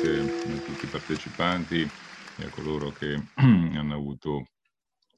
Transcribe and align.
grazie 0.00 0.20
a 0.20 0.60
tutti 0.64 0.84
i 0.86 0.88
partecipanti 0.88 1.80
e 1.82 2.44
a 2.44 2.48
coloro 2.48 2.90
che 2.90 3.22
hanno 3.36 3.94
avuto 3.94 4.46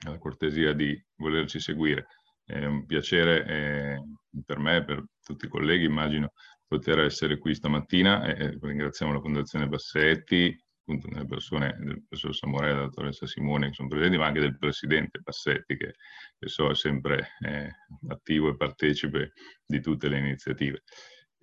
la 0.04 0.18
cortesia 0.18 0.72
di 0.72 1.00
volerci 1.16 1.60
seguire. 1.60 2.06
È 2.44 2.64
un 2.64 2.84
piacere 2.84 3.46
eh, 3.46 4.02
per 4.44 4.58
me 4.58 4.78
e 4.78 4.84
per 4.84 5.04
tutti 5.22 5.46
i 5.46 5.48
colleghi, 5.48 5.84
immagino, 5.84 6.32
poter 6.66 6.98
essere 6.98 7.38
qui 7.38 7.54
stamattina 7.54 8.24
e 8.24 8.58
ringraziamo 8.60 9.12
la 9.12 9.20
Fondazione 9.20 9.68
Bassetti, 9.68 10.58
appunto 10.80 11.06
nelle 11.08 11.26
persone 11.26 11.76
del 11.78 12.02
professor 12.08 12.34
Samorella, 12.34 12.72
della 12.72 12.86
dottoressa 12.86 13.26
Simone 13.26 13.68
che 13.68 13.74
sono 13.74 13.88
presenti, 13.88 14.18
ma 14.18 14.26
anche 14.26 14.40
del 14.40 14.58
presidente 14.58 15.20
Bassetti 15.20 15.76
che, 15.76 15.94
che 16.36 16.48
so 16.48 16.68
è 16.70 16.74
sempre 16.74 17.28
eh, 17.40 17.70
attivo 18.08 18.48
e 18.48 18.56
partecipe 18.56 19.32
di 19.64 19.80
tutte 19.80 20.08
le 20.08 20.18
iniziative 20.18 20.82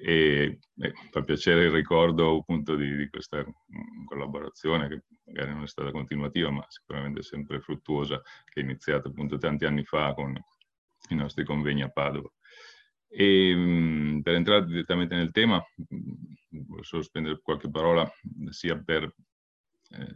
e 0.01 0.59
eh, 0.77 0.93
fa 1.11 1.23
piacere 1.23 1.65
il 1.65 1.71
ricordo 1.71 2.37
appunto 2.37 2.75
di, 2.75 2.95
di, 2.95 3.09
questa 3.09 3.43
mm, 3.43 4.05
collaborazione 4.05 4.87
che 4.87 5.03
magari 5.25 5.51
non 5.51 5.63
è 5.63 5.67
stata 5.67 5.91
continuativa 5.91 6.49
ma 6.49 6.65
sicuramente 6.69 7.21
sempre 7.21 7.59
fruttuosa 7.59 8.21
che 8.45 8.61
è 8.61 8.63
iniziata 8.63 9.09
appunto 9.09 9.37
tanti 9.37 9.65
anni 9.65 9.83
fa 9.83 10.13
con 10.13 10.39
i 11.09 11.15
nostri 11.15 11.43
convegni 11.43 11.81
a 11.81 11.89
Padova. 11.89 12.31
E 13.09 13.53
mm, 13.53 14.21
per 14.21 14.35
entrare 14.35 14.65
direttamente 14.65 15.15
nel 15.15 15.31
tema, 15.31 15.61
mm, 15.61 16.63
voglio 16.65 16.83
solo 16.83 17.03
spendere 17.03 17.41
qualche 17.41 17.69
parola 17.69 18.09
sia 18.51 18.81
per 18.81 19.03
eh, 19.03 20.13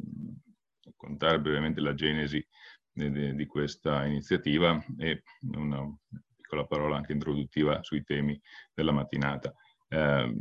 raccontare 0.85 1.41
brevemente 1.41 1.81
la 1.81 1.93
genesi 1.93 2.45
di, 2.89 3.35
di 3.35 3.45
questa 3.47 4.05
iniziativa 4.05 4.81
e 4.97 5.23
una 5.55 5.85
piccola 6.53 6.65
parola 6.65 6.95
anche 6.97 7.11
introduttiva 7.11 7.81
sui 7.83 8.03
temi 8.03 8.39
della 8.73 8.91
mattinata. 8.91 9.53
Eh, 9.93 10.33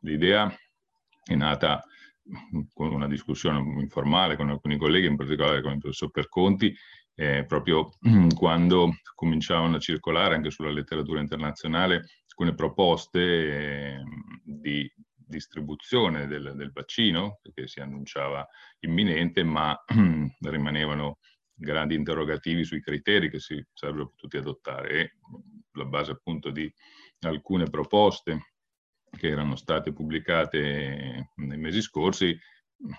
l'idea 0.00 0.50
è 1.22 1.34
nata 1.34 1.84
con 2.72 2.92
una 2.92 3.08
discussione 3.08 3.58
informale 3.80 4.36
con 4.36 4.48
alcuni 4.48 4.78
colleghi, 4.78 5.06
in 5.06 5.16
particolare 5.16 5.60
con 5.60 5.72
il 5.72 5.78
professor 5.78 6.10
Perconti, 6.10 6.74
eh, 7.14 7.44
proprio 7.44 7.90
quando 8.34 8.94
cominciavano 9.14 9.76
a 9.76 9.80
circolare 9.80 10.34
anche 10.34 10.50
sulla 10.50 10.70
letteratura 10.70 11.20
internazionale 11.20 12.06
alcune 12.26 12.54
proposte 12.54 13.20
eh, 13.20 14.02
di 14.42 14.90
distribuzione 15.14 16.26
del, 16.26 16.54
del, 16.56 16.72
vaccino, 16.72 17.38
che 17.54 17.68
si 17.68 17.80
annunciava 17.80 18.46
imminente, 18.80 19.44
ma 19.44 19.78
rimanevano 20.40 21.18
grandi 21.52 21.94
interrogativi 21.94 22.64
sui 22.64 22.80
criteri 22.80 23.28
che 23.30 23.38
si 23.38 23.62
sarebbero 23.74 24.08
potuti 24.08 24.38
adottare. 24.38 24.90
E 24.90 25.12
la 25.74 25.84
base 25.84 26.12
appunto 26.12 26.50
di 26.50 26.72
alcune 27.20 27.68
proposte 27.68 28.49
che 29.16 29.28
erano 29.28 29.56
state 29.56 29.92
pubblicate 29.92 31.30
nei 31.34 31.58
mesi 31.58 31.80
scorsi, 31.80 32.38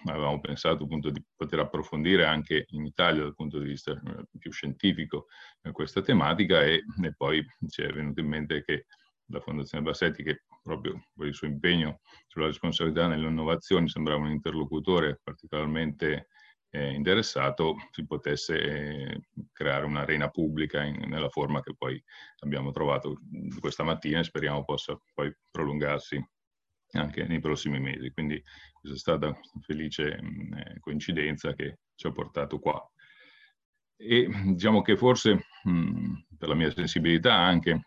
avevamo 0.06 0.40
pensato 0.40 0.84
appunto 0.84 1.09
di 1.09 1.23
poter 1.36 1.59
approfondire 1.59 2.26
anche 2.26 2.66
in 2.70 2.86
Italia 2.86 3.23
dal 3.23 3.36
punto 3.36 3.58
di 3.58 3.66
vista 3.66 3.92
eh, 3.92 4.26
più 4.38 4.52
scientifico 4.52 5.28
eh, 5.64 5.72
questa 5.72 6.02
tematica 6.02 6.64
e, 6.64 6.84
e 7.03 7.14
poi 7.16 7.44
ci 7.68 7.81
è 7.81 7.92
venuto 7.92 8.20
in 8.20 8.28
mente 8.28 8.64
che 8.64 8.86
la 9.31 9.40
Fondazione 9.40 9.84
Bassetti, 9.84 10.23
che 10.23 10.44
proprio 10.62 11.02
per 11.16 11.28
il 11.28 11.34
suo 11.34 11.48
impegno 11.48 12.02
sulla 12.28 12.48
responsabilità 12.48 13.08
nell'innovazione 13.08 13.88
sembrava 13.88 14.22
un 14.22 14.31
interlocutore 14.31 15.20
particolarmente 15.23 16.28
eh, 16.72 16.94
interessato 16.94 17.75
si 17.91 18.05
potesse 18.05 18.59
eh, 18.59 19.22
creare 19.52 19.86
un'arena 19.86 20.30
pubblica 20.30 20.83
in, 20.83 21.08
nella 21.08 21.30
forma 21.30 21.61
che 21.61 21.75
poi 21.78 22.02
abbiamo 22.39 22.72
trovato 22.72 23.19
questa 23.59 23.83
mattina 23.83 24.19
e 24.19 24.23
speriamo 24.23 24.63
possa 24.63 25.00
poi 25.13 25.33
prolungarsi 25.52 26.23
anche 26.94 27.25
nei 27.25 27.39
prossimi 27.39 27.80
mesi. 27.80 28.11
Quindi 28.11 28.41
questa 28.80 28.97
è 28.97 29.00
stata 29.00 29.28
una 29.28 29.61
felice 29.61 30.17
mh, 30.22 30.58
eh, 30.58 30.80
coincidenza 30.80 31.53
che 31.53 31.80
ci 31.96 32.07
ha 32.07 32.12
portato 32.12 32.59
qua. 32.59 32.81
E 33.97 34.28
diciamo 34.46 34.81
che 34.81 34.97
forse 34.97 35.46
mh, 35.63 36.13
per 36.38 36.47
la 36.47 36.56
mia 36.56 36.72
sensibilità 36.72 37.35
anche, 37.35 37.81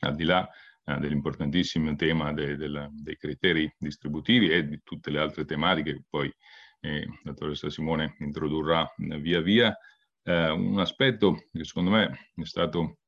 al 0.00 0.14
di 0.14 0.24
là 0.24 0.48
eh, 0.84 0.98
dell'importantissimo 0.98 1.94
tema 1.96 2.32
de, 2.32 2.56
de 2.56 2.88
dei 2.92 3.16
criteri 3.16 3.72
distributivi 3.78 4.50
e 4.50 4.66
di 4.66 4.80
tutte 4.82 5.10
le 5.10 5.18
altre 5.18 5.44
tematiche 5.44 5.92
che 5.92 6.04
poi 6.08 6.34
e 6.80 7.06
la 7.22 7.32
dottoressa 7.32 7.70
Simone 7.70 8.16
introdurrà 8.18 8.90
via 8.96 9.40
via, 9.40 9.76
eh, 10.22 10.50
un 10.50 10.78
aspetto 10.78 11.44
che 11.52 11.64
secondo 11.64 11.90
me 11.90 12.30
è 12.34 12.44
stato 12.44 12.98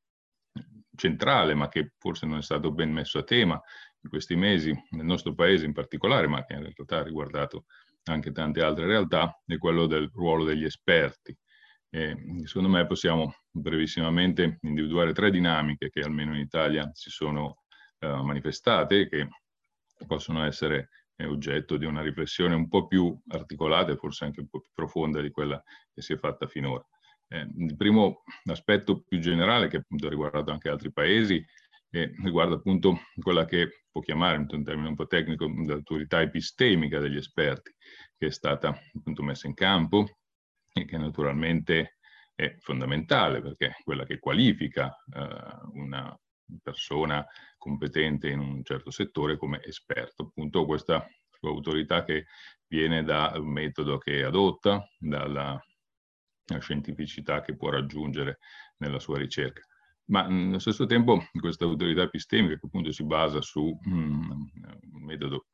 centrale, 0.95 1.55
ma 1.55 1.69
che 1.69 1.93
forse 1.99 2.27
non 2.27 2.39
è 2.39 2.43
stato 2.43 2.73
ben 2.73 2.93
messo 2.93 3.19
a 3.19 3.23
tema 3.23 3.61
in 4.01 4.09
questi 4.11 4.37
mesi, 4.37 4.73
nel 4.91 5.05
nostro 5.05 5.34
paese 5.34 5.65
in 5.65 5.73
particolare, 5.73 6.27
ma 6.27 6.45
che 6.45 6.55
in 6.55 6.62
realtà 6.62 6.99
ha 6.99 7.03
riguardato 7.03 7.65
anche 8.05 8.33
tante 8.33 8.62
altre 8.62 8.87
realtà, 8.87 9.41
è 9.45 9.59
quello 9.59 9.87
del 9.87 10.11
ruolo 10.12 10.45
degli 10.45 10.65
esperti. 10.65 11.37
E 11.91 12.17
secondo 12.45 12.69
me 12.69 12.87
possiamo 12.87 13.34
brevissimamente 13.51 14.59
individuare 14.62 15.12
tre 15.12 15.31
dinamiche 15.31 15.89
che 15.89 16.01
almeno 16.01 16.34
in 16.34 16.41
Italia 16.41 16.89
si 16.93 17.11
sono 17.11 17.62
uh, 18.01 18.23
manifestate, 18.23 19.09
che 19.09 19.28
possono 20.07 20.45
essere 20.45 20.91
è 21.19 21.27
oggetto 21.27 21.77
di 21.77 21.84
una 21.84 22.01
riflessione 22.01 22.55
un 22.55 22.69
po' 22.69 22.87
più 22.87 23.21
articolata 23.31 23.91
e 23.91 23.97
forse 23.97 24.25
anche 24.25 24.39
un 24.39 24.47
po' 24.47 24.61
più 24.61 24.71
profonda 24.73 25.21
di 25.21 25.33
quella 25.33 25.61
che 25.93 26.01
si 26.01 26.12
è 26.12 26.17
fatta 26.17 26.47
finora. 26.47 26.87
Eh, 27.27 27.45
il 27.56 27.77
primo 27.77 28.23
aspetto 28.45 29.03
più 29.03 29.19
generale, 29.19 29.67
che 29.67 29.78
appunto 29.78 30.07
ha 30.07 30.11
riguardato 30.11 30.53
anche 30.53 30.69
altri 30.69 30.93
paesi, 30.93 31.45
eh, 31.91 32.12
riguarda 32.23 32.55
appunto 32.55 33.01
quella 33.21 33.45
che 33.47 33.87
può 33.91 34.01
chiamare, 34.01 34.37
in 34.37 34.47
un 34.49 34.62
termine 34.62 34.91
un 34.91 34.95
po' 34.95 35.09
tecnico, 35.09 35.53
l'autorità 35.67 36.21
epistemica 36.21 37.01
degli 37.01 37.17
esperti, 37.17 37.75
che 38.17 38.27
è 38.27 38.31
stata 38.31 38.81
appunto 38.95 39.25
messa 39.25 39.49
in 39.49 39.55
campo 39.55 40.19
e 40.73 40.84
che 40.84 40.99
naturalmente 40.99 41.99
è 42.33 42.55
fondamentale 42.61 43.43
perché 43.43 43.67
è 43.67 43.83
quella 43.83 44.05
che 44.05 44.21
qualifica 44.21 44.97
eh, 45.12 45.69
una 45.73 46.17
persona 46.62 47.26
competente 47.56 48.28
in 48.28 48.38
un 48.38 48.64
certo 48.64 48.91
settore 48.91 49.36
come 49.36 49.62
esperto. 49.64 50.25
Appunto 50.25 50.64
questa 50.64 51.06
sua 51.31 51.50
autorità 51.50 52.04
che 52.04 52.26
viene 52.66 53.03
dal 53.03 53.44
metodo 53.44 53.98
che 53.98 54.25
adotta, 54.25 54.86
dalla 54.98 55.60
scientificità 56.59 57.42
che 57.42 57.56
può 57.56 57.70
raggiungere 57.70 58.38
nella 58.78 58.98
sua 58.98 59.19
ricerca. 59.19 59.62
Ma 60.06 60.25
allo 60.25 60.59
stesso 60.59 60.86
tempo 60.86 61.22
questa 61.38 61.64
autorità 61.64 62.03
epistemica 62.03 62.59
che 62.59 62.66
appunto 62.66 62.91
si 62.92 63.04
basa 63.04 63.42
su 63.42 63.78
mm, 63.86 64.30
un 64.92 65.03
metodo 65.04 65.47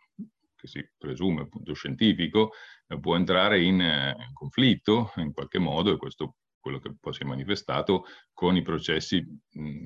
che 0.55 0.69
si 0.69 0.91
presume 0.97 1.43
appunto 1.43 1.75
scientifico, 1.75 2.53
eh, 2.87 2.99
può 2.99 3.17
entrare 3.17 3.63
in, 3.63 3.81
eh, 3.81 4.17
in 4.17 4.33
conflitto 4.33 5.13
in 5.17 5.33
qualche 5.33 5.59
modo, 5.59 5.93
e 5.93 5.97
questo 5.97 6.25
è 6.25 6.29
quello 6.61 6.79
che 6.79 6.95
poi 6.99 7.13
si 7.13 7.23
è 7.23 7.27
manifestato, 7.27 8.05
con 8.33 8.57
i 8.57 8.63
processi 8.63 9.27
mh, 9.51 9.85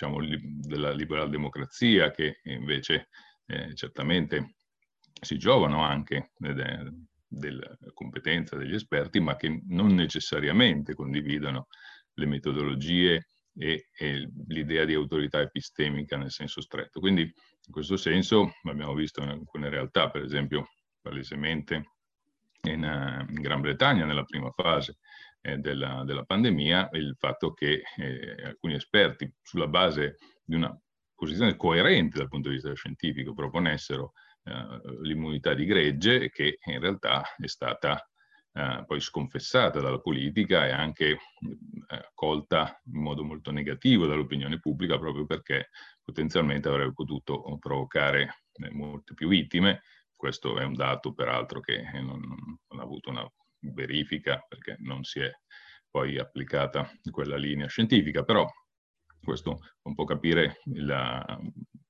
diciamo, 0.00 0.18
della 0.22 0.92
liberal 0.92 1.28
democrazia, 1.28 2.10
che 2.10 2.40
invece 2.44 3.08
eh, 3.46 3.74
certamente 3.74 4.54
si 5.20 5.36
giovano 5.36 5.82
anche 5.82 6.30
de, 6.36 6.90
della 7.26 7.76
competenza 7.92 8.56
degli 8.56 8.74
esperti, 8.74 9.20
ma 9.20 9.36
che 9.36 9.62
non 9.66 9.94
necessariamente 9.94 10.94
condividono 10.94 11.66
le 12.14 12.26
metodologie 12.26 13.26
e, 13.54 13.88
e 13.94 14.30
l'idea 14.46 14.86
di 14.86 14.94
autorità 14.94 15.40
epistemica 15.40 16.16
nel 16.16 16.30
senso 16.30 16.62
stretto. 16.62 16.98
Quindi 16.98 17.22
in 17.22 17.72
questo 17.72 17.98
senso 17.98 18.52
abbiamo 18.62 18.94
visto 18.94 19.22
in 19.22 19.28
alcune 19.28 19.68
realtà, 19.68 20.08
per 20.08 20.22
esempio 20.22 20.70
palesemente 21.02 21.90
in, 22.62 22.82
uh, 22.82 23.30
in 23.30 23.40
Gran 23.40 23.60
Bretagna 23.60 24.06
nella 24.06 24.24
prima 24.24 24.50
fase, 24.50 24.98
eh, 25.42 25.58
della, 25.58 26.02
della, 26.04 26.24
pandemia 26.24 26.90
il 26.92 27.14
fatto 27.18 27.52
che 27.52 27.82
eh, 27.96 28.42
alcuni 28.44 28.74
esperti, 28.74 29.32
sulla 29.42 29.68
base 29.68 30.16
di 30.44 30.54
una 30.54 30.76
posizione 31.14 31.56
coerente 31.56 32.18
dal 32.18 32.28
punto 32.28 32.48
di 32.48 32.54
vista 32.54 32.72
scientifico, 32.74 33.34
proponessero 33.34 34.12
eh, 34.44 34.80
l'immunità 35.02 35.54
di 35.54 35.66
gregge, 35.66 36.30
che 36.30 36.58
in 36.64 36.80
realtà 36.80 37.22
è 37.36 37.46
stata 37.46 38.02
eh, 38.52 38.84
poi 38.86 39.00
sconfessata 39.00 39.80
dalla 39.80 40.00
politica 40.00 40.66
e 40.66 40.70
anche 40.72 41.10
eh, 41.10 41.18
accolta 41.88 42.80
in 42.86 43.00
modo 43.00 43.22
molto 43.22 43.52
negativo 43.52 44.06
dall'opinione 44.06 44.58
pubblica 44.58 44.98
proprio 44.98 45.24
perché 45.24 45.68
potenzialmente 46.02 46.68
avrebbe 46.68 46.92
potuto 46.92 47.56
provocare 47.58 48.44
eh, 48.54 48.70
molte 48.72 49.14
più 49.14 49.28
vittime. 49.28 49.82
Questo 50.16 50.58
è 50.58 50.64
un 50.64 50.74
dato 50.74 51.14
peraltro 51.14 51.60
che 51.60 51.82
non, 51.92 52.20
non 52.20 52.80
ha 52.80 52.82
avuto 52.82 53.10
una 53.10 53.26
verifica 53.60 54.44
perché 54.48 54.76
non 54.80 55.04
si 55.04 55.20
è 55.20 55.30
poi 55.90 56.18
applicata 56.18 56.90
quella 57.10 57.36
linea 57.36 57.66
scientifica, 57.66 58.22
però 58.22 58.46
questo 59.22 59.58
un 59.82 59.94
po' 59.94 60.04
capire 60.04 60.60
il 60.66 60.92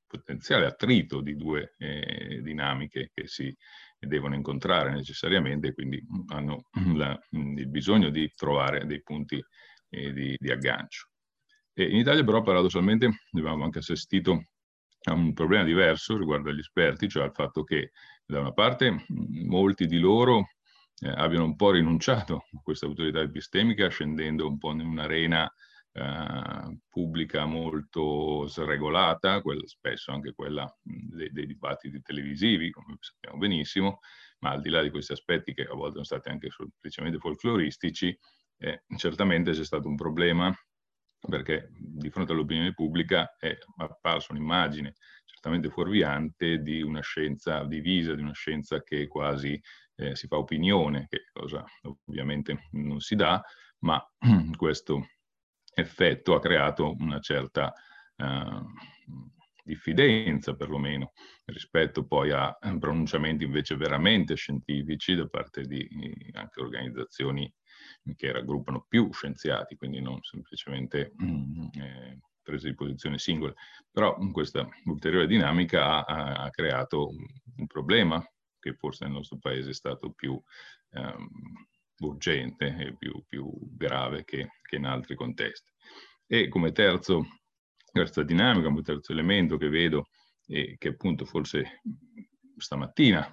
potenziale 0.06 0.67
attrito 0.67 1.20
di 1.20 1.37
due 1.37 1.75
eh, 1.78 2.40
dinamiche 2.43 3.11
che 3.14 3.28
si 3.28 3.55
devono 3.99 4.34
incontrare 4.34 4.93
necessariamente, 4.93 5.72
quindi 5.72 6.02
hanno 6.28 6.62
la, 6.96 7.17
il 7.31 7.69
bisogno 7.69 8.11
di 8.11 8.28
trovare 8.34 8.87
dei 8.87 9.02
punti 9.02 9.40
eh, 9.90 10.12
di, 10.12 10.37
di, 10.38 10.50
aggancio. 10.50 11.11
E 11.73 11.84
in 11.84 11.96
Italia 11.96 12.25
però 12.25 12.43
paradossalmente 12.43 13.08
abbiamo 13.32 13.64
anche 13.64 13.78
assistito 13.78 14.46
a 15.02 15.12
un 15.12 15.32
problema 15.32 15.64
diverso 15.64 16.16
riguardo 16.16 16.50
agli 16.50 16.58
esperti, 16.58 17.08
cioè 17.08 17.25
al 17.25 17.34
fatto 17.34 17.62
che 17.62 17.93
da 18.25 18.40
una 18.40 18.52
parte 18.52 19.05
molti 19.08 19.87
di 19.87 19.99
loro 19.99 20.46
eh, 21.00 21.08
abbiano 21.08 21.44
un 21.44 21.56
po' 21.56 21.70
rinunciato 21.70 22.44
a 22.52 22.61
questa 22.62 22.87
autorità 22.87 23.20
epistemica 23.20 23.88
scendendo 23.88 24.47
un 24.47 24.58
po' 24.58 24.73
in 24.73 24.81
un'arena 24.81 25.50
eh, 25.93 26.79
pubblica 26.88 27.44
molto 27.47 28.47
sregolata, 28.47 29.41
quella, 29.43 29.67
spesso 29.67 30.12
anche 30.12 30.32
quella 30.32 30.73
dei, 30.82 31.31
dei, 31.32 31.47
dibattiti 31.47 32.00
televisivi, 32.02 32.70
come 32.70 32.97
sappiamo 33.00 33.38
benissimo, 33.38 34.00
ma 34.41 34.50
al 34.50 34.61
di 34.61 34.70
là 34.70 34.82
di 34.82 34.91
questi 34.91 35.12
aspetti 35.12 35.52
che 35.55 35.62
a 35.62 35.75
volte 35.75 35.94
sono 35.94 36.05
stati 36.05 36.29
anche 36.29 36.49
semplicemente 36.50 37.19
folcloristici, 37.19 38.17
eh, 38.58 38.85
certamente 38.97 39.52
c'è 39.52 39.64
stato 39.64 39.88
un 39.88 39.97
problema 39.97 40.55
perché 41.29 41.69
di 41.73 42.08
fronte 42.08 42.32
all'opinione 42.32 42.73
pubblica 42.73 43.37
è 43.38 43.55
apparsa 43.76 44.32
un'immagine 44.32 44.94
certamente 45.25 45.70
fuorviante 45.70 46.58
di 46.58 46.82
una 46.82 47.00
scienza 47.00 47.64
divisa, 47.64 48.14
di 48.14 48.20
una 48.20 48.35
scienza 48.35 48.82
che 48.82 49.06
quasi 49.06 49.58
eh, 50.00 50.17
si 50.17 50.26
fa 50.26 50.38
opinione, 50.38 51.06
che 51.08 51.25
cosa 51.32 51.64
ovviamente 52.06 52.69
non 52.73 53.00
si 53.00 53.14
dà, 53.17 53.43
ma 53.81 54.02
questo 54.56 55.08
effetto 55.75 56.35
ha 56.35 56.41
creato 56.41 56.97
una 56.99 57.20
certa 57.20 57.73
eh, 58.17 58.62
diffidenza 59.62 60.56
perlomeno 60.56 61.12
rispetto 61.44 62.05
poi 62.05 62.31
a 62.31 62.56
pronunciamenti 62.79 63.44
invece 63.44 63.76
veramente 63.76 64.35
scientifici 64.35 65.14
da 65.14 65.26
parte 65.29 65.62
di 65.62 65.87
anche 66.32 66.61
organizzazioni 66.61 67.52
che 68.17 68.32
raggruppano 68.32 68.85
più 68.88 69.12
scienziati, 69.12 69.76
quindi 69.76 70.00
non 70.00 70.19
semplicemente 70.23 71.12
eh, 71.79 72.19
prese 72.43 72.69
di 72.69 72.75
posizione 72.75 73.19
singole. 73.19 73.55
Però 73.91 74.17
questa 74.32 74.67
ulteriore 74.85 75.26
dinamica 75.26 76.05
ha, 76.05 76.32
ha 76.44 76.50
creato 76.50 77.08
un, 77.08 77.67
problema 77.67 78.25
che 78.61 78.75
forse 78.75 79.05
nel 79.05 79.15
nostro 79.15 79.39
paese 79.39 79.71
è 79.71 79.75
stato 79.75 80.12
più 80.12 80.41
ehm, 80.93 81.29
urgente 81.99 82.77
e 82.79 82.95
più, 82.97 83.25
più 83.27 83.51
grave 83.77 84.25
che, 84.25 84.53
che, 84.62 84.77
in 84.77 84.87
altri 84.87 85.17
contesti. 85.17 85.71
E 86.27 86.49
come 86.49 86.73
terzo, 86.73 87.27
terza 87.91 88.23
dinamica, 88.23 88.69
come 88.69 88.83
terzo 88.83 89.12
elemento 89.12 89.57
che 89.57 89.69
vedo 89.69 90.09
e 90.47 90.77
che 90.79 90.89
appunto 90.89 91.25
forse 91.25 91.81
stamattina 92.57 93.33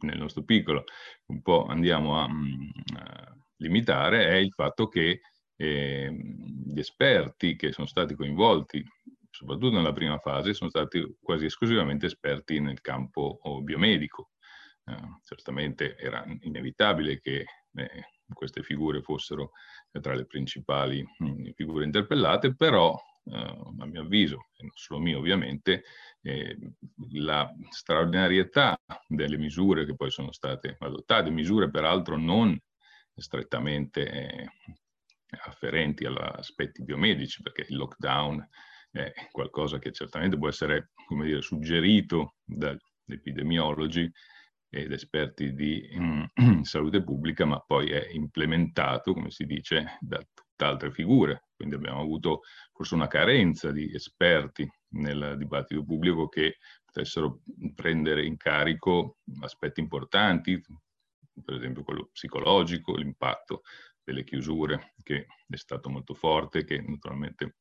nel 0.00 0.18
nostro 0.18 0.42
piccolo 0.42 0.84
un 1.26 1.42
po' 1.42 1.66
andiamo 1.66 2.18
a, 2.18 2.28
mm, 2.28 2.68
a 2.96 3.36
limitare 3.56 4.28
è 4.28 4.34
il 4.34 4.52
fatto 4.52 4.88
che 4.88 5.20
eh, 5.56 6.10
gli 6.10 6.78
esperti 6.78 7.54
che 7.56 7.72
sono 7.72 7.86
stati 7.86 8.14
coinvolti, 8.14 8.84
soprattutto 9.32 9.76
nella 9.76 9.92
prima 9.92 10.18
fase, 10.18 10.52
sono 10.52 10.70
stati 10.70 11.16
quasi 11.20 11.46
esclusivamente 11.46 12.06
esperti 12.06 12.60
nel 12.60 12.80
campo 12.80 13.40
biomedico. 13.62 14.30
Eh, 14.84 14.94
certamente 15.24 15.96
era 15.96 16.24
inevitabile 16.40 17.18
che 17.20 17.44
eh, 17.74 18.04
queste 18.32 18.62
figure 18.62 19.00
fossero 19.02 19.52
tra 20.00 20.14
le 20.14 20.26
principali 20.26 21.02
mh, 21.02 21.24
mm, 21.26 21.46
figure 21.54 21.84
interpellate, 21.84 22.54
però 22.54 22.94
eh, 23.24 23.36
a 23.78 23.86
mio 23.86 24.02
avviso, 24.02 24.48
e 24.56 24.64
non 24.64 24.72
solo 24.74 25.00
mio 25.00 25.18
ovviamente, 25.18 25.84
eh, 26.20 26.56
la 27.12 27.50
straordinarietà 27.70 28.78
delle 29.06 29.38
misure 29.38 29.86
che 29.86 29.94
poi 29.94 30.10
sono 30.10 30.32
state 30.32 30.76
adottate, 30.78 31.30
misure 31.30 31.70
peraltro 31.70 32.16
non 32.16 32.58
strettamente 33.14 34.10
eh, 34.10 34.50
afferenti 35.44 36.04
agli 36.04 36.16
aspetti 36.18 36.84
biomedici, 36.84 37.42
perché 37.42 37.64
il 37.68 37.76
lockdown 37.76 38.46
è 38.92 39.12
qualcosa 39.30 39.78
che 39.78 39.90
certamente 39.90 40.36
può 40.36 40.48
essere, 40.48 40.90
dire, 41.08 41.40
suggerito 41.40 42.36
dagli 42.44 42.78
epidemiologi 43.06 44.10
ed 44.68 44.92
esperti 44.92 45.54
di 45.54 45.88
mm, 45.98 46.24
salute 46.62 47.02
pubblica, 47.02 47.44
ma 47.44 47.58
poi 47.60 47.90
è 47.90 48.08
implementato, 48.12 49.12
come 49.12 49.30
si 49.30 49.44
dice, 49.44 49.96
da 50.00 50.22
tutt'altre 50.32 50.90
figure. 50.90 51.48
Quindi 51.56 51.74
abbiamo 51.74 52.00
avuto 52.00 52.40
forse 52.72 52.94
una 52.94 53.06
carenza 53.06 53.70
di 53.70 53.92
esperti 53.94 54.68
nel 54.94 55.36
dibattito 55.36 55.84
pubblico 55.84 56.28
che 56.28 56.56
potessero 56.84 57.40
prendere 57.74 58.24
in 58.24 58.36
carico 58.36 59.18
aspetti 59.40 59.80
importanti, 59.80 60.60
per 61.42 61.54
esempio 61.54 61.82
quello 61.82 62.10
psicologico, 62.12 62.96
l'impatto 62.96 63.62
delle 64.04 64.24
chiusure 64.24 64.94
che 65.02 65.26
è 65.48 65.56
stato 65.56 65.88
molto 65.88 66.14
forte, 66.14 66.64
che 66.64 66.80
naturalmente 66.80 67.56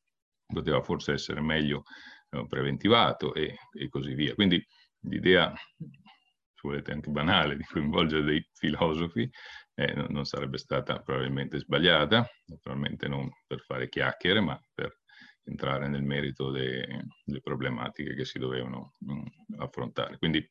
poteva 0.52 0.82
forse 0.82 1.14
essere 1.14 1.42
meglio 1.42 1.84
eh, 2.32 2.46
preventivato 2.48 3.34
e, 3.34 3.58
e, 3.72 3.90
così 3.90 4.14
via. 4.14 4.34
Quindi 4.34 4.64
l'idea, 5.02 5.54
se 5.56 6.62
volete 6.62 6.92
anche 6.92 7.10
banale, 7.10 7.58
di 7.58 7.64
coinvolgere 7.64 8.24
dei 8.24 8.48
filosofi 8.54 9.30
eh, 9.76 9.94
non 10.10 10.26
sarebbe 10.26 10.58
stata 10.58 11.00
probabilmente 11.02 11.60
sbagliata, 11.60 12.26
naturalmente 12.46 13.08
non 13.08 13.30
per 13.48 13.62
fare 13.62 13.90
chiacchiere, 13.90 14.40
ma 14.40 14.60
per 14.74 15.00
entrare 15.44 15.88
nel 15.88 16.04
merito 16.04 16.52
delle 16.52 17.42
problematiche 17.42 18.16
che 18.16 18.26
si 18.26 18.38
dovevano 18.40 18.94
mh, 19.00 19.14
mm, 19.14 19.60
affrontare. 19.60 20.18
Quindi, 20.18 20.48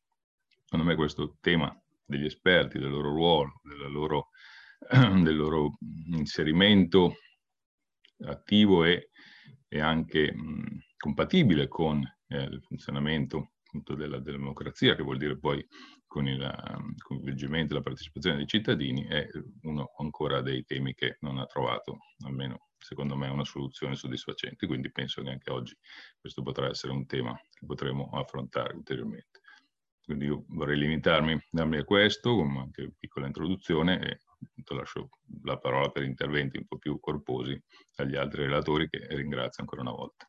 secondo 0.64 0.84
me, 0.84 0.94
questo 0.94 1.36
tema 1.40 1.74
degli 2.04 2.24
esperti, 2.24 2.78
del 2.78 2.90
loro 2.90 3.10
ruolo, 3.10 3.60
loro, 3.88 4.28
del 5.22 5.36
loro 5.36 5.76
inserimento 6.10 7.14
attivo 8.24 8.84
e, 8.84 9.10
e 9.72 9.80
anche 9.80 10.32
mh, 10.34 10.80
compatibile 10.96 11.68
con 11.68 12.02
eh, 12.26 12.42
il 12.42 12.60
funzionamento 12.60 13.52
appunto, 13.64 13.94
della, 13.94 14.18
della, 14.18 14.36
democrazia, 14.36 14.96
che 14.96 15.04
vuol 15.04 15.16
dire 15.16 15.38
poi 15.38 15.64
con 16.06 16.26
il 16.26 16.44
coinvolgimento 16.98 17.72
e 17.72 17.76
la 17.76 17.82
partecipazione 17.82 18.36
dei 18.36 18.48
cittadini, 18.48 19.06
è 19.06 19.28
uno 19.62 19.92
ancora 19.98 20.42
dei 20.42 20.64
temi 20.64 20.92
che 20.92 21.18
non 21.20 21.38
ha 21.38 21.46
trovato, 21.46 21.98
almeno 22.24 22.70
secondo 22.76 23.14
me, 23.14 23.28
una 23.28 23.44
soluzione 23.44 23.94
soddisfacente. 23.94 24.66
Quindi 24.66 24.90
penso 24.90 25.22
che 25.22 25.30
anche 25.30 25.52
oggi 25.52 25.76
questo 26.18 26.42
potrà 26.42 26.68
essere 26.68 26.92
un 26.92 27.06
tema 27.06 27.32
che 27.52 27.64
potremo 27.64 28.10
affrontare 28.12 28.74
ulteriormente. 28.74 29.40
Quindi 30.02 30.24
io 30.24 30.44
vorrei 30.48 30.76
limitarmi 30.78 31.40
a 31.52 31.84
questo, 31.84 32.34
con 32.34 32.56
anche 32.56 32.92
piccola 32.98 33.26
introduzione, 33.26 34.00
e 34.00 34.20
lascio 34.74 35.08
la 35.44 35.58
parola 35.58 35.90
per 35.90 36.04
interventi 36.04 36.58
un 36.58 36.66
po' 36.66 36.78
più 36.78 36.98
corposi 37.00 37.60
agli 37.96 38.16
altri 38.16 38.42
relatori 38.42 38.88
che 38.88 39.06
ringrazio 39.08 39.62
ancora 39.62 39.82
una 39.82 39.92
volta. 39.92 40.28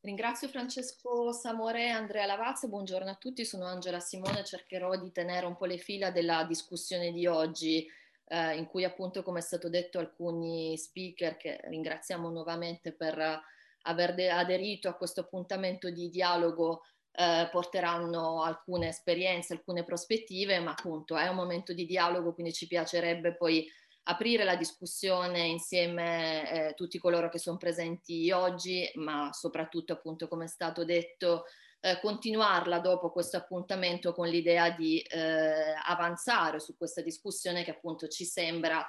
Ringrazio 0.00 0.48
Francesco 0.48 1.32
Samore 1.32 1.84
e 1.84 1.88
Andrea 1.88 2.26
Lavazza, 2.26 2.68
buongiorno 2.68 3.10
a 3.10 3.14
tutti, 3.14 3.46
sono 3.46 3.64
Angela 3.64 4.00
Simone, 4.00 4.44
cercherò 4.44 4.98
di 4.98 5.10
tenere 5.10 5.46
un 5.46 5.56
po' 5.56 5.64
le 5.64 5.78
fila 5.78 6.10
della 6.10 6.44
discussione 6.44 7.10
di 7.10 7.26
oggi 7.26 7.86
eh, 8.26 8.56
in 8.56 8.66
cui 8.66 8.84
appunto 8.84 9.22
come 9.22 9.38
è 9.38 9.42
stato 9.42 9.70
detto 9.70 9.98
alcuni 9.98 10.76
speaker 10.76 11.38
che 11.38 11.58
ringraziamo 11.64 12.28
nuovamente 12.28 12.92
per 12.92 13.42
aver 13.86 14.30
aderito 14.30 14.88
a 14.88 14.94
questo 14.94 15.20
appuntamento 15.20 15.88
di 15.90 16.10
dialogo 16.10 16.82
eh, 17.16 17.48
porteranno 17.50 18.42
alcune 18.42 18.88
esperienze, 18.88 19.52
alcune 19.52 19.84
prospettive, 19.84 20.58
ma 20.58 20.72
appunto 20.72 21.16
è 21.16 21.28
un 21.28 21.36
momento 21.36 21.72
di 21.72 21.86
dialogo, 21.86 22.34
quindi 22.34 22.52
ci 22.52 22.66
piacerebbe 22.66 23.36
poi 23.36 23.66
aprire 24.06 24.44
la 24.44 24.56
discussione 24.56 25.40
insieme 25.46 26.42
a 26.42 26.56
eh, 26.56 26.74
tutti 26.74 26.98
coloro 26.98 27.28
che 27.28 27.38
sono 27.38 27.56
presenti 27.56 28.30
oggi, 28.32 28.90
ma 28.94 29.30
soprattutto 29.32 29.92
appunto 29.92 30.28
come 30.28 30.44
è 30.44 30.48
stato 30.48 30.84
detto 30.84 31.44
eh, 31.80 32.00
continuarla 32.00 32.80
dopo 32.80 33.10
questo 33.10 33.36
appuntamento 33.36 34.12
con 34.12 34.26
l'idea 34.26 34.70
di 34.70 35.00
eh, 35.00 35.74
avanzare 35.86 36.58
su 36.58 36.76
questa 36.76 37.02
discussione 37.02 37.62
che 37.62 37.70
appunto 37.70 38.08
ci 38.08 38.24
sembra 38.24 38.86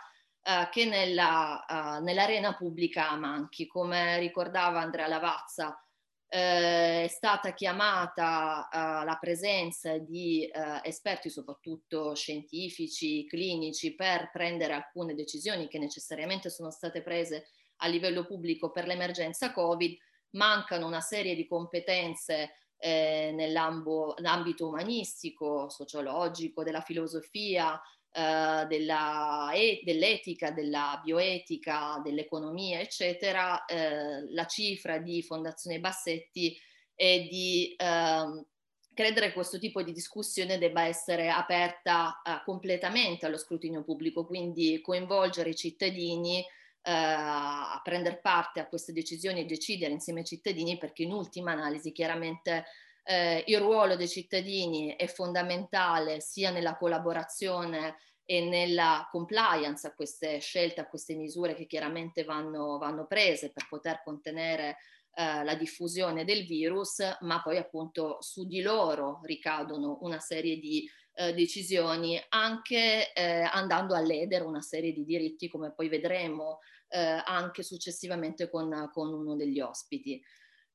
eh, 0.47 0.69
che 0.71 0.85
nella, 0.85 1.65
uh, 1.67 2.03
nell'arena 2.03 2.55
pubblica 2.55 3.15
manchi. 3.15 3.67
Come 3.67 4.19
ricordava 4.19 4.79
Andrea 4.79 5.07
Lavazza, 5.07 5.84
eh, 6.27 7.03
è 7.03 7.07
stata 7.07 7.53
chiamata 7.53 8.67
uh, 8.71 9.05
la 9.05 9.17
presenza 9.19 9.97
di 9.97 10.49
uh, 10.51 10.79
esperti, 10.83 11.29
soprattutto 11.29 12.15
scientifici, 12.15 13.25
clinici, 13.25 13.95
per 13.95 14.31
prendere 14.31 14.73
alcune 14.73 15.13
decisioni 15.13 15.67
che 15.67 15.79
necessariamente 15.79 16.49
sono 16.49 16.71
state 16.71 17.01
prese 17.01 17.47
a 17.77 17.87
livello 17.87 18.25
pubblico 18.25 18.71
per 18.71 18.87
l'emergenza 18.87 19.51
Covid. 19.51 19.97
Mancano 20.31 20.87
una 20.87 21.01
serie 21.01 21.35
di 21.35 21.47
competenze 21.47 22.51
eh, 22.77 23.31
nell'ambito 23.33 24.67
umanistico, 24.67 25.69
sociologico, 25.69 26.63
della 26.63 26.81
filosofia, 26.81 27.79
eh, 28.15 28.65
della, 28.67 29.51
e, 29.53 29.81
dell'etica, 29.83 30.51
della 30.51 31.01
bioetica, 31.03 31.99
dell'economia, 32.01 32.79
eccetera, 32.79 33.65
eh, 33.65 34.31
la 34.31 34.45
cifra 34.45 34.99
di 34.99 35.21
Fondazione 35.21 35.81
Bassetti 35.81 36.57
è 36.95 37.19
di 37.29 37.75
eh, 37.75 38.45
credere 38.93 39.27
che 39.27 39.33
questo 39.33 39.59
tipo 39.59 39.83
di 39.83 39.91
discussione 39.91 40.57
debba 40.57 40.85
essere 40.85 41.29
aperta 41.29 42.21
eh, 42.23 42.41
completamente 42.45 43.25
allo 43.25 43.37
scrutinio 43.37 43.83
pubblico, 43.83 44.25
quindi 44.25 44.79
coinvolgere 44.81 45.49
i 45.49 45.55
cittadini 45.55 46.39
eh, 46.39 46.45
a 46.91 47.81
prendere 47.83 48.19
parte 48.21 48.61
a 48.61 48.67
queste 48.67 48.93
decisioni 48.93 49.41
e 49.41 49.45
decidere 49.45 49.91
insieme 49.91 50.19
ai 50.21 50.25
cittadini 50.25 50.77
perché 50.77 51.03
in 51.03 51.11
ultima 51.11 51.51
analisi 51.51 51.91
chiaramente 51.91 52.63
eh, 53.05 53.43
il 53.47 53.59
ruolo 53.59 53.95
dei 53.95 54.07
cittadini 54.07 54.95
è 54.95 55.07
fondamentale 55.07 56.19
sia 56.19 56.49
nella 56.49 56.75
collaborazione 56.75 57.97
e 58.25 58.43
nella 58.43 59.07
compliance 59.11 59.85
a 59.85 59.93
queste 59.93 60.39
scelte, 60.39 60.81
a 60.81 60.87
queste 60.87 61.15
misure 61.15 61.53
che 61.53 61.67
chiaramente 61.67 62.23
vanno, 62.23 62.79
vanno 62.79 63.05
prese 63.05 63.51
per 63.51 63.67
poter 63.69 64.01
contenere 64.03 64.77
eh, 65.13 65.43
la 65.43 65.53
diffusione 65.53 66.25
del 66.25 66.45
virus, 66.45 66.97
ma 67.21 67.41
poi 67.43 67.57
appunto 67.57 68.17
su 68.21 68.47
di 68.47 68.61
loro 68.61 69.19
ricadono 69.23 69.99
una 70.01 70.19
serie 70.19 70.57
di 70.57 70.89
eh, 71.13 71.33
decisioni, 71.33 72.19
anche 72.29 73.13
eh, 73.13 73.41
andando 73.41 73.93
a 73.93 74.01
ledere 74.01 74.43
una 74.43 74.61
serie 74.61 74.91
di 74.91 75.05
diritti, 75.05 75.47
come 75.47 75.71
poi 75.71 75.87
vedremo 75.87 76.59
eh, 76.89 77.21
anche 77.23 77.61
successivamente 77.61 78.49
con, 78.49 78.89
con 78.91 79.13
uno 79.13 79.35
degli 79.35 79.59
ospiti. 79.59 80.21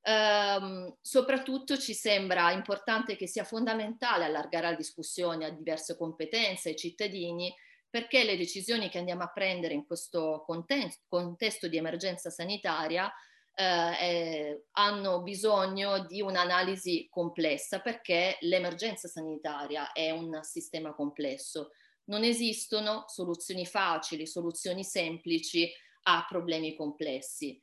Um, 0.03 0.97
soprattutto 1.03 1.77
ci 1.77 1.93
sembra 1.93 2.53
importante 2.53 3.17
che 3.17 3.27
sia 3.27 3.45
fondamentale 3.45 4.25
allargare 4.25 4.71
la 4.71 4.75
discussione 4.75 5.45
a 5.45 5.51
diverse 5.51 5.95
competenze 5.95 6.71
ai 6.71 6.77
cittadini 6.77 7.55
perché 7.91 8.25
le 8.25 8.39
decisioni 8.39 8.89
che 8.89 8.99
andiamo 8.99 9.25
a 9.25 9.33
prendere 9.33 9.75
in 9.75 9.85
questo 9.85 10.43
contesto, 10.47 11.03
contesto 11.09 11.69
di 11.69 11.77
emergenza 11.77 12.31
sanitaria 12.31 13.13
eh, 13.55 14.67
hanno 14.73 15.23
bisogno 15.23 16.07
di 16.07 16.23
un'analisi 16.23 17.09
complessa 17.11 17.81
perché 17.81 18.39
l'emergenza 18.41 19.09
sanitaria 19.09 19.93
è 19.93 20.11
un 20.11 20.39
sistema 20.43 20.95
complesso. 20.95 21.73
Non 22.05 22.23
esistono 22.23 23.05
soluzioni 23.09 23.67
facili, 23.67 24.27
soluzioni 24.27 24.85
semplici 24.85 25.71
a 26.05 26.25
problemi 26.29 26.75
complessi. 26.75 27.61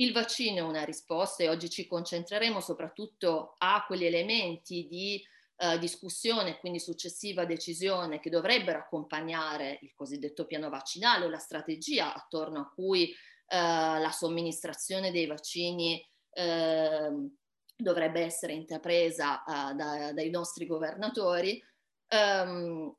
Il 0.00 0.12
vaccino 0.12 0.58
è 0.58 0.62
una 0.62 0.84
risposta 0.84 1.42
e 1.42 1.50
oggi 1.50 1.68
ci 1.68 1.86
concentreremo 1.86 2.60
soprattutto 2.60 3.56
a 3.58 3.84
quegli 3.86 4.06
elementi 4.06 4.86
di 4.88 5.22
eh, 5.56 5.78
discussione, 5.78 6.58
quindi 6.58 6.80
successiva 6.80 7.44
decisione 7.44 8.18
che 8.18 8.30
dovrebbero 8.30 8.78
accompagnare 8.78 9.78
il 9.82 9.92
cosiddetto 9.94 10.46
piano 10.46 10.70
vaccinale 10.70 11.26
o 11.26 11.28
la 11.28 11.36
strategia 11.36 12.14
attorno 12.14 12.60
a 12.60 12.70
cui 12.74 13.10
eh, 13.10 13.16
la 13.58 14.10
somministrazione 14.10 15.10
dei 15.10 15.26
vaccini 15.26 16.02
eh, 16.30 17.10
dovrebbe 17.76 18.22
essere 18.22 18.54
intrapresa 18.54 19.44
eh, 19.44 19.74
da, 19.74 20.12
dai 20.14 20.30
nostri 20.30 20.64
governatori. 20.64 21.62
Um, 22.08 22.96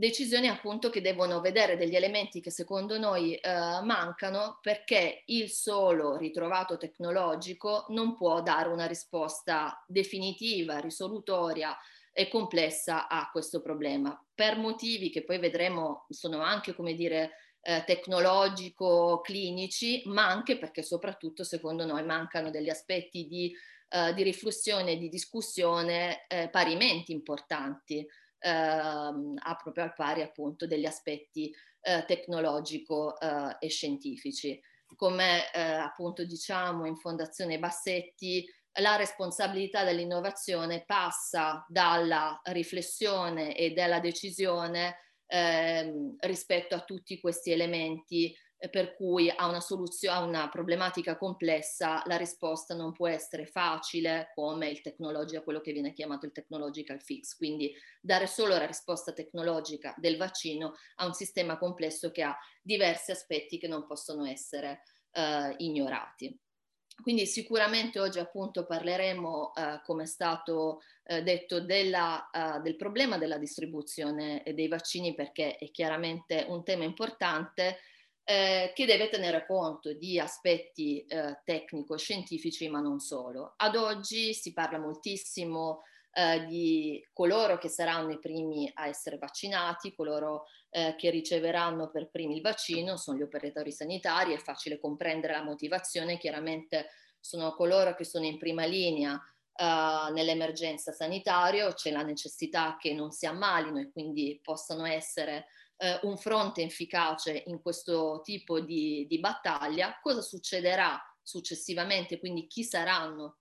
decisioni 0.00 0.48
appunto 0.48 0.88
che 0.88 1.02
devono 1.02 1.42
vedere 1.42 1.76
degli 1.76 1.94
elementi 1.94 2.40
che 2.40 2.50
secondo 2.50 2.98
noi 2.98 3.34
eh, 3.34 3.50
mancano 3.82 4.58
perché 4.62 5.24
il 5.26 5.50
solo 5.50 6.16
ritrovato 6.16 6.78
tecnologico 6.78 7.84
non 7.90 8.16
può 8.16 8.40
dare 8.40 8.70
una 8.70 8.86
risposta 8.86 9.84
definitiva, 9.86 10.78
risolutoria 10.78 11.76
e 12.12 12.28
complessa 12.28 13.08
a 13.08 13.28
questo 13.30 13.60
problema. 13.60 14.18
Per 14.34 14.56
motivi 14.56 15.10
che 15.10 15.22
poi 15.22 15.38
vedremo 15.38 16.06
sono 16.08 16.40
anche 16.40 16.74
come 16.74 16.94
dire 16.94 17.32
eh, 17.60 17.84
tecnologico-clinici 17.84 20.04
ma 20.06 20.26
anche 20.26 20.56
perché 20.56 20.82
soprattutto 20.82 21.44
secondo 21.44 21.84
noi 21.84 22.06
mancano 22.06 22.48
degli 22.48 22.70
aspetti 22.70 23.26
di, 23.26 23.54
eh, 23.90 24.14
di 24.14 24.22
riflessione 24.22 24.96
di 24.96 25.10
discussione 25.10 26.24
eh, 26.26 26.48
parimenti 26.48 27.12
importanti 27.12 28.08
ehm, 28.40 29.34
a 29.38 29.56
proprio 29.56 29.84
al 29.84 29.94
pari 29.94 30.22
appunto 30.22 30.66
degli 30.66 30.86
aspetti 30.86 31.54
eh, 31.80 32.04
tecnologico 32.06 33.18
eh, 33.20 33.56
e 33.58 33.68
scientifici. 33.68 34.60
Come 34.96 35.52
eh, 35.52 35.60
appunto 35.60 36.24
diciamo 36.24 36.86
in 36.86 36.96
Fondazione 36.96 37.58
Bassetti, 37.58 38.44
la 38.80 38.96
responsabilità 38.96 39.84
dell'innovazione 39.84 40.84
passa 40.84 41.64
dalla 41.68 42.40
riflessione 42.44 43.56
e 43.56 43.72
dalla 43.72 44.00
decisione 44.00 44.96
ehm, 45.26 46.16
rispetto 46.20 46.74
a 46.74 46.84
tutti 46.84 47.18
questi 47.20 47.50
elementi 47.50 48.34
per 48.68 48.94
cui 48.94 49.30
a 49.30 49.46
una, 49.46 49.60
soluzione, 49.60 50.16
a 50.16 50.22
una 50.22 50.48
problematica 50.50 51.16
complessa 51.16 52.02
la 52.04 52.16
risposta 52.16 52.74
non 52.74 52.92
può 52.92 53.08
essere 53.08 53.46
facile 53.46 54.32
come 54.34 54.68
il 54.68 54.82
tecnologico, 54.82 55.42
quello 55.42 55.60
che 55.60 55.72
viene 55.72 55.94
chiamato 55.94 56.26
il 56.26 56.32
technological 56.32 57.00
fix, 57.00 57.36
quindi 57.36 57.74
dare 58.00 58.26
solo 58.26 58.56
la 58.56 58.66
risposta 58.66 59.12
tecnologica 59.12 59.94
del 59.96 60.18
vaccino 60.18 60.74
a 60.96 61.06
un 61.06 61.14
sistema 61.14 61.56
complesso 61.56 62.10
che 62.10 62.22
ha 62.22 62.36
diversi 62.60 63.10
aspetti 63.10 63.56
che 63.56 63.68
non 63.68 63.86
possono 63.86 64.26
essere 64.26 64.82
eh, 65.12 65.54
ignorati. 65.58 66.38
Quindi 67.00 67.24
sicuramente 67.26 67.98
oggi 67.98 68.18
appunto 68.18 68.66
parleremo, 68.66 69.54
eh, 69.54 69.80
come 69.84 70.02
è 70.02 70.06
stato 70.06 70.80
eh, 71.04 71.22
detto, 71.22 71.60
della, 71.60 72.28
uh, 72.30 72.60
del 72.60 72.76
problema 72.76 73.16
della 73.18 73.38
distribuzione 73.38 74.42
dei 74.54 74.68
vaccini 74.68 75.14
perché 75.14 75.56
è 75.56 75.70
chiaramente 75.70 76.44
un 76.48 76.62
tema 76.62 76.84
importante 76.84 77.78
eh, 78.30 78.70
che 78.76 78.86
deve 78.86 79.08
tenere 79.08 79.44
conto 79.44 79.92
di 79.92 80.20
aspetti 80.20 81.04
eh, 81.04 81.40
tecnico-scientifici, 81.44 82.68
ma 82.68 82.78
non 82.78 83.00
solo. 83.00 83.54
Ad 83.56 83.74
oggi 83.74 84.34
si 84.34 84.52
parla 84.52 84.78
moltissimo 84.78 85.82
eh, 86.12 86.44
di 86.46 87.04
coloro 87.12 87.58
che 87.58 87.68
saranno 87.68 88.12
i 88.12 88.20
primi 88.20 88.70
a 88.74 88.86
essere 88.86 89.18
vaccinati, 89.18 89.96
coloro 89.96 90.44
eh, 90.70 90.94
che 90.96 91.10
riceveranno 91.10 91.90
per 91.90 92.08
primi 92.08 92.36
il 92.36 92.40
vaccino, 92.40 92.96
sono 92.96 93.18
gli 93.18 93.22
operatori 93.22 93.72
sanitari, 93.72 94.32
è 94.32 94.38
facile 94.38 94.78
comprendere 94.78 95.32
la 95.32 95.42
motivazione, 95.42 96.16
chiaramente 96.16 96.86
sono 97.18 97.52
coloro 97.54 97.96
che 97.96 98.04
sono 98.04 98.26
in 98.26 98.38
prima 98.38 98.64
linea 98.64 99.20
Uh, 99.60 100.10
nell'emergenza 100.14 100.90
sanitaria, 100.90 101.70
c'è 101.74 101.90
la 101.90 102.00
necessità 102.00 102.78
che 102.80 102.94
non 102.94 103.10
si 103.10 103.26
ammalino 103.26 103.78
e 103.78 103.90
quindi 103.92 104.40
possano 104.42 104.86
essere 104.86 105.48
eh, 105.80 105.98
un 106.02 106.18
fronte 106.18 106.62
efficace 106.62 107.44
in 107.46 107.62
questo 107.62 108.20
tipo 108.22 108.60
di, 108.60 109.06
di 109.08 109.18
battaglia, 109.18 109.98
cosa 110.02 110.20
succederà 110.20 111.00
successivamente, 111.22 112.18
quindi 112.18 112.46
chi 112.46 112.64
saranno 112.64 113.38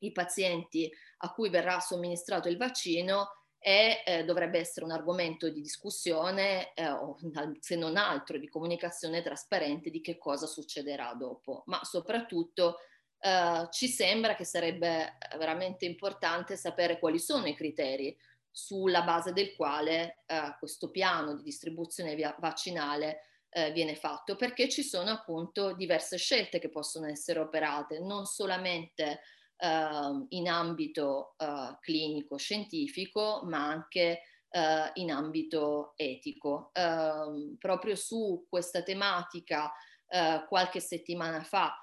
i 0.00 0.12
pazienti 0.12 0.90
a 1.18 1.32
cui 1.32 1.48
verrà 1.48 1.80
somministrato 1.80 2.48
il 2.48 2.58
vaccino? 2.58 3.32
E 3.60 4.02
eh, 4.06 4.24
dovrebbe 4.24 4.60
essere 4.60 4.84
un 4.84 4.92
argomento 4.92 5.48
di 5.48 5.60
discussione 5.60 6.72
eh, 6.74 6.90
o 6.90 7.16
se 7.58 7.74
non 7.74 7.96
altro 7.96 8.38
di 8.38 8.48
comunicazione 8.48 9.20
trasparente 9.20 9.90
di 9.90 10.00
che 10.00 10.16
cosa 10.16 10.46
succederà 10.46 11.12
dopo, 11.14 11.64
ma 11.66 11.82
soprattutto 11.82 12.76
eh, 13.18 13.66
ci 13.70 13.88
sembra 13.88 14.36
che 14.36 14.44
sarebbe 14.44 15.16
veramente 15.36 15.86
importante 15.86 16.56
sapere 16.56 17.00
quali 17.00 17.18
sono 17.18 17.46
i 17.46 17.56
criteri 17.56 18.16
sulla 18.58 19.02
base 19.02 19.32
del 19.32 19.54
quale 19.54 20.24
eh, 20.26 20.56
questo 20.58 20.90
piano 20.90 21.36
di 21.36 21.44
distribuzione 21.44 22.16
via- 22.16 22.34
vaccinale 22.40 23.20
eh, 23.50 23.70
viene 23.70 23.94
fatto, 23.94 24.34
perché 24.34 24.68
ci 24.68 24.82
sono 24.82 25.10
appunto 25.10 25.74
diverse 25.74 26.16
scelte 26.16 26.58
che 26.58 26.68
possono 26.68 27.06
essere 27.06 27.38
operate, 27.38 28.00
non 28.00 28.26
solamente 28.26 29.20
eh, 29.56 30.26
in 30.30 30.48
ambito 30.48 31.36
eh, 31.38 31.76
clinico-scientifico, 31.80 33.42
ma 33.44 33.64
anche 33.64 34.22
eh, 34.50 34.90
in 34.94 35.12
ambito 35.12 35.92
etico. 35.94 36.70
Ehm, 36.72 37.56
proprio 37.60 37.94
su 37.94 38.44
questa 38.48 38.82
tematica, 38.82 39.72
eh, 40.08 40.44
qualche 40.48 40.80
settimana 40.80 41.44
fa, 41.44 41.82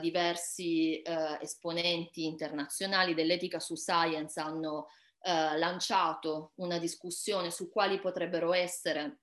diversi 0.00 1.00
esponenti 1.40 2.24
internazionali 2.24 3.14
dell'etica 3.14 3.60
su 3.60 3.76
science 3.76 4.40
hanno 4.40 4.88
eh, 5.26 5.56
lanciato 5.56 6.52
una 6.56 6.78
discussione 6.78 7.50
su 7.50 7.70
quali 7.70 7.98
potrebbero 7.98 8.52
essere 8.52 9.20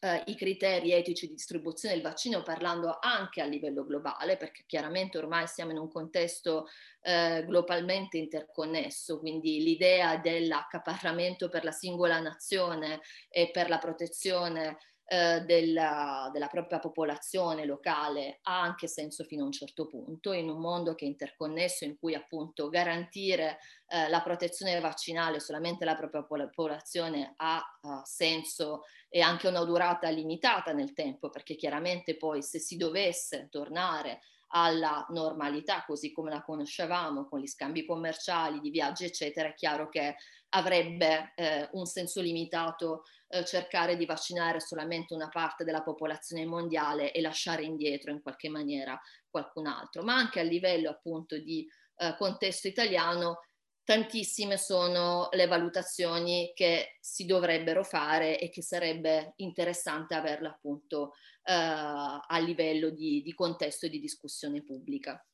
eh, 0.00 0.22
i 0.26 0.34
criteri 0.34 0.92
etici 0.92 1.28
di 1.28 1.34
distribuzione 1.34 1.94
del 1.94 2.02
vaccino 2.02 2.42
parlando 2.42 2.98
anche 3.00 3.40
a 3.40 3.46
livello 3.46 3.84
globale, 3.84 4.36
perché 4.36 4.64
chiaramente 4.66 5.18
ormai 5.18 5.46
siamo 5.46 5.70
in 5.70 5.78
un 5.78 5.88
contesto 5.88 6.66
eh, 7.00 7.44
globalmente 7.46 8.18
interconnesso, 8.18 9.20
quindi 9.20 9.62
l'idea 9.62 10.16
dell'accaparramento 10.16 11.48
per 11.48 11.62
la 11.62 11.70
singola 11.70 12.18
nazione 12.18 13.00
e 13.28 13.50
per 13.52 13.68
la 13.68 13.78
protezione 13.78 14.78
eh, 15.08 15.42
della, 15.42 16.28
della, 16.32 16.48
propria 16.48 16.80
popolazione 16.80 17.64
locale 17.64 18.40
ha 18.42 18.60
anche 18.60 18.88
senso 18.88 19.22
fino 19.22 19.42
a 19.42 19.46
un 19.46 19.52
certo 19.52 19.86
punto, 19.86 20.32
in 20.32 20.48
un 20.48 20.58
mondo 20.58 20.96
che 20.96 21.04
è 21.04 21.08
interconnesso, 21.08 21.84
in 21.84 21.96
cui 21.96 22.14
appunto 22.14 22.68
garantire 22.68 23.58
eh, 23.86 24.08
la 24.08 24.20
protezione 24.20 24.80
vaccinale 24.80 25.38
solamente 25.38 25.84
alla 25.84 25.94
propria 25.94 26.22
popolazione 26.22 27.34
ha 27.36 27.62
uh, 27.82 28.00
senso 28.02 28.82
e 29.08 29.20
anche 29.20 29.46
una 29.46 29.62
durata 29.64 30.08
limitata 30.08 30.72
nel 30.72 30.92
tempo, 30.92 31.30
perché 31.30 31.54
chiaramente 31.54 32.16
poi 32.16 32.42
se 32.42 32.58
si 32.58 32.76
dovesse 32.76 33.46
tornare 33.48 34.22
alla 34.48 35.04
normalità 35.10 35.84
così 35.84 36.12
come 36.12 36.30
la 36.30 36.42
conoscevamo 36.42 37.26
con 37.26 37.40
gli 37.40 37.46
scambi 37.46 37.84
commerciali, 37.84 38.60
di 38.60 38.70
viaggi 38.70 39.04
eccetera, 39.04 39.48
è 39.48 39.54
chiaro 39.54 39.88
che 39.88 40.16
avrebbe 40.50 41.32
eh, 41.34 41.68
un 41.72 41.86
senso 41.86 42.20
limitato 42.20 43.02
eh, 43.28 43.44
cercare 43.44 43.96
di 43.96 44.06
vaccinare 44.06 44.60
solamente 44.60 45.14
una 45.14 45.28
parte 45.28 45.64
della 45.64 45.82
popolazione 45.82 46.46
mondiale 46.46 47.12
e 47.12 47.20
lasciare 47.20 47.64
indietro 47.64 48.10
in 48.10 48.22
qualche 48.22 48.48
maniera 48.48 48.98
qualcun 49.28 49.66
altro, 49.66 50.02
ma 50.02 50.14
anche 50.14 50.40
a 50.40 50.44
livello 50.44 50.90
appunto 50.90 51.36
di 51.38 51.66
eh, 51.96 52.14
contesto 52.16 52.68
italiano 52.68 53.40
tantissime 53.86 54.58
sono 54.58 55.28
le 55.30 55.46
valutazioni 55.46 56.50
che 56.56 56.96
si 57.00 57.24
dovrebbero 57.24 57.84
fare 57.84 58.36
e 58.40 58.50
che 58.50 58.60
sarebbe 58.60 59.34
interessante 59.36 60.14
averle 60.14 60.48
appunto 60.48 61.12
eh, 61.44 61.52
a 61.54 62.38
livello 62.40 62.90
di, 62.90 63.22
di, 63.22 63.32
contesto 63.32 63.86
e 63.86 63.88
di 63.88 64.00
discussione 64.00 64.64
pubblica. 64.64 65.24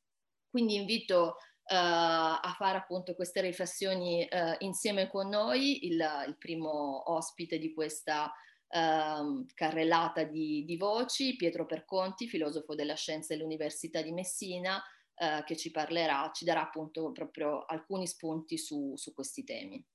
Quindi 0.50 0.74
invito 0.74 1.36
eh, 1.64 1.74
a 1.74 2.54
fare 2.58 2.76
appunto 2.76 3.14
queste 3.14 3.40
riflessioni 3.40 4.26
eh, 4.26 4.56
insieme 4.58 5.08
con 5.08 5.30
noi, 5.30 5.86
il, 5.86 6.06
il, 6.26 6.36
primo 6.36 7.10
ospite 7.10 7.58
di 7.58 7.72
questa 7.72 8.30
ehm, 8.68 9.46
carrellata 9.54 10.24
di, 10.24 10.66
di 10.66 10.76
voci, 10.76 11.36
Pietro 11.36 11.64
Perconti, 11.64 12.28
filosofo 12.28 12.74
della 12.74 12.96
scienza 12.96 13.34
dell'Università 13.34 14.02
di 14.02 14.12
Messina, 14.12 14.78
eh, 15.22 15.44
che 15.44 15.56
ci 15.56 15.70
parlerà, 15.70 16.32
ci 16.34 16.44
darà 16.44 16.62
appunto 16.62 17.12
proprio 17.12 17.64
alcuni 17.64 18.08
spunti 18.08 18.58
su, 18.58 18.94
su 18.96 19.14
questi 19.14 19.44
temi. 19.44 19.86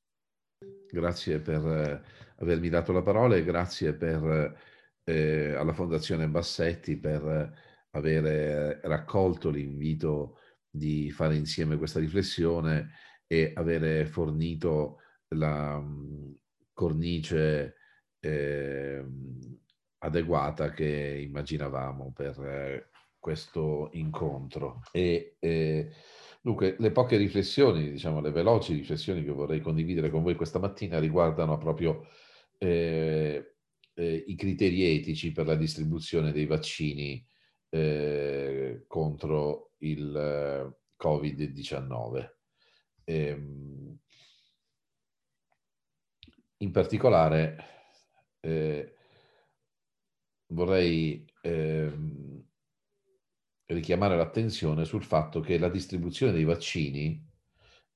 Grazie 0.89 1.41
per 1.41 1.65
eh, 1.67 2.01
avermi 2.37 2.69
dato 2.69 2.93
la 2.93 3.01
parola 3.01 3.35
e 3.35 3.43
grazie 3.43 3.93
per, 3.93 4.57
eh, 5.03 5.53
alla 5.53 5.73
Fondazione 5.73 6.29
Bassetti 6.29 6.97
per 6.97 7.53
aver 7.91 8.79
raccolto 8.83 9.49
l'invito 9.49 10.39
di 10.69 11.11
fare 11.11 11.35
insieme 11.35 11.77
questa 11.77 11.99
riflessione 11.99 12.91
e 13.27 13.51
avere 13.53 14.05
fornito 14.05 14.99
la 15.35 15.77
mh, 15.77 16.37
cornice 16.71 17.75
eh, 18.21 19.05
adeguata 19.97 20.71
che 20.71 21.19
immaginavamo 21.27 22.13
per 22.13 22.39
eh, 22.39 22.89
questo 23.27 23.89
incontro. 23.91 24.83
E 24.93 25.35
eh, 25.39 25.91
dunque 26.41 26.77
le 26.79 26.91
poche 26.91 27.17
riflessioni, 27.17 27.91
diciamo 27.91 28.21
le 28.21 28.31
veloci 28.31 28.73
riflessioni 28.73 29.21
che 29.21 29.31
vorrei 29.31 29.59
condividere 29.59 30.09
con 30.09 30.23
voi 30.23 30.35
questa 30.35 30.59
mattina 30.59 30.97
riguardano 30.97 31.57
proprio 31.57 32.07
eh, 32.57 33.55
eh, 33.93 34.23
i 34.27 34.35
criteri 34.35 34.95
etici 34.95 35.33
per 35.33 35.45
la 35.45 35.55
distribuzione 35.55 36.31
dei 36.31 36.45
vaccini 36.45 37.21
eh, 37.67 38.85
contro 38.87 39.73
il 39.79 40.15
eh, 40.15 40.77
Covid-19. 40.97 42.29
Ehm, 43.03 43.97
in 46.59 46.71
particolare 46.71 47.57
eh, 48.39 48.93
vorrei 50.47 51.25
ehm, 51.41 52.26
richiamare 53.67 54.15
l'attenzione 54.15 54.85
sul 54.85 55.03
fatto 55.03 55.39
che 55.39 55.57
la 55.57 55.69
distribuzione 55.69 56.31
dei 56.31 56.43
vaccini 56.43 57.25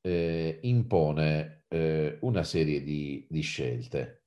eh, 0.02 0.60
impone 0.64 1.66
eh, 1.68 2.18
una 2.22 2.44
serie 2.44 2.84
di, 2.84 3.26
di 3.30 3.42
scelte. 3.42 4.24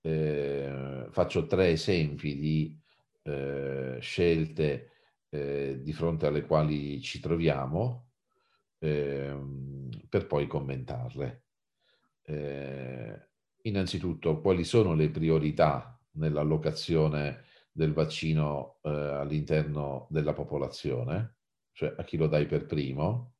Eh, 0.00 1.06
faccio 1.10 1.46
tre 1.46 1.70
esempi 1.70 2.38
di 2.38 2.80
eh, 3.22 3.98
scelte 4.00 4.90
eh, 5.28 5.80
di 5.80 5.92
fronte 5.92 6.26
alle 6.26 6.42
quali 6.42 7.00
ci 7.00 7.20
troviamo 7.20 8.10
ehm, 8.78 9.88
per 10.08 10.26
poi 10.26 10.46
commentarle. 10.46 11.44
Eh, 12.24 13.28
innanzitutto, 13.62 14.40
quali 14.40 14.64
sono 14.64 14.94
le 14.94 15.10
priorità 15.10 15.98
nell'allocazione 16.12 17.44
del 17.72 17.94
vaccino 17.94 18.78
eh, 18.82 18.90
all'interno 18.90 20.06
della 20.10 20.34
popolazione, 20.34 21.36
cioè 21.72 21.94
a 21.96 22.04
chi 22.04 22.16
lo 22.16 22.28
dai 22.28 22.46
per 22.46 22.66
primo. 22.66 23.34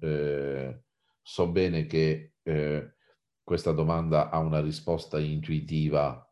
Eh, 0.00 0.82
so 1.20 1.48
bene 1.48 1.86
che 1.86 2.34
eh, 2.42 2.94
questa 3.42 3.72
domanda 3.72 4.30
ha 4.30 4.38
una 4.38 4.60
risposta 4.60 5.18
intuitiva 5.18 6.24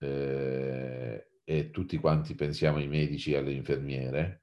eh, 0.00 1.30
e 1.44 1.70
tutti 1.70 1.96
quanti 1.96 2.34
pensiamo 2.34 2.78
ai 2.78 2.88
medici 2.88 3.32
e 3.32 3.36
alle 3.36 3.52
infermiere. 3.52 4.42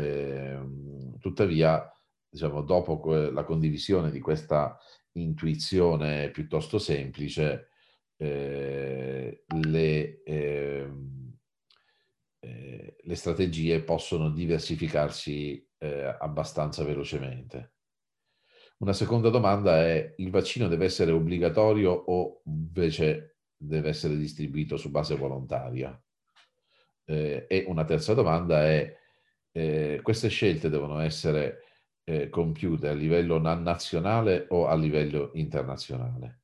Ehm, 0.00 1.18
tuttavia, 1.18 1.92
diciamo, 2.28 2.62
dopo 2.62 3.00
la 3.30 3.44
condivisione 3.44 4.10
di 4.10 4.20
questa 4.20 4.78
intuizione 5.12 6.30
piuttosto 6.30 6.78
semplice, 6.78 7.68
eh, 8.20 9.44
le, 9.46 10.22
eh, 10.24 10.90
eh, 12.40 12.96
le, 13.00 13.14
strategie 13.14 13.80
possono 13.82 14.30
diversificarsi 14.30 15.64
eh, 15.78 16.16
abbastanza 16.18 16.82
velocemente. 16.84 17.74
Una 18.78 18.92
seconda 18.92 19.28
domanda 19.30 19.84
è, 19.84 20.14
il 20.18 20.30
vaccino 20.30 20.68
deve 20.68 20.84
essere 20.84 21.12
obbligatorio 21.12 21.92
o 21.92 22.42
invece 22.46 23.38
deve 23.56 23.88
essere 23.88 24.16
distribuito 24.16 24.76
su 24.76 24.90
base 24.90 25.16
volontaria? 25.16 26.00
Eh, 27.04 27.46
e 27.48 27.64
una 27.68 27.84
terza 27.84 28.14
domanda 28.14 28.64
è, 28.64 28.96
eh, 29.52 30.00
queste 30.02 30.28
scelte 30.28 30.68
devono 30.68 31.00
essere 31.00 31.62
compiute 32.30 32.88
a 32.88 32.94
livello 32.94 33.38
nazionale 33.38 34.46
o 34.48 34.66
a 34.66 34.74
livello 34.74 35.30
internazionale? 35.34 36.40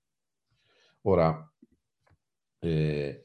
Ora, 1.07 1.54
eh, 2.65 3.23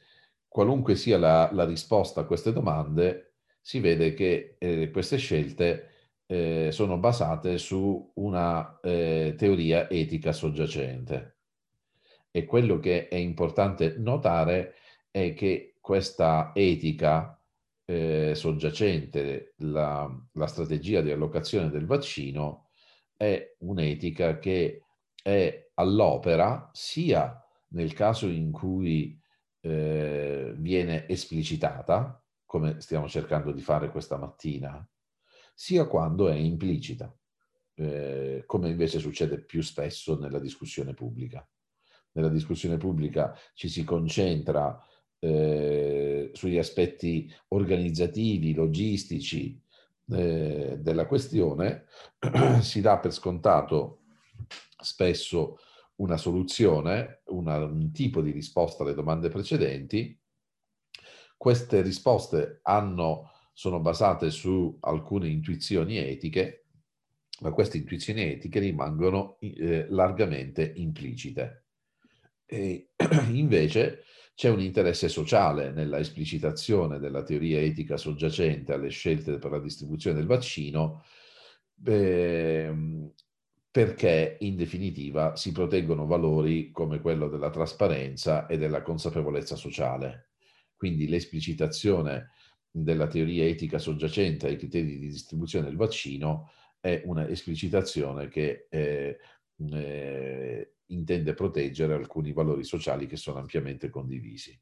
qualunque 0.47 0.95
sia 0.95 1.17
la, 1.17 1.49
la, 1.53 1.65
risposta 1.65 2.21
a 2.21 2.25
queste 2.25 2.51
domande, 2.51 3.35
si 3.61 3.79
vede 3.79 4.13
che 4.13 4.55
eh, 4.57 4.89
queste 4.91 5.17
scelte 5.17 5.89
eh, 6.25 6.69
sono 6.71 6.97
basate 6.97 7.57
su 7.57 8.11
una 8.15 8.79
eh, 8.81 9.35
teoria 9.37 9.89
etica 9.89 10.31
soggiacente. 10.31 11.37
E 12.31 12.45
quello 12.45 12.79
che 12.79 13.07
è 13.07 13.15
importante 13.15 13.95
notare 13.97 14.75
è 15.11 15.33
che 15.33 15.75
questa 15.81 16.51
etica 16.53 17.39
eh, 17.85 18.33
soggiacente, 18.35 19.53
la, 19.57 20.07
la 20.33 20.47
strategia 20.47 21.01
di 21.01 21.11
allocazione 21.11 21.69
del 21.69 21.85
vaccino, 21.87 22.69
è 23.17 23.55
un'etica 23.59 24.37
che 24.37 24.83
è 25.21 25.69
all'opera 25.73 26.69
sia 26.71 27.43
nel 27.69 27.93
caso 27.93 28.27
in 28.27 28.51
cui 28.51 29.18
eh, 29.61 30.53
viene 30.57 31.07
esplicitata, 31.07 32.23
come 32.45 32.81
stiamo 32.81 33.07
cercando 33.07 33.51
di 33.51 33.61
fare 33.61 33.91
questa 33.91 34.17
mattina, 34.17 34.87
sia 35.53 35.85
quando 35.87 36.29
è 36.29 36.35
implicita, 36.35 37.13
eh, 37.75 38.43
come 38.45 38.69
invece 38.69 38.99
succede 38.99 39.39
più 39.39 39.61
spesso 39.61 40.17
nella 40.17 40.39
discussione 40.39 40.93
pubblica. 40.93 41.47
Nella 42.13 42.29
discussione 42.29 42.77
pubblica 42.77 43.37
ci 43.53 43.69
si 43.69 43.83
concentra 43.83 44.81
eh, 45.19 46.31
sugli 46.33 46.57
aspetti 46.57 47.31
organizzativi, 47.49 48.53
logistici 48.53 49.61
eh, 50.11 50.77
della 50.79 51.05
questione, 51.05 51.85
si 52.61 52.81
dà 52.81 52.97
per 52.99 53.13
scontato 53.13 54.03
spesso 54.81 55.59
una 55.99 56.17
soluzione, 56.17 57.21
una, 57.27 57.57
un 57.63 57.91
tipo 57.91 58.21
di 58.21 58.31
risposta 58.31 58.83
alle 58.83 58.93
domande 58.93 59.29
precedenti. 59.29 60.17
Queste 61.37 61.81
risposte 61.81 62.59
hanno, 62.63 63.31
sono 63.53 63.79
basate 63.79 64.29
su 64.29 64.77
alcune 64.81 65.29
intuizioni 65.29 65.97
etiche, 65.97 66.65
ma 67.41 67.51
queste 67.51 67.77
intuizioni 67.77 68.23
etiche 68.23 68.59
rimangono 68.59 69.37
eh, 69.39 69.85
largamente 69.89 70.73
implicite. 70.75 71.65
E 72.45 72.89
invece 73.31 74.03
c'è 74.35 74.49
un 74.49 74.61
interesse 74.61 75.09
sociale 75.09 75.71
nella 75.71 75.99
esplicitazione 75.99 76.97
della 76.99 77.23
teoria 77.23 77.59
etica 77.59 77.97
soggiacente 77.97 78.73
alle 78.73 78.89
scelte 78.89 79.37
per 79.37 79.51
la 79.51 79.59
distribuzione 79.59 80.17
del 80.17 80.27
vaccino, 80.27 81.03
eh, 81.85 83.11
perché 83.71 84.37
in 84.39 84.55
definitiva 84.55 85.35
si 85.35 85.51
proteggono 85.51 86.05
valori 86.05 86.71
come 86.71 86.99
quello 86.99 87.27
della 87.27 87.49
trasparenza 87.51 88.47
e 88.47 88.57
della 88.57 88.81
consapevolezza 88.81 89.55
sociale. 89.55 90.29
Quindi 90.75 91.07
l'esplicitazione 91.07 92.29
della 92.71 93.07
teoria 93.07 93.45
etica 93.45 93.77
soggiacente 93.77 94.47
ai 94.47 94.57
criteri 94.57 94.97
di 94.97 95.07
distribuzione 95.07 95.67
del 95.67 95.75
vaccino 95.75 96.51
è 96.79 97.01
una 97.05 97.27
esplicitazione 97.27 98.27
che 98.27 98.67
eh, 98.69 99.17
eh, 99.71 100.73
intende 100.87 101.33
proteggere 101.33 101.93
alcuni 101.93 102.31
valori 102.31 102.63
sociali 102.63 103.05
che 103.05 103.17
sono 103.17 103.39
ampiamente 103.39 103.89
condivisi. 103.89 104.57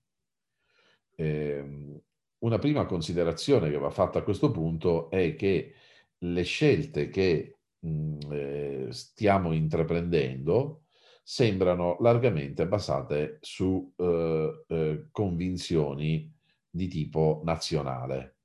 Eh, 1.16 2.02
una 2.40 2.60
prima 2.60 2.86
considerazione 2.86 3.70
che 3.70 3.78
va 3.78 3.90
fatta 3.90 4.20
a 4.20 4.24
questo 4.24 4.52
punto 4.52 5.10
è 5.10 5.36
che 5.36 5.74
le 6.20 6.44
scelte 6.44 7.10
che 7.10 7.57
Mhmm, 7.80 8.18
eh, 8.32 8.88
stiamo 8.92 9.54
intraprendendo 9.54 10.84
sembrano 11.24 11.98
largamente 12.00 12.68
basate 12.68 13.38
su 13.42 13.94
eh, 13.98 14.64
eh, 14.68 15.08
convinzioni 15.12 16.34
di 16.70 16.88
tipo 16.88 17.42
nazionale. 17.44 18.38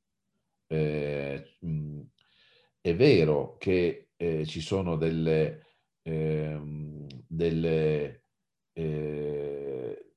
Eh, 0.66 1.57
mh, 1.61 2.01
è 2.81 2.95
vero 2.97 3.57
che 3.59 4.11
eh, 4.16 4.45
ci 4.47 4.61
sono 4.61 4.97
delle 4.97 5.61
ehm, 6.03 7.07
delle, 7.27 8.25
eh, 8.73 10.12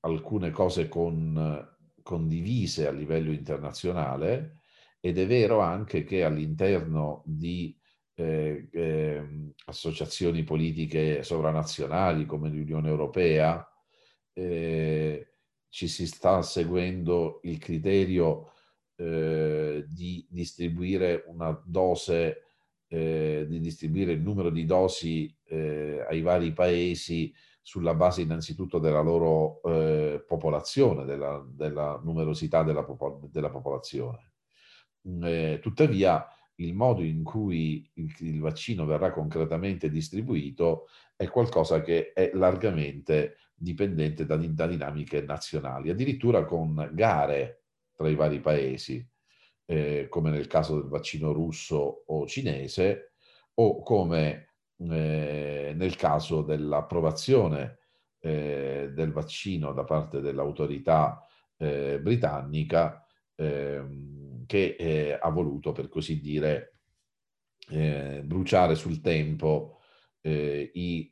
alcune 0.00 0.50
cose 0.50 0.88
con, 0.88 1.68
condivise 2.02 2.86
a 2.86 2.92
livello 2.92 3.32
internazionale 3.32 4.60
ed 5.00 5.18
è 5.18 5.26
vero 5.26 5.60
anche 5.60 6.04
che 6.04 6.24
all'interno 6.24 7.22
di 7.26 7.76
eh, 8.20 8.68
eh, 8.70 9.22
associazioni 9.64 10.44
politiche 10.44 11.22
sovranazionali 11.22 12.26
come 12.26 12.50
l'Unione 12.50 12.88
Europea 12.88 13.66
eh, 14.34 15.28
ci 15.70 15.88
si 15.88 16.06
sta 16.06 16.42
seguendo 16.42 17.40
il 17.44 17.58
criterio 17.58 18.52
eh, 18.96 19.86
di 19.88 20.26
distribuire 20.28 21.24
una 21.28 21.58
dose, 21.64 22.42
eh, 22.88 23.46
di 23.48 23.58
distribuire 23.58 24.12
il 24.12 24.20
numero 24.20 24.50
di 24.50 24.66
dosi 24.66 25.34
eh, 25.44 26.04
ai 26.06 26.20
vari 26.20 26.52
paesi 26.52 27.32
sulla 27.62 27.94
base 27.94 28.20
innanzitutto 28.20 28.78
della 28.78 29.00
loro 29.00 29.60
popolazione, 30.26 31.04
della, 31.04 31.42
della, 31.48 32.00
numerosità 32.02 32.64
della, 32.64 32.84
della 33.30 33.50
popolazione. 33.50 34.32
Mm, 35.08 35.60
tuttavia, 35.60 36.26
il 36.60 36.74
modo 36.74 37.02
in 37.02 37.22
cui 37.22 37.88
il, 37.94 38.14
il, 38.20 38.40
vaccino 38.40 38.84
verrà 38.84 39.12
concretamente 39.12 39.90
distribuito 39.90 40.88
è 41.16 41.28
qualcosa 41.28 41.80
che 41.80 42.12
è 42.12 42.30
largamente 42.34 43.36
dipendente 43.54 44.24
da, 44.24 44.36
da 44.36 44.66
dinamiche 44.66 45.22
nazionali, 45.22 45.90
addirittura 45.90 46.44
con 46.44 46.90
gare 46.92 47.64
tra 47.92 48.08
i 48.08 48.14
vari 48.14 48.40
paesi, 48.40 49.06
eh, 49.66 50.06
come 50.08 50.30
nel 50.30 50.46
caso 50.46 50.80
del 50.80 50.88
vaccino 50.88 51.32
russo 51.32 52.04
o 52.06 52.26
cinese, 52.26 53.14
o 53.54 53.82
come 53.82 54.54
eh, 54.78 55.72
nel 55.76 55.96
caso 55.96 56.42
dell'approvazione 56.42 57.78
eh, 58.20 58.90
del 58.94 59.12
vaccino 59.12 59.72
da 59.72 59.84
parte 59.84 60.20
dell'autorità 60.20 61.26
eh, 61.58 62.00
britannica 62.00 63.04
ehm, 63.34 64.19
che 64.50 64.74
eh, 64.76 65.16
ha 65.20 65.28
voluto, 65.30 65.70
per 65.70 65.88
così 65.88 66.20
dire, 66.20 66.78
eh, 67.68 68.22
bruciare 68.24 68.74
sul 68.74 69.00
tempo 69.00 69.76
i 70.22 71.08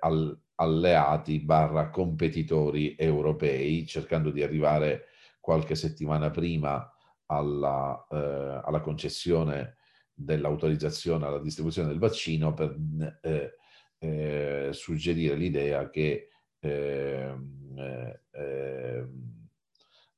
al, 0.00 0.38
alleati 0.56 1.38
barra 1.38 1.88
competitori 1.88 2.96
europei, 2.98 3.86
cercando 3.86 4.30
di 4.30 4.42
arrivare 4.42 5.04
qualche 5.40 5.76
settimana 5.76 6.30
prima 6.30 6.92
alla, 7.26 8.06
eh, 8.10 8.60
alla 8.64 8.80
concessione 8.80 9.76
dell'autorizzazione 10.12 11.26
alla 11.26 11.38
distribuzione 11.38 11.88
del 11.88 12.00
vaccino 12.00 12.52
per 12.54 12.76
eh, 13.22 13.54
eh, 13.98 14.70
suggerire 14.72 15.36
l'idea 15.36 15.88
che 15.90 16.30
ehm, 16.58 17.74
eh, 17.76 18.20
ehm, 18.32 19.48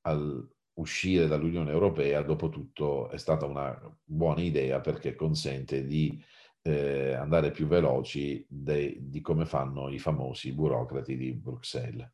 al 0.03 0.48
uscire 0.81 1.27
dall'Unione 1.27 1.71
Europea 1.71 2.23
dopo 2.23 2.49
tutto 2.49 3.09
è 3.11 3.19
stata 3.19 3.47
una 3.47 3.79
buona 4.05 4.40
idea 4.40 4.81
perché 4.81 5.14
consente 5.14 5.87
di 5.87 6.23
eh, 6.62 7.12
andare 7.12 7.51
più 7.51 7.66
veloci 7.66 8.45
de, 8.49 8.97
di 9.01 9.21
come 9.21 9.47
fanno 9.47 9.88
i 9.88 9.99
famosi 9.99 10.53
burocrati 10.53 11.16
di 11.16 11.33
Bruxelles. 11.33 12.11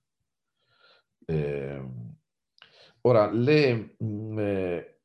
Eh, 1.24 1.82
Ora, 3.06 3.30
le, 3.30 3.94
mh, 3.98 4.04
mm, 4.04 4.38
eh, 4.38 4.98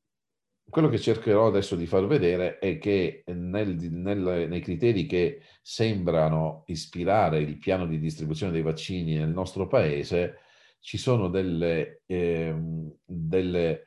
quello 0.67 0.89
che 0.89 0.99
cercherò 0.99 1.47
adesso 1.47 1.75
di 1.75 1.85
far 1.85 2.07
vedere 2.07 2.57
è 2.57 2.79
che 2.79 3.23
nel, 3.27 3.75
nel, 3.75 4.47
nei 4.49 4.59
criteri 4.61 5.05
che 5.05 5.41
sembrano 5.61 6.63
ispirare 6.67 7.39
il 7.39 7.57
piano 7.57 7.85
di 7.85 7.99
distribuzione 7.99 8.51
dei 8.51 8.63
vaccini 8.63 9.17
nel 9.17 9.29
nostro 9.29 9.67
paese 9.67 10.39
ci 10.81 10.97
sono 10.97 11.29
delle, 11.29 12.01
eh, 12.07 12.53
delle, 13.05 13.85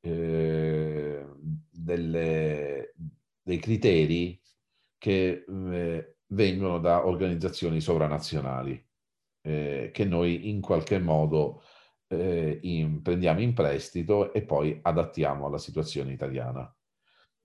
eh, 0.00 1.26
delle, 1.70 2.94
dei 3.40 3.58
criteri 3.58 4.40
che 4.98 5.44
eh, 5.48 6.16
vengono 6.26 6.78
da 6.78 7.06
organizzazioni 7.06 7.80
sovranazionali 7.80 8.84
eh, 9.42 9.90
che 9.92 10.04
noi 10.04 10.48
in 10.50 10.60
qualche 10.60 10.98
modo 10.98 11.62
eh, 12.08 12.58
in, 12.62 13.02
prendiamo 13.02 13.40
in 13.40 13.54
prestito 13.54 14.32
e 14.32 14.42
poi 14.42 14.78
adattiamo 14.82 15.46
alla 15.46 15.58
situazione 15.58 16.12
italiana. 16.12 16.74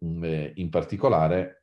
Mm, 0.06 0.24
eh, 0.24 0.52
in 0.56 0.70
particolare, 0.70 1.54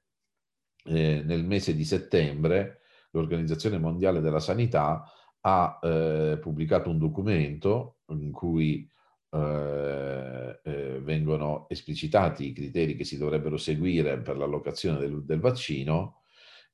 nel 0.87 1.45
mese 1.45 1.75
di 1.75 1.83
settembre, 1.83 2.83
l'Organizzazione 3.13 3.79
Mondiale 3.79 4.21
della 4.21 4.41
Sanità 4.41 5.03
ha 5.47 5.79
eh, 5.83 6.39
pubblicato 6.41 6.89
un 6.89 6.99
documento 6.99 7.99
in 8.09 8.33
cui 8.33 8.89
eh, 9.31 10.61
eh, 10.63 11.01
vengono 11.01 11.67
esplicitati 11.69 12.49
i 12.49 12.53
criteri 12.53 12.97
che 12.97 13.05
si 13.05 13.19
dovrebbero 13.19 13.57
seguire 13.57 14.19
per 14.21 14.39
l'allocazione 14.39 14.99
del, 14.99 15.23
del 15.25 15.41
vaccino 15.41 16.23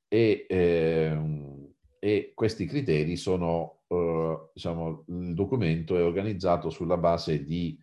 e, 0.07 0.45
ehm, 0.47 1.73
e 1.99 2.31
questi 2.33 2.65
criteri 2.65 3.17
sono 3.17 3.81
eh, 3.87 4.49
diciamo, 4.53 5.03
il 5.07 5.33
documento 5.33 5.97
è 5.97 6.03
organizzato 6.03 6.69
sulla 6.69 6.97
base 6.97 7.43
di 7.43 7.77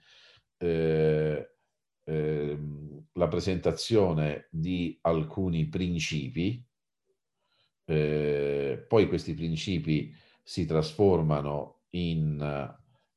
eh, 0.59 1.51
eh, 2.05 2.59
la 3.13 3.29
presentazione 3.29 4.49
di 4.51 4.99
alcuni 5.03 5.69
principi, 5.69 6.65
eh, 7.85 8.85
poi 8.89 9.09
questi 9.09 9.35
principi 9.35 10.15
si 10.49 10.65
trasformano 10.65 11.83
in, 11.91 12.41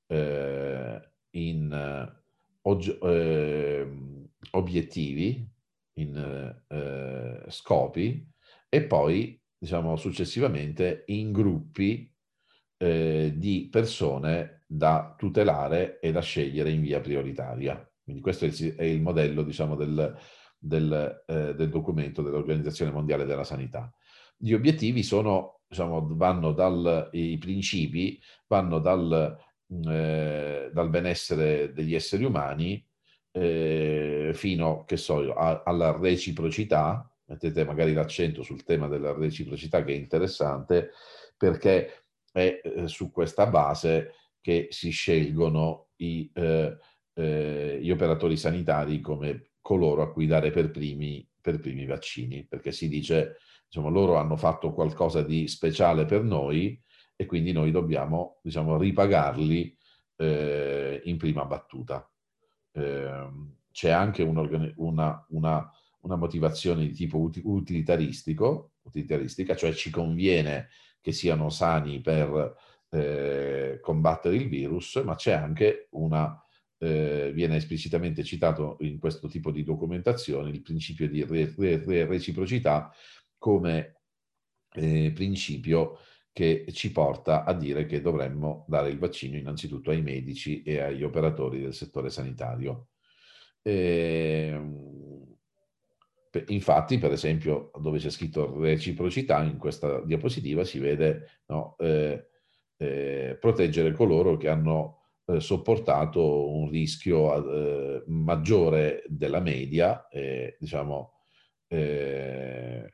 eh, 0.08 1.12
in 1.30 2.14
ehm, 2.62 4.30
obiettivi, 4.52 5.50
in 5.94 6.56
scopi 7.48 8.30
e 8.68 8.84
poi 8.84 9.42
diciamo 9.58 9.96
successivamente 9.96 11.04
in 11.08 11.32
gruppi 11.32 12.14
eh, 12.78 13.32
di 13.34 13.70
persone 13.72 14.64
da 14.68 15.16
tutelare 15.18 16.00
e 16.02 16.12
da 16.12 16.22
scegliere 16.22 16.70
in 16.72 16.82
via 16.82 17.00
prioritaria. 17.00 17.90
Quindi 18.04 18.22
questo 18.22 18.44
è 18.44 18.84
il, 18.84 19.02
modello 19.02 19.44
diciamo, 19.44 19.76
del, 19.76 20.18
del, 20.58 21.24
eh, 21.28 21.56
del 21.56 21.70
documento 21.70 22.22
dell'Organizzazione 22.22 22.92
Mondiale 22.92 23.24
della 23.24 23.46
Sanità. 23.46 23.90
Gli 24.36 24.52
obiettivi 24.54 25.02
sono, 25.02 25.61
diciamo, 25.72 26.06
vanno 26.16 26.52
dal, 26.52 27.10
i 27.14 27.38
principi 27.38 28.22
vanno 28.48 28.80
dal, 28.80 29.38
eh, 29.88 30.70
dal 30.74 30.90
benessere 30.90 31.72
degli 31.72 31.96
esseri 31.96 32.26
umani 32.26 32.86
eh, 33.32 34.32
fino, 34.34 34.84
che 34.84 34.98
so, 34.98 35.32
a, 35.34 35.64
alla 35.66 35.98
reciprocità, 35.98 37.10
mettete 37.24 37.64
magari 37.64 37.94
l'accento 37.94 38.44
sul 38.44 38.66
tema 38.66 38.90
della 38.90 39.14
reciprocità 39.14 39.82
che 39.86 39.94
è 39.94 39.96
interessante, 39.96 40.90
perché 41.38 42.04
è 42.34 42.60
eh, 42.62 42.88
su 42.90 43.10
questa 43.10 43.48
base 43.48 44.16
che 44.42 44.68
si 44.72 44.90
scelgono 44.90 45.92
i, 45.98 46.30
eh, 46.34 46.78
eh, 47.14 47.80
gli 47.82 47.92
operatori 47.92 48.36
sanitari 48.36 49.00
come 49.00 49.52
coloro 49.62 50.02
a 50.02 50.12
cui 50.12 50.28
dare 50.28 50.52
per 50.52 50.70
primi, 50.70 51.26
per 51.40 51.62
primi 51.62 51.86
vaccini, 51.86 52.46
perché 52.46 52.74
si 52.74 52.90
dice, 52.90 53.38
diciamo, 53.72 53.90
loro 53.90 54.18
hanno 54.18 54.36
fatto 54.36 54.74
qualcosa 54.74 55.22
di 55.22 55.48
speciale 55.48 56.04
per 56.04 56.24
noi 56.24 56.78
e 57.16 57.26
quindi 57.26 57.54
noi 57.54 57.72
dobbiamo, 57.72 58.40
diciamo, 58.44 58.78
ripagarli 58.78 59.78
eh, 60.18 61.02
in 61.06 61.18
prima 61.18 61.46
battuta. 61.46 62.06
Ehm, 62.74 63.56
c'è 63.72 63.90
anche 63.90 64.24
un 64.24 64.74
una, 64.76 65.26
una, 65.30 65.72
una 66.02 66.16
motivazione 66.18 66.86
di 66.86 66.92
tipo 66.92 67.18
utilitaristico, 67.44 68.74
utilitaristica, 68.82 69.56
cioè 69.56 69.72
ci 69.72 69.90
conviene 69.90 70.68
che 71.00 71.14
siano 71.14 71.50
sani 71.50 72.02
per 72.02 72.54
eh, 72.90 73.80
combattere 73.82 74.36
il 74.36 74.50
virus, 74.50 75.02
ma 75.06 75.16
c'è 75.16 75.32
anche 75.32 75.88
una, 75.92 76.38
eh, 76.78 77.32
viene 77.34 77.56
esplicitamente 77.56 78.26
citato 78.26 78.76
in 78.82 79.00
questo 79.00 79.30
tipo 79.30 79.50
di 79.50 79.64
documentazione 79.64 80.50
il 80.50 80.62
principio 80.62 81.08
di 81.08 81.24
re, 81.24 81.54
re, 81.58 82.06
reciprocità 82.06 82.92
come 83.42 84.02
eh, 84.74 85.12
principio 85.16 85.98
che 86.32 86.66
ci 86.72 86.92
porta 86.92 87.44
a 87.44 87.54
dire 87.54 87.88
che 87.88 88.02
dovremmo 88.02 88.66
dare 88.68 88.90
il 88.90 89.00
vaccino 89.00 89.36
innanzitutto 89.36 89.90
ai 89.90 90.04
medici 90.04 90.62
e 90.62 90.80
agli 90.80 91.02
operatori 91.02 91.60
del 91.60 91.74
settore 91.74 92.12
sanitario. 92.12 92.90
E, 93.64 94.52
ehm, 94.54 95.22
Infatti, 96.48 96.98
per 96.98 97.12
esempio, 97.12 97.72
dove 97.78 98.00
c'è 98.00 98.10
scritto 98.10 98.58
reciprocità, 98.58 99.44
in 99.44 99.58
questa 99.58 100.00
diapositiva 100.06 100.64
si 100.64 100.80
vede 100.80 101.42
no, 101.48 101.76
eh, 101.78 102.28
eh, 102.78 103.38
proteggere 103.38 103.92
coloro 103.92 104.38
che 104.38 104.48
hanno 104.48 105.02
eh, 105.26 105.42
sopportato 105.42 106.50
un 106.50 106.70
rischio 106.70 107.98
eh, 107.98 108.04
maggiore 108.08 109.04
della 109.08 109.42
media, 109.42 110.08
diciamo, 110.58 111.16
eh, 111.68 112.94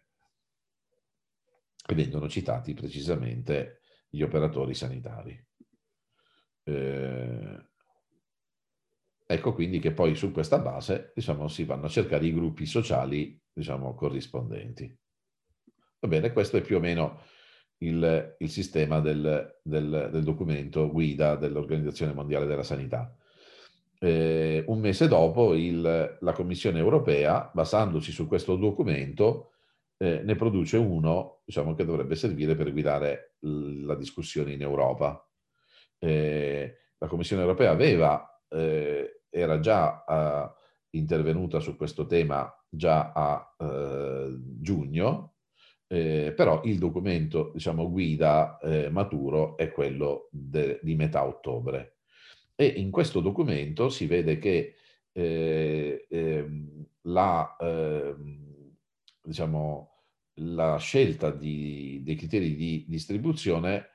e 1.88 1.96
vengono 1.96 2.28
citati 2.28 2.74
precisamente 2.74 3.80
gli 4.10 4.22
operatori 4.22 4.74
sanitari. 4.74 5.46
Eh, 6.64 7.66
ecco 9.26 9.54
quindi 9.54 9.80
che 9.80 9.94
poi 9.94 10.16
su 10.16 10.32
questa 10.32 10.60
base 10.60 11.14
diciamo, 11.16 11.48
si 11.48 11.64
vanno 11.64 11.86
a 11.86 11.90
cercare 11.90 12.26
i 12.26 12.34
gruppi 12.34 12.66
sociali 12.66 13.40
diciamo, 13.54 13.96
corrispondenti. 13.96 14.96
Va 16.00 16.08
bene, 16.08 16.34
questo 16.34 16.58
è 16.58 16.62
più 16.62 16.76
o 16.76 16.80
meno 16.80 17.22
il, 17.80 18.36
il 18.40 18.50
sistema 18.50 19.00
del, 19.00 19.60
del, 19.64 20.10
del, 20.12 20.24
documento 20.24 20.92
guida 20.92 21.36
dell'Organizzazione 21.36 22.14
Mondiale 22.14 22.46
della 22.46 22.64
Sanità. 22.64 23.16
Eh, 24.00 24.64
un 24.68 24.80
mese 24.80 25.08
dopo 25.08 25.56
il, 25.56 26.18
la 26.20 26.34
Commissione 26.34 26.80
europea, 26.80 27.50
basandosi 27.54 28.12
su 28.12 28.28
questo 28.28 28.56
documento, 28.58 29.54
eh, 29.98 30.22
ne 30.24 30.36
produce 30.36 30.78
uno 30.78 31.42
diciamo, 31.46 31.74
che 31.74 31.86
dovrebbe 31.86 32.16
servire 32.16 32.56
per 32.56 32.72
guidare 32.72 33.36
la 33.40 33.96
discussione 33.96 34.54
in 34.54 34.62
Europa. 34.62 35.28
Eh, 36.00 36.78
la 36.98 37.08
Commissione 37.08 37.42
europea 37.42 37.72
aveva, 37.72 38.42
eh, 38.50 39.22
era 39.30 39.60
già 39.60 40.04
uh, 40.08 40.98
intervenuta 40.98 41.60
su 41.60 41.76
questo 41.76 42.06
tema 42.08 42.52
già 42.70 43.12
a 43.14 43.56
uh, 43.58 44.36
giugno, 44.60 45.36
eh, 45.88 46.34
però 46.36 46.62
il 46.66 46.80
documento 46.80 47.52
diciamo, 47.54 47.90
guida 47.90 48.58
eh, 48.60 48.90
maturo 48.90 49.56
è 49.58 49.72
quello 49.72 50.28
de, 50.32 50.80
di 50.82 50.96
metà 50.96 51.26
ottobre. 51.26 52.00
E 52.56 52.66
in 52.66 52.92
questo 52.92 53.20
documento 53.20 53.90
si 53.90 54.06
vede 54.08 54.38
che 54.38 54.76
eh, 55.12 56.08
ehm, 56.10 56.86
la, 57.04 57.56
ehm, 57.60 58.47
diciamo, 59.28 59.92
la 60.36 60.78
scelta 60.78 61.32
di, 61.32 62.02
dei 62.04 62.16
criteri 62.16 62.56
di 62.56 62.86
distribuzione 62.88 63.90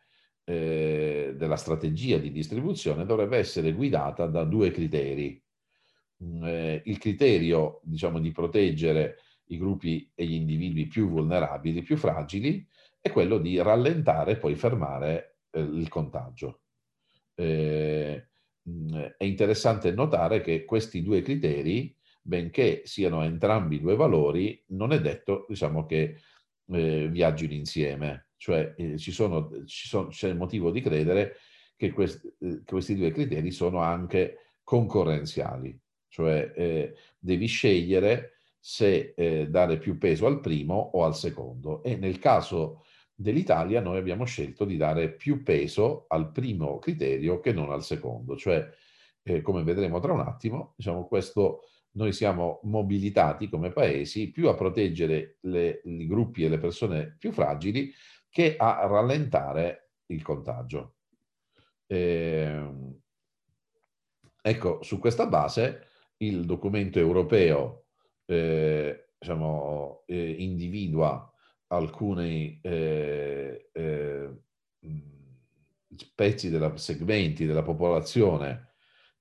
eh, 0.44 1.34
della 1.36 1.56
strategia 1.56 2.18
di 2.18 2.30
distribuzione 2.30 3.06
dovrebbe 3.06 3.38
essere 3.38 3.72
guidata 3.72 4.26
da 4.26 4.44
due 4.44 4.70
criteri. 4.70 5.42
Mm, 6.24 6.44
eh, 6.44 6.82
il 6.84 6.98
criterio, 6.98 7.80
diciamo, 7.82 8.18
di 8.18 8.30
proteggere 8.32 9.18
i 9.46 9.58
gruppi 9.58 10.10
e 10.14 10.24
gli 10.26 10.34
individui 10.34 10.86
più 10.86 11.08
vulnerabili, 11.08 11.82
più 11.82 11.96
fragili, 11.96 12.66
è 13.00 13.10
quello 13.10 13.38
di 13.38 13.60
rallentare 13.60 14.32
e 14.32 14.36
poi 14.36 14.54
fermare 14.54 15.38
eh, 15.50 15.60
il 15.60 15.88
contagio. 15.88 16.60
Eh, 17.34 18.28
mm, 18.68 18.94
è 19.16 19.24
interessante 19.24 19.90
notare 19.92 20.40
che 20.40 20.64
questi 20.64 21.02
due 21.02 21.22
criteri, 21.22 21.94
benché 22.22 22.82
siano 22.84 23.22
entrambi 23.22 23.80
due 23.80 23.96
valori, 23.96 24.62
non 24.68 24.92
è 24.92 25.00
detto 25.00 25.44
diciamo, 25.48 25.84
che 25.84 26.16
eh, 26.66 27.08
viaggino 27.08 27.52
insieme, 27.52 28.28
cioè 28.36 28.74
eh, 28.76 28.96
ci 28.96 29.10
sono, 29.10 29.50
ci 29.66 29.88
sono, 29.88 30.08
c'è 30.08 30.32
motivo 30.32 30.70
di 30.70 30.80
credere 30.80 31.36
che, 31.76 31.90
quest, 31.90 32.24
eh, 32.38 32.62
questi 32.64 32.94
due 32.94 33.10
criteri 33.10 33.50
sono 33.50 33.80
anche 33.80 34.54
concorrenziali, 34.62 35.78
cioè 36.08 36.52
eh, 36.56 36.94
devi 37.18 37.46
scegliere 37.46 38.36
se 38.58 39.12
eh, 39.16 39.48
dare 39.48 39.78
più 39.78 39.98
peso 39.98 40.26
al 40.26 40.40
primo 40.40 40.74
o 40.74 41.04
al 41.04 41.16
secondo. 41.16 41.82
E 41.82 41.96
nel 41.96 42.20
caso 42.20 42.84
dell'Italia 43.12 43.80
noi 43.80 43.98
abbiamo 43.98 44.24
scelto 44.24 44.64
di 44.64 44.76
dare 44.76 45.12
più 45.12 45.42
peso 45.42 46.06
al 46.08 46.30
primo 46.30 46.78
criterio 46.78 47.40
che 47.40 47.52
non 47.52 47.72
al 47.72 47.82
secondo, 47.82 48.36
cioè 48.36 48.68
eh, 49.24 49.40
come 49.40 49.62
vedremo 49.64 50.00
tra 50.00 50.12
un 50.12 50.20
attimo, 50.20 50.74
diciamo 50.76 51.06
questo 51.06 51.62
noi 51.92 52.12
siamo 52.12 52.60
mobilitati 52.64 53.48
come 53.48 53.70
paesi 53.70 54.30
più 54.30 54.48
a 54.48 54.54
proteggere 54.54 55.36
le, 55.40 55.82
i 55.84 56.06
gruppi 56.06 56.44
e 56.44 56.48
le 56.48 56.58
persone 56.58 57.16
più 57.18 57.32
fragili 57.32 57.92
che 58.30 58.56
a 58.56 58.86
rallentare 58.86 59.90
il 60.06 60.22
contagio. 60.22 60.96
Eh, 61.86 62.70
ecco, 64.40 64.82
su 64.82 64.98
questa 64.98 65.26
base 65.26 65.88
il 66.18 66.44
documento 66.46 66.98
europeo 66.98 67.86
eh, 68.24 69.10
diciamo, 69.18 70.04
eh, 70.06 70.30
individua 70.38 71.30
alcuni 71.68 72.58
eh, 72.62 73.68
eh 73.72 74.30
pezzi 76.14 76.50
della, 76.50 76.76
segmenti 76.76 77.46
della 77.46 77.62
popolazione 77.62 78.72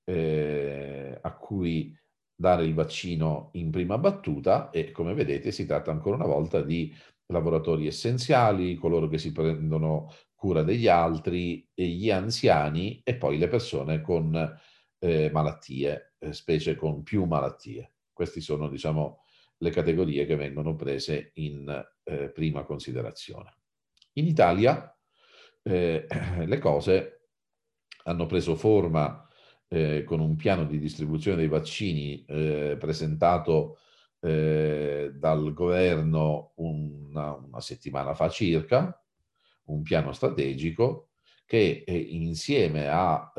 eh, 0.03 1.17
a 1.21 1.35
cui 1.35 1.95
dare 2.41 2.65
il 2.65 2.73
vaccino 2.73 3.51
in 3.53 3.69
prima 3.69 3.99
battuta 3.99 4.71
e 4.71 4.91
come 4.91 5.13
vedete 5.13 5.51
si 5.51 5.67
tratta 5.67 5.91
ancora 5.91 6.15
una 6.15 6.25
volta 6.25 6.61
di 6.61 6.93
lavoratori 7.27 7.85
essenziali, 7.85 8.75
coloro 8.75 9.07
che 9.07 9.19
si 9.19 9.31
prendono 9.31 10.11
cura 10.35 10.63
degli 10.63 10.87
altri, 10.87 11.69
gli 11.73 12.09
anziani 12.09 12.99
e 13.03 13.15
poi 13.15 13.37
le 13.37 13.47
persone 13.47 14.01
con 14.01 14.59
eh, 14.97 15.29
malattie, 15.31 16.15
eh, 16.17 16.33
specie 16.33 16.75
con 16.75 17.03
più 17.03 17.25
malattie. 17.25 17.93
Queste 18.11 18.41
sono, 18.41 18.67
diciamo, 18.67 19.23
le 19.57 19.69
categorie 19.69 20.25
che 20.25 20.35
vengono 20.35 20.75
prese 20.75 21.31
in 21.35 21.69
eh, 22.03 22.29
prima 22.31 22.63
considerazione. 22.63 23.53
In 24.13 24.25
Italia 24.25 24.93
eh, 25.61 26.07
le 26.43 26.57
cose 26.57 27.27
hanno 28.05 28.25
preso 28.25 28.55
forma 28.55 29.27
eh, 29.73 30.03
con 30.03 30.19
un 30.19 30.35
piano 30.35 30.65
di 30.65 30.77
distribuzione 30.77 31.37
dei 31.37 31.47
vaccini 31.47 32.25
eh, 32.27 32.75
presentato 32.77 33.77
eh, 34.19 35.11
dal 35.15 35.53
governo 35.53 36.51
una, 36.55 37.33
una, 37.35 37.61
settimana 37.61 38.13
fa 38.13 38.27
circa, 38.27 39.01
un 39.65 39.81
piano 39.81 40.11
strategico 40.11 41.11
che 41.45 41.83
eh, 41.85 41.97
insieme 41.97 42.87
a 42.89 43.31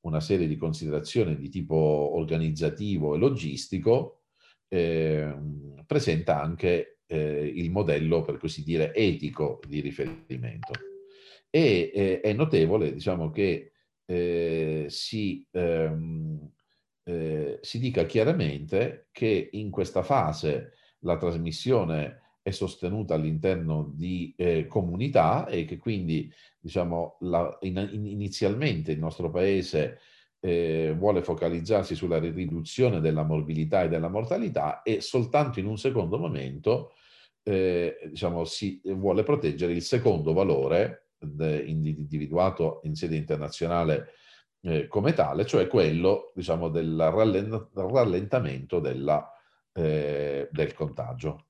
una 0.00 0.20
serie 0.20 0.46
di 0.46 0.56
considerazioni 0.56 1.36
di 1.36 1.48
tipo 1.48 1.74
organizzativo 1.74 3.14
e 3.14 3.18
logistico, 3.18 4.22
eh, 4.68 5.34
presenta 5.86 6.40
anche 6.40 7.00
eh, 7.06 7.52
il 7.54 7.70
modello, 7.70 8.22
per 8.22 8.38
così 8.38 8.62
dire, 8.62 8.94
etico 8.94 9.60
di 9.66 9.80
riferimento. 9.80 10.72
E 11.50 11.90
eh, 11.94 12.20
è 12.20 12.32
notevole, 12.32 12.92
diciamo, 12.92 13.30
che 13.30 13.72
eh, 14.06 14.86
si, 14.88 15.46
ehm, 15.50 16.50
eh, 17.04 17.58
si 17.60 17.78
dica 17.78 18.04
chiaramente 18.06 19.08
che 19.12 19.50
in 19.52 19.70
questa 19.70 20.02
fase 20.02 20.72
la 21.00 21.16
trasmissione 21.16 22.22
è 22.42 22.50
sostenuta 22.52 23.14
all'interno 23.14 23.90
di 23.92 24.32
eh, 24.36 24.66
comunità 24.66 25.46
e 25.46 25.64
che 25.64 25.78
quindi 25.78 26.32
diciamo, 26.60 27.16
la, 27.20 27.56
in, 27.62 27.76
inizialmente 27.92 28.92
il 28.92 29.00
nostro 29.00 29.30
paese 29.30 29.98
eh, 30.38 30.94
vuole 30.96 31.22
focalizzarsi 31.22 31.96
sulla 31.96 32.20
riduzione 32.20 33.00
della 33.00 33.24
morbilità 33.24 33.82
e 33.82 33.88
della 33.88 34.08
mortalità 34.08 34.82
e 34.82 35.00
soltanto 35.00 35.58
in 35.58 35.66
un 35.66 35.76
secondo 35.76 36.18
momento 36.18 36.92
eh, 37.42 37.98
diciamo, 38.08 38.44
si 38.44 38.80
vuole 38.84 39.24
proteggere 39.24 39.72
il 39.72 39.82
secondo 39.82 40.32
valore 40.32 41.05
individuato 41.20 42.80
in 42.84 42.94
sede 42.94 43.16
internazionale 43.16 44.12
eh, 44.62 44.88
come 44.88 45.12
tale, 45.12 45.46
cioè 45.46 45.68
quello 45.68 46.32
diciamo, 46.34 46.68
del 46.68 46.96
rallentamento 47.74 48.80
della, 48.80 49.30
eh, 49.72 50.48
del 50.50 50.74
contagio. 50.74 51.46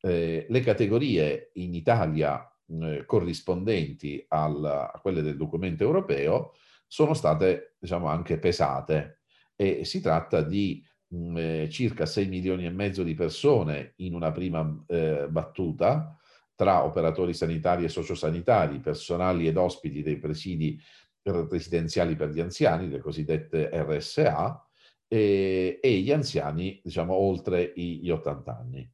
Eh, 0.00 0.46
le 0.48 0.60
categorie 0.60 1.50
in 1.54 1.74
Italia 1.74 2.48
eh, 2.66 3.04
corrispondenti 3.06 4.24
al, 4.28 4.64
a 4.64 4.98
quelle 5.00 5.22
del 5.22 5.36
documento 5.36 5.82
europeo 5.82 6.54
sono 6.86 7.14
state 7.14 7.76
diciamo, 7.78 8.06
anche 8.06 8.38
pesate 8.38 9.22
e 9.56 9.84
si 9.84 10.00
tratta 10.00 10.42
di 10.42 10.84
mh, 11.08 11.16
mm, 11.16 11.36
eh, 11.36 11.68
circa 11.70 12.06
6 12.06 12.28
milioni 12.28 12.66
e 12.66 12.70
mezzo 12.70 13.02
di 13.02 13.14
persone 13.14 13.94
in 13.96 14.14
una 14.14 14.30
prima 14.30 14.84
eh, 14.86 15.26
battuta 15.28 16.16
tra 16.58 16.84
operatori 16.84 17.34
sanitari 17.34 17.84
e 17.84 17.88
sociosanitari, 17.88 18.80
personali 18.80 19.46
ed 19.46 19.56
ospiti 19.56 20.02
dei 20.02 20.18
presidi 20.18 20.76
residenziali 21.22 22.16
per 22.16 22.30
gli 22.30 22.40
anziani, 22.40 22.88
le 22.88 22.98
cosiddette 22.98 23.70
RSA, 23.72 24.68
e, 25.06 25.78
e 25.80 25.98
gli 26.00 26.10
anziani 26.10 26.80
diciamo 26.82 27.14
oltre 27.14 27.72
gli 27.76 28.10
80 28.10 28.58
anni. 28.58 28.92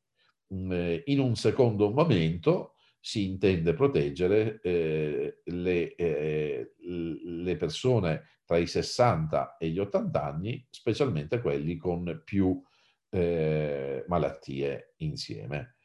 Mm, 0.53 0.72
eh, 0.72 1.03
in 1.07 1.20
un 1.20 1.37
secondo 1.37 1.90
momento 1.90 2.74
si 3.00 3.24
intende 3.24 3.72
proteggere 3.72 4.61
eh, 4.61 5.40
le, 5.44 5.94
eh, 5.94 6.74
le, 6.77 7.57
persone 7.57 8.40
tra 8.44 8.59
i 8.59 8.66
60 8.66 9.57
e 9.57 9.70
gli 9.70 9.79
80 9.79 10.22
anni, 10.22 10.66
specialmente 10.68 11.40
quelli 11.40 11.79
con 11.79 12.20
più 12.27 12.62
eh, 13.09 14.05
malattie 14.07 14.92
insieme. 14.98 15.77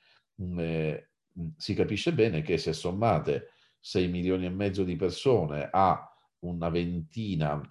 Mm, 0.42 0.60
eh, 0.60 1.09
si 1.58 1.74
capisce 1.74 2.14
bene 2.14 2.42
che 2.42 2.58
se 2.58 2.74
sommate 2.74 3.50
6 3.80 4.08
milioni 4.08 4.46
e 4.46 4.50
mezzo 4.50 4.84
di 4.84 4.96
persone 4.96 5.70
a 5.72 6.06
una 6.40 6.70
ventina, 6.70 7.62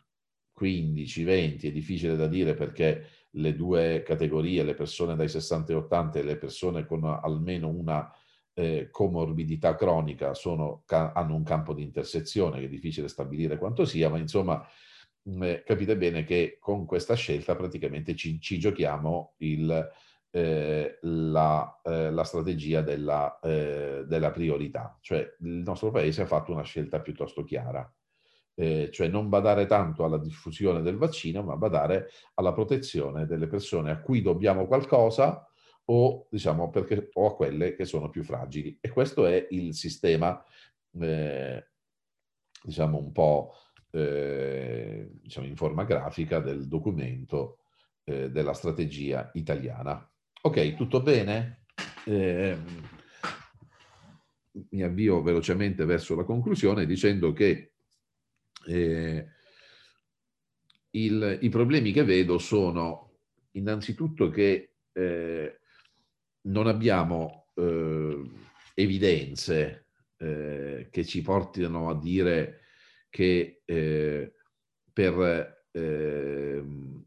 15, 0.52 1.24
20, 1.24 1.68
è 1.68 1.72
difficile 1.72 2.16
da 2.16 2.26
dire 2.26 2.54
perché 2.54 3.07
le 3.33 3.54
due 3.54 4.02
categorie, 4.04 4.64
le 4.64 4.74
persone 4.74 5.14
dai 5.14 5.28
60 5.28 5.72
e 5.72 5.76
80 5.76 6.18
e 6.18 6.22
le 6.22 6.37
persone 6.37 6.87
con 6.87 7.04
almeno 7.04 7.68
una 7.68 8.11
eh, 8.54 8.88
comorbidità 8.90 9.76
cronica 9.76 10.35
sono, 10.35 10.83
hanno 10.87 11.35
un 11.35 11.44
campo 11.44 11.74
di 11.74 11.83
intersezione 11.83 12.59
che 12.59 12.66
è 12.66 12.68
difficile 12.68 13.09
stabilire 13.09 13.59
quanto 13.59 13.85
sia, 13.85 14.09
ma 14.09 14.18
insomma 14.18 14.66
capite 15.64 15.96
bene 15.96 16.24
che 16.24 16.57
con 16.59 16.87
questa 16.87 17.14
scelta 17.14 17.54
praticamente 17.54 18.16
ci, 18.16 18.40
ci 18.40 18.59
giochiamo 18.59 19.35
il, 19.38 19.88
eh, 20.30 20.98
la, 21.02 21.80
eh, 21.82 22.10
la, 22.10 22.24
strategia 22.24 22.82
della, 22.82 23.38
eh, 23.40 24.04
della, 24.06 24.30
priorità. 24.30 24.96
Cioè 25.00 25.36
il 25.40 25.62
nostro 25.64 25.90
paese 25.90 26.22
ha 26.22 26.26
fatto 26.26 26.52
una 26.52 26.62
scelta 26.62 27.00
piuttosto 27.00 27.44
chiara, 27.44 27.90
eh, 28.54 28.90
cioè 28.92 29.08
non 29.08 29.28
badare 29.28 29.66
tanto 29.66 30.04
alla 30.04 30.18
diffusione 30.18 30.82
del 30.82 30.96
vaccino, 30.96 31.42
ma 31.42 31.56
badare 31.56 32.10
alla 32.34 32.52
protezione 32.52 33.26
delle 33.26 33.46
persone 33.46 33.90
a 33.90 34.00
cui 34.00 34.20
dobbiamo 34.20 34.66
qualcosa 34.66 35.46
o, 35.86 36.26
diciamo, 36.30 36.68
perché, 36.70 37.08
o 37.14 37.26
a 37.28 37.34
quelle 37.34 37.74
che 37.74 37.86
sono 37.86 38.10
più 38.10 38.22
fragili. 38.22 38.76
E 38.80 38.90
questo 38.90 39.26
è 39.26 39.46
il 39.50 39.74
sistema, 39.74 40.42
eh, 41.00 41.68
diciamo, 42.62 42.98
un 42.98 43.12
po' 43.12 43.54
eh, 43.90 45.08
diciamo 45.22 45.46
in 45.46 45.56
forma 45.56 45.84
grafica 45.84 46.40
del 46.40 46.68
documento 46.68 47.60
della 48.08 48.54
strategia 48.54 49.30
italiana. 49.34 50.10
Ok, 50.40 50.77
tutto 50.77 51.03
bene? 51.03 51.64
Eh, 52.05 52.57
mi 54.70 54.83
avvio 54.83 55.20
velocemente 55.20 55.85
verso 55.85 56.14
la 56.14 56.22
conclusione 56.22 56.87
dicendo 56.87 57.33
che 57.33 57.72
eh, 58.66 59.27
il, 60.90 61.38
i 61.40 61.48
problemi 61.48 61.90
che 61.92 62.05
vedo 62.05 62.38
sono 62.38 63.18
innanzitutto 63.53 64.31
che 64.31 64.74
eh, 64.92 65.59
non 66.42 66.68
abbiamo 66.68 67.48
eh, 67.55 68.22
evidenze 68.74 69.87
eh, 70.18 70.88
che 70.90 71.05
ci 71.05 71.20
portino 71.20 71.90
a 71.90 71.98
dire 71.98 72.61
che 73.11 73.62
eh, 73.64 74.35
per 74.92 75.66
ehm, 75.72 77.05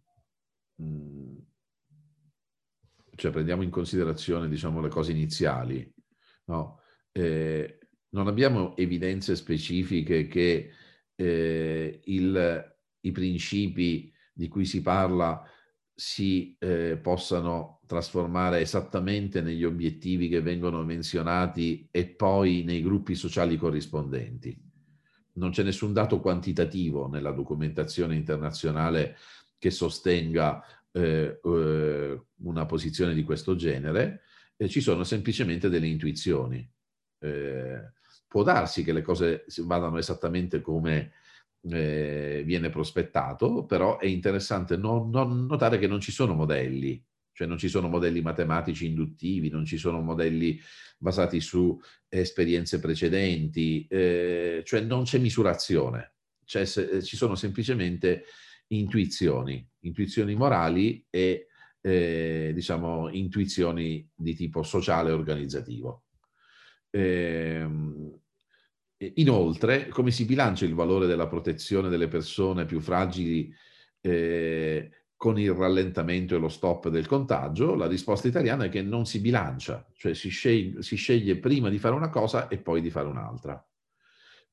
cioè 3.15 3.32
prendiamo 3.32 3.63
in 3.63 3.69
considerazione 3.69 4.47
diciamo, 4.47 4.82
le 4.82 4.89
cose 4.89 5.12
iniziali, 5.12 5.91
no? 6.45 6.82
eh, 7.12 7.80
non 8.10 8.28
abbiamo 8.28 8.76
evidenze 8.78 9.36
specifiche 9.36 10.28
che 10.28 10.71
eh, 11.15 12.02
il, 12.04 12.76
i 13.02 13.12
principi 13.12 14.13
di 14.34 14.47
cui 14.47 14.65
si 14.65 14.82
parla 14.82 15.43
si 15.93 16.56
eh, 16.58 16.97
possano 16.97 17.82
trasformare 17.86 18.62
esattamente 18.62 19.41
negli 19.41 19.63
obiettivi 19.63 20.30
che 20.30 20.41
vengono 20.41 20.84
menzionati 20.84 21.88
e 21.91 22.08
poi 22.08 22.63
nei 22.63 22.82
gruppi 22.82 23.13
sociali 23.13 23.58
corrispondenti. 23.58 24.58
Non 25.34 25.52
c'è 25.52 25.63
nessun 25.63 25.93
dato 25.93 26.19
quantitativo 26.19 27.08
nella 27.08 27.32
documentazione 27.32 28.15
internazionale 28.15 29.17
che 29.58 29.69
sostenga 29.69 30.63
eh, 30.91 31.39
eh, 31.43 32.21
una 32.43 32.65
posizione 32.65 33.13
di 33.13 33.23
questo 33.23 33.56
genere, 33.56 34.21
eh, 34.58 34.69
ci 34.69 34.82
sono 34.82 35.04
semplicemente 35.04 35.69
delle 35.69 35.88
intuizioni. 35.88 36.69
Eh, 37.19 37.91
può 38.27 38.43
darsi 38.43 38.84
che 38.84 38.93
le 38.93 39.01
cose 39.01 39.45
vadano 39.65 39.97
esattamente 39.97 40.62
come 40.62 41.13
eh, 41.69 42.43
viene 42.45 42.69
prospettato, 42.69 43.65
però 43.65 43.99
è 43.99 44.06
interessante 44.06 44.77
non, 44.77 45.10
non 45.10 45.45
notare 45.45 45.77
che 45.77 45.88
non 45.88 45.99
ci 45.99 46.12
sono 46.12 46.34
modelli, 46.34 47.04
cioè 47.34 47.47
non 47.47 47.58
ci 47.58 47.67
sono 47.69 47.88
modelli 47.88 48.21
matematici 48.21 48.86
induttivi, 48.86 49.49
non 49.49 49.65
ci 49.65 49.77
sono 49.77 50.01
modelli 50.01 50.60
basati 50.97 51.39
su 51.39 51.80
esperienze 52.08 52.80
precedenti, 52.80 53.86
eh, 53.88 54.62
cioè 54.65 54.82
non 54.82 55.04
c'è 55.04 55.17
misurazione, 55.17 56.15
cioè, 56.45 56.65
se, 56.65 57.01
ci 57.04 57.15
sono 57.15 57.36
semplicemente 57.36 58.25
intuizioni, 58.67 59.67
intuizioni 59.82 60.36
morali 60.36 61.06
e 61.10 61.48
eh, 61.82 62.52
diciamo 62.54 63.10
intuizioni 63.10 64.08
di 64.13 64.36
tipo 64.36 64.63
sociale 64.63 65.12
organizzativo. 65.12 66.04
Eh, 66.89 67.67
inoltre, 69.15 69.88
come 69.88 70.12
si 70.12 70.26
bilancia 70.26 70.65
il 70.65 70.76
valore 70.76 71.08
della 71.08 71.28
protezione 71.28 71.89
delle 71.89 72.08
persone 72.08 72.65
più 72.65 72.80
fragili 72.80 73.52
eh, 74.02 75.06
con 75.15 75.39
il 75.39 75.52
rallentamento 75.52 76.36
e 76.36 76.39
lo 76.39 76.50
stop 76.50 76.89
del 76.89 77.08
contagio? 77.08 77.76
La 77.76 77.88
risposta 77.88 78.28
italiana 78.28 78.65
è 78.65 78.70
che 78.70 78.82
non 78.82 79.06
si 79.06 79.20
bilancia, 79.20 79.88
cioè 79.96 80.13
si 80.13 80.30
sceglie, 80.30 80.84
si 80.84 80.96
sceglie 80.96 81.38
prima 81.38 81.70
di 81.70 81.80
fare 81.80 81.96
una 81.96 82.10
cosa 82.10 82.48
e 82.48 82.58
poi 82.60 82.82
di 82.82 82.91
fare 82.91 83.08
un'altra. 83.08 83.63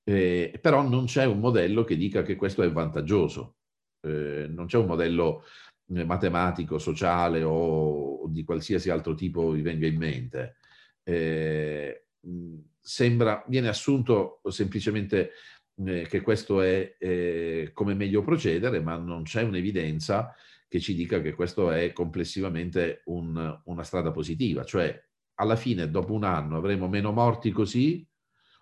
Eh, 0.05 0.59
però 0.62 0.88
non 0.88 1.05
c'è 1.05 1.27
un 1.27 1.38
modello 1.38 1.85
che 1.85 1.97
dica 1.97 2.23
che 2.23 2.37
questo 2.37 2.62
è 2.62 2.73
vantaggioso 2.73 3.58
eh, 4.00 4.46
non 4.48 4.66
c'è 4.66 4.78
un 4.78 4.87
modello 4.87 5.44
eh, 5.94 6.04
matematico, 6.04 6.78
sociale 6.78 7.42
o, 7.42 8.22
o, 8.22 8.28
di 8.28 8.44
qualsiasi 8.44 8.90
altro 8.90 9.14
tipo 9.14 9.50
vi 9.50 9.62
venga 9.62 9.87
in 9.87 9.96
mente. 9.96 10.56
Eh, 11.02 12.06
sembra, 12.80 13.44
viene 13.48 13.68
assunto 13.68 14.40
semplicemente 14.48 15.32
eh, 15.84 16.06
che 16.08 16.20
questo 16.20 16.61
è 16.62 16.96
eh, 16.98 17.70
come 17.72 17.94
meglio 17.94 18.22
procedere, 18.22 18.80
ma 18.80 18.96
non 18.96 19.22
c'è 19.22 19.42
un'evidenza 19.42 20.34
che 20.68 20.80
ci 20.80 20.94
dica 20.94 21.20
che 21.20 21.32
questo 21.32 21.70
è 21.70 21.92
complessivamente 21.92 23.02
un, 23.06 23.61
una 23.64 23.82
strada 23.82 24.11
positiva, 24.11 24.64
cioè 24.64 25.02
alla 25.34 25.56
fine 25.56 25.90
dopo 25.90 26.12
un 26.12 26.24
anno 26.24 26.56
avremo 26.56 26.88
meno 26.88 27.12
morti 27.12 27.50
così 27.50 28.06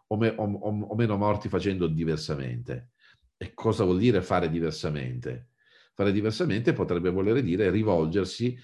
o, 0.08 0.16
me, 0.16 0.28
o, 0.36 0.44
o 0.44 0.94
meno 0.94 1.16
morti 1.16 1.48
facendo 1.48 1.86
diversamente. 1.88 2.90
E 3.38 3.52
cosa 3.52 3.84
vuol 3.84 3.98
dire 3.98 4.22
fare 4.22 4.48
diversamente? 4.48 5.50
Fare 5.94 6.12
diversamente 6.12 6.72
potrebbe 6.72 7.10
voler 7.10 7.42
dire 7.42 7.70
rivolgersi 7.70 8.58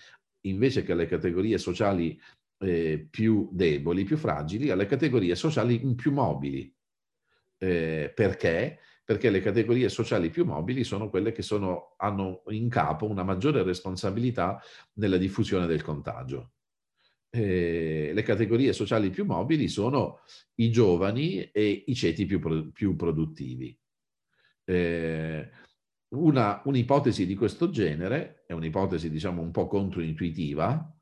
invece 0.46 0.82
che 0.82 0.92
alle 0.92 1.06
categorie 1.06 1.58
sociali 1.58 2.18
eh, 2.58 3.06
più 3.10 3.48
deboli, 3.52 4.04
più 4.04 4.16
fragili, 4.16 4.70
alle 4.70 4.86
categorie 4.86 5.34
sociali 5.34 5.78
più 5.94 6.12
mobili. 6.12 6.74
Eh, 7.58 8.12
perché? 8.14 8.80
Perché 9.04 9.30
le 9.30 9.40
categorie 9.40 9.88
sociali 9.88 10.30
più 10.30 10.44
mobili 10.44 10.84
sono 10.84 11.10
quelle 11.10 11.32
che 11.32 11.42
sono, 11.42 11.94
hanno 11.98 12.42
in 12.48 12.68
capo 12.68 13.06
una 13.08 13.24
maggiore 13.24 13.62
responsabilità 13.62 14.60
nella 14.94 15.18
diffusione 15.18 15.66
del 15.66 15.82
contagio. 15.82 16.52
Eh, 17.30 18.10
le 18.12 18.22
categorie 18.22 18.72
sociali 18.72 19.10
più 19.10 19.24
mobili 19.24 19.68
sono 19.68 20.20
i 20.56 20.70
giovani 20.70 21.42
e 21.50 21.84
i 21.86 21.94
ceti 21.94 22.26
più, 22.26 22.70
più 22.72 22.94
produttivi. 22.94 23.76
Eh, 24.64 25.50
una, 26.14 26.60
un'ipotesi 26.64 27.26
di 27.26 27.34
questo 27.34 27.70
genere 27.70 28.44
è 28.46 28.52
un'ipotesi, 28.52 29.10
diciamo, 29.10 29.40
un 29.42 29.50
po' 29.50 29.66
controintuitiva, 29.66 30.98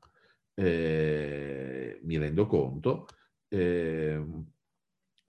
eh, 0.53 1.99
mi 2.03 2.17
rendo 2.17 2.45
conto, 2.47 3.07
eh, 3.49 4.23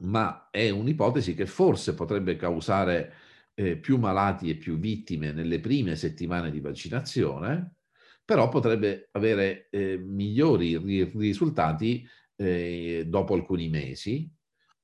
ma 0.03 0.49
è 0.51 0.71
un'ipotesi 0.71 1.35
che 1.35 1.47
forse 1.47 1.95
potrebbe 1.95 2.37
causare 2.37 3.15
eh, 3.55 3.77
più 3.77 3.99
malati 3.99 4.51
e 4.51 4.57
più 4.57 4.79
vittime 4.79 5.33
nelle 5.33 5.61
prime 5.61 5.97
settimane 5.97 6.51
di 6.51 6.61
vaccinazione, 6.61 7.77
però 8.25 8.49
potrebbe 8.49 9.09
avere 9.13 9.69
eh, 9.71 9.99
migliori 9.99 10.77
risultati 11.17 12.07
eh, 12.37 13.05
dopo 13.07 13.35
alcuni 13.35 13.69
mesi, 13.69 14.31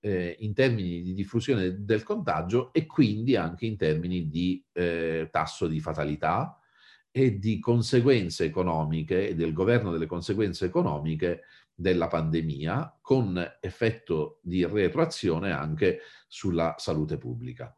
eh, 0.00 0.36
in 0.40 0.54
termini 0.54 1.02
di 1.02 1.12
diffusione 1.12 1.84
del 1.84 2.02
contagio 2.02 2.72
e 2.72 2.86
quindi 2.86 3.36
anche 3.36 3.66
in 3.66 3.76
termini 3.76 4.28
di 4.28 4.64
eh, 4.72 5.28
tasso 5.30 5.66
di 5.66 5.80
fatalità 5.80 6.58
e 7.10 7.38
di 7.38 7.58
conseguenze 7.58 8.44
economiche 8.44 9.28
e 9.28 9.34
del 9.34 9.52
governo 9.52 9.90
delle 9.90 10.06
conseguenze 10.06 10.66
economiche 10.66 11.42
della 11.74 12.08
pandemia 12.08 12.98
con 13.00 13.40
effetto 13.60 14.40
di 14.42 14.64
retroazione 14.64 15.52
anche 15.52 16.00
sulla 16.26 16.74
salute 16.78 17.18
pubblica. 17.18 17.76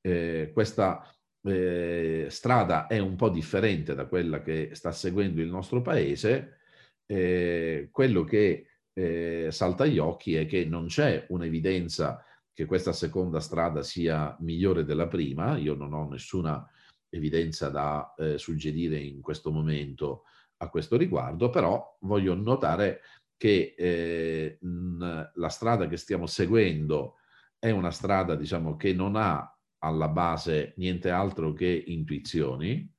Eh, 0.00 0.50
questa 0.52 1.06
eh, 1.42 2.26
strada 2.30 2.86
è 2.86 2.98
un 2.98 3.16
po' 3.16 3.28
differente 3.28 3.94
da 3.94 4.06
quella 4.06 4.42
che 4.42 4.70
sta 4.72 4.92
seguendo 4.92 5.40
il 5.40 5.48
nostro 5.48 5.82
paese. 5.82 6.58
Eh, 7.06 7.88
quello 7.90 8.24
che 8.24 8.66
eh, 8.94 9.48
salta 9.50 9.84
agli 9.84 9.98
occhi 9.98 10.34
è 10.36 10.46
che 10.46 10.64
non 10.64 10.86
c'è 10.86 11.26
un'evidenza 11.28 12.24
che 12.52 12.64
questa 12.66 12.92
seconda 12.92 13.40
strada 13.40 13.82
sia 13.82 14.36
migliore 14.40 14.84
della 14.84 15.08
prima, 15.08 15.56
io 15.56 15.74
non 15.74 15.92
ho 15.92 16.08
nessuna 16.08 16.66
evidenza 17.08 17.68
da 17.68 18.14
eh, 18.16 18.38
suggerire 18.38 18.98
in 18.98 19.20
questo 19.20 19.50
momento 19.50 20.24
a 20.58 20.68
questo 20.68 20.96
riguardo, 20.96 21.50
però 21.50 21.96
voglio 22.02 22.34
notare 22.34 23.00
che 23.36 23.74
eh, 23.76 24.58
mh, 24.60 25.32
la 25.34 25.48
strada 25.48 25.88
che 25.88 25.96
stiamo 25.96 26.26
seguendo 26.26 27.16
è 27.58 27.70
una 27.70 27.90
strada, 27.90 28.36
diciamo, 28.36 28.76
che 28.76 28.92
non 28.92 29.16
ha 29.16 29.48
alla 29.78 30.08
base 30.08 30.74
niente 30.76 31.10
altro 31.10 31.52
che 31.52 31.84
intuizioni 31.86 32.90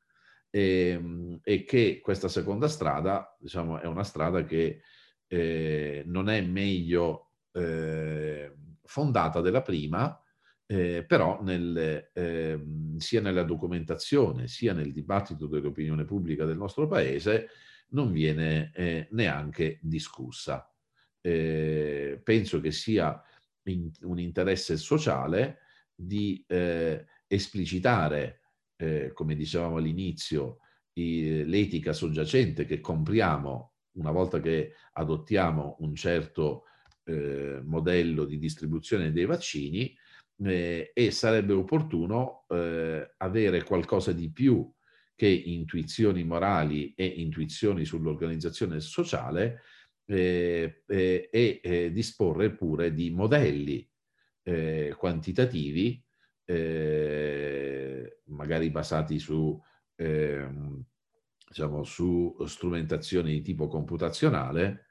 e, 0.49 1.39
e 1.41 1.63
che 1.63 1.99
questa 2.01 2.27
seconda 2.27 2.67
strada, 2.67 3.35
diciamo, 3.39 3.79
è 3.79 3.85
una 3.85 4.03
strada 4.03 4.43
che 4.43 4.81
eh, 5.35 6.03
non 6.05 6.29
è 6.29 6.39
meglio 6.41 7.31
eh, 7.51 8.53
fondata 8.83 9.41
della 9.41 9.61
prima, 9.61 10.17
eh, 10.65 11.03
però 11.05 11.41
nel, 11.43 12.09
eh, 12.13 12.65
sia 12.97 13.21
nella 13.21 13.43
documentazione 13.43 14.47
sia 14.47 14.73
nel 14.73 14.91
dibattito 14.91 15.47
dell'opinione 15.47 16.05
pubblica 16.05 16.45
del 16.45 16.57
nostro 16.57 16.87
paese 16.87 17.49
non 17.89 18.11
viene 18.11 18.71
eh, 18.73 19.07
neanche 19.11 19.79
discussa. 19.81 20.71
Eh, 21.19 22.21
penso 22.23 22.61
che 22.61 22.71
sia 22.71 23.21
in, 23.63 23.91
un 24.03 24.19
interesse 24.19 24.77
sociale 24.77 25.59
di 25.93 26.43
eh, 26.47 27.05
esplicitare, 27.27 28.39
come 29.13 29.35
dicevamo 29.35 29.77
all'inizio, 29.77 30.57
l'etica 30.91 31.93
soggiacente 31.93 32.65
che 32.65 32.81
compriamo 32.81 33.74
una 33.95 34.11
volta 34.11 34.39
che 34.39 34.73
adottiamo 34.93 35.77
un 35.79 35.95
certo 35.95 36.63
eh, 37.03 37.61
modello 37.63 38.25
di 38.25 38.37
distribuzione 38.37 39.11
dei 39.11 39.25
vaccini 39.25 39.95
eh, 40.43 40.91
e 40.93 41.11
sarebbe 41.11 41.53
opportuno 41.53 42.45
eh, 42.49 43.13
avere 43.17 43.63
qualcosa 43.63 44.11
di 44.11 44.31
più 44.31 44.69
che 45.15 45.27
intuizioni 45.27 46.23
morali 46.23 46.93
e 46.93 47.05
intuizioni 47.05 47.85
sull'organizzazione 47.85 48.81
sociale 48.81 49.61
eh, 50.07 50.83
eh, 50.85 51.29
e 51.31 51.59
eh, 51.63 51.91
disporre 51.91 52.51
pure 52.51 52.93
di 52.93 53.09
modelli 53.11 53.87
quantitativi, 54.95 55.99
magari 58.25 58.69
basati 58.69 59.17
su 59.17 59.59
ehm, 59.95 60.85
diciamo, 61.47 61.83
su 61.83 62.35
strumentazioni 62.45 63.33
di 63.33 63.41
tipo 63.41 63.67
computazionale 63.67 64.85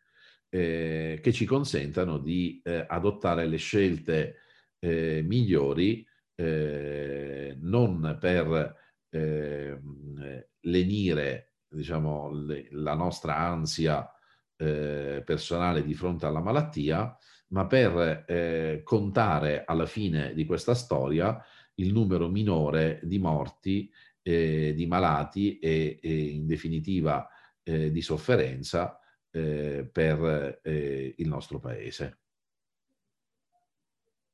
eh, 0.49 1.19
che 1.23 1.33
ci 1.33 1.45
consentano 1.45 2.19
di 2.19 2.61
eh, 2.65 2.85
adottare 2.89 3.47
le 3.47 3.57
scelte 3.57 4.37
eh, 4.79 5.23
migliori 5.25 6.07
eh, 6.37 7.57
non 7.61 8.17
per 8.21 8.77
ehm, 9.11 10.45
lenire 10.61 11.55
diciamo, 11.69 12.31
le, 12.31 12.69
la 12.71 12.95
nostra 12.95 13.37
ansia 13.37 14.09
eh, 14.57 15.23
personale 15.25 15.83
di 15.83 15.95
fronte 15.95 16.27
alla 16.27 16.41
malattia, 16.41 17.17
ma 17.49 17.67
per 17.67 18.25
eh, 18.27 18.81
contare 18.85 19.65
alla 19.65 19.87
fine 19.87 20.35
di 20.35 20.45
questa 20.45 20.75
storia 20.75 21.43
il 21.75 21.93
numero 21.93 22.29
minore 22.29 23.01
di 23.03 23.19
morti 23.19 23.91
eh, 24.25 24.72
di 24.75 24.87
malati 24.87 25.59
e, 25.59 26.01
e, 26.03 26.29
in 26.29 26.47
definitiva 26.47 27.29
eh, 27.62 27.93
di 27.93 28.01
sofferenza 28.01 28.99
eh, 29.31 29.89
per 29.91 30.61
eh, 30.62 31.14
il 31.16 31.29
nostro 31.29 31.61
paese. 31.61 32.18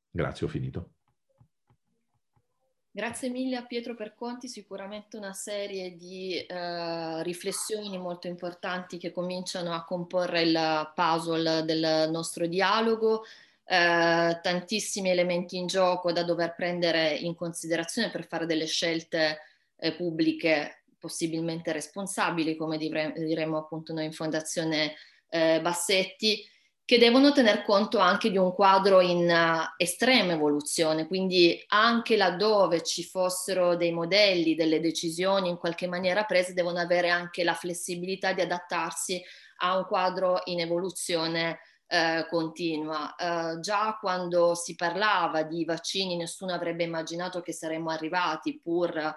Grazie, 0.09 0.45
ho 0.45 0.49
finito. 0.49 0.93
Grazie 2.93 3.29
mille 3.29 3.55
a 3.55 3.65
Pietro 3.65 3.95
Perconti, 3.95 4.49
sicuramente 4.49 5.15
una 5.15 5.31
serie 5.31 5.95
di 5.95 6.37
eh, 6.37 7.23
riflessioni 7.23 7.97
molto 7.97 8.27
importanti 8.27 8.97
che 8.97 9.11
cominciano 9.11 9.73
a 9.73 9.85
comporre 9.85 10.41
il 10.41 10.91
puzzle 10.93 11.63
del 11.63 12.09
nostro 12.11 12.47
dialogo, 12.47 13.23
eh, 13.63 14.39
tantissimi 14.41 15.09
elementi 15.09 15.55
in 15.55 15.67
gioco 15.67 16.11
da 16.11 16.23
dover 16.23 16.53
prendere 16.53 17.13
in 17.13 17.33
considerazione 17.33 18.09
per 18.09 18.27
fare 18.27 18.45
delle 18.45 18.65
scelte 18.65 19.39
eh, 19.81 19.95
pubbliche 19.95 20.83
possibilmente 20.99 21.71
responsabili, 21.71 22.55
come 22.55 22.77
dire, 22.77 23.11
diremo 23.17 23.57
appunto 23.57 23.91
noi 23.91 24.05
in 24.05 24.13
Fondazione 24.13 24.93
eh, 25.29 25.59
Bassetti, 25.59 26.45
che 26.85 26.97
devono 26.97 27.31
tener 27.31 27.63
conto 27.63 27.99
anche 27.99 28.29
di 28.29 28.37
un 28.37 28.53
quadro 28.53 28.99
in 28.99 29.27
uh, 29.27 29.73
estrema 29.77 30.33
evoluzione, 30.33 31.07
quindi 31.07 31.63
anche 31.67 32.17
laddove 32.17 32.83
ci 32.83 33.03
fossero 33.03 33.77
dei 33.77 33.93
modelli, 33.93 34.55
delle 34.55 34.81
decisioni 34.81 35.47
in 35.47 35.57
qualche 35.57 35.87
maniera 35.87 36.25
prese, 36.25 36.53
devono 36.53 36.79
avere 36.79 37.09
anche 37.09 37.43
la 37.43 37.53
flessibilità 37.53 38.33
di 38.33 38.41
adattarsi 38.41 39.23
a 39.63 39.77
un 39.77 39.85
quadro 39.85 40.41
in 40.45 40.59
evoluzione 40.59 41.59
eh, 41.87 42.25
continua. 42.29 43.15
Eh, 43.15 43.59
già 43.61 43.97
quando 43.99 44.53
si 44.55 44.75
parlava 44.75 45.43
di 45.43 45.63
vaccini 45.63 46.17
nessuno 46.17 46.53
avrebbe 46.53 46.83
immaginato 46.83 47.41
che 47.41 47.53
saremmo 47.53 47.89
arrivati 47.89 48.59
pur 48.59 49.13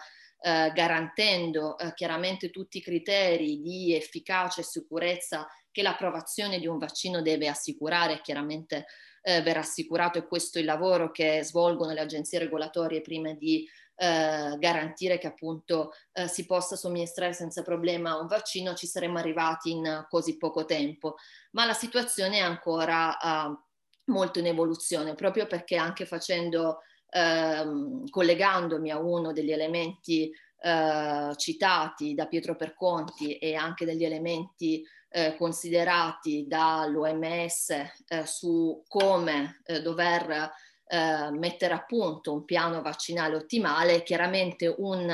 eh, 0.47 0.73
garantendo 0.75 1.79
eh, 1.79 1.95
chiaramente 1.95 2.51
tutti 2.51 2.77
i 2.77 2.83
criteri 2.83 3.63
di 3.63 3.95
efficacia 3.95 4.61
e 4.61 4.65
sicurezza 4.65 5.49
che 5.71 5.81
l'approvazione 5.81 6.59
di 6.59 6.67
un 6.67 6.77
vaccino 6.77 7.23
deve 7.23 7.49
assicurare, 7.49 8.21
chiaramente 8.21 8.85
eh, 9.23 9.41
verrà 9.41 9.61
assicurato 9.61 10.19
e 10.19 10.27
questo 10.27 10.59
è 10.59 10.61
il 10.61 10.67
lavoro 10.67 11.11
che 11.11 11.43
svolgono 11.43 11.93
le 11.93 12.01
agenzie 12.01 12.39
regolatorie 12.41 13.01
prima 13.01 13.33
di 13.33 13.67
eh, 13.97 14.57
garantire 14.59 15.17
che 15.17 15.29
appunto 15.29 15.93
eh, 16.13 16.29
si 16.29 16.45
possa 16.45 16.77
somministrare 16.77 17.33
senza 17.33 17.63
problema 17.63 18.21
un 18.21 18.27
vaccino, 18.27 18.75
ci 18.75 18.87
saremmo 18.87 19.17
arrivati 19.17 19.71
in 19.71 20.05
così 20.11 20.37
poco 20.37 20.67
tempo. 20.67 21.15
Ma 21.53 21.65
la 21.65 21.73
situazione 21.73 22.37
è 22.37 22.43
ancora 22.43 23.17
uh, 23.19 24.13
molto 24.13 24.41
in 24.41 24.47
evoluzione, 24.47 25.15
proprio 25.15 25.47
perché 25.47 25.77
anche 25.77 26.05
facendo 26.05 26.81
ehm, 27.15 28.09
collegandomi 28.11 28.91
a 28.91 28.99
uno 28.99 29.33
degli 29.33 29.53
elementi 29.53 30.31
eh, 30.61 31.33
citati 31.37 32.15
da 32.15 32.27
Pietro 32.27 32.57
Perconti 32.57 33.37
e 33.39 33.55
anche 33.55 33.85
degli 33.85 34.05
elementi 34.05 34.85
eh, 35.09 35.37
considerati 35.37 36.47
dall'OMS 36.49 37.71
eh, 38.09 38.27
su 38.27 38.83
come 38.89 39.61
eh, 39.65 39.81
dover 39.81 40.51
eh, 40.87 41.31
mettere 41.31 41.75
a 41.75 41.85
punto 41.85 42.33
un 42.33 42.45
piano 42.45 42.83
vaccinale 42.83 43.37
ottimale, 43.37 44.03
chiaramente 44.03 44.75
un, 44.77 45.09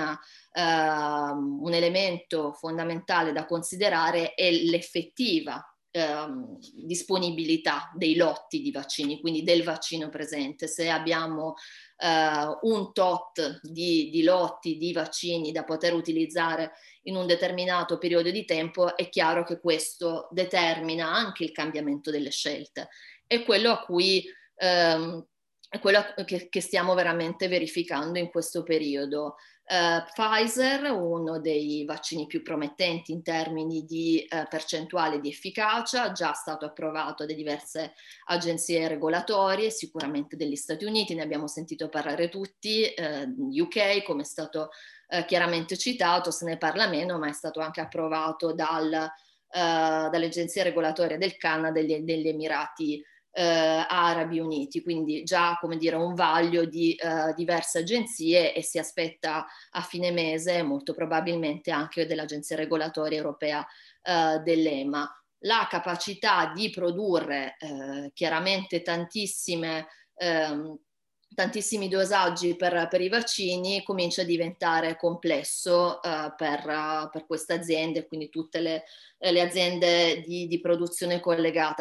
ehm, 0.53 1.59
un 1.63 1.75
elemento 1.75 2.53
fondamentale 2.53 3.33
da 3.33 3.45
considerare 3.45 4.33
è 4.35 4.51
l'effettiva 4.51 5.63
ehm, 5.91 6.59
disponibilità 6.85 7.91
dei 7.95 8.17
lotti 8.17 8.61
di 8.61 8.71
vaccini, 8.71 9.21
quindi 9.21 9.43
del 9.43 9.63
vaccino 9.63 10.09
presente. 10.09 10.67
Se 10.67 10.89
abbiamo 10.89 11.55
eh, 11.97 12.59
un 12.63 12.93
tot 12.93 13.61
di, 13.63 14.11
di 14.11 14.23
lotti 14.23 14.77
di 14.77 14.93
vaccini 14.93 15.53
da 15.53 15.65
poter 15.65 15.95
utilizzare 15.95 16.73
in 17.03 17.17
un 17.17 17.27
determinato 17.27 17.99
periodo 17.99 18.31
di 18.31 18.45
tempo, 18.45 18.97
è 18.97 19.09
chiaro 19.09 19.45
che 19.45 19.61
questo 19.61 20.29
determina 20.31 21.13
anche 21.13 21.45
il 21.45 21.53
cambiamento 21.53 22.11
delle 22.11 22.31
scelte. 22.31 22.89
È 23.27 23.43
quello 23.45 23.71
a 23.71 23.81
cui 23.81 24.25
ehm, 24.57 25.27
è 25.71 25.79
quello 25.79 26.03
che, 26.25 26.49
che, 26.49 26.61
stiamo 26.61 26.95
veramente 26.95 27.47
verificando 27.47 28.19
in 28.19 28.29
questo 28.29 28.65
periodo. 28.65 29.37
Uh, 29.71 30.03
Pfizer, 30.03 30.91
uno 30.91 31.39
dei 31.39 31.85
vaccini 31.85 32.27
più 32.27 32.43
promettenti 32.43 33.13
in 33.13 33.23
termini 33.23 33.85
di 33.85 34.27
uh, 34.29 34.49
percentuale 34.49 35.21
di 35.21 35.29
efficacia, 35.29 36.11
già 36.11 36.33
stato 36.33 36.65
approvato 36.65 37.25
da 37.25 37.33
diverse 37.35 37.93
agenzie 38.25 38.89
regolatorie, 38.89 39.71
sicuramente 39.71 40.35
degli 40.35 40.57
Stati 40.57 40.85
Uniti, 40.85 41.15
ne 41.15 41.23
abbiamo 41.23 41.47
sentito 41.47 41.89
parlare 41.89 42.29
tutti, 42.29 42.83
uh, 42.83 43.63
UK 43.63 44.03
come 44.03 44.23
è 44.23 44.25
stato 44.25 44.71
chiaramente 45.27 45.77
citato, 45.77 46.31
se 46.31 46.45
ne 46.45 46.57
parla 46.57 46.87
meno, 46.87 47.19
ma 47.19 47.29
è 47.29 47.33
stato 47.33 47.59
anche 47.59 47.81
approvato 47.81 48.53
dal, 48.53 49.11
dalle 49.53 50.27
agenzie 50.27 50.63
regolatorie 50.63 51.19
del 51.19 51.37
Canada 51.37 51.81
e 51.81 51.85
degli 51.85 52.29
Emirati 52.29 53.05
eh, 53.33 53.87
Arabi 53.89 54.39
Uniti, 54.39 54.83
quindi 54.83 55.23
già 55.23 55.57
come 55.61 55.77
dire 55.77 55.97
un 55.97 56.15
vaglio 56.15 56.65
di 56.65 56.95
eh, 56.95 57.33
diverse 57.35 57.79
agenzie 57.81 58.55
e 58.55 58.63
si 58.63 58.79
aspetta 58.79 59.47
a 59.71 59.81
fine 59.83 60.11
mese 60.11 60.63
molto 60.63 60.95
probabilmente 60.95 61.71
anche 61.71 62.07
dell'Agenzia 62.07 62.57
Regolatoria 62.57 63.19
Europea 63.19 63.67
eh, 64.03 64.41
dell'EMA. 64.45 65.09
La 65.45 65.67
capacità 65.71 66.53
di 66.55 66.71
produrre 66.71 67.57
eh, 67.59 68.11
chiaramente 68.13 68.83
tantissime 68.83 69.87
ehm, 70.15 70.79
tantissimi 71.35 71.89
dosaggi 71.89 72.57
per, 72.57 72.89
per, 72.91 73.01
i 73.01 73.09
vaccini 73.09 73.83
comincia 73.83 74.23
a 74.23 74.25
diventare 74.25 74.97
complesso 74.97 76.01
uh, 76.03 76.35
per, 76.37 76.67
uh, 76.67 77.09
per, 77.11 77.25
queste 77.27 77.53
aziende, 77.53 78.07
quindi 78.07 78.29
tutte 78.29 78.61
le, 78.61 78.85
le 79.19 79.41
aziende 79.41 80.23
di, 80.23 80.47
di, 80.49 80.61
produzione 80.61 81.21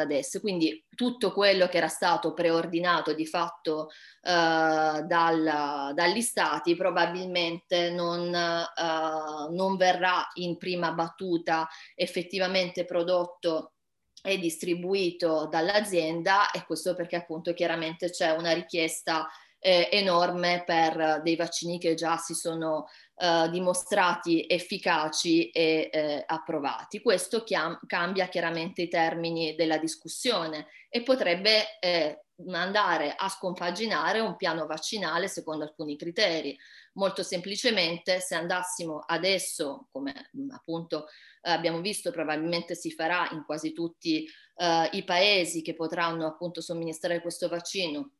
ad 0.01 0.11
esse. 0.11 0.39
Quindi 0.39 0.85
tutto 0.95 1.31
quello 1.31 1.67
che 1.67 1.77
era 1.77 1.87
stato 1.87 2.33
preordinato 2.33 3.13
di 3.13 3.25
fatto 3.25 3.89
uh, 4.21 5.05
dal, 5.05 5.91
dagli 5.93 6.21
stati 6.21 6.75
probabilmente 6.75 7.89
non, 7.89 8.29
non 8.29 9.77
verrà 9.77 10.27
in 10.35 10.57
prima 10.57 10.91
battuta 10.91 11.67
effettivamente 11.95 12.85
prodotto 12.85 13.73
è 14.21 14.37
distribuito 14.37 15.47
dall'azienda 15.47 16.51
e 16.51 16.65
questo 16.65 16.93
perché 16.93 17.15
appunto 17.15 17.53
chiaramente 17.53 18.09
c'è 18.09 18.31
una 18.31 18.53
richiesta 18.53 19.27
eh, 19.59 19.89
enorme 19.91 20.63
per 20.65 21.21
dei 21.21 21.35
vaccini 21.35 21.79
che 21.79 21.93
già 21.93 22.17
si 22.17 22.33
sono 22.33 22.87
eh, 23.15 23.49
dimostrati 23.49 24.45
efficaci 24.47 25.49
e 25.49 25.89
eh, 25.91 26.23
approvati. 26.25 27.01
Questo 27.01 27.43
chiam- 27.43 27.79
cambia 27.85 28.27
chiaramente 28.27 28.83
i 28.83 28.87
termini 28.87 29.55
della 29.55 29.77
discussione 29.77 30.67
e 30.89 31.03
potrebbe 31.03 31.77
eh, 31.79 32.23
andare 32.51 33.15
a 33.15 33.27
scompaginare 33.27 34.21
un 34.21 34.37
piano 34.37 34.65
vaccinale 34.65 35.27
secondo 35.27 35.65
alcuni 35.65 35.97
criteri. 35.97 36.57
Molto 36.93 37.23
semplicemente, 37.23 38.21
se 38.21 38.35
andassimo 38.35 39.03
adesso, 39.05 39.87
come 39.91 40.29
appunto 40.51 41.07
abbiamo 41.41 41.81
visto, 41.81 42.11
probabilmente 42.11 42.75
si 42.75 42.91
farà 42.91 43.29
in 43.31 43.43
quasi 43.45 43.73
tutti 43.73 44.25
eh, 44.55 44.89
i 44.93 45.03
paesi 45.03 45.61
che 45.61 45.75
potranno 45.75 46.25
appunto 46.25 46.61
somministrare 46.61 47.21
questo 47.21 47.47
vaccino, 47.47 48.11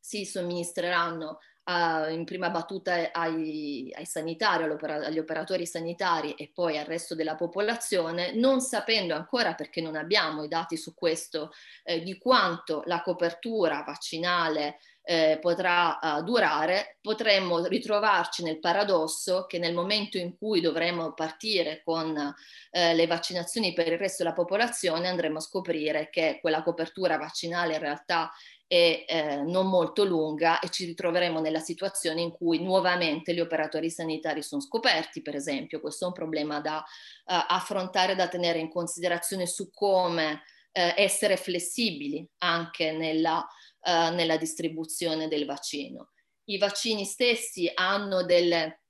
si 0.00 0.24
somministreranno 0.24 1.38
uh, 1.64 2.10
in 2.10 2.24
prima 2.24 2.50
battuta 2.50 3.10
ai, 3.12 3.92
ai 3.94 4.06
sanitari, 4.06 4.64
agli 4.64 5.18
operatori 5.18 5.66
sanitari 5.66 6.34
e 6.34 6.50
poi 6.52 6.78
al 6.78 6.84
resto 6.84 7.14
della 7.14 7.36
popolazione, 7.36 8.34
non 8.34 8.60
sapendo 8.60 9.14
ancora 9.14 9.54
perché 9.54 9.80
non 9.80 9.96
abbiamo 9.96 10.44
i 10.44 10.48
dati 10.48 10.76
su 10.76 10.94
questo 10.94 11.52
eh, 11.82 12.00
di 12.02 12.18
quanto 12.18 12.82
la 12.86 13.02
copertura 13.02 13.82
vaccinale 13.82 14.78
eh, 15.06 15.38
potrà 15.40 15.98
uh, 16.00 16.22
durare, 16.22 16.96
potremmo 17.02 17.64
ritrovarci 17.66 18.42
nel 18.42 18.58
paradosso 18.58 19.44
che 19.46 19.58
nel 19.58 19.74
momento 19.74 20.16
in 20.16 20.36
cui 20.36 20.62
dovremo 20.62 21.12
partire 21.12 21.82
con 21.84 22.16
eh, 22.70 22.94
le 22.94 23.06
vaccinazioni 23.06 23.74
per 23.74 23.88
il 23.88 23.98
resto 23.98 24.22
della 24.22 24.34
popolazione 24.34 25.08
andremo 25.08 25.38
a 25.38 25.42
scoprire 25.42 26.08
che 26.08 26.38
quella 26.40 26.62
copertura 26.62 27.18
vaccinale 27.18 27.74
in 27.74 27.80
realtà 27.80 28.30
è 28.66 29.04
eh, 29.06 29.42
non 29.42 29.68
molto 29.68 30.04
lunga 30.04 30.58
e 30.58 30.70
ci 30.70 30.86
ritroveremo 30.86 31.40
nella 31.40 31.60
situazione 31.60 32.22
in 32.22 32.32
cui 32.32 32.62
nuovamente 32.62 33.34
gli 33.34 33.40
operatori 33.40 33.90
sanitari 33.90 34.42
sono 34.42 34.62
scoperti, 34.62 35.20
per 35.20 35.34
esempio. 35.34 35.80
Questo 35.80 36.04
è 36.04 36.08
un 36.08 36.14
problema 36.14 36.60
da 36.60 36.78
uh, 36.78 37.44
affrontare, 37.48 38.14
da 38.14 38.28
tenere 38.28 38.58
in 38.58 38.70
considerazione 38.70 39.46
su 39.46 39.70
come 39.70 40.32
uh, 40.32 40.92
essere 40.96 41.36
flessibili 41.36 42.26
anche 42.38 42.92
nella, 42.92 43.46
uh, 43.84 44.14
nella, 44.14 44.36
distribuzione 44.36 45.28
del 45.28 45.46
vaccino. 45.46 46.10
I 46.44 46.58
vaccini 46.58 47.04
stessi 47.04 47.70
hanno 47.72 48.24
delle, 48.24 48.82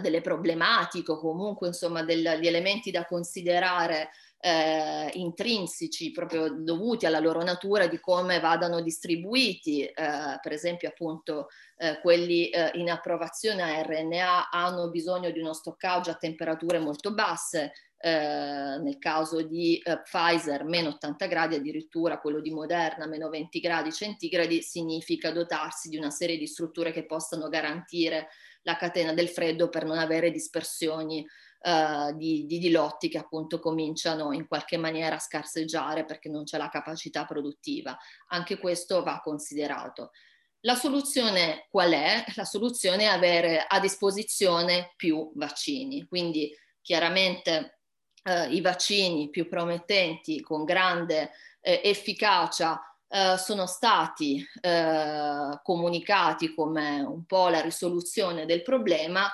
delle 0.00 0.20
problematiche 0.20 1.12
o 1.12 1.20
comunque 1.20 1.68
insomma 1.68 2.02
degli 2.02 2.26
elementi 2.26 2.90
da 2.90 3.04
considerare 3.04 4.10
eh, 4.42 5.10
intrinseci, 5.14 6.12
proprio 6.12 6.48
dovuti 6.48 7.04
alla 7.04 7.18
loro 7.20 7.42
natura 7.42 7.86
di 7.86 8.00
come 8.00 8.40
vadano 8.40 8.80
distribuiti, 8.80 9.84
eh, 9.84 9.94
per 10.40 10.52
esempio 10.52 10.88
appunto 10.88 11.48
eh, 11.76 12.00
quelli 12.00 12.48
eh, 12.48 12.70
in 12.74 12.90
approvazione 12.90 13.62
a 13.62 13.82
RNA 13.82 14.50
hanno 14.50 14.88
bisogno 14.88 15.30
di 15.30 15.40
uno 15.40 15.52
stoccaggio 15.52 16.10
a 16.10 16.16
temperature 16.16 16.78
molto 16.78 17.12
basse, 17.12 17.72
eh, 18.02 18.78
nel 18.80 18.96
caso 18.98 19.42
di 19.42 19.76
eh, 19.76 20.00
Pfizer 20.00 20.64
meno 20.64 20.88
80 20.88 21.26
gradi, 21.26 21.54
addirittura 21.56 22.18
quello 22.18 22.40
di 22.40 22.50
Moderna 22.50 23.06
meno 23.06 23.28
20 23.28 23.60
gradi 23.60 23.92
centigradi, 23.92 24.62
significa 24.62 25.30
dotarsi 25.32 25.90
di 25.90 25.98
una 25.98 26.10
serie 26.10 26.38
di 26.38 26.46
strutture 26.46 26.92
che 26.92 27.04
possano 27.04 27.50
garantire 27.50 28.28
la 28.62 28.76
catena 28.76 29.12
del 29.12 29.28
freddo 29.28 29.68
per 29.68 29.84
non 29.84 29.98
avere 29.98 30.30
dispersioni 30.30 31.26
uh, 31.60 32.16
di, 32.16 32.46
di, 32.46 32.58
di, 32.58 32.70
lotti 32.70 33.10
che 33.10 33.18
appunto 33.18 33.58
cominciano 33.58 34.32
in 34.32 34.46
qualche 34.46 34.78
maniera 34.78 35.16
a 35.16 35.20
scarseggiare 35.20 36.06
perché 36.06 36.30
non 36.30 36.44
c'è 36.44 36.56
la 36.56 36.70
capacità 36.70 37.26
produttiva. 37.26 37.96
Anche 38.28 38.58
questo 38.58 39.02
va 39.02 39.20
considerato. 39.22 40.12
La 40.60 40.74
soluzione 40.74 41.66
qual 41.70 41.92
è? 41.92 42.24
La 42.34 42.44
soluzione 42.44 43.04
è 43.04 43.06
avere 43.06 43.64
a 43.66 43.78
disposizione 43.78 44.92
più 44.96 45.32
vaccini, 45.34 46.06
quindi 46.06 46.50
chiaramente 46.80 47.79
eh, 48.22 48.48
i 48.48 48.60
vaccini 48.60 49.30
più 49.30 49.48
promettenti 49.48 50.40
con 50.40 50.64
grande 50.64 51.30
eh, 51.60 51.80
efficacia 51.84 52.80
eh, 53.08 53.36
sono 53.38 53.66
stati 53.66 54.44
eh, 54.60 55.60
comunicati 55.62 56.54
come 56.54 57.00
un 57.00 57.24
po' 57.24 57.48
la 57.48 57.60
risoluzione 57.60 58.46
del 58.46 58.62
problema, 58.62 59.30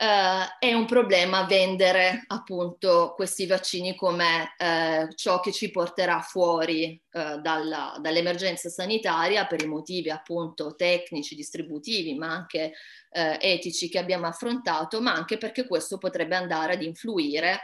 Uh, 0.00 0.56
è 0.58 0.72
un 0.72 0.86
problema 0.86 1.44
vendere 1.44 2.24
appunto 2.28 3.12
questi 3.14 3.44
vaccini 3.44 3.94
come 3.94 4.54
uh, 4.56 5.12
ciò 5.14 5.40
che 5.40 5.52
ci 5.52 5.70
porterà 5.70 6.22
fuori 6.22 6.98
dalla, 7.10 7.98
dall'emergenza 8.00 8.70
sanitaria 8.70 9.44
per 9.44 9.62
i 9.62 9.66
motivi 9.66 10.08
appunto 10.08 10.74
tecnici, 10.74 11.34
distributivi, 11.34 12.14
ma 12.14 12.30
anche 12.30 12.72
etici 13.10 13.90
che 13.90 13.98
abbiamo 13.98 14.26
affrontato, 14.26 15.02
ma 15.02 15.12
anche 15.12 15.36
perché 15.36 15.66
questo 15.66 15.98
potrebbe 15.98 16.34
andare 16.34 16.72
ad 16.72 16.82
influire 16.82 17.60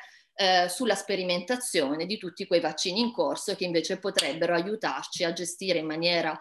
sulla 0.69 0.95
sperimentazione 0.95 2.05
di 2.05 2.19
tutti 2.19 2.47
quei 2.47 2.61
vaccini 2.61 3.01
in 3.01 3.11
corso 3.11 3.55
che 3.55 3.65
invece 3.65 3.99
potrebbero 3.99 4.55
aiutarci 4.55 5.25
a 5.25 5.33
gestire 5.33 5.79
in 5.79 5.87
maniera 5.87 6.39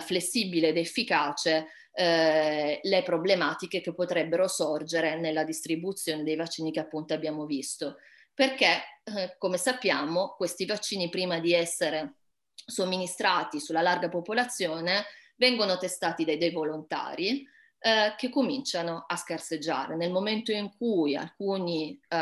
flessibile 0.00 0.68
ed 0.68 0.76
efficace 0.76 1.66
eh, 1.98 2.78
le 2.80 3.02
problematiche 3.02 3.80
che 3.80 3.92
potrebbero 3.92 4.46
sorgere 4.46 5.18
nella 5.18 5.42
distribuzione 5.42 6.22
dei 6.22 6.36
vaccini 6.36 6.70
che 6.70 6.78
appunto 6.78 7.12
abbiamo 7.12 7.44
visto. 7.44 7.96
Perché, 8.32 8.82
eh, 9.02 9.34
come 9.36 9.56
sappiamo, 9.56 10.34
questi 10.36 10.64
vaccini 10.64 11.08
prima 11.08 11.40
di 11.40 11.52
essere 11.52 12.18
somministrati 12.54 13.58
sulla 13.58 13.82
larga 13.82 14.08
popolazione 14.08 15.06
vengono 15.34 15.76
testati 15.76 16.24
dai, 16.24 16.36
dei 16.36 16.52
volontari 16.52 17.44
eh, 17.80 18.14
che 18.16 18.28
cominciano 18.28 19.04
a 19.06 19.16
scarseggiare. 19.16 19.96
Nel 19.96 20.10
momento 20.10 20.50
in 20.50 20.70
cui 20.76 21.14
alcuni 21.14 21.92
eh, 21.92 22.16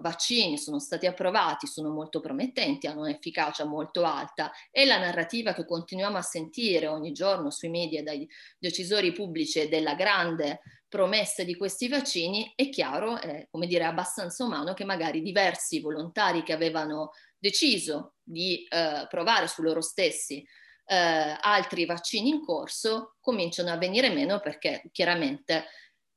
vaccini 0.00 0.56
sono 0.56 0.78
stati 0.78 1.06
approvati, 1.06 1.66
sono 1.66 1.90
molto 1.90 2.20
promettenti, 2.20 2.86
hanno 2.86 3.02
un'efficacia 3.02 3.64
molto 3.64 4.04
alta 4.04 4.50
e 4.70 4.86
la 4.86 4.98
narrativa 4.98 5.52
che 5.52 5.66
continuiamo 5.66 6.16
a 6.16 6.22
sentire 6.22 6.86
ogni 6.86 7.12
giorno 7.12 7.50
sui 7.50 7.68
media 7.68 8.02
dai 8.02 8.26
decisori 8.58 9.12
pubblici 9.12 9.68
della 9.68 9.94
grande 9.94 10.60
promessa 10.88 11.42
di 11.42 11.56
questi 11.56 11.88
vaccini, 11.88 12.52
è 12.54 12.68
chiaro, 12.68 13.20
è 13.20 13.48
come 13.50 13.66
dire 13.66 13.84
abbastanza 13.84 14.44
umano 14.44 14.74
che 14.74 14.84
magari 14.84 15.22
diversi 15.22 15.80
volontari 15.80 16.42
che 16.44 16.52
avevano 16.52 17.10
deciso 17.36 18.14
di 18.22 18.64
eh, 18.68 19.06
provare 19.10 19.48
su 19.48 19.60
loro 19.60 19.80
stessi 19.80 20.46
eh, 20.86 21.36
altri 21.40 21.86
vaccini 21.86 22.28
in 22.28 22.44
corso 22.44 23.16
cominciano 23.20 23.70
a 23.70 23.78
venire 23.78 24.10
meno 24.10 24.40
perché 24.40 24.82
chiaramente 24.92 25.66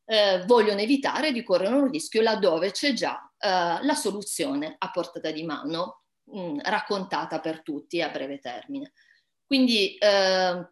eh, 0.06 0.44
vogliono 0.46 0.80
evitare 0.80 1.32
di 1.32 1.44
correre 1.44 1.74
un 1.74 1.90
rischio 1.92 2.22
laddove 2.22 2.72
c'è 2.72 2.94
già 2.94 3.20
eh, 3.38 3.50
la 3.82 3.96
soluzione 3.96 4.76
a 4.78 4.90
portata 4.92 5.32
di 5.32 5.44
mano 5.44 6.04
mh, 6.32 6.40
mm, 6.40 6.60
raccontata 6.64 7.40
per 7.40 7.62
tutti 7.62 8.02
a 8.02 8.10
breve 8.10 8.40
termine. 8.40 8.94
Quindi 9.46 9.96
eh, 9.96 10.70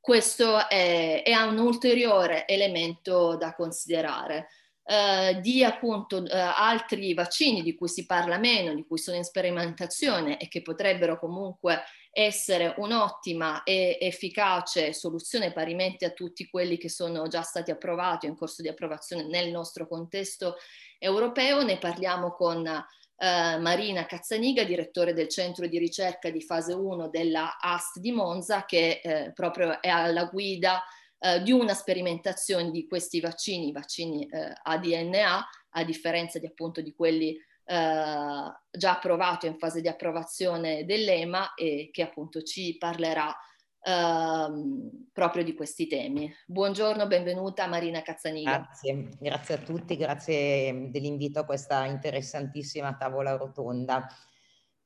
questo 0.00 0.68
è, 0.68 1.22
è, 1.24 1.34
un 1.42 1.58
ulteriore 1.58 2.46
elemento 2.46 3.36
da 3.36 3.54
considerare. 3.54 4.48
Uh, 4.86 5.40
di 5.40 5.64
appunto 5.64 6.18
uh, 6.18 6.26
altri 6.30 7.12
vaccini 7.12 7.64
di 7.64 7.74
cui 7.74 7.88
si 7.88 8.06
parla 8.06 8.38
meno, 8.38 8.72
di 8.72 8.86
cui 8.86 8.98
sono 8.98 9.16
in 9.16 9.24
sperimentazione 9.24 10.38
e 10.38 10.46
che 10.46 10.62
potrebbero 10.62 11.18
comunque 11.18 11.82
essere 12.18 12.72
un'ottima 12.78 13.62
e 13.62 13.98
efficace 14.00 14.94
soluzione 14.94 15.52
parimenti 15.52 16.06
a 16.06 16.12
tutti 16.12 16.48
quelli 16.48 16.78
che 16.78 16.88
sono 16.88 17.28
già 17.28 17.42
stati 17.42 17.70
approvati 17.70 18.24
o 18.24 18.30
in 18.30 18.36
corso 18.36 18.62
di 18.62 18.68
approvazione 18.68 19.26
nel 19.26 19.50
nostro 19.50 19.86
contesto 19.86 20.56
europeo. 20.98 21.62
Ne 21.62 21.76
parliamo 21.76 22.32
con 22.32 22.66
eh, 22.66 23.58
Marina 23.58 24.06
Cazzaniga, 24.06 24.64
direttore 24.64 25.12
del 25.12 25.28
centro 25.28 25.66
di 25.66 25.78
ricerca 25.78 26.30
di 26.30 26.40
fase 26.40 26.72
1 26.72 27.10
della 27.10 27.58
AST 27.60 27.98
di 27.98 28.12
Monza, 28.12 28.64
che 28.64 29.00
eh, 29.02 29.32
proprio 29.34 29.82
è 29.82 29.88
alla 29.90 30.24
guida 30.24 30.82
eh, 31.18 31.42
di 31.42 31.52
una 31.52 31.74
sperimentazione 31.74 32.70
di 32.70 32.86
questi 32.86 33.20
vaccini, 33.20 33.72
vaccini 33.72 34.26
eh, 34.26 34.54
ADNA, 34.62 35.46
a 35.68 35.84
differenza 35.84 36.38
di 36.38 36.46
appunto 36.46 36.80
di 36.80 36.94
quelli 36.94 37.38
eh, 37.68 38.52
già 38.70 38.92
approvato 38.92 39.46
in 39.46 39.58
fase 39.58 39.80
di 39.80 39.88
approvazione 39.88 40.84
dell'EMA 40.84 41.54
e 41.54 41.90
che 41.92 42.02
appunto 42.02 42.42
ci 42.42 42.76
parlerà 42.78 43.36
ehm, 43.82 45.08
proprio 45.12 45.42
di 45.42 45.52
questi 45.54 45.88
temi. 45.88 46.32
Buongiorno, 46.46 47.08
benvenuta 47.08 47.66
Marina 47.66 48.02
Cazzaniga. 48.02 48.58
Grazie, 48.58 49.08
grazie 49.18 49.54
a 49.56 49.58
tutti, 49.58 49.96
grazie 49.96 50.90
dell'invito 50.90 51.40
a 51.40 51.44
questa 51.44 51.84
interessantissima 51.86 52.94
tavola 52.94 53.36
rotonda. 53.36 54.06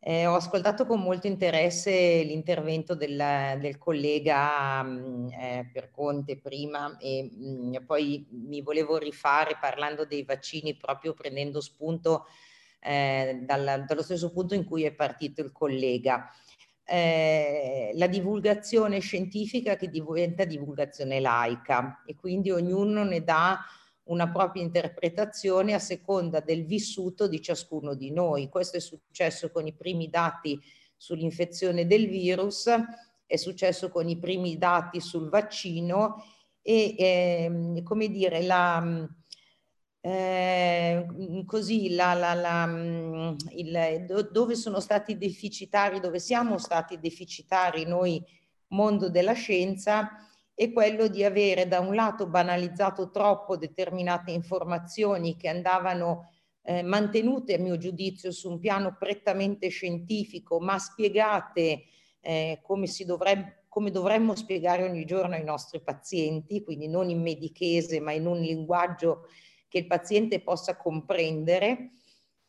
Eh, 0.03 0.25
ho 0.25 0.35
ascoltato 0.35 0.87
con 0.87 1.03
molto 1.03 1.27
interesse 1.27 2.23
l'intervento 2.23 2.95
del, 2.95 3.59
del 3.61 3.77
collega 3.77 4.83
mh, 4.83 5.29
eh, 5.31 5.71
per 5.71 5.91
prima 6.41 6.97
e 6.97 7.31
mh, 7.31 7.85
poi 7.85 8.27
mi 8.31 8.63
volevo 8.63 8.97
rifare 8.97 9.59
parlando 9.61 10.07
dei 10.07 10.25
vaccini 10.25 10.75
proprio 10.75 11.13
prendendo 11.13 11.61
spunto 11.61 12.25
eh, 12.81 13.43
dal, 13.45 13.85
dallo 13.87 14.03
stesso 14.03 14.33
punto 14.33 14.55
in 14.55 14.65
cui 14.65 14.85
è 14.85 14.93
partito 14.93 15.41
il 15.41 15.53
collega. 15.53 16.31
eh, 16.85 17.93
la 17.95 18.09
divulgazione 18.09 18.99
scientifica 18.99 19.77
che 19.77 19.89
diventa 19.89 20.45
divulgazione 20.45 21.21
laica 21.21 22.03
e 22.05 22.17
quindi 22.17 22.51
ognuno 22.51 23.05
ne 23.05 23.23
dà 23.23 23.61
una 24.05 24.29
propria 24.29 24.63
interpretazione 24.65 25.73
a 25.73 25.79
seconda 25.79 26.41
del 26.41 26.65
vissuto 26.65 27.29
di 27.29 27.41
ciascuno 27.41 27.95
di 27.95 28.11
noi. 28.11 28.49
Questo 28.49 28.77
è 28.77 28.81
successo 28.81 29.53
con 29.53 29.69
i 29.69 29.73
primi 29.73 30.09
dati 30.09 30.61
sull'infezione 30.97 31.87
del 31.87 32.09
virus, 32.09 32.69
è 33.25 33.37
successo 33.37 33.89
con 33.89 34.09
i 34.09 34.19
primi 34.19 34.59
dati 34.59 35.01
sul 35.01 35.29
vaccino 35.29 36.25
e 36.61 36.97
eh, 36.99 37.83
come 37.85 38.09
dire 38.09 38.43
la 38.43 39.09
eh, 40.03 41.07
così 41.45 41.95
la, 41.95 42.15
la, 42.15 42.35
la, 42.35 42.67
mm, 42.67 43.37
il, 43.51 44.29
dove 44.31 44.55
sono 44.55 44.81
stati 44.81 45.19
deficitari, 45.19 46.01
dove 46.01 46.19
siamo 46.19 46.59
stati 46.59 46.99
deficitari 46.99 47.85
noi 47.85 48.23
mondo 48.69 49.11
della 49.11 49.33
scienza 49.33 50.11
è 50.55 50.73
quello 50.73 51.09
di 51.09 51.25
avere 51.25 51.67
da 51.67 51.81
un 51.81 51.95
lato 51.95 52.27
banalizzato 52.27 53.11
troppo 53.11 53.57
determinate 53.57 54.31
informazioni 54.31 55.37
che 55.37 55.49
andavano 55.49 56.33
eh, 56.63 56.83
mantenute 56.83 57.55
a 57.55 57.59
mio 57.59 57.79
giudizio 57.79 58.31
su 58.31 58.51
un 58.51 58.59
piano 58.59 58.97
prettamente 58.99 59.69
scientifico 59.69 60.61
ma 60.61 60.79
spiegate 60.79 61.85
eh, 62.21 62.61
come, 62.63 62.87
dovrebbe, 63.07 63.65
come 63.69 63.91
dovremmo 63.91 64.35
spiegare 64.35 64.85
ogni 64.85 65.05
giorno 65.07 65.35
ai 65.35 65.45
nostri 65.45 65.81
pazienti, 65.81 66.63
quindi 66.63 66.89
non 66.89 67.09
in 67.09 67.23
medichese 67.23 68.01
ma 68.01 68.13
in 68.13 68.27
un 68.27 68.39
linguaggio 68.39 69.29
che 69.71 69.79
il 69.79 69.87
paziente 69.87 70.41
possa 70.41 70.77
comprendere 70.77 71.93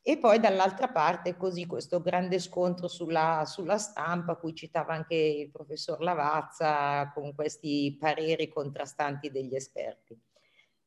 e 0.01 0.17
poi 0.17 0.39
dall'altra 0.39 0.89
parte 0.89 1.37
così 1.37 1.67
questo 1.67 2.01
grande 2.01 2.39
scontro 2.39 2.87
sulla, 2.87 3.43
sulla 3.45 3.77
stampa, 3.77 4.35
cui 4.35 4.55
citava 4.55 4.93
anche 4.93 5.13
il 5.13 5.51
professor 5.51 6.01
Lavazza, 6.01 7.11
con 7.13 7.35
questi 7.35 7.95
pareri 7.99 8.47
contrastanti 8.47 9.29
degli 9.29 9.53
esperti. 9.53 10.19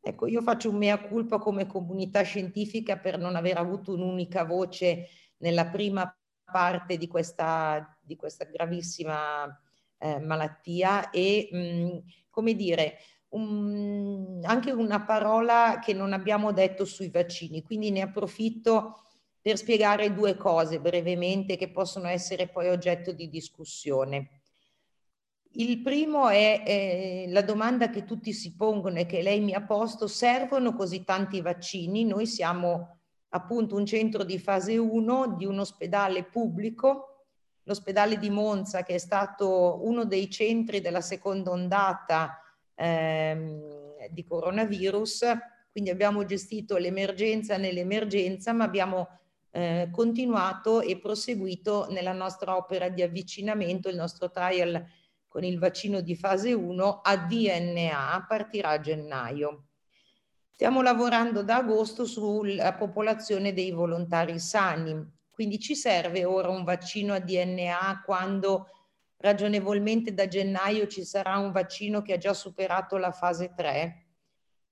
Ecco, 0.00 0.26
io 0.26 0.42
faccio 0.42 0.68
un 0.68 0.78
mea 0.78 0.98
culpa 0.98 1.38
come 1.38 1.66
comunità 1.66 2.22
scientifica 2.22 2.98
per 2.98 3.16
non 3.16 3.36
aver 3.36 3.56
avuto 3.56 3.92
un'unica 3.94 4.44
voce 4.44 5.06
nella 5.38 5.66
prima 5.66 6.12
parte 6.42 6.96
di 6.96 7.06
questa, 7.06 7.96
di 8.02 8.16
questa 8.16 8.44
gravissima 8.44 9.46
eh, 9.98 10.18
malattia 10.18 11.10
e, 11.10 11.48
mh, 11.50 12.10
come 12.30 12.54
dire, 12.54 12.98
un, 13.34 14.40
anche 14.44 14.70
una 14.70 15.04
parola 15.04 15.80
che 15.82 15.92
non 15.92 16.12
abbiamo 16.12 16.52
detto 16.52 16.84
sui 16.84 17.10
vaccini, 17.10 17.62
quindi 17.62 17.90
ne 17.90 18.02
approfitto 18.02 19.02
per 19.40 19.58
spiegare 19.58 20.14
due 20.14 20.36
cose 20.36 20.80
brevemente 20.80 21.56
che 21.56 21.70
possono 21.70 22.08
essere 22.08 22.48
poi 22.48 22.68
oggetto 22.68 23.12
di 23.12 23.28
discussione. 23.28 24.40
Il 25.56 25.82
primo 25.82 26.28
è 26.28 26.62
eh, 26.66 27.26
la 27.28 27.42
domanda 27.42 27.90
che 27.90 28.04
tutti 28.04 28.32
si 28.32 28.56
pongono 28.56 28.98
e 28.98 29.06
che 29.06 29.22
lei 29.22 29.40
mi 29.40 29.52
ha 29.52 29.62
posto, 29.62 30.08
servono 30.08 30.74
così 30.74 31.04
tanti 31.04 31.40
vaccini? 31.40 32.04
Noi 32.04 32.26
siamo 32.26 32.98
appunto 33.28 33.76
un 33.76 33.86
centro 33.86 34.24
di 34.24 34.38
fase 34.38 34.76
1 34.76 35.34
di 35.36 35.44
un 35.44 35.58
ospedale 35.58 36.24
pubblico, 36.24 37.26
l'ospedale 37.64 38.18
di 38.18 38.30
Monza 38.30 38.82
che 38.82 38.94
è 38.94 38.98
stato 38.98 39.80
uno 39.82 40.04
dei 40.04 40.30
centri 40.30 40.80
della 40.80 41.00
seconda 41.00 41.50
ondata 41.50 42.43
ehm, 42.74 44.08
di 44.10 44.24
coronavirus, 44.24 45.24
quindi 45.70 45.90
abbiamo 45.90 46.24
gestito 46.24 46.76
l'emergenza 46.76 47.56
nell'emergenza, 47.56 48.52
ma 48.52 48.64
abbiamo 48.64 49.08
eh, 49.50 49.88
continuato 49.92 50.80
e 50.80 50.98
proseguito 50.98 51.86
nella 51.90 52.12
nostra 52.12 52.56
opera 52.56 52.88
di 52.88 53.02
avvicinamento, 53.02 53.88
il 53.88 53.96
nostro 53.96 54.30
trial 54.30 54.84
con 55.28 55.42
il 55.42 55.58
vaccino 55.58 56.00
di 56.00 56.14
fase 56.14 56.52
1 56.52 57.00
a 57.02 57.16
DNA 57.16 58.24
partirà 58.28 58.70
a 58.70 58.80
gennaio. 58.80 59.64
Stiamo 60.50 60.82
lavorando 60.82 61.42
da 61.42 61.56
agosto 61.56 62.04
sulla 62.04 62.74
popolazione 62.74 63.52
dei 63.52 63.72
volontari 63.72 64.38
sani, 64.38 64.94
quindi 65.30 65.58
ci 65.58 65.74
serve 65.74 66.24
ora 66.24 66.50
un 66.50 66.62
vaccino 66.62 67.14
a 67.14 67.18
DNA 67.18 68.02
quando 68.04 68.68
ragionevolmente 69.24 70.12
da 70.12 70.28
gennaio 70.28 70.86
ci 70.86 71.02
sarà 71.02 71.38
un 71.38 71.50
vaccino 71.50 72.02
che 72.02 72.12
ha 72.12 72.18
già 72.18 72.34
superato 72.34 72.98
la 72.98 73.10
fase 73.10 73.54
3? 73.56 74.06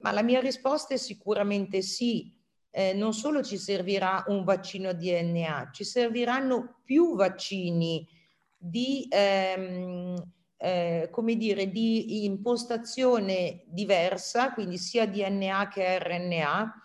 Ma 0.03 0.13
la 0.13 0.23
mia 0.23 0.41
risposta 0.41 0.93
è 0.93 0.99
sicuramente 0.99 1.81
sì. 1.81 2.39
Eh, 2.75 2.93
non 2.93 3.15
solo 3.15 3.43
ci 3.43 3.57
servirà 3.57 4.25
un 4.29 4.45
vaccino 4.45 4.91
a 4.91 4.93
DNA, 4.93 5.71
ci 5.73 5.85
serviranno 5.85 6.81
più 6.85 7.15
vaccini 7.17 8.07
di, 8.57 9.07
ehm, 9.11 10.23
eh, 10.57 11.09
come 11.11 11.37
dire, 11.37 11.71
di 11.71 12.25
impostazione 12.25 13.65
diversa, 13.67 14.53
quindi 14.53 14.79
sia 14.79 15.07
DNA 15.07 15.69
che 15.69 15.99
RNA, 15.99 16.83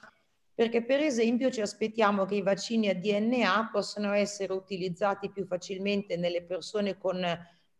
perché 0.53 0.83
per 0.83 0.99
esempio 0.99 1.51
ci 1.51 1.61
aspettiamo 1.61 2.25
che 2.25 2.35
i 2.35 2.41
vaccini 2.41 2.89
a 2.89 2.95
DNA 2.95 3.69
possano 3.71 4.11
essere 4.11 4.51
utilizzati 4.53 5.29
più 5.29 5.45
facilmente 5.45 6.17
nelle 6.17 6.43
persone 6.43 6.97
con 6.97 7.23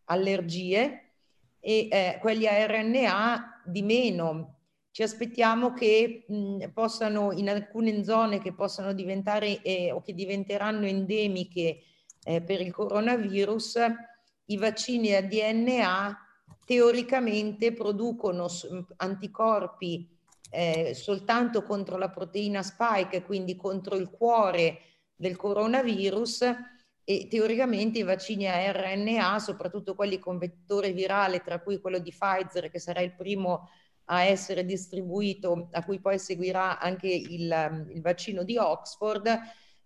allergie 0.07 1.11
e 1.59 1.87
eh, 1.89 2.17
quelli 2.19 2.47
a 2.47 2.65
RNA 2.65 3.63
di 3.65 3.81
meno. 3.81 4.55
Ci 4.91 5.03
aspettiamo 5.03 5.73
che 5.73 6.25
mh, 6.27 6.69
possano, 6.73 7.31
in 7.31 7.49
alcune 7.49 8.03
zone 8.03 8.41
che 8.41 8.53
possano 8.53 8.93
diventare 8.93 9.61
eh, 9.61 9.91
o 9.91 10.01
che 10.01 10.13
diventeranno 10.13 10.85
endemiche 10.85 11.83
eh, 12.23 12.41
per 12.41 12.61
il 12.61 12.73
coronavirus, 12.73 13.79
i 14.45 14.57
vaccini 14.57 15.13
a 15.13 15.21
DNA 15.21 16.17
teoricamente 16.65 17.73
producono 17.73 18.47
anticorpi 18.97 20.17
eh, 20.49 20.93
soltanto 20.93 21.63
contro 21.63 21.97
la 21.97 22.09
proteina 22.09 22.61
spike, 22.61 23.23
quindi 23.23 23.55
contro 23.55 23.95
il 23.95 24.09
cuore 24.09 24.79
del 25.15 25.35
coronavirus, 25.35 26.45
e 27.09 27.27
teoricamente 27.29 27.99
i 27.99 28.03
vaccini 28.03 28.49
a 28.49 28.69
RNA, 28.69 29.39
soprattutto 29.39 29.95
quelli 29.95 30.19
con 30.19 30.37
vettore 30.37 30.91
virale, 30.91 31.39
tra 31.39 31.61
cui 31.61 31.79
quello 31.79 31.99
di 31.99 32.11
Pfizer, 32.11 32.69
che 32.69 32.79
sarà 32.79 32.99
il 32.99 33.15
primo 33.15 33.69
a 34.09 34.23
essere 34.23 34.65
distribuito, 34.65 35.69
a 35.71 35.85
cui 35.85 36.01
poi 36.01 36.19
seguirà 36.19 36.77
anche 36.79 37.07
il, 37.07 37.85
il 37.93 38.01
vaccino 38.01 38.43
di 38.43 38.57
Oxford 38.57 39.25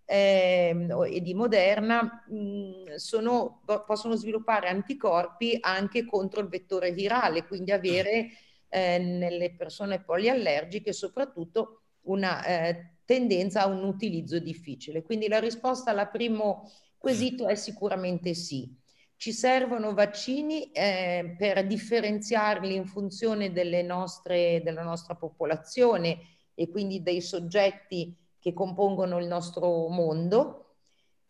eh, 0.04 0.88
e 1.12 1.20
di 1.20 1.34
Moderna, 1.34 2.24
mh, 2.28 2.96
sono, 2.96 3.62
possono 3.86 4.16
sviluppare 4.16 4.66
anticorpi 4.66 5.58
anche 5.60 6.04
contro 6.04 6.40
il 6.40 6.48
vettore 6.48 6.90
virale, 6.90 7.46
quindi 7.46 7.70
avere 7.70 8.30
eh, 8.68 8.98
nelle 8.98 9.54
persone 9.54 10.02
poliallergiche 10.02 10.92
soprattutto 10.92 11.82
una 12.06 12.44
eh, 12.44 12.94
tendenza 13.04 13.62
a 13.62 13.66
un 13.66 13.84
utilizzo 13.84 14.40
difficile. 14.40 15.04
Quindi 15.04 15.28
la 15.28 15.38
risposta 15.38 15.92
alla 15.92 16.08
prima 16.08 16.60
quesito 17.02 17.48
è 17.48 17.56
sicuramente 17.56 18.32
sì. 18.32 18.72
Ci 19.16 19.32
servono 19.32 19.92
vaccini 19.92 20.70
eh, 20.70 21.34
per 21.36 21.66
differenziarli 21.66 22.76
in 22.76 22.86
funzione 22.86 23.50
nostre, 23.82 24.62
della 24.62 24.84
nostra 24.84 25.16
popolazione 25.16 26.20
e 26.54 26.70
quindi 26.70 27.02
dei 27.02 27.20
soggetti 27.20 28.16
che 28.38 28.52
compongono 28.52 29.18
il 29.18 29.26
nostro 29.26 29.88
mondo. 29.88 30.76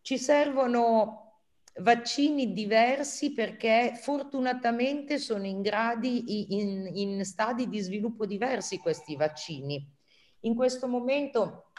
Ci 0.02 0.18
servono 0.18 1.38
vaccini 1.76 2.52
diversi 2.52 3.32
perché 3.32 3.92
fortunatamente 3.94 5.18
sono 5.18 5.46
in, 5.46 5.62
gradi, 5.62 6.54
in, 6.54 6.90
in 6.92 7.24
stadi 7.24 7.66
di 7.70 7.80
sviluppo 7.80 8.26
diversi 8.26 8.76
questi 8.76 9.16
vaccini. 9.16 9.90
In 10.40 10.54
questo 10.54 10.86
momento 10.86 11.72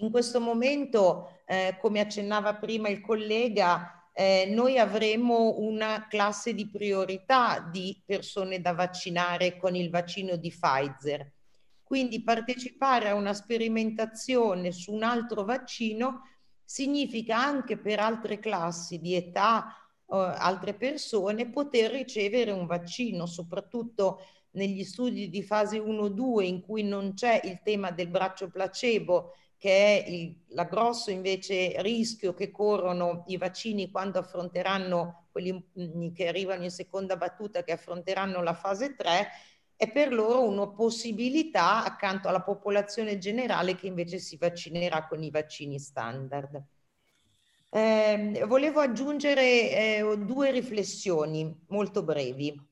in 0.00 0.10
questo 0.10 0.40
momento, 0.40 1.39
eh, 1.50 1.76
come 1.80 1.98
accennava 1.98 2.54
prima 2.54 2.88
il 2.88 3.00
collega, 3.00 4.08
eh, 4.12 4.46
noi 4.48 4.78
avremo 4.78 5.58
una 5.58 6.06
classe 6.08 6.54
di 6.54 6.70
priorità 6.70 7.58
di 7.58 8.00
persone 8.06 8.60
da 8.60 8.72
vaccinare 8.72 9.56
con 9.56 9.74
il 9.74 9.90
vaccino 9.90 10.36
di 10.36 10.48
Pfizer. 10.48 11.32
Quindi 11.82 12.22
partecipare 12.22 13.08
a 13.08 13.16
una 13.16 13.34
sperimentazione 13.34 14.70
su 14.70 14.92
un 14.92 15.02
altro 15.02 15.42
vaccino 15.42 16.20
significa 16.64 17.36
anche 17.36 17.76
per 17.76 17.98
altre 17.98 18.38
classi 18.38 19.00
di 19.00 19.16
età, 19.16 19.74
eh, 20.06 20.16
altre 20.16 20.74
persone, 20.74 21.50
poter 21.50 21.90
ricevere 21.90 22.52
un 22.52 22.66
vaccino, 22.66 23.26
soprattutto 23.26 24.20
negli 24.50 24.84
studi 24.84 25.28
di 25.28 25.42
fase 25.42 25.80
1-2 25.80 26.42
in 26.42 26.60
cui 26.60 26.84
non 26.84 27.14
c'è 27.14 27.40
il 27.42 27.60
tema 27.64 27.90
del 27.90 28.06
braccio 28.06 28.50
placebo 28.50 29.32
che 29.60 30.02
è 30.02 30.08
il 30.08 30.40
la 30.52 30.64
grosso 30.64 31.10
invece 31.10 31.74
rischio 31.82 32.34
che 32.34 32.50
corrono 32.50 33.24
i 33.26 33.36
vaccini 33.36 33.90
quando 33.90 34.18
affronteranno 34.18 35.26
quelli 35.30 35.52
mm, 35.52 36.12
che 36.12 36.28
arrivano 36.28 36.64
in 36.64 36.70
seconda 36.70 37.16
battuta, 37.16 37.62
che 37.62 37.72
affronteranno 37.72 38.42
la 38.42 38.54
fase 38.54 38.96
3, 38.96 39.28
è 39.76 39.90
per 39.90 40.12
loro 40.12 40.42
una 40.42 40.68
possibilità 40.68 41.84
accanto 41.84 42.28
alla 42.28 42.42
popolazione 42.42 43.18
generale 43.18 43.76
che 43.76 43.86
invece 43.86 44.18
si 44.18 44.36
vaccinerà 44.36 45.06
con 45.06 45.22
i 45.22 45.30
vaccini 45.30 45.78
standard. 45.78 46.62
Eh, 47.72 48.44
volevo 48.46 48.80
aggiungere 48.80 49.42
eh, 49.42 50.18
due 50.18 50.50
riflessioni 50.50 51.64
molto 51.68 52.02
brevi. 52.02 52.68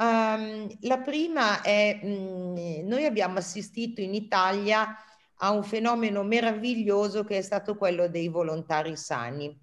Um, 0.00 0.68
la 0.82 0.98
prima 1.00 1.60
è, 1.60 2.00
mh, 2.02 2.08
mm, 2.08 2.86
noi 2.86 3.04
abbiamo 3.04 3.38
assistito 3.38 4.00
in 4.00 4.14
Italia 4.14 4.96
a 5.38 5.50
un 5.50 5.62
fenomeno 5.62 6.22
meraviglioso 6.22 7.24
che 7.24 7.38
è 7.38 7.42
stato 7.42 7.76
quello 7.76 8.08
dei 8.08 8.28
volontari 8.28 8.96
sani. 8.96 9.56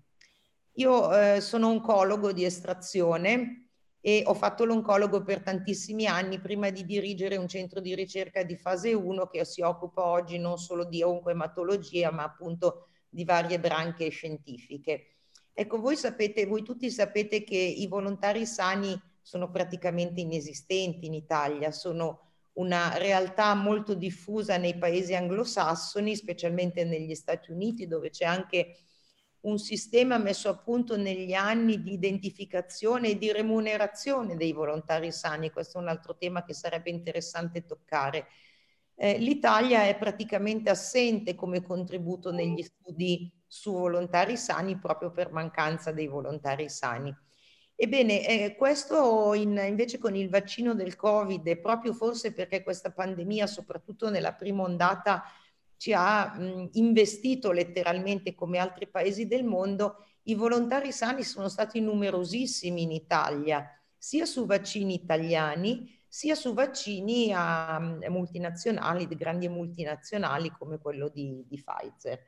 Io 0.73 1.15
eh, 1.15 1.41
sono 1.41 1.69
oncologo 1.69 2.31
di 2.31 2.43
estrazione 2.43 3.69
e 4.01 4.23
ho 4.25 4.33
fatto 4.33 4.65
l'oncologo 4.65 5.23
per 5.23 5.41
tantissimi 5.41 6.05
anni 6.05 6.39
prima 6.39 6.69
di 6.69 6.85
dirigere 6.85 7.37
un 7.37 7.47
centro 7.47 7.79
di 7.79 7.95
ricerca 7.95 8.43
di 8.43 8.55
fase 8.55 8.93
1 8.93 9.27
che 9.27 9.43
si 9.45 9.61
occupa 9.61 10.05
oggi 10.05 10.37
non 10.37 10.57
solo 10.57 10.85
di 10.85 11.01
oncoematologia 11.01 12.11
ma 12.11 12.23
appunto 12.23 12.89
di 13.09 13.23
varie 13.23 13.59
branche 13.59 14.09
scientifiche. 14.09 15.07
Ecco, 15.53 15.79
voi 15.79 15.95
sapete, 15.95 16.45
voi 16.45 16.63
tutti 16.63 16.91
sapete 16.91 17.43
che 17.43 17.57
i 17.57 17.87
volontari 17.87 18.45
sani 18.45 18.99
sono 19.21 19.49
praticamente 19.49 20.21
inesistenti 20.21 21.05
in 21.07 21.13
Italia, 21.13 21.71
sono 21.71 22.33
una 22.55 22.97
realtà 22.97 23.53
molto 23.53 23.93
diffusa 23.95 24.57
nei 24.57 24.77
paesi 24.77 25.15
anglosassoni, 25.15 26.15
specialmente 26.15 26.83
negli 26.85 27.15
Stati 27.15 27.51
Uniti, 27.51 27.87
dove 27.87 28.09
c'è 28.09 28.25
anche 28.25 28.77
un 29.41 29.57
sistema 29.59 30.17
messo 30.17 30.49
a 30.49 30.57
punto 30.57 30.97
negli 30.97 31.33
anni 31.33 31.81
di 31.81 31.93
identificazione 31.93 33.09
e 33.09 33.17
di 33.17 33.31
remunerazione 33.31 34.35
dei 34.35 34.53
volontari 34.53 35.11
sani. 35.11 35.51
Questo 35.51 35.77
è 35.77 35.81
un 35.81 35.87
altro 35.87 36.15
tema 36.17 36.43
che 36.43 36.53
sarebbe 36.53 36.89
interessante 36.89 37.65
toccare. 37.65 38.27
Eh, 38.95 39.17
L'Italia 39.19 39.83
è 39.83 39.97
praticamente 39.97 40.69
assente 40.69 41.35
come 41.35 41.61
contributo 41.61 42.31
negli 42.31 42.63
studi 42.63 43.31
su 43.45 43.71
volontari 43.73 44.37
sani 44.37 44.77
proprio 44.79 45.11
per 45.11 45.31
mancanza 45.31 45.91
dei 45.91 46.07
volontari 46.07 46.69
sani. 46.69 47.15
Ebbene, 47.77 48.25
eh, 48.25 48.55
questo 48.55 49.33
in, 49.33 49.61
invece 49.67 49.97
con 49.97 50.15
il 50.15 50.29
vaccino 50.29 50.73
del 50.73 50.95
Covid, 50.95 51.57
proprio 51.57 51.93
forse 51.93 52.33
perché 52.33 52.63
questa 52.63 52.91
pandemia, 52.91 53.47
soprattutto 53.47 54.09
nella 54.09 54.33
prima 54.33 54.63
ondata, 54.63 55.23
ci 55.75 55.91
ha 55.93 56.33
mh, 56.33 56.69
investito 56.73 57.51
letteralmente 57.51 58.33
come 58.33 58.59
altri 58.59 58.87
paesi 58.87 59.27
del 59.27 59.43
mondo, 59.43 60.05
i 60.23 60.35
volontari 60.35 60.93
sani 60.93 61.23
sono 61.23 61.49
stati 61.49 61.81
numerosissimi 61.81 62.83
in 62.83 62.91
Italia, 62.91 63.69
sia 63.97 64.25
su 64.25 64.45
vaccini 64.45 64.93
italiani, 64.93 65.93
sia 66.07 66.35
su 66.35 66.53
vaccini 66.53 67.33
a, 67.33 67.75
a 67.75 68.09
multinazionali, 68.09 69.05
di 69.05 69.15
grandi 69.15 69.49
multinazionali 69.49 70.49
come 70.49 70.79
quello 70.79 71.09
di, 71.09 71.43
di 71.45 71.61
Pfizer. 71.61 72.21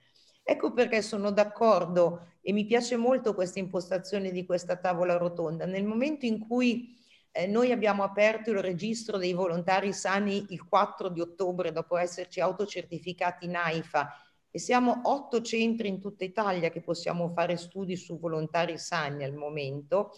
Ecco 0.50 0.72
perché 0.72 1.02
sono 1.02 1.32
d'accordo 1.32 2.36
e 2.41 2.54
mi 2.54 2.64
piace 2.64 2.95
molto 2.95 3.34
questa 3.34 3.60
impostazione 3.60 4.32
di 4.32 4.45
questa 4.45 4.78
tavola 4.78 5.18
rotonda. 5.18 5.66
Nel 5.66 5.84
momento 5.84 6.26
in 6.26 6.39
cui 6.39 6.95
eh, 7.34 7.48
noi 7.48 7.74
abbiamo 7.74 8.02
aperto 8.04 8.52
il 8.52 8.60
registro 8.60 9.18
dei 9.18 9.34
volontari 9.34 9.91
sani 9.91 10.45
il 10.52 10.64
4 10.64 11.10
di 11.10 11.20
ottobre 11.20 11.74
dopo 11.74 11.98
esserci 11.98 12.39
autocertificati 12.39 13.43
in 13.43 13.58
AIFA 13.58 14.10
e 14.50 14.58
siamo 14.58 15.02
otto 15.04 15.41
centri 15.41 15.89
in 15.89 16.00
tutta 16.00 16.24
Italia 16.24 16.70
che 16.70 16.80
possiamo 16.80 17.28
fare 17.28 17.58
studi 17.58 17.98
su 17.98 18.18
volontari 18.18 18.78
sani 18.78 19.26
al 19.26 19.34
momento, 19.34 20.14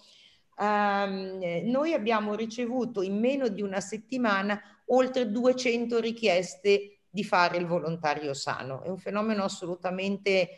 Um, 0.60 1.40
noi 1.64 1.94
abbiamo 1.94 2.36
ricevuto 2.36 3.02
in 3.02 3.18
meno 3.18 3.48
di 3.48 3.62
una 3.62 3.80
settimana 3.80 4.60
oltre 4.88 5.32
200 5.32 6.02
richieste 6.02 6.99
di 7.10 7.24
fare 7.24 7.58
il 7.58 7.66
volontario 7.66 8.34
sano. 8.34 8.82
È 8.84 8.90
un 8.90 8.98
fenomeno 8.98 9.44
assolutamente 9.44 10.50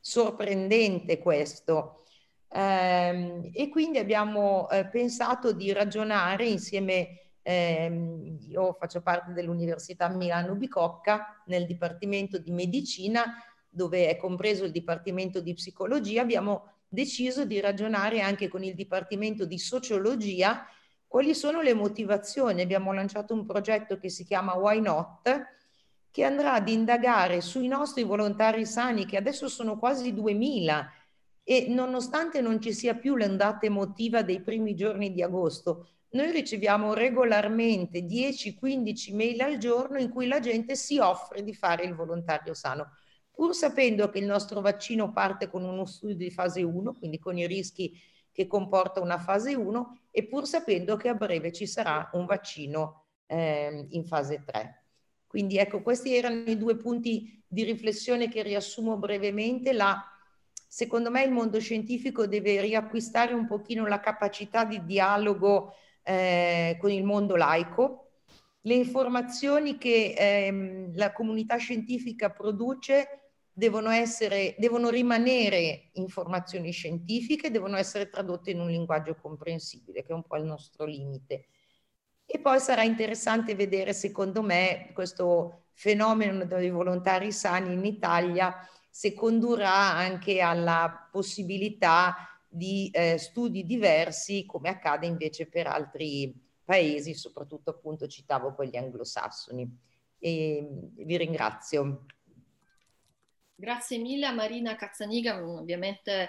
sorprendente 0.00 1.18
questo. 1.18 2.04
Um, 2.50 3.50
e 3.52 3.68
quindi 3.68 3.98
abbiamo 3.98 4.70
eh, 4.70 4.86
pensato 4.86 5.52
di 5.52 5.70
ragionare 5.72 6.46
insieme, 6.46 7.32
ehm, 7.42 8.38
io 8.48 8.72
faccio 8.78 9.02
parte 9.02 9.32
dell'Università 9.32 10.08
Milano 10.08 10.54
Bicocca 10.54 11.42
nel 11.46 11.66
Dipartimento 11.66 12.38
di 12.38 12.50
Medicina, 12.50 13.34
dove 13.68 14.08
è 14.08 14.16
compreso 14.16 14.64
il 14.64 14.70
Dipartimento 14.70 15.40
di 15.40 15.52
Psicologia, 15.52 16.22
abbiamo 16.22 16.76
deciso 16.88 17.44
di 17.44 17.60
ragionare 17.60 18.22
anche 18.22 18.48
con 18.48 18.64
il 18.64 18.74
Dipartimento 18.74 19.44
di 19.44 19.58
Sociologia 19.58 20.66
quali 21.06 21.34
sono 21.34 21.60
le 21.60 21.74
motivazioni. 21.74 22.62
Abbiamo 22.62 22.92
lanciato 22.92 23.34
un 23.34 23.44
progetto 23.44 23.98
che 23.98 24.08
si 24.08 24.24
chiama 24.24 24.54
Why 24.54 24.80
Not, 24.80 25.56
che 26.18 26.24
andrà 26.24 26.54
ad 26.54 26.68
indagare 26.68 27.40
sui 27.40 27.68
nostri 27.68 28.02
volontari 28.02 28.66
sani, 28.66 29.06
che 29.06 29.16
adesso 29.16 29.46
sono 29.46 29.78
quasi 29.78 30.12
2000, 30.12 30.92
e 31.44 31.66
nonostante 31.68 32.40
non 32.40 32.60
ci 32.60 32.72
sia 32.72 32.96
più 32.96 33.14
l'ondata 33.14 33.66
emotiva 33.66 34.22
dei 34.22 34.40
primi 34.40 34.74
giorni 34.74 35.12
di 35.12 35.22
agosto, 35.22 35.90
noi 36.10 36.32
riceviamo 36.32 36.92
regolarmente 36.92 38.00
10-15 38.00 39.14
mail 39.14 39.42
al 39.42 39.58
giorno 39.58 40.00
in 40.00 40.10
cui 40.10 40.26
la 40.26 40.40
gente 40.40 40.74
si 40.74 40.98
offre 40.98 41.44
di 41.44 41.54
fare 41.54 41.84
il 41.84 41.94
volontario 41.94 42.52
sano 42.52 42.90
pur 43.30 43.54
sapendo 43.54 44.10
che 44.10 44.18
il 44.18 44.26
nostro 44.26 44.60
vaccino 44.60 45.12
parte 45.12 45.48
con 45.48 45.62
uno 45.62 45.84
studio 45.84 46.16
di 46.16 46.32
fase 46.32 46.64
1, 46.64 46.94
quindi 46.94 47.20
con 47.20 47.38
i 47.38 47.46
rischi 47.46 47.96
che 48.32 48.48
comporta 48.48 49.00
una 49.00 49.20
fase 49.20 49.54
1, 49.54 50.00
e 50.10 50.26
pur 50.26 50.48
sapendo 50.48 50.96
che 50.96 51.10
a 51.10 51.14
breve 51.14 51.52
ci 51.52 51.68
sarà 51.68 52.10
un 52.14 52.26
vaccino 52.26 53.04
eh, 53.26 53.86
in 53.90 54.04
fase 54.04 54.42
3. 54.44 54.87
Quindi 55.28 55.58
ecco, 55.58 55.82
questi 55.82 56.16
erano 56.16 56.42
i 56.46 56.56
due 56.56 56.74
punti 56.76 57.44
di 57.46 57.62
riflessione 57.62 58.28
che 58.28 58.42
riassumo 58.42 58.96
brevemente. 58.96 59.72
La, 59.72 60.02
secondo 60.66 61.10
me 61.10 61.22
il 61.22 61.30
mondo 61.30 61.60
scientifico 61.60 62.26
deve 62.26 62.60
riacquistare 62.62 63.34
un 63.34 63.46
pochino 63.46 63.86
la 63.86 64.00
capacità 64.00 64.64
di 64.64 64.84
dialogo 64.84 65.74
eh, 66.02 66.78
con 66.80 66.90
il 66.90 67.04
mondo 67.04 67.36
laico. 67.36 68.04
Le 68.62 68.74
informazioni 68.74 69.76
che 69.76 70.14
ehm, 70.16 70.96
la 70.96 71.12
comunità 71.12 71.56
scientifica 71.56 72.30
produce 72.30 73.28
devono, 73.52 73.90
essere, 73.90 74.54
devono 74.56 74.88
rimanere 74.88 75.90
informazioni 75.94 76.70
scientifiche, 76.70 77.50
devono 77.50 77.76
essere 77.76 78.08
tradotte 78.08 78.52
in 78.52 78.60
un 78.60 78.70
linguaggio 78.70 79.14
comprensibile, 79.14 80.04
che 80.04 80.12
è 80.12 80.14
un 80.14 80.22
po' 80.22 80.36
il 80.36 80.44
nostro 80.44 80.86
limite. 80.86 81.48
E 82.30 82.38
poi 82.40 82.60
sarà 82.60 82.82
interessante 82.82 83.54
vedere, 83.54 83.94
secondo 83.94 84.42
me, 84.42 84.90
questo 84.92 85.68
fenomeno 85.72 86.44
dei 86.44 86.68
volontari 86.68 87.32
sani 87.32 87.72
in 87.72 87.86
Italia 87.86 88.54
se 88.90 89.14
condurrà 89.14 89.94
anche 89.94 90.40
alla 90.40 91.08
possibilità 91.10 92.38
di 92.46 92.90
eh, 92.92 93.16
studi 93.16 93.64
diversi, 93.64 94.44
come 94.44 94.68
accade 94.68 95.06
invece 95.06 95.46
per 95.46 95.68
altri 95.68 96.34
paesi, 96.62 97.14
soprattutto 97.14 97.70
appunto 97.70 98.06
citavo 98.06 98.52
quelli 98.52 98.76
anglosassoni. 98.76 99.78
E 100.18 100.68
vi 100.96 101.16
ringrazio. 101.16 102.04
Grazie 103.54 103.96
mille 103.96 104.26
a 104.26 104.32
Marina 104.32 104.76
Cazzaniga, 104.76 105.42
ovviamente 105.42 106.28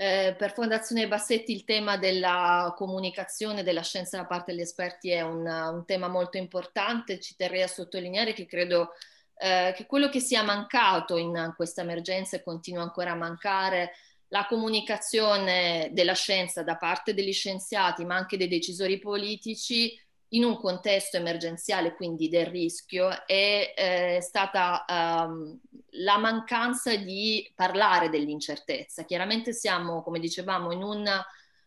eh, 0.00 0.34
per 0.34 0.54
Fondazione 0.54 1.06
Bassetti 1.06 1.52
il 1.52 1.64
tema 1.64 1.98
della 1.98 2.72
comunicazione 2.74 3.62
della 3.62 3.82
scienza 3.82 4.16
da 4.16 4.24
parte 4.24 4.52
degli 4.52 4.62
esperti 4.62 5.10
è 5.10 5.20
un, 5.20 5.44
un 5.44 5.84
tema 5.84 6.08
molto 6.08 6.38
importante, 6.38 7.20
ci 7.20 7.36
terrei 7.36 7.60
a 7.60 7.66
sottolineare 7.66 8.32
che 8.32 8.46
credo 8.46 8.94
eh, 9.36 9.74
che 9.76 9.84
quello 9.84 10.08
che 10.08 10.20
sia 10.20 10.42
mancato 10.42 11.18
in 11.18 11.52
questa 11.54 11.82
emergenza 11.82 12.36
e 12.36 12.42
continua 12.42 12.82
ancora 12.82 13.10
a 13.10 13.14
mancare 13.14 13.92
la 14.28 14.46
comunicazione 14.46 15.90
della 15.92 16.14
scienza 16.14 16.62
da 16.62 16.76
parte 16.76 17.12
degli 17.12 17.34
scienziati 17.34 18.06
ma 18.06 18.16
anche 18.16 18.38
dei 18.38 18.48
decisori 18.48 18.98
politici 18.98 19.94
in 20.30 20.44
un 20.44 20.56
contesto 20.58 21.16
emergenziale, 21.16 21.94
quindi 21.94 22.28
del 22.28 22.46
rischio, 22.46 23.26
è 23.26 23.74
eh, 23.76 24.20
stata 24.20 24.84
um, 24.88 25.58
la 25.94 26.18
mancanza 26.18 26.94
di 26.96 27.50
parlare 27.54 28.08
dell'incertezza. 28.08 29.04
Chiaramente 29.04 29.52
siamo, 29.52 30.02
come 30.02 30.20
dicevamo, 30.20 30.72
in 30.72 30.82
un 30.82 31.08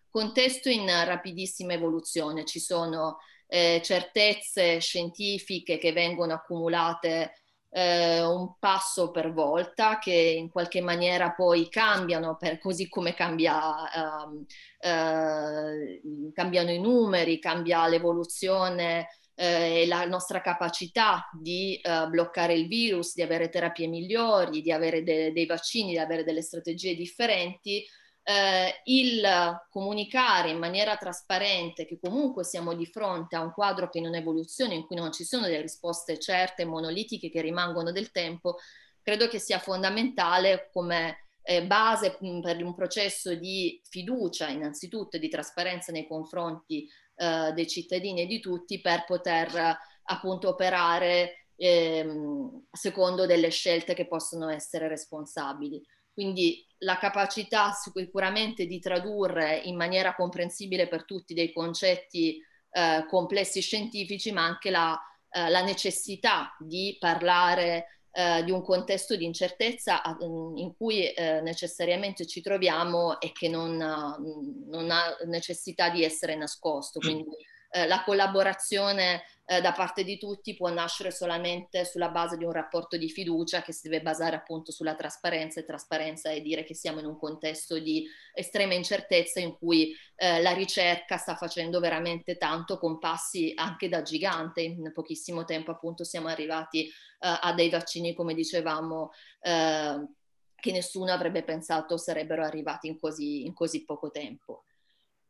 contesto 0.09 0.70
in 0.70 0.86
rapidissima 0.86 1.74
evoluzione, 1.74 2.45
ci 2.45 2.59
sono 2.59 3.18
eh, 3.47 3.82
certezze 3.84 4.80
scientifiche 4.80 5.78
che 5.78 5.91
vengono 5.91 6.34
accumulate 6.34 7.43
eh, 7.76 8.24
un 8.24 8.53
passo 8.59 9.09
per 9.09 9.34
volta 9.34 9.97
che 9.97 10.13
in 10.13 10.49
qualche 10.49 10.80
maniera 10.80 11.32
poi 11.32 11.69
cambiano, 11.69 12.38
per, 12.38 12.59
così 12.59 12.88
come 12.88 13.15
cambia, 13.15 13.74
um, 13.95 14.45
uh, 14.80 16.32
cambiano 16.34 16.71
i 16.71 16.80
numeri, 16.80 17.39
cambia 17.39 17.88
l'evoluzione 17.88 19.07
eh, 19.34 19.82
e 19.82 19.88
la 19.88 20.05
nostra 20.05 20.39
capacità 20.41 21.28
di 21.34 21.82
uh, 21.84 22.07
bloccare 22.09 22.53
il 22.53 22.67
virus, 22.67 23.15
di 23.15 23.24
avere 23.24 23.49
terapie 23.49 23.88
migliori, 23.88 24.61
di 24.61 24.71
avere 24.71 25.01
de- 25.01 25.32
dei 25.32 25.47
vaccini, 25.47 25.91
di 25.91 25.97
avere 25.97 26.24
delle 26.24 26.43
strategie 26.43 26.95
differenti 26.95 27.84
eh, 28.24 28.82
il 28.86 29.21
comunicare 29.69 30.49
in 30.49 30.57
maniera 30.57 30.95
trasparente 30.95 31.86
che 31.86 31.99
comunque 31.99 32.43
siamo 32.43 32.74
di 32.74 32.86
fronte 32.86 33.36
a 33.36 33.41
un 33.41 33.51
quadro 33.51 33.89
che 33.89 33.99
è 33.99 34.01
in 34.01 34.13
evoluzione, 34.13 34.76
in 34.76 34.86
cui 34.86 34.95
non 34.95 35.11
ci 35.11 35.26
sono 35.26 35.45
delle 35.45 35.61
risposte 35.61 36.17
certe, 36.19 36.65
monolitiche 36.65 37.30
che 37.30 37.41
rimangono 37.41 37.91
del 37.91 38.11
tempo, 38.11 38.57
credo 39.01 39.28
che 39.28 39.39
sia 39.39 39.59
fondamentale 39.59 40.69
come 40.71 41.28
eh, 41.43 41.65
base 41.65 42.15
per 42.17 42.63
un 42.63 42.74
processo 42.74 43.36
di 43.36 43.82
fiducia 43.84 44.47
innanzitutto 44.47 45.17
e 45.17 45.19
di 45.19 45.28
trasparenza 45.28 45.91
nei 45.91 46.07
confronti 46.07 46.88
eh, 47.15 47.51
dei 47.53 47.67
cittadini 47.67 48.21
e 48.21 48.26
di 48.26 48.39
tutti 48.39 48.80
per 48.80 49.03
poter 49.05 49.78
appunto 50.05 50.49
operare 50.49 51.47
ehm, 51.57 52.67
secondo 52.71 53.26
delle 53.26 53.49
scelte 53.49 53.93
che 53.93 54.07
possono 54.07 54.49
essere 54.49 54.88
responsabili. 54.88 55.82
Quindi 56.13 56.65
la 56.84 56.97
capacità 56.97 57.71
sicuramente 57.71 58.65
di 58.65 58.79
tradurre 58.79 59.57
in 59.63 59.75
maniera 59.75 60.15
comprensibile 60.15 60.88
per 60.88 61.05
tutti 61.05 61.34
dei 61.34 61.51
concetti 61.51 62.39
eh, 62.71 63.05
complessi 63.07 63.61
scientifici, 63.61 64.31
ma 64.31 64.43
anche 64.43 64.69
la, 64.69 64.99
eh, 65.29 65.49
la 65.49 65.63
necessità 65.63 66.55
di 66.59 66.97
parlare 66.99 67.88
eh, 68.11 68.43
di 68.43 68.51
un 68.51 68.61
contesto 68.61 69.15
di 69.15 69.25
incertezza 69.25 70.01
in 70.19 70.75
cui 70.77 71.11
eh, 71.11 71.41
necessariamente 71.41 72.27
ci 72.27 72.41
troviamo 72.41 73.19
e 73.19 73.31
che 73.31 73.49
non, 73.49 73.75
non, 73.75 74.91
ha 74.91 75.17
necessità 75.25 75.89
di 75.89 76.03
essere 76.03 76.36
nascosto. 76.36 76.99
Quindi 76.99 77.36
eh, 77.74 77.88
la 77.88 78.03
collaborazione 78.03 79.24
eh, 79.45 79.59
da 79.59 79.71
parte 79.74 80.03
di 80.03 80.19
tutti 80.19 80.55
può 80.55 80.69
nascere 80.69 81.09
solamente 81.11 81.86
sulla 81.86 82.09
base 82.09 82.38
di 82.38 82.43
un 82.43 82.51
rapporto 82.51 82.97
di 82.97 83.09
fiducia 83.09 83.63
che 83.63 83.74
si 83.74 83.89
deve 83.89 84.03
basare 84.03 84.36
appunto 84.36 84.71
sulla 84.71 84.95
trasparenza 84.95 85.59
e 85.59 85.65
trasparenza 85.65 86.30
è 86.30 86.39
dire 86.39 86.63
che 86.63 86.76
siamo 86.76 86.99
in 86.99 87.05
un 87.07 87.17
contesto 87.17 87.80
di 87.80 88.05
estrema 88.34 88.76
incertezza 88.76 89.39
in 89.39 89.57
cui 89.57 89.93
eh, 90.15 90.39
la 90.41 90.53
ricerca 90.53 91.17
sta 91.17 91.36
facendo 91.36 91.80
veramente 91.80 92.38
tanto 92.38 92.78
con 92.78 92.99
passi 92.99 93.51
anche 93.55 93.89
da 93.89 94.03
gigante. 94.03 94.61
In 94.61 94.91
pochissimo 94.93 95.43
tempo 95.43 95.71
appunto 95.71 96.03
siamo 96.03 96.28
arrivati 96.28 96.86
eh, 96.86 96.91
a 97.19 97.53
dei 97.53 97.69
vaccini 97.69 98.13
come 98.13 98.36
dicevamo 98.36 99.11
eh, 99.41 100.07
che 100.55 100.71
nessuno 100.71 101.11
avrebbe 101.11 101.43
pensato 101.43 101.97
sarebbero 101.97 102.43
arrivati 102.45 102.88
in 102.88 102.99
così, 102.99 103.45
in 103.45 103.53
così 103.53 103.84
poco 103.84 104.11
tempo. 104.11 104.63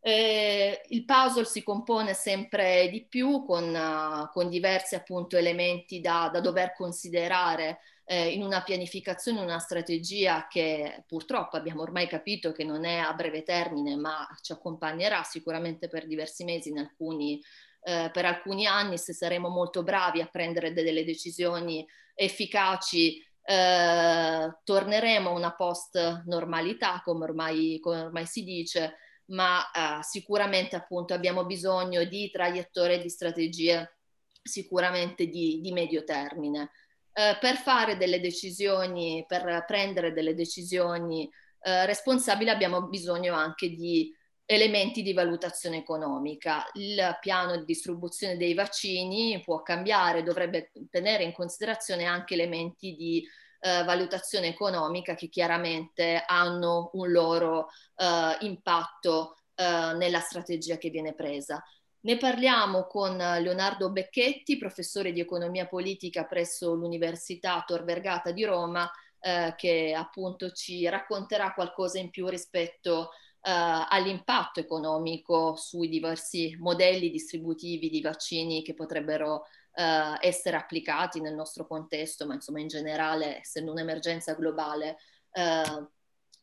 Eh, 0.05 0.81
il 0.89 1.05
puzzle 1.05 1.45
si 1.45 1.63
compone 1.63 2.13
sempre 2.13 2.89
di 2.89 3.05
più 3.05 3.45
con, 3.45 3.73
uh, 3.73 4.29
con 4.33 4.49
diversi 4.49 4.95
appunto 4.95 5.37
elementi 5.37 6.01
da, 6.01 6.29
da 6.29 6.41
dover 6.41 6.73
considerare 6.73 7.79
eh, 8.03 8.31
in 8.31 8.43
una 8.43 8.63
pianificazione, 8.63 9.39
una 9.39 9.59
strategia 9.59 10.47
che 10.49 11.05
purtroppo 11.07 11.55
abbiamo 11.55 11.83
ormai 11.83 12.07
capito 12.07 12.51
che 12.51 12.65
non 12.65 12.83
è 12.83 12.97
a 12.97 13.13
breve 13.13 13.43
termine, 13.43 13.95
ma 13.95 14.27
ci 14.41 14.51
accompagnerà 14.51 15.23
sicuramente 15.23 15.87
per 15.87 16.05
diversi 16.05 16.43
mesi, 16.43 16.67
in 16.67 16.79
alcuni, 16.79 17.41
eh, 17.81 18.09
per 18.11 18.25
alcuni 18.25 18.65
anni, 18.65 18.97
se 18.97 19.13
saremo 19.13 19.47
molto 19.47 19.83
bravi 19.83 20.19
a 20.19 20.27
prendere 20.27 20.73
delle 20.73 21.05
decisioni 21.05 21.87
efficaci 22.13 23.25
eh, 23.45 24.57
torneremo 24.63 25.29
a 25.29 25.33
una 25.33 25.53
post 25.53 26.23
normalità, 26.25 27.01
come 27.03 27.23
ormai, 27.23 27.79
come 27.81 28.01
ormai 28.01 28.25
si 28.25 28.43
dice, 28.43 28.97
ma 29.28 29.69
eh, 29.71 30.03
sicuramente 30.03 30.76
appunto 30.76 31.13
abbiamo 31.13 31.45
bisogno 31.45 32.03
di 32.03 32.30
traiettorie, 32.32 33.01
di 33.01 33.09
strategie 33.09 33.97
sicuramente 34.41 35.28
di, 35.28 35.59
di 35.61 35.71
medio 35.71 36.03
termine. 36.03 36.71
Eh, 37.13 37.38
per 37.39 37.57
fare 37.57 37.97
delle 37.97 38.19
decisioni, 38.19 39.24
per 39.28 39.63
prendere 39.67 40.13
delle 40.13 40.34
decisioni 40.34 41.30
eh, 41.61 41.86
responsabili 41.86 42.49
abbiamo 42.49 42.88
bisogno 42.88 43.36
anche 43.36 43.69
di 43.69 44.13
elementi 44.45 45.01
di 45.01 45.13
valutazione 45.13 45.78
economica. 45.78 46.65
Il 46.74 47.17
piano 47.21 47.57
di 47.57 47.65
distribuzione 47.65 48.36
dei 48.36 48.53
vaccini 48.53 49.41
può 49.41 49.61
cambiare, 49.61 50.24
dovrebbe 50.24 50.71
tenere 50.89 51.24
in 51.24 51.32
considerazione 51.32 52.03
anche 52.05 52.34
elementi 52.34 52.95
di 52.95 53.26
eh, 53.64 53.84
valutazione 53.86 54.47
economica 54.47 55.16
che 55.16 55.30
chiaramente 55.30 56.22
hanno 56.28 56.89
un 56.93 57.09
loro 57.09 57.70
eh, 57.95 58.38
impatto 58.41 59.38
eh, 59.55 59.93
nella 59.95 60.20
strategia 60.20 60.78
che 60.78 60.89
viene 60.89 61.14
presa. 61.14 61.64
Ne 62.01 62.18
parliamo 62.18 62.86
con 62.88 63.16
Leonardo 63.16 63.89
Becchetti, 63.89 64.57
professore 64.57 65.14
di 65.14 65.22
economia 65.22 65.66
politica 65.66 66.26
presso 66.26 66.74
l'Università 66.74 67.64
Tor 67.66 67.86
Vergata 67.86 68.32
di 68.32 68.43
Roma, 68.43 68.91
eh, 69.20 69.53
che 69.55 69.93
appunto 69.95 70.51
ci 70.51 70.86
racconterà 70.89 71.53
qualcosa 71.53 71.99
in 71.99 72.09
più 72.09 72.28
rispetto 72.28 73.11
eh, 73.41 73.49
all'impatto 73.89 74.59
economico 74.59 75.55
sui 75.55 75.88
diversi 75.88 76.57
modelli 76.59 77.09
distributivi 77.09 77.89
di 77.89 78.01
vaccini 78.01 78.61
che 78.61 78.74
potrebbero 78.74 79.45
eh, 79.74 80.17
essere 80.28 80.57
applicati 80.57 81.19
nel 81.19 81.36
nostro 81.36 81.65
contesto, 81.65 82.26
ma 82.26 82.34
insomma 82.34 82.59
in 82.59 82.67
generale, 82.67 83.39
essendo 83.39 83.71
un'emergenza 83.71 84.34
globale, 84.34 84.97
eh, 85.32 85.88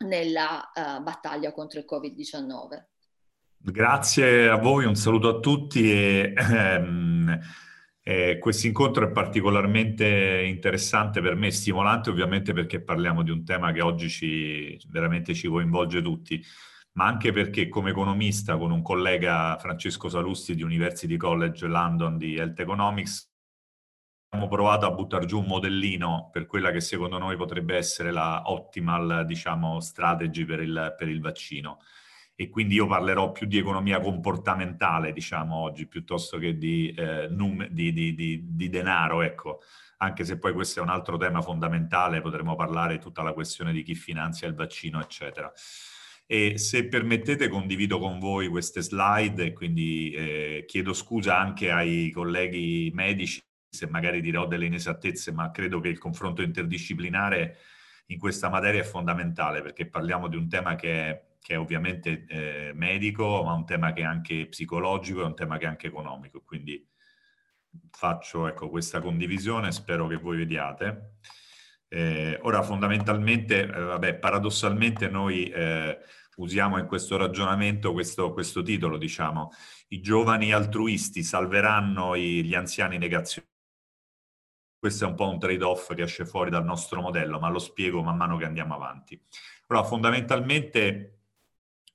nella 0.06 0.70
eh, 0.72 1.00
battaglia 1.00 1.52
contro 1.52 1.78
il 1.78 1.86
Covid-19. 1.88 2.84
Grazie 3.62 4.48
a 4.48 4.56
voi, 4.56 4.86
un 4.86 4.96
saluto 4.96 5.36
a 5.36 5.38
tutti 5.38 5.92
e 5.92 6.32
ehm, 6.34 7.38
eh, 8.02 8.38
questo 8.38 8.66
incontro 8.66 9.06
è 9.06 9.12
particolarmente 9.12 10.42
interessante 10.46 11.20
per 11.20 11.34
me, 11.34 11.50
stimolante 11.50 12.08
ovviamente 12.08 12.54
perché 12.54 12.80
parliamo 12.82 13.22
di 13.22 13.30
un 13.30 13.44
tema 13.44 13.70
che 13.72 13.82
oggi 13.82 14.08
ci, 14.08 14.80
veramente 14.88 15.34
ci 15.34 15.46
coinvolge 15.48 16.00
tutti 16.00 16.42
ma 16.92 17.06
anche 17.06 17.32
perché 17.32 17.68
come 17.68 17.90
economista 17.90 18.56
con 18.56 18.70
un 18.70 18.82
collega 18.82 19.56
Francesco 19.58 20.08
Salusti 20.08 20.54
di 20.54 20.62
University 20.62 21.16
College 21.16 21.66
London 21.66 22.16
di 22.18 22.36
Health 22.36 22.58
Economics 22.60 23.28
abbiamo 24.32 24.48
provato 24.48 24.86
a 24.86 24.92
buttare 24.92 25.26
giù 25.26 25.38
un 25.38 25.46
modellino 25.46 26.30
per 26.32 26.46
quella 26.46 26.70
che 26.70 26.80
secondo 26.80 27.18
noi 27.18 27.36
potrebbe 27.36 27.76
essere 27.76 28.12
la 28.12 28.42
optimal 28.46 29.24
diciamo, 29.26 29.80
strategy 29.80 30.44
per 30.44 30.60
il, 30.60 30.94
per 30.96 31.08
il 31.08 31.20
vaccino 31.20 31.78
e 32.40 32.48
quindi 32.48 32.76
io 32.76 32.86
parlerò 32.86 33.32
più 33.32 33.46
di 33.46 33.58
economia 33.58 34.00
comportamentale, 34.00 35.12
diciamo, 35.12 35.56
oggi, 35.56 35.86
piuttosto 35.86 36.38
che 36.38 36.56
di, 36.56 36.90
eh, 36.96 37.28
num- 37.28 37.66
di, 37.66 37.92
di, 37.92 38.14
di, 38.14 38.68
denaro, 38.70 39.20
ecco. 39.20 39.60
Anche 39.98 40.24
se 40.24 40.38
poi 40.38 40.54
questo 40.54 40.80
è 40.80 40.82
un 40.82 40.88
altro 40.88 41.18
tema 41.18 41.42
fondamentale, 41.42 42.22
potremmo 42.22 42.56
parlare 42.56 42.96
tutta 42.96 43.22
la 43.22 43.34
questione 43.34 43.74
di 43.74 43.82
chi 43.82 43.94
finanzia 43.94 44.48
il 44.48 44.54
vaccino, 44.54 45.02
eccetera. 45.02 45.52
E 46.32 46.58
se 46.58 46.86
permettete 46.86 47.48
condivido 47.48 47.98
con 47.98 48.20
voi 48.20 48.46
queste 48.46 48.82
slide 48.82 49.46
e 49.46 49.52
quindi 49.52 50.12
eh, 50.12 50.64
chiedo 50.64 50.92
scusa 50.92 51.36
anche 51.36 51.72
ai 51.72 52.12
colleghi 52.12 52.88
medici 52.94 53.42
se 53.68 53.88
magari 53.88 54.20
dirò 54.20 54.46
delle 54.46 54.66
inesattezze, 54.66 55.32
ma 55.32 55.50
credo 55.50 55.80
che 55.80 55.88
il 55.88 55.98
confronto 55.98 56.42
interdisciplinare 56.42 57.56
in 58.06 58.18
questa 58.18 58.48
materia 58.48 58.80
è 58.80 58.84
fondamentale 58.84 59.60
perché 59.60 59.88
parliamo 59.88 60.28
di 60.28 60.36
un 60.36 60.48
tema 60.48 60.76
che 60.76 61.08
è, 61.08 61.24
che 61.40 61.54
è 61.54 61.58
ovviamente 61.58 62.24
eh, 62.28 62.70
medico, 62.74 63.42
ma 63.42 63.52
un 63.52 63.66
tema 63.66 63.92
che 63.92 64.02
è 64.02 64.04
anche 64.04 64.46
psicologico 64.46 65.22
e 65.22 65.24
un 65.24 65.34
tema 65.34 65.58
che 65.58 65.64
è 65.64 65.68
anche 65.68 65.88
economico. 65.88 66.42
Quindi 66.42 66.88
faccio 67.90 68.46
ecco, 68.46 68.68
questa 68.68 69.00
condivisione, 69.00 69.72
spero 69.72 70.06
che 70.06 70.14
voi 70.14 70.36
vediate. 70.36 71.16
Eh, 71.88 72.38
ora, 72.42 72.62
fondamentalmente, 72.62 73.62
eh, 73.62 73.66
vabbè, 73.66 74.14
paradossalmente 74.18 75.08
noi 75.08 75.48
eh, 75.48 75.98
usiamo 76.40 76.78
in 76.78 76.86
questo 76.86 77.16
ragionamento 77.16 77.92
questo, 77.92 78.32
questo, 78.32 78.62
titolo, 78.62 78.96
diciamo, 78.96 79.52
i 79.88 80.00
giovani 80.00 80.52
altruisti 80.52 81.22
salveranno 81.22 82.14
i, 82.14 82.44
gli 82.44 82.54
anziani 82.54 82.98
negazionisti. 82.98 83.48
Questo 84.78 85.04
è 85.04 85.08
un 85.08 85.14
po' 85.14 85.28
un 85.28 85.38
trade-off 85.38 85.94
che 85.94 86.02
esce 86.02 86.24
fuori 86.24 86.48
dal 86.48 86.64
nostro 86.64 87.02
modello, 87.02 87.38
ma 87.38 87.50
lo 87.50 87.58
spiego 87.58 88.02
man 88.02 88.16
mano 88.16 88.38
che 88.38 88.46
andiamo 88.46 88.74
avanti. 88.74 89.20
Allora, 89.66 89.86
fondamentalmente 89.86 91.18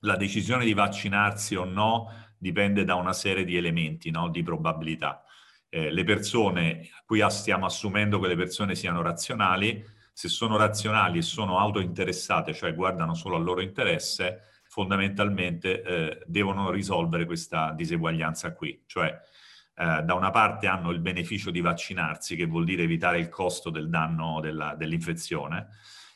la 0.00 0.16
decisione 0.16 0.64
di 0.64 0.72
vaccinarsi 0.72 1.56
o 1.56 1.64
no 1.64 2.08
dipende 2.38 2.84
da 2.84 2.94
una 2.94 3.12
serie 3.12 3.44
di 3.44 3.56
elementi, 3.56 4.10
no? 4.10 4.28
di 4.28 4.42
probabilità. 4.44 5.24
Eh, 5.68 5.90
le 5.90 6.04
persone, 6.04 6.88
qui 7.04 7.28
stiamo 7.28 7.66
assumendo 7.66 8.20
che 8.20 8.28
le 8.28 8.36
persone 8.36 8.76
siano 8.76 9.02
razionali, 9.02 9.84
se 10.16 10.28
sono 10.28 10.56
razionali 10.56 11.18
e 11.18 11.22
sono 11.22 11.58
autointeressate, 11.58 12.54
cioè 12.54 12.74
guardano 12.74 13.12
solo 13.12 13.36
al 13.36 13.44
loro 13.44 13.60
interesse, 13.60 14.62
fondamentalmente 14.66 15.82
eh, 15.82 16.22
devono 16.24 16.70
risolvere 16.70 17.26
questa 17.26 17.72
diseguaglianza 17.72 18.54
qui. 18.54 18.82
Cioè, 18.86 19.08
eh, 19.08 20.02
da 20.02 20.14
una 20.14 20.30
parte 20.30 20.68
hanno 20.68 20.90
il 20.90 21.00
beneficio 21.00 21.50
di 21.50 21.60
vaccinarsi, 21.60 22.34
che 22.34 22.46
vuol 22.46 22.64
dire 22.64 22.84
evitare 22.84 23.18
il 23.18 23.28
costo 23.28 23.68
del 23.68 23.90
danno 23.90 24.40
della, 24.40 24.74
dell'infezione, 24.74 25.68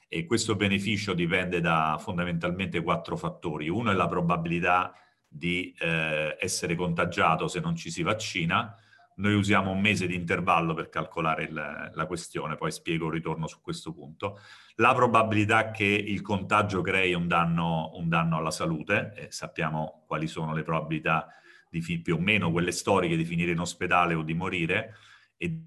e 0.09 0.25
questo 0.25 0.57
beneficio 0.57 1.13
dipende 1.13 1.61
da 1.61 1.99
fondamentalmente 2.01 2.83
quattro 2.83 3.19
fattori. 3.19 3.69
Uno 3.69 3.91
è 3.91 3.95
la 3.95 4.09
probabilità 4.09 4.95
di 5.29 5.75
eh, 5.79 6.39
essere 6.41 6.75
contagiato 6.75 7.49
se 7.49 7.61
non 7.61 7.77
ci 7.77 7.91
si 7.91 8.03
vaccina, 8.03 8.75
noi 9.17 9.35
usiamo 9.35 9.71
un 9.71 9.81
mese 9.81 10.07
di 10.07 10.15
intervallo 10.15 10.75
per 10.75 10.89
calcolare 10.89 11.45
il, 11.45 11.91
la 11.93 12.07
questione, 12.07 12.57
poi 12.57 12.71
spiego, 12.71 13.11
ritorno 13.11 13.47
su 13.47 13.61
questo 13.61 13.93
punto. 13.93 14.39
La 14.77 14.95
probabilità 14.95 15.71
che 15.71 15.85
il 15.85 16.23
contagio 16.23 16.81
crei 16.81 17.13
un 17.15 17.29
danno, 17.29 17.91
un 17.95 18.09
danno 18.09 18.39
alla 18.39 18.51
salute, 18.51 19.13
eh, 19.17 19.27
sappiamo 19.31 20.05
quali 20.07 20.27
sono 20.27 20.55
le 20.55 20.63
probabilità 20.63 21.29
di, 21.69 22.01
più 22.01 22.17
o 22.17 22.19
meno 22.19 22.51
quelle 22.51 22.73
storiche 22.73 23.17
di 23.17 23.25
finire 23.25 23.53
in 23.53 23.61
ospedale 23.61 24.15
o 24.15 24.23
di 24.23 24.35
morire, 24.35 24.95
e 25.37 25.65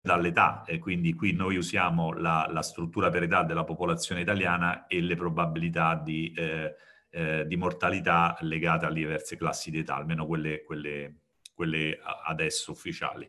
dall'età 0.00 0.64
e 0.64 0.78
quindi 0.78 1.12
qui 1.12 1.32
noi 1.32 1.56
usiamo 1.56 2.12
la, 2.12 2.48
la, 2.50 2.62
struttura 2.62 3.10
per 3.10 3.24
età 3.24 3.42
della 3.42 3.64
popolazione 3.64 4.20
italiana 4.22 4.86
e 4.86 5.00
le 5.00 5.16
probabilità 5.16 5.94
di, 5.96 6.32
eh, 6.34 6.74
eh, 7.10 7.46
di 7.46 7.56
mortalità 7.56 8.36
legate 8.40 8.86
alle 8.86 9.00
diverse 9.00 9.36
classi 9.36 9.70
di 9.70 9.78
età, 9.78 9.96
almeno 9.96 10.26
quelle, 10.26 10.62
quelle, 10.62 11.14
quelle 11.58 11.98
adesso 12.24 12.70
ufficiali. 12.70 13.28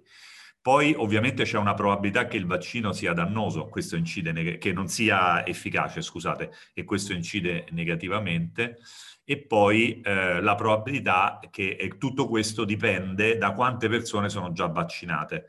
Poi 0.62 0.94
ovviamente 0.96 1.46
c'è 1.46 1.58
una 1.58 1.74
probabilità 1.74 2.28
che 2.28 2.38
il 2.38 2.46
vaccino 2.46 2.92
sia 2.92 3.14
dannoso, 3.14 3.70
questo 3.70 3.96
incide 3.96 4.60
che 4.60 4.72
non 4.72 4.88
sia 4.88 5.44
efficace, 5.44 6.04
scusate, 6.04 6.52
e 6.76 6.84
questo 6.84 7.14
incide 7.14 7.66
negativamente. 7.72 8.78
E 9.24 9.46
poi 9.46 10.00
eh, 10.02 10.40
la 10.42 10.54
probabilità 10.54 11.40
che 11.50 11.96
tutto 11.98 12.28
questo 12.28 12.66
dipende 12.66 13.38
da 13.38 13.54
quante 13.54 13.90
persone 13.90 14.30
sono 14.30 14.52
già 14.52 14.68
vaccinate. 14.68 15.46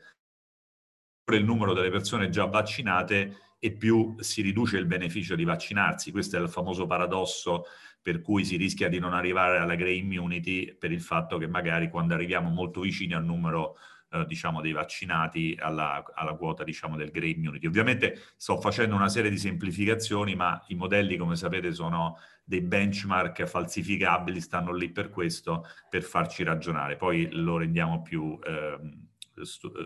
Il 1.31 1.45
numero 1.45 1.73
delle 1.73 1.91
persone 1.91 2.29
già 2.29 2.45
vaccinate 2.45 3.55
e 3.59 3.71
più 3.73 4.15
si 4.19 4.41
riduce 4.41 4.77
il 4.77 4.85
beneficio 4.85 5.35
di 5.35 5.43
vaccinarsi. 5.43 6.11
Questo 6.11 6.37
è 6.37 6.39
il 6.39 6.49
famoso 6.49 6.87
paradosso 6.87 7.65
per 8.01 8.21
cui 8.21 8.43
si 8.43 8.55
rischia 8.57 8.89
di 8.89 8.99
non 8.99 9.13
arrivare 9.13 9.57
alla 9.57 9.75
grey 9.75 9.99
immunity 9.99 10.73
per 10.73 10.91
il 10.91 11.01
fatto 11.01 11.37
che 11.37 11.47
magari 11.47 11.89
quando 11.89 12.13
arriviamo 12.13 12.49
molto 12.49 12.81
vicini 12.81 13.13
al 13.13 13.23
numero 13.23 13.77
eh, 14.13 14.25
diciamo, 14.25 14.59
dei 14.59 14.73
vaccinati 14.73 15.55
alla, 15.59 16.03
alla 16.13 16.33
quota 16.33 16.63
diciamo, 16.63 16.97
del 16.97 17.11
grey 17.11 17.33
immunity. 17.33 17.67
Ovviamente 17.67 18.19
sto 18.35 18.59
facendo 18.59 18.95
una 18.95 19.09
serie 19.09 19.29
di 19.29 19.37
semplificazioni, 19.37 20.35
ma 20.35 20.61
i 20.67 20.75
modelli, 20.75 21.15
come 21.15 21.35
sapete, 21.35 21.73
sono 21.73 22.17
dei 22.43 22.61
benchmark 22.61 23.45
falsificabili, 23.45 24.41
stanno 24.41 24.73
lì 24.73 24.91
per 24.91 25.09
questo, 25.09 25.65
per 25.89 26.03
farci 26.03 26.43
ragionare. 26.43 26.97
Poi 26.97 27.29
lo 27.31 27.57
rendiamo 27.57 28.01
più 28.01 28.37
eh, 28.43 28.79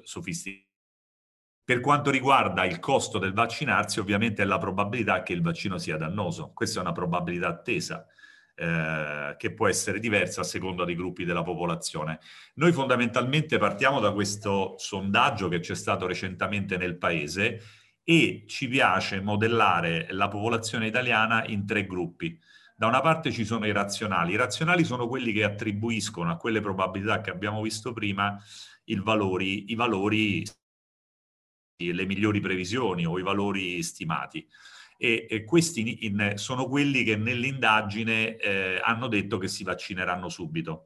sofisticati. 0.01 0.64
Per 1.65 1.79
quanto 1.79 2.11
riguarda 2.11 2.63
il 2.63 2.77
costo 2.79 3.17
del 3.17 3.33
vaccinarsi, 3.33 3.99
ovviamente 3.99 4.43
è 4.43 4.45
la 4.45 4.59
probabilità 4.59 5.23
che 5.23 5.33
il 5.33 5.41
vaccino 5.41 5.79
sia 5.79 5.97
dannoso. 5.97 6.51
Questa 6.53 6.77
è 6.77 6.81
una 6.83 6.91
probabilità 6.91 7.47
attesa 7.47 8.05
eh, 8.53 9.33
che 9.35 9.51
può 9.51 9.67
essere 9.67 9.99
diversa 9.99 10.41
a 10.41 10.43
seconda 10.43 10.85
dei 10.85 10.93
gruppi 10.93 11.25
della 11.25 11.41
popolazione. 11.41 12.19
Noi 12.53 12.71
fondamentalmente 12.71 13.57
partiamo 13.57 13.99
da 13.99 14.13
questo 14.13 14.75
sondaggio 14.77 15.47
che 15.47 15.59
c'è 15.59 15.73
stato 15.73 16.05
recentemente 16.05 16.77
nel 16.77 16.99
paese 16.99 17.59
e 18.03 18.43
ci 18.45 18.67
piace 18.67 19.19
modellare 19.19 20.05
la 20.11 20.27
popolazione 20.27 20.85
italiana 20.85 21.47
in 21.47 21.65
tre 21.65 21.87
gruppi. 21.87 22.39
Da 22.77 22.85
una 22.85 23.01
parte 23.01 23.31
ci 23.31 23.43
sono 23.43 23.65
i 23.65 23.71
razionali. 23.71 24.33
I 24.33 24.37
razionali 24.37 24.83
sono 24.83 25.07
quelli 25.07 25.33
che 25.33 25.43
attribuiscono 25.43 26.29
a 26.29 26.37
quelle 26.37 26.61
probabilità 26.61 27.21
che 27.21 27.31
abbiamo 27.31 27.63
visto 27.63 27.91
prima 27.91 28.39
valori, 29.01 29.71
i 29.71 29.75
valori, 29.75 30.43
le 31.77 32.05
migliori 32.05 32.39
previsioni 32.39 33.05
o 33.05 33.19
i 33.19 33.23
valori 33.23 33.83
stimati 33.83 34.47
e, 34.97 35.27
e 35.29 35.43
questi 35.43 36.05
in, 36.05 36.33
sono 36.35 36.67
quelli 36.67 37.03
che 37.03 37.17
nell'indagine 37.17 38.37
eh, 38.37 38.79
hanno 38.81 39.07
detto 39.07 39.37
che 39.37 39.47
si 39.47 39.63
vaccineranno 39.63 40.29
subito. 40.29 40.85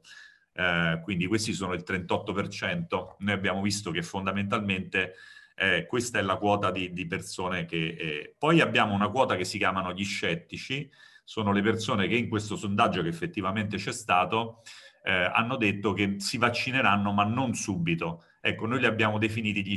Eh, 0.52 1.00
quindi 1.02 1.26
questi 1.26 1.52
sono 1.52 1.74
il 1.74 1.84
38%. 1.86 3.16
Noi 3.18 3.32
abbiamo 3.32 3.62
visto 3.62 3.90
che 3.90 4.02
fondamentalmente 4.02 5.14
eh, 5.54 5.86
questa 5.86 6.18
è 6.18 6.22
la 6.22 6.36
quota 6.36 6.70
di, 6.70 6.92
di 6.92 7.06
persone 7.06 7.66
che... 7.66 7.96
Eh, 7.98 8.34
poi 8.36 8.60
abbiamo 8.60 8.94
una 8.94 9.10
quota 9.10 9.36
che 9.36 9.44
si 9.44 9.58
chiamano 9.58 9.92
gli 9.92 10.04
scettici, 10.04 10.90
sono 11.22 11.52
le 11.52 11.62
persone 11.62 12.08
che 12.08 12.16
in 12.16 12.28
questo 12.28 12.56
sondaggio 12.56 13.02
che 13.02 13.08
effettivamente 13.08 13.76
c'è 13.76 13.92
stato 13.92 14.62
eh, 15.04 15.12
hanno 15.12 15.56
detto 15.56 15.92
che 15.92 16.16
si 16.18 16.36
vaccineranno 16.38 17.12
ma 17.12 17.24
non 17.24 17.54
subito. 17.54 18.24
Ecco, 18.40 18.66
noi 18.66 18.80
li 18.80 18.86
abbiamo 18.86 19.18
definiti 19.18 19.64
gli 19.64 19.76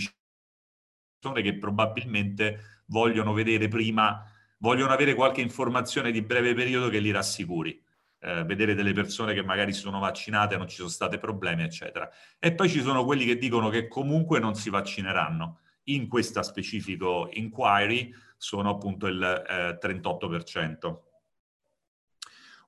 persone 1.23 1.41
che 1.41 1.57
probabilmente 1.57 2.81
vogliono 2.87 3.31
vedere 3.31 3.69
prima, 3.69 4.29
vogliono 4.57 4.91
avere 4.91 5.13
qualche 5.13 5.39
informazione 5.39 6.11
di 6.11 6.21
breve 6.21 6.53
periodo 6.53 6.89
che 6.89 6.99
li 6.99 7.11
rassicuri. 7.11 7.81
Eh, 8.19 8.43
vedere 8.43 8.73
delle 8.73 8.93
persone 8.93 9.33
che 9.33 9.43
magari 9.43 9.73
si 9.73 9.79
sono 9.79 9.99
vaccinate, 9.99 10.57
non 10.57 10.67
ci 10.67 10.75
sono 10.75 10.89
stati 10.89 11.17
problemi, 11.17 11.63
eccetera. 11.63 12.09
E 12.39 12.53
poi 12.53 12.69
ci 12.69 12.81
sono 12.81 13.05
quelli 13.05 13.25
che 13.25 13.37
dicono 13.37 13.69
che 13.69 13.87
comunque 13.87 14.39
non 14.39 14.55
si 14.55 14.69
vaccineranno. 14.69 15.59
In 15.85 16.07
questo 16.09 16.41
specifico 16.41 17.29
inquiry 17.31 18.13
sono 18.37 18.69
appunto 18.69 19.07
il 19.07 19.21
eh, 19.21 19.77
38%. 19.81 20.97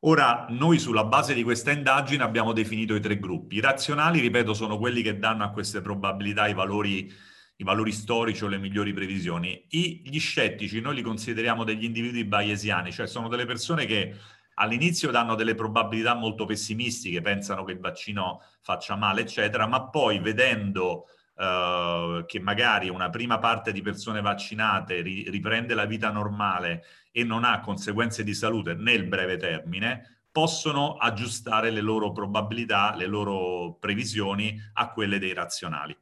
Ora, 0.02 0.46
noi 0.50 0.78
sulla 0.78 1.06
base 1.06 1.34
di 1.34 1.42
questa 1.44 1.72
indagine 1.72 2.24
abbiamo 2.24 2.54
definito 2.54 2.96
i 2.96 3.02
tre 3.02 3.18
gruppi. 3.18 3.56
I 3.56 3.62
razionali, 3.62 4.20
ripeto, 4.20 4.54
sono 4.54 4.78
quelli 4.78 5.02
che 5.02 5.18
danno 5.18 5.44
a 5.44 5.52
queste 5.52 5.82
probabilità 5.82 6.48
i 6.48 6.54
valori 6.54 7.12
i 7.58 7.64
valori 7.64 7.92
storici 7.92 8.44
o 8.44 8.48
le 8.48 8.58
migliori 8.58 8.94
previsioni. 8.94 9.66
I, 9.70 10.02
gli 10.06 10.20
scettici 10.20 10.82
noi 10.82 10.96
li 10.96 11.02
consideriamo 11.02 11.64
degli 11.64 11.84
individui 11.84 12.26
bayesiani, 12.26 12.92
cioè 12.92 13.08
sono 13.08 13.28
delle 13.28 13.46
persone 13.46 13.86
che 13.86 14.16
all'inizio 14.56 15.12
danno 15.12 15.36
delle 15.36 15.56
probabilità 15.56 16.14
molto 16.16 16.46
pessimistiche, 16.46 17.22
pensano 17.22 17.64
che 17.64 17.74
il 17.74 17.80
vaccino 17.80 18.42
faccia 18.62 18.96
male, 18.96 19.22
eccetera, 19.22 19.68
ma 19.68 19.90
poi 19.90 20.20
vedendo 20.20 21.06
Uh, 21.38 22.24
che 22.26 22.40
magari 22.40 22.88
una 22.88 23.10
prima 23.10 23.40
parte 23.40 23.74
di 23.74 23.82
persone 23.82 24.22
vaccinate 24.22 25.02
ri- 25.02 25.30
riprende 25.30 25.74
la 25.74 25.84
vita 25.84 26.10
normale 26.10 26.86
e 27.12 27.26
non 27.26 27.44
ha 27.44 27.60
conseguenze 27.60 28.24
di 28.24 28.34
salute 28.34 28.74
nel 28.74 29.04
breve 29.04 29.36
termine, 29.36 30.22
possono 30.32 30.96
aggiustare 30.96 31.72
le 31.72 31.82
loro 31.82 32.14
probabilità, 32.14 32.96
le 32.96 33.08
loro 33.08 33.76
previsioni 33.82 34.58
a 34.76 34.92
quelle 34.92 35.20
dei 35.20 35.34
razionali. 35.34 35.94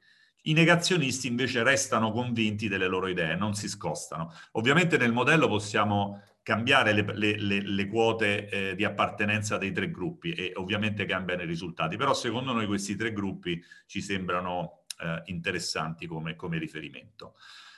I 0.43 0.53
negazionisti 0.53 1.27
invece 1.27 1.63
restano 1.63 2.11
convinti 2.11 2.67
delle 2.67 2.87
loro 2.87 3.07
idee, 3.07 3.35
non 3.35 3.53
si 3.53 3.69
scostano. 3.69 4.33
Ovviamente 4.51 4.97
nel 4.97 5.13
modello 5.13 5.47
possiamo 5.47 6.21
cambiare 6.43 6.91
le, 6.91 7.05
le, 7.13 7.37
le, 7.39 7.61
le 7.61 7.87
quote 7.87 8.49
eh, 8.49 8.75
di 8.75 8.83
appartenenza 8.83 9.57
dei 9.57 9.71
tre 9.71 9.89
gruppi 9.89 10.33
e 10.33 10.51
ovviamente 10.55 11.05
cambiano 11.05 11.43
i 11.43 11.45
risultati, 11.45 11.95
però 11.95 12.13
secondo 12.13 12.51
noi 12.51 12.65
questi 12.65 12.97
tre 12.97 13.13
gruppi 13.13 13.63
ci 13.85 14.01
sembrano 14.01 14.83
eh, 15.01 15.21
interessanti 15.25 16.05
come, 16.05 16.35
come 16.35 16.57
riferimento. 16.57 17.35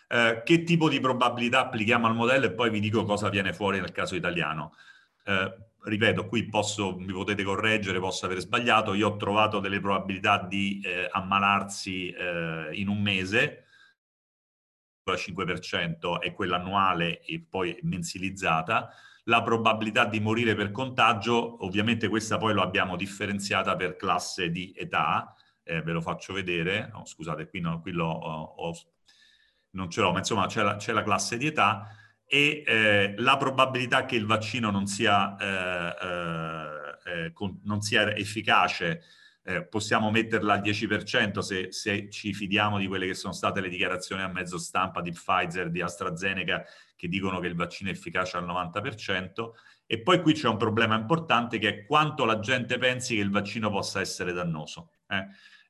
Eh, 0.07 0.41
che 0.43 0.63
tipo 0.63 0.89
di 0.89 0.99
probabilità 0.99 1.61
applichiamo 1.61 2.07
al 2.07 2.16
modello 2.16 2.45
e 2.45 2.51
poi 2.51 2.72
vi 2.72 2.80
dico 2.80 3.03
cosa 3.05 3.30
viene 3.30 3.53
fuori 3.53 3.80
nel 3.80 3.91
caso 3.91 4.16
italiano. 4.16 4.74
Eh, 5.26 5.55
ripeto, 5.86 6.28
qui 6.28 6.48
posso, 6.48 6.98
mi 6.98 7.14
potete 7.14 7.44
correggere, 7.44 8.00
posso 8.00 8.26
aver 8.26 8.40
sbagliato, 8.40 8.94
io 8.94 9.10
ho 9.10 9.16
trovato 9.18 9.60
delle 9.60 9.80
probabilità 9.80 10.44
di 10.44 10.82
eh, 10.84 11.08
ammalarsi 11.12 12.10
eh, 12.10 12.70
in 12.74 12.88
un 12.88 13.02
mese, 13.02 13.64
il 15.04 15.14
5% 15.14 16.20
è 16.20 16.34
quella 16.34 16.58
annuale 16.58 17.22
e 17.22 17.46
poi 17.48 17.78
mensilizzata, 17.84 18.90
la 19.26 19.44
probabilità 19.44 20.06
di 20.06 20.20
morire 20.20 20.56
per 20.56 20.72
contagio, 20.72 21.64
ovviamente 21.64 22.08
questa 22.08 22.38
poi 22.38 22.54
lo 22.54 22.62
abbiamo 22.62 22.96
differenziata 22.96 23.76
per 23.76 23.96
classe 23.96 24.50
di 24.50 24.74
età, 24.76 25.36
eh, 25.64 25.82
ve 25.82 25.92
lo 25.92 26.02
faccio 26.02 26.34
vedere, 26.34 26.90
no, 26.92 27.06
scusate, 27.06 27.48
qui, 27.48 27.60
no, 27.60 27.82
qui 27.82 27.92
lo, 27.92 28.08
ho, 28.08 28.74
non 29.72 29.90
ce 29.90 30.02
l'ho, 30.02 30.12
ma 30.12 30.20
insomma 30.20 30.48
c'è 30.48 30.64
la, 30.64 30.78
la 30.80 31.04
classe 31.04 31.38
di 31.38 31.48
età, 31.48 31.88
e 32.28 32.64
eh, 32.66 33.14
la 33.18 33.38
probabilità 33.38 34.06
che 34.06 34.16
il 34.16 34.26
vaccino 34.26 34.72
non 34.72 34.88
sia, 34.88 35.36
eh, 35.38 35.96
eh, 36.08 37.24
eh 37.26 37.32
con, 37.34 37.60
non 37.64 37.82
sia 37.82 38.16
efficace 38.16 39.02
eh, 39.48 39.64
possiamo 39.64 40.10
metterla 40.10 40.54
al 40.54 40.62
10% 40.62 41.40
se, 41.40 41.72
se, 41.72 42.10
ci 42.10 42.34
fidiamo 42.34 42.80
di 42.80 42.88
quelle 42.88 43.06
che 43.06 43.14
sono 43.14 43.32
state 43.32 43.62
le 43.62 43.70
dichiarazioni 43.70 44.24
a 44.24 44.28
mezzo 44.28 44.58
stampa 44.58 45.02
di 45.02 45.12
Pfizer, 45.12 45.70
di 45.70 45.82
AstraZeneca, 45.82 46.66
che 46.96 47.08
dicono 47.08 47.40
che 47.40 47.46
il 47.46 47.56
vaccino 47.56 47.92
è 47.92 47.94
efficace 47.94 48.38
al 48.38 48.46
90%. 48.46 49.52
E 49.86 50.02
poi 50.02 50.20
qui 50.22 50.34
c'è 50.34 50.48
un 50.48 50.58
problema 50.58 50.96
importante 50.96 51.60
che 51.60 51.70
è 51.70 51.86
quanto 51.86 52.26
la 52.26 52.40
gente 52.40 52.80
pensi 52.80 53.16
che 53.16 53.22
il 53.22 53.30
vaccino 53.30 53.70
possa 53.70 54.00
essere 54.00 54.34
dannoso. 54.34 54.94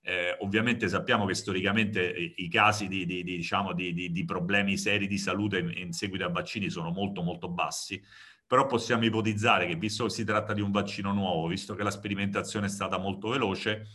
Eh? 0.06 0.12
Eh, 0.12 0.38
ovviamente 0.40 0.88
sappiamo 0.88 1.26
che 1.26 1.34
storicamente 1.34 2.34
i 2.36 2.48
casi 2.48 2.88
di, 2.88 3.06
di, 3.06 3.24
di, 3.24 3.38
diciamo, 3.38 3.74
di, 3.74 4.24
problemi 4.26 4.78
seri 4.78 5.08
di 5.08 5.18
salute 5.18 5.58
in, 5.58 5.72
in, 5.76 5.92
seguito 5.94 6.26
a 6.26 6.30
vaccini 6.30 6.70
sono 6.70 6.92
molto 6.92 7.24
molto 7.24 7.50
bassi, 7.50 8.02
però 8.46 8.68
possiamo 8.68 9.06
ipotizzare 9.06 9.66
che 9.66 9.76
visto 9.76 10.04
che 10.06 10.12
si 10.12 10.24
tratta 10.24 10.54
di 10.54 10.62
un 10.62 10.72
vaccino 10.72 11.12
nuovo, 11.12 11.48
visto 11.48 11.74
che 11.74 11.84
la 11.84 11.90
sperimentazione 11.90 12.68
è 12.68 12.70
stata 12.70 13.00
molto 13.00 13.30
veloce, 13.30 13.88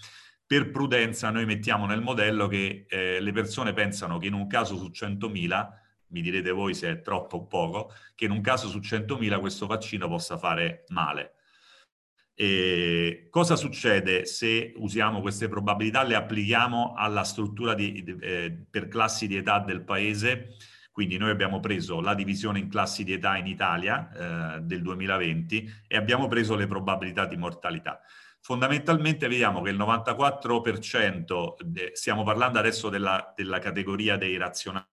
per 0.44 0.70
prudenza 0.72 1.30
noi 1.30 1.46
mettiamo 1.46 1.86
nel 1.86 2.00
modello 2.00 2.48
che 2.48 2.86
eh, 2.88 3.20
le 3.20 3.32
persone 3.32 3.72
pensano 3.72 4.18
che 4.18 4.26
in 4.26 4.34
un 4.34 4.48
caso 4.48 4.76
su 4.76 4.90
100.000, 4.92 5.68
mi 6.08 6.22
direte 6.22 6.50
voi 6.50 6.74
se 6.74 6.90
è 6.90 7.00
troppo 7.02 7.36
o 7.36 7.46
poco, 7.46 7.92
che 8.16 8.24
in 8.24 8.32
un 8.32 8.40
caso 8.40 8.68
su 8.68 8.78
100.000 8.78 9.38
questo 9.38 9.68
vaccino 9.68 10.08
possa 10.08 10.36
fare 10.36 10.84
male 10.88 11.34
e 12.42 13.26
cosa 13.28 13.54
succede 13.54 14.24
se 14.24 14.72
usiamo 14.76 15.20
queste 15.20 15.46
probabilità, 15.46 16.02
le 16.04 16.14
applichiamo 16.14 16.94
alla 16.96 17.22
struttura 17.22 17.74
di, 17.74 18.02
eh, 18.18 18.64
per 18.70 18.88
classi 18.88 19.26
di 19.26 19.36
età 19.36 19.58
del 19.58 19.82
paese? 19.82 20.56
Quindi 20.90 21.18
noi 21.18 21.28
abbiamo 21.28 21.60
preso 21.60 22.00
la 22.00 22.14
divisione 22.14 22.58
in 22.58 22.70
classi 22.70 23.04
di 23.04 23.12
età 23.12 23.36
in 23.36 23.46
Italia 23.46 24.56
eh, 24.56 24.60
del 24.62 24.80
2020 24.80 25.70
e 25.86 25.96
abbiamo 25.98 26.28
preso 26.28 26.56
le 26.56 26.66
probabilità 26.66 27.26
di 27.26 27.36
mortalità. 27.36 28.00
Fondamentalmente 28.40 29.28
vediamo 29.28 29.60
che 29.60 29.68
il 29.68 29.78
94%, 29.78 31.56
de, 31.62 31.90
stiamo 31.92 32.22
parlando 32.22 32.58
adesso 32.58 32.88
della, 32.88 33.34
della 33.36 33.58
categoria 33.58 34.16
dei 34.16 34.38
razionali 34.38 34.86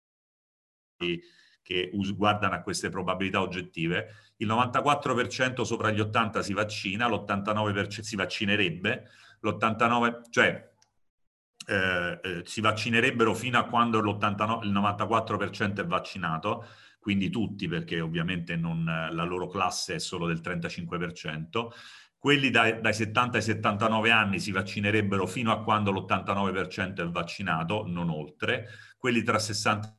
che 1.68 1.92
guardano 2.16 2.56
a 2.56 2.62
queste 2.62 2.88
probabilità 2.88 3.42
oggettive, 3.42 4.32
il 4.38 4.48
94% 4.48 5.64
sopra 5.64 5.92
gli 5.92 6.00
80 6.00 6.42
si 6.42 6.54
vaccina, 6.54 7.10
l'89% 7.10 8.00
si 8.00 8.16
vaccinerebbe, 8.16 9.10
l'89%, 9.42 10.22
cioè 10.30 10.72
eh, 11.68 12.20
eh, 12.24 12.42
si 12.46 12.62
vaccinerebbero 12.62 13.34
fino 13.34 13.60
a 13.60 13.66
quando 13.66 14.00
l'89, 14.00 14.64
il 14.64 14.72
94% 14.72 15.80
è 15.80 15.86
vaccinato, 15.86 16.66
quindi 17.00 17.30
tutti 17.30 17.68
perché 17.68 18.00
ovviamente 18.00 18.56
non, 18.56 18.86
la 18.86 19.24
loro 19.26 19.48
classe 19.48 19.96
è 19.96 20.00
solo 20.00 20.26
del 20.26 20.40
35%, 20.40 21.68
quelli 22.18 22.50
dai, 22.50 22.80
dai 22.80 22.94
70 22.94 23.38
ai 23.38 23.44
79 23.44 24.10
anni 24.10 24.40
si 24.40 24.52
vaccinerebbero 24.52 25.28
fino 25.28 25.52
a 25.52 25.62
quando 25.62 25.92
l'89% 25.92 26.96
è 26.96 27.10
vaccinato, 27.10 27.84
non 27.86 28.10
oltre, 28.10 28.70
quelli 28.98 29.22
tra 29.22 29.38
60 29.38 29.98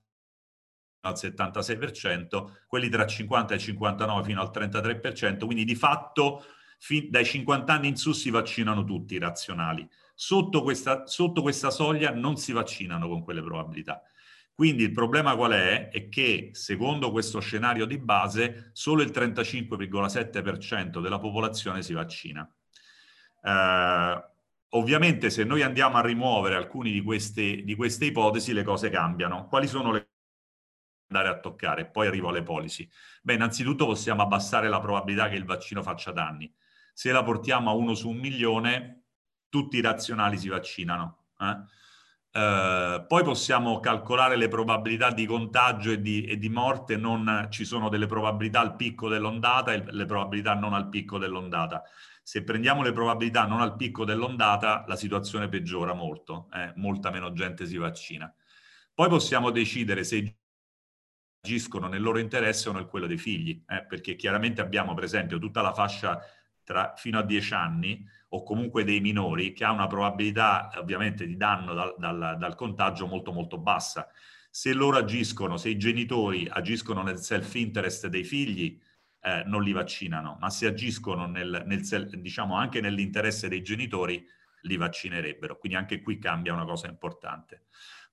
al 1.09 1.15
76%, 1.17 2.65
quelli 2.67 2.89
tra 2.89 3.07
50 3.07 3.55
e 3.55 3.59
59 3.59 4.25
fino 4.25 4.41
al 4.41 4.51
33%, 4.53 5.45
quindi 5.45 5.65
di 5.65 5.75
fatto 5.75 6.45
fin, 6.79 7.11
dai 7.11 7.25
50 7.25 7.73
anni 7.73 7.89
in 7.89 7.97
su 7.97 8.13
si 8.13 8.31
vaccinano 8.31 8.85
tutti 8.85 9.15
i 9.15 9.19
razionali. 9.19 9.89
Sotto 10.15 10.63
questa, 10.63 11.07
sotto 11.07 11.43
questa 11.43 11.71
soglia 11.71 12.13
non 12.13 12.37
si 12.37 12.53
vaccinano 12.53 13.09
con 13.09 13.23
quelle 13.23 13.43
probabilità. 13.43 14.03
Quindi 14.59 14.83
il 14.83 14.93
problema 14.93 15.37
qual 15.37 15.53
è? 15.53 15.89
È 15.89 16.09
che 16.09 16.51
secondo 16.53 17.13
questo 17.13 17.39
scenario 17.39 17.87
di 17.87 17.97
base 17.97 18.71
solo 18.73 19.03
il 19.03 19.11
35,7% 19.11 21.01
della 21.01 21.21
popolazione 21.21 21.81
si 21.81 21.93
vaccina. 21.93 22.49
Eh, 23.41 24.25
ovviamente 24.71 25.31
se 25.31 25.45
noi 25.45 25.63
andiamo 25.63 25.99
a 25.99 26.01
rimuovere 26.01 26.57
alcune 26.57 26.91
di 26.91 27.01
di 27.01 27.75
queste 27.77 28.05
ipotesi 28.05 28.53
le 28.53 28.65
cose 28.65 28.91
cambiano. 28.91 29.47
Quali 29.47 29.69
sono 29.69 29.93
le 29.93 30.09
andare 31.09 31.29
a 31.29 31.41
toccare? 31.41 31.87
Poi 31.87 32.07
arrivo 32.07 32.29
alle 32.29 32.43
policy. 32.43 32.89
Beh, 33.23 33.35
innanzitutto 33.35 33.87
possiamo 33.87 34.23
abbassare 34.23 34.69
la 34.69 34.81
probabilità 34.81 35.29
che 35.29 35.37
il 35.37 35.45
vaccino 35.45 35.83
faccia 35.83 36.13
danni. 36.13 36.53
Se 36.93 37.11
la 37.13 37.23
portiamo 37.23 37.71
a 37.71 37.75
uno 37.75 37.95
su 37.95 38.09
un 38.09 38.17
milione, 38.17 39.05
tutti 39.49 39.77
i 39.77 39.81
razionali 39.81 40.39
si 40.39 40.49
vaccinano. 40.49 41.27
Eh? 41.41 41.57
Eh, 42.31 43.05
poi 43.09 43.25
possiamo 43.25 43.81
calcolare 43.81 44.37
le 44.37 44.49
probabilità 44.49 45.11
di 45.11 45.27
contagio 45.27 45.93
e 45.93 46.01
di, 46.01 46.25
e 46.25 46.39
di, 46.39 46.49
morte, 46.49 46.97
non 46.97 47.49
ci 47.51 47.65
sono 47.65 47.89
delle 47.89 48.07
probabilità 48.07 48.61
al 48.61 48.77
picco 48.77 49.09
dell'ondata 49.09 49.73
e 49.73 49.85
le 49.91 50.05
probabilità 50.05 50.55
non 50.55 50.75
al 50.75 50.89
picco 50.89 51.19
dell'ondata. 51.19 51.83
Se 52.23 52.45
prendiamo 52.45 52.83
le 52.83 52.93
probabilità 52.93 53.47
non 53.47 53.61
al 53.63 53.77
picco 53.77 54.05
dell'ondata, 54.05 54.85
la 54.87 54.97
situazione 54.97 55.49
peggiora 55.49 55.95
molto, 55.95 56.49
eh? 56.53 56.73
molta 56.77 57.11
meno 57.11 57.33
gente 57.33 57.65
si 57.67 57.79
vaccina. 57.79 58.33
Poi 58.93 59.09
possiamo 59.09 59.51
decidere 59.51 60.05
se 60.05 60.37
agiscono 61.41 61.89
nel 61.89 62.03
loro 62.03 62.19
interesse 62.19 62.69
o 62.69 62.73
nel 62.73 62.87
quello 62.87 63.07
dei 63.07 63.19
figli, 63.19 63.63
eh? 63.69 63.85
perché 63.85 64.17
chiaramente 64.17 64.61
abbiamo 64.61 64.95
per 64.95 65.05
esempio 65.05 65.39
tutta 65.39 65.63
la 65.63 65.73
fascia 65.73 66.21
tra, 66.65 66.95
fino 66.97 67.19
a 67.19 67.23
10 67.23 67.55
anni 67.55 68.07
o 68.31 68.43
comunque 68.43 68.85
dei 68.85 69.01
minori 69.01 69.53
che 69.53 69.65
ha 69.65 69.71
una 69.71 69.87
probabilità 69.87 70.71
ovviamente 70.77 71.27
di 71.27 71.37
danno 71.37 71.73
dal, 71.73 71.95
dal, 71.97 72.37
dal 72.39 72.55
contagio 72.55 73.07
molto 73.07 73.33
molto 73.33 73.59
bassa. 73.59 74.09
Se 74.51 74.73
loro 74.73 74.99
agiscono, 74.99 75.57
se 75.57 75.71
i 75.71 75.79
genitori 75.79 76.49
agiscono 76.51 77.03
nel 77.03 77.19
self-interest 77.19 78.09
dei 78.09 78.25
figli, 78.25 78.79
eh, 79.21 79.43
non 79.47 79.63
li 79.63 79.73
vaccinano, 79.73 80.37
ma 80.41 80.51
se 80.51 80.67
agiscono 80.67 81.27
nel, 81.27 81.63
nel 81.67 82.11
diciamo 82.21 82.57
anche 82.57 82.81
nell'interesse 82.81 83.49
dei 83.49 83.63
genitori, 83.63 84.27
li 84.63 84.77
vaccinerebbero. 84.77 85.59
Quindi 85.59 85.79
anche 85.79 86.01
qui 86.01 86.19
cambia 86.19 86.53
una 86.53 86.65
cosa 86.65 86.89
importante. 86.89 87.65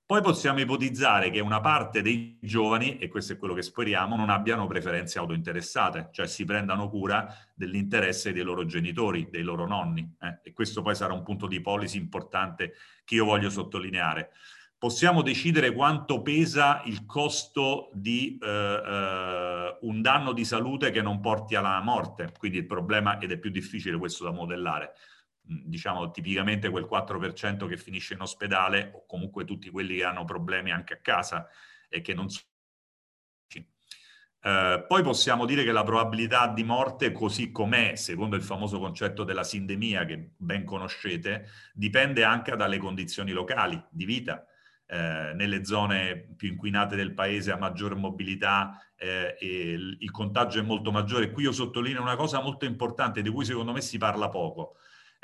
Poi 0.07 0.21
possiamo 0.21 0.59
ipotizzare 0.59 1.31
che 1.31 1.39
una 1.39 1.59
parte 1.61 2.03
dei 2.03 2.37
giovani, 2.39 2.99
e 2.99 3.07
questo 3.07 3.33
è 3.33 3.37
quello 3.37 3.55
che 3.55 3.63
speriamo, 3.63 4.15
non 4.15 4.29
abbiano 4.29 4.67
preferenze 4.67 5.17
autointeressate, 5.17 6.09
cioè 6.11 6.27
si 6.27 6.45
prendano 6.45 6.91
cura 6.91 7.35
dell'interesse 7.55 8.31
dei 8.31 8.43
loro 8.43 8.67
genitori, 8.67 9.29
dei 9.31 9.41
loro 9.41 9.65
nonni. 9.65 10.07
Eh? 10.21 10.41
E 10.43 10.53
questo 10.53 10.83
poi 10.83 10.93
sarà 10.93 11.13
un 11.13 11.23
punto 11.23 11.47
di 11.47 11.59
policy 11.59 11.97
importante 11.97 12.73
che 13.03 13.15
io 13.15 13.25
voglio 13.25 13.49
sottolineare. 13.49 14.29
Possiamo 14.77 15.23
decidere 15.23 15.73
quanto 15.73 16.21
pesa 16.21 16.83
il 16.85 17.07
costo 17.07 17.89
di 17.93 18.37
eh, 18.39 18.47
eh, 18.47 19.77
un 19.81 20.01
danno 20.03 20.33
di 20.33 20.45
salute 20.45 20.91
che 20.91 21.01
non 21.01 21.19
porti 21.19 21.55
alla 21.55 21.81
morte, 21.81 22.31
quindi 22.37 22.59
il 22.59 22.67
problema, 22.67 23.17
ed 23.17 23.31
è 23.31 23.39
più 23.39 23.49
difficile 23.49 23.97
questo 23.97 24.25
da 24.25 24.31
modellare, 24.31 24.91
diciamo 25.45 26.11
tipicamente 26.11 26.69
quel 26.69 26.87
4% 26.89 27.67
che 27.67 27.77
finisce 27.77 28.13
in 28.13 28.21
ospedale 28.21 28.91
o 28.95 29.05
comunque 29.05 29.45
tutti 29.45 29.69
quelli 29.69 29.97
che 29.97 30.03
hanno 30.03 30.25
problemi 30.25 30.71
anche 30.71 30.93
a 30.93 30.99
casa 31.01 31.47
e 31.89 32.01
che 32.01 32.13
non 32.13 32.29
sono 32.29 32.47
eh, 34.45 34.85
poi 34.87 35.01
possiamo 35.01 35.43
dire 35.47 35.63
che 35.63 35.71
la 35.71 35.83
probabilità 35.83 36.47
di 36.47 36.63
morte, 36.63 37.11
così 37.11 37.51
com'è, 37.51 37.95
secondo 37.95 38.35
il 38.35 38.43
famoso 38.43 38.77
concetto 38.77 39.23
della 39.23 39.43
sindemia 39.43 40.05
che 40.05 40.33
ben 40.37 40.63
conoscete, 40.63 41.47
dipende 41.73 42.23
anche 42.23 42.55
dalle 42.55 42.77
condizioni 42.77 43.31
locali 43.31 43.83
di 43.89 44.05
vita. 44.05 44.45
Eh, 44.87 45.31
nelle 45.33 45.65
zone 45.65 46.35
più 46.37 46.49
inquinate 46.49 46.95
del 46.95 47.15
paese 47.15 47.51
a 47.51 47.57
maggior 47.57 47.95
mobilità 47.95 48.79
eh, 48.95 49.35
il, 49.39 49.97
il 49.99 50.11
contagio 50.11 50.59
è 50.59 50.61
molto 50.61 50.91
maggiore. 50.91 51.31
Qui 51.31 51.45
io 51.45 51.51
sottolineo 51.51 52.03
una 52.03 52.15
cosa 52.15 52.39
molto 52.39 52.65
importante 52.65 53.23
di 53.23 53.29
cui 53.31 53.45
secondo 53.45 53.71
me 53.71 53.81
si 53.81 53.97
parla 53.97 54.29
poco. 54.29 54.75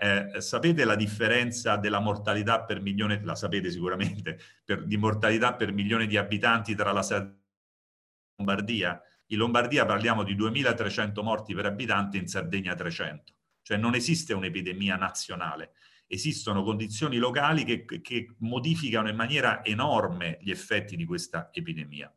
Eh, 0.04 0.42
sapete 0.42 0.84
la 0.84 0.96
differenza 0.96 1.76
della 1.76 2.00
mortalità 2.00 2.64
per 2.64 2.82
milione, 2.82 3.22
la 3.24 3.36
sapete 3.36 3.70
sicuramente, 3.70 4.40
per, 4.66 4.84
di 4.84 4.98
mortalità 4.98 5.54
per 5.54 5.72
milione 5.72 6.08
di 6.08 6.18
abitanti 6.18 6.74
tra 6.74 6.92
la 6.92 7.04
Sardegna 7.04 7.36
e 7.36 7.38
la 7.38 8.34
Lombardia? 8.38 9.02
In 9.28 9.38
Lombardia 9.38 9.86
parliamo 9.86 10.24
di 10.24 10.34
2300 10.34 11.22
morti 11.22 11.54
per 11.54 11.68
abitante, 11.68 12.18
in 12.18 12.26
Sardegna 12.26 12.74
300. 12.74 13.32
Cioè 13.62 13.78
non 13.78 13.94
esiste 13.94 14.34
un'epidemia 14.34 14.96
nazionale, 14.96 15.74
esistono 16.08 16.64
condizioni 16.64 17.18
locali 17.18 17.64
che, 17.64 17.86
che 17.86 18.36
modificano 18.40 19.08
in 19.08 19.16
maniera 19.16 19.64
enorme 19.64 20.40
gli 20.42 20.50
effetti 20.50 20.96
di 20.96 21.06
questa 21.06 21.52
epidemia. 21.54 22.12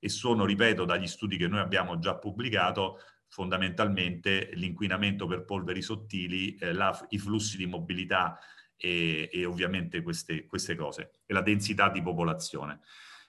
E 0.00 0.08
sono, 0.08 0.44
ripeto, 0.44 0.84
dagli 0.84 1.06
studi 1.06 1.36
che 1.36 1.46
noi 1.46 1.60
abbiamo 1.60 2.00
già 2.00 2.16
pubblicato, 2.16 2.98
fondamentalmente 3.28 4.50
l'inquinamento 4.54 5.26
per 5.26 5.44
polveri 5.44 5.82
sottili, 5.82 6.54
eh, 6.56 6.72
la, 6.72 7.06
i 7.10 7.18
flussi 7.18 7.56
di 7.56 7.66
mobilità 7.66 8.38
e, 8.76 9.28
e 9.32 9.44
ovviamente 9.44 10.02
queste, 10.02 10.46
queste, 10.46 10.74
cose, 10.74 11.20
e 11.26 11.34
la 11.34 11.42
densità 11.42 11.88
di 11.90 12.02
popolazione. 12.02 12.80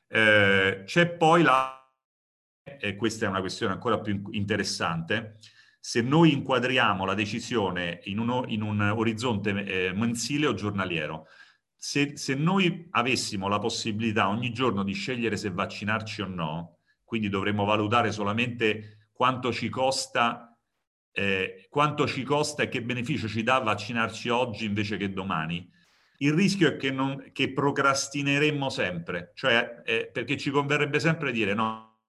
Eh, 0.07 0.83
c'è 0.85 1.09
poi 1.09 1.43
la, 1.43 1.79
e 2.63 2.95
questa 2.95 3.25
è 3.25 3.29
una 3.29 3.41
questione 3.41 3.73
ancora 3.73 3.99
più 3.99 4.21
interessante, 4.31 5.37
se 5.79 6.01
noi 6.01 6.33
inquadriamo 6.33 7.05
la 7.05 7.13
decisione 7.13 8.01
in, 8.03 8.19
uno, 8.19 8.43
in 8.47 8.61
un 8.61 8.81
orizzonte 8.81 9.63
eh, 9.63 9.93
mensile 9.93 10.47
o 10.47 10.53
giornaliero, 10.53 11.27
se, 11.75 12.17
se 12.17 12.35
noi 12.35 12.87
avessimo 12.91 13.47
la 13.47 13.59
possibilità 13.59 14.27
ogni 14.27 14.51
giorno 14.51 14.83
di 14.83 14.91
scegliere 14.91 15.37
se 15.37 15.49
vaccinarci 15.49 16.21
o 16.21 16.27
no, 16.27 16.79
quindi 17.05 17.29
dovremmo 17.29 17.63
valutare 17.63 18.11
solamente 18.11 18.98
quanto 19.19 19.51
ci 19.51 19.67
costa, 19.67 20.57
eh, 21.11 21.67
quanto 21.69 22.07
ci 22.07 22.23
costa 22.23 22.63
e 22.63 22.69
che 22.69 22.81
beneficio 22.81 23.27
ci 23.27 23.43
dà 23.43 23.59
vaccinarci 23.59 24.29
oggi 24.29 24.63
invece 24.63 24.95
che 24.95 25.11
domani. 25.11 25.69
Il 26.19 26.31
rischio 26.31 26.69
è 26.69 26.77
che, 26.77 26.89
non, 26.89 27.31
che 27.33 27.51
procrastineremmo 27.51 28.69
sempre, 28.69 29.33
cioè 29.35 29.81
eh, 29.83 30.09
perché 30.09 30.37
ci 30.37 30.51
converrebbe 30.51 31.01
sempre 31.01 31.33
dire 31.33 31.53
no, 31.53 31.99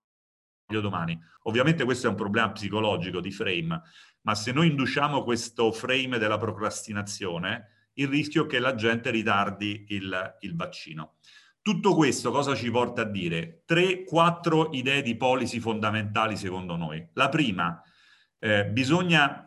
voglio 0.66 0.81
domani. 0.81 1.20
Ovviamente 1.45 1.82
questo 1.82 2.07
è 2.07 2.11
un 2.11 2.15
problema 2.15 2.53
psicologico 2.53 3.20
di 3.20 3.32
frame, 3.32 3.82
ma 4.20 4.35
se 4.37 4.53
noi 4.53 4.69
induciamo 4.69 5.24
questo 5.24 5.73
frame 5.73 6.16
della 6.16 6.39
procrastinazione, 6.39 7.89
il 7.95 8.07
rischio 8.07 8.45
è 8.45 8.47
che 8.47 8.61
la 8.61 8.77
gente 8.77 9.11
ritardi 9.11 9.87
il, 9.89 10.37
il 10.43 10.55
vaccino. 10.55 11.16
Tutto 11.62 11.95
questo 11.95 12.31
cosa 12.31 12.55
ci 12.55 12.70
porta 12.70 13.03
a 13.03 13.05
dire? 13.05 13.62
Tre, 13.66 14.05
quattro 14.05 14.70
idee 14.73 15.03
di 15.03 15.16
policy 15.16 15.61
fondamentali 15.61 16.37
secondo 16.37 16.77
noi. 16.77 17.07
La 17.12 17.28
prima, 17.28 17.82
eh, 18.39 18.65
bisogna 18.66 19.47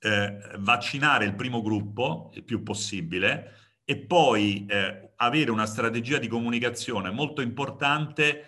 eh, 0.00 0.38
vaccinare 0.58 1.26
il 1.26 1.34
primo 1.34 1.60
gruppo 1.60 2.30
il 2.34 2.44
più 2.44 2.62
possibile 2.62 3.52
e 3.84 3.98
poi 3.98 4.64
eh, 4.66 5.12
avere 5.16 5.50
una 5.50 5.66
strategia 5.66 6.16
di 6.16 6.28
comunicazione 6.28 7.10
molto 7.10 7.42
importante 7.42 8.46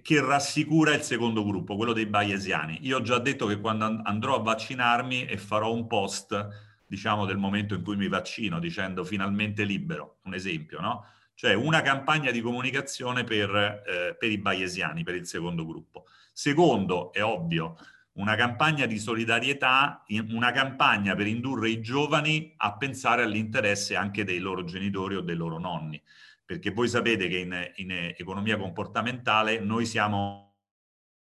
che 0.00 0.20
rassicura 0.20 0.94
il 0.94 1.02
secondo 1.02 1.44
gruppo, 1.44 1.76
quello 1.76 1.92
dei 1.92 2.06
bayesiani. 2.06 2.78
Io 2.82 2.98
ho 2.98 3.02
già 3.02 3.18
detto 3.18 3.46
che 3.46 3.60
quando 3.60 4.02
andrò 4.04 4.36
a 4.36 4.42
vaccinarmi 4.42 5.26
e 5.26 5.36
farò 5.36 5.72
un 5.72 5.86
post, 5.86 6.48
diciamo, 6.86 7.26
del 7.26 7.38
momento 7.38 7.74
in 7.74 7.82
cui 7.82 7.96
mi 7.96 8.08
vaccino, 8.08 8.58
dicendo 8.58 9.04
finalmente 9.04 9.64
libero, 9.64 10.18
un 10.24 10.34
esempio, 10.34 10.80
no? 10.80 11.06
Cioè 11.34 11.54
una 11.54 11.82
campagna 11.82 12.30
di 12.30 12.40
comunicazione 12.40 13.24
per, 13.24 13.50
eh, 13.86 14.16
per 14.16 14.30
i 14.30 14.38
bayesiani, 14.38 15.02
per 15.02 15.16
il 15.16 15.26
secondo 15.26 15.66
gruppo. 15.66 16.06
Secondo, 16.32 17.12
è 17.12 17.22
ovvio, 17.22 17.76
una 18.14 18.36
campagna 18.36 18.86
di 18.86 18.98
solidarietà, 18.98 20.04
una 20.30 20.52
campagna 20.52 21.14
per 21.14 21.26
indurre 21.26 21.70
i 21.70 21.80
giovani 21.80 22.54
a 22.58 22.76
pensare 22.76 23.22
all'interesse 23.22 23.96
anche 23.96 24.24
dei 24.24 24.38
loro 24.38 24.64
genitori 24.64 25.16
o 25.16 25.20
dei 25.20 25.34
loro 25.34 25.58
nonni. 25.58 26.00
Perché 26.44 26.70
voi 26.70 26.88
sapete 26.88 27.28
che 27.28 27.38
in, 27.38 27.72
in 27.76 27.90
economia 28.16 28.56
comportamentale 28.56 29.58
noi 29.58 29.86
siamo, 29.86 30.58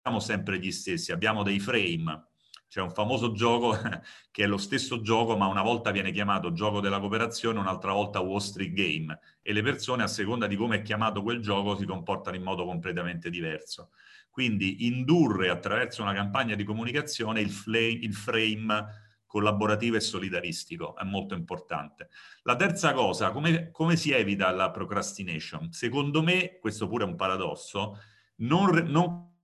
siamo 0.01 0.19
sempre 0.19 0.59
gli 0.59 0.71
stessi, 0.71 1.11
abbiamo 1.11 1.43
dei 1.43 1.59
frame. 1.59 2.27
C'è 2.69 2.81
un 2.81 2.91
famoso 2.91 3.31
gioco 3.31 3.77
che 4.31 4.43
è 4.43 4.47
lo 4.47 4.57
stesso 4.57 5.01
gioco, 5.01 5.37
ma 5.37 5.47
una 5.47 5.61
volta 5.61 5.91
viene 5.91 6.11
chiamato 6.11 6.51
gioco 6.51 6.79
della 6.81 6.99
cooperazione, 6.99 7.59
un'altra 7.59 7.93
volta 7.93 8.19
Wall 8.19 8.39
Street 8.39 8.73
Game. 8.73 9.17
E 9.41 9.53
le 9.53 9.61
persone, 9.61 10.03
a 10.03 10.07
seconda 10.07 10.47
di 10.47 10.55
come 10.55 10.77
è 10.77 10.81
chiamato 10.81 11.21
quel 11.21 11.39
gioco, 11.39 11.77
si 11.77 11.85
comportano 11.85 12.35
in 12.35 12.43
modo 12.43 12.65
completamente 12.65 13.29
diverso. 13.29 13.91
Quindi 14.29 14.85
indurre 14.85 15.49
attraverso 15.49 16.01
una 16.01 16.13
campagna 16.13 16.55
di 16.55 16.63
comunicazione 16.63 17.41
il, 17.41 17.49
flame, 17.49 17.87
il 17.87 18.13
frame 18.13 19.05
collaborativo 19.25 19.95
e 19.97 19.99
solidaristico, 19.99 20.95
è 20.95 21.03
molto 21.03 21.35
importante. 21.35 22.09
La 22.43 22.55
terza 22.55 22.93
cosa, 22.93 23.31
come, 23.31 23.71
come, 23.71 23.95
si 23.95 24.11
evita 24.11 24.49
la 24.51 24.71
procrastination? 24.71 25.71
Secondo 25.71 26.23
me, 26.23 26.57
questo 26.59 26.87
pure 26.87 27.03
è 27.03 27.07
un 27.07 27.15
paradosso, 27.15 27.99
non, 28.37 28.85
non 28.87 29.36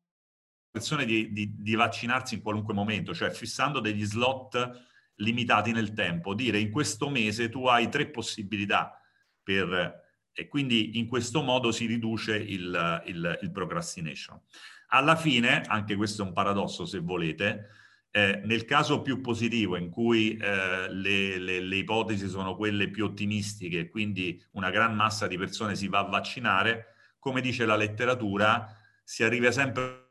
persone 0.73 1.05
di, 1.05 1.31
di, 1.31 1.53
di, 1.55 1.75
vaccinarsi 1.75 2.33
in 2.33 2.41
qualunque 2.41 2.73
momento, 2.73 3.13
cioè 3.13 3.29
fissando 3.29 3.79
degli 3.79 4.03
slot 4.03 4.87
limitati 5.17 5.71
nel 5.71 5.93
tempo, 5.93 6.33
dire 6.33 6.57
in 6.57 6.71
questo 6.71 7.09
mese 7.09 7.47
tu 7.49 7.67
hai 7.67 7.89
tre 7.89 8.07
possibilità 8.07 8.99
per... 9.43 10.01
e 10.33 10.47
quindi 10.47 10.97
in 10.97 11.07
questo 11.07 11.43
modo 11.43 11.71
si 11.71 11.85
riduce 11.85 12.35
il, 12.35 13.03
il, 13.05 13.39
il 13.43 13.51
procrastination. 13.51 14.41
Alla 14.87 15.15
fine, 15.15 15.61
anche 15.61 15.95
questo 15.95 16.23
è 16.23 16.25
un 16.25 16.33
paradosso 16.33 16.85
se 16.85 16.97
volete, 16.97 17.67
eh, 18.09 18.41
nel 18.43 18.65
caso 18.65 19.03
più 19.03 19.21
positivo 19.21 19.75
in 19.75 19.91
cui 19.91 20.35
eh, 20.37 20.91
le, 20.91 21.37
le, 21.37 21.59
le, 21.59 21.75
ipotesi 21.75 22.27
sono 22.27 22.55
quelle 22.55 22.89
più 22.89 23.05
ottimistiche, 23.05 23.89
quindi 23.89 24.43
una 24.53 24.71
gran 24.71 24.95
massa 24.95 25.27
di 25.27 25.37
persone 25.37 25.75
si 25.75 25.87
va 25.87 25.99
a 25.99 26.09
vaccinare, 26.09 26.95
come 27.19 27.41
dice 27.41 27.63
la 27.67 27.75
letteratura, 27.75 28.75
si 29.03 29.23
arriva 29.23 29.51
sempre 29.51 30.02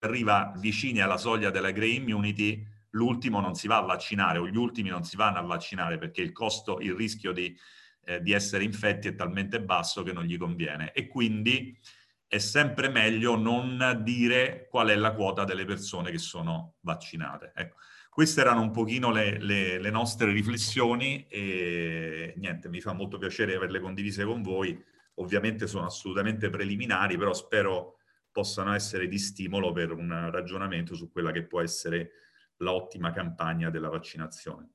arriva 0.00 0.52
vicini 0.56 1.00
alla 1.00 1.16
soglia 1.16 1.50
della 1.50 1.70
grey 1.70 1.96
immunity, 1.96 2.66
l'ultimo 2.90 3.40
non 3.40 3.54
si 3.54 3.66
va 3.66 3.78
a 3.78 3.82
vaccinare 3.82 4.38
o 4.38 4.48
gli 4.48 4.56
ultimi 4.56 4.88
non 4.88 5.04
si 5.04 5.16
vanno 5.16 5.38
a 5.38 5.42
vaccinare 5.42 5.98
perché 5.98 6.22
il 6.22 6.32
costo, 6.32 6.80
il 6.80 6.94
rischio 6.94 7.32
di, 7.32 7.56
eh, 8.04 8.20
di 8.20 8.32
essere 8.32 8.64
infetti 8.64 9.08
è 9.08 9.14
talmente 9.14 9.60
basso 9.60 10.02
che 10.02 10.12
non 10.12 10.24
gli 10.24 10.36
conviene. 10.36 10.92
E 10.92 11.06
quindi 11.06 11.78
è 12.26 12.38
sempre 12.38 12.88
meglio 12.88 13.36
non 13.36 14.00
dire 14.02 14.66
qual 14.70 14.88
è 14.88 14.96
la 14.96 15.12
quota 15.12 15.44
delle 15.44 15.64
persone 15.64 16.10
che 16.10 16.18
sono 16.18 16.74
vaccinate. 16.80 17.52
Ecco, 17.54 17.76
queste 18.08 18.40
erano 18.40 18.60
un 18.62 18.70
pochino 18.70 19.10
le, 19.10 19.38
le, 19.40 19.78
le, 19.78 19.90
nostre 19.90 20.32
riflessioni 20.32 21.26
e 21.28 22.34
niente, 22.36 22.68
mi 22.68 22.80
fa 22.80 22.92
molto 22.92 23.18
piacere 23.18 23.56
averle 23.56 23.80
condivise 23.80 24.24
con 24.24 24.42
voi. 24.42 24.80
Ovviamente 25.14 25.66
sono 25.66 25.86
assolutamente 25.86 26.50
preliminari, 26.50 27.16
però 27.16 27.32
spero 27.34 27.99
possano 28.30 28.74
essere 28.74 29.08
di 29.08 29.18
stimolo 29.18 29.72
per 29.72 29.92
un 29.92 30.30
ragionamento 30.30 30.94
su 30.94 31.10
quella 31.10 31.32
che 31.32 31.46
può 31.46 31.60
essere 31.60 32.10
l'ottima 32.56 33.10
campagna 33.12 33.70
della 33.70 33.88
vaccinazione. 33.88 34.72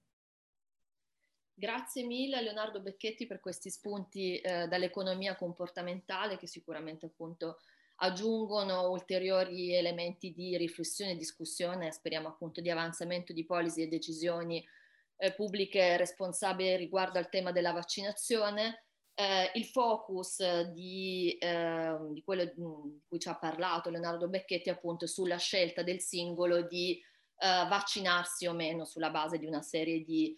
Grazie 1.57 2.03
mille 2.03 2.41
Leonardo 2.41 2.81
Becchetti 2.81 3.27
per 3.27 3.39
questi 3.39 3.69
spunti 3.69 4.39
eh, 4.39 4.67
dall'economia 4.67 5.35
comportamentale 5.35 6.37
che 6.37 6.47
sicuramente 6.47 7.05
appunto 7.05 7.59
aggiungono 7.97 8.89
ulteriori 8.89 9.73
elementi 9.73 10.33
di 10.33 10.57
riflessione 10.57 11.11
e 11.11 11.15
discussione, 11.15 11.93
speriamo 11.93 12.27
appunto 12.27 12.59
di 12.59 12.69
avanzamento 12.69 13.31
di 13.31 13.45
policy 13.45 13.83
e 13.83 13.87
decisioni 13.87 14.67
eh, 15.17 15.33
pubbliche 15.33 15.95
responsabili 15.95 16.75
riguardo 16.75 17.19
al 17.19 17.29
tema 17.29 17.53
della 17.53 17.71
vaccinazione. 17.71 18.84
Eh, 19.17 19.51
il 19.55 19.65
focus 19.65 20.61
di, 20.73 21.37
ehm, 21.39 22.11
di 22.11 22.21
quello 22.21 22.43
di 22.43 22.53
cui 23.07 23.17
ci 23.17 23.29
ha 23.29 23.35
parlato 23.35 23.89
Leonardo 23.89 24.27
Becchetti 24.27 24.69
appunto 24.69 25.07
sulla 25.07 25.37
scelta 25.37 25.83
del 25.83 26.01
singolo 26.01 26.63
di 26.63 27.01
eh, 27.37 27.47
vaccinarsi 27.67 28.45
o 28.45 28.53
meno 28.53 28.83
sulla 28.83 29.11
base 29.11 29.37
di 29.37 29.45
una 29.45 29.61
serie 29.61 30.03
di 30.03 30.37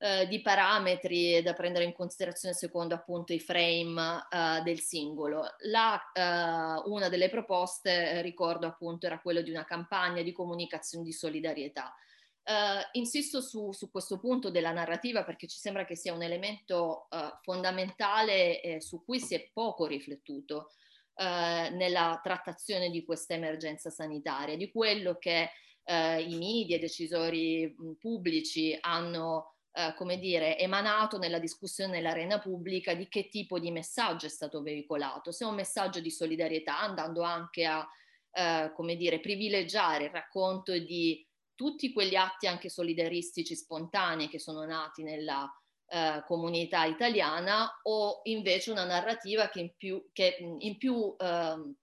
eh, 0.00 0.28
di 0.28 0.40
parametri 0.40 1.42
da 1.42 1.54
prendere 1.54 1.84
in 1.84 1.92
considerazione 1.92 2.54
secondo 2.54 2.94
appunto 2.94 3.32
i 3.32 3.40
frame 3.40 4.26
eh, 4.30 4.62
del 4.62 4.78
singolo. 4.78 5.42
La, 5.62 6.00
eh, 6.12 6.82
una 6.88 7.08
delle 7.08 7.28
proposte, 7.28 8.10
eh, 8.10 8.22
ricordo 8.22 8.68
appunto, 8.68 9.06
era 9.06 9.18
quello 9.18 9.42
di 9.42 9.50
una 9.50 9.64
campagna 9.64 10.22
di 10.22 10.30
comunicazione 10.30 11.04
di 11.04 11.12
solidarietà. 11.12 11.92
Uh, 12.48 12.80
insisto 12.92 13.42
su, 13.42 13.72
su, 13.72 13.90
questo 13.90 14.18
punto 14.18 14.50
della 14.50 14.72
narrativa 14.72 15.22
perché 15.22 15.46
ci 15.46 15.58
sembra 15.58 15.84
che 15.84 15.94
sia 15.94 16.14
un 16.14 16.22
elemento 16.22 17.06
uh, 17.10 17.36
fondamentale 17.42 18.62
eh, 18.62 18.80
su 18.80 19.04
cui 19.04 19.20
si 19.20 19.34
è 19.34 19.50
poco 19.52 19.84
riflettuto 19.84 20.70
uh, 21.16 21.74
nella 21.76 22.18
trattazione 22.22 22.88
di 22.88 23.04
questa 23.04 23.34
emergenza 23.34 23.90
sanitaria, 23.90 24.56
di 24.56 24.70
quello 24.70 25.18
che 25.18 25.50
i 25.90 26.36
media, 26.36 26.76
i 26.76 26.80
decisori 26.80 27.74
pubblici 27.98 28.76
hanno 28.78 29.54
come 29.96 30.18
dire, 30.18 30.58
emanato 30.58 31.16
nella 31.16 31.38
discussione 31.38 31.92
nell'arena 31.92 32.38
pubblica 32.40 32.92
di 32.92 33.08
che 33.08 33.30
tipo 33.30 33.58
di 33.58 33.70
messaggio 33.70 34.26
è 34.26 34.28
stato 34.28 34.60
veicolato. 34.60 35.32
Se 35.32 35.46
è 35.46 35.48
un 35.48 35.54
messaggio 35.54 36.00
di 36.00 36.10
solidarietà, 36.10 36.78
andando 36.78 37.22
anche 37.22 37.64
a, 37.64 37.88
come 38.74 38.96
dire, 38.96 39.20
privilegiare 39.20 40.04
il 40.04 40.10
racconto 40.10 40.76
di 40.76 41.26
tutti 41.58 41.92
quegli 41.92 42.14
atti 42.14 42.46
anche 42.46 42.68
solidaristici 42.68 43.56
spontanei 43.56 44.28
che 44.28 44.38
sono 44.38 44.64
nati 44.64 45.02
nella 45.02 45.52
eh, 45.88 46.22
comunità 46.24 46.84
italiana 46.84 47.80
o 47.82 48.20
invece 48.24 48.70
una 48.70 48.84
narrativa 48.84 49.48
che 49.48 49.58
in 49.58 49.72
più, 49.76 50.08
che 50.12 50.36
in 50.38 50.78
più 50.78 51.16
ehm, 51.18 51.74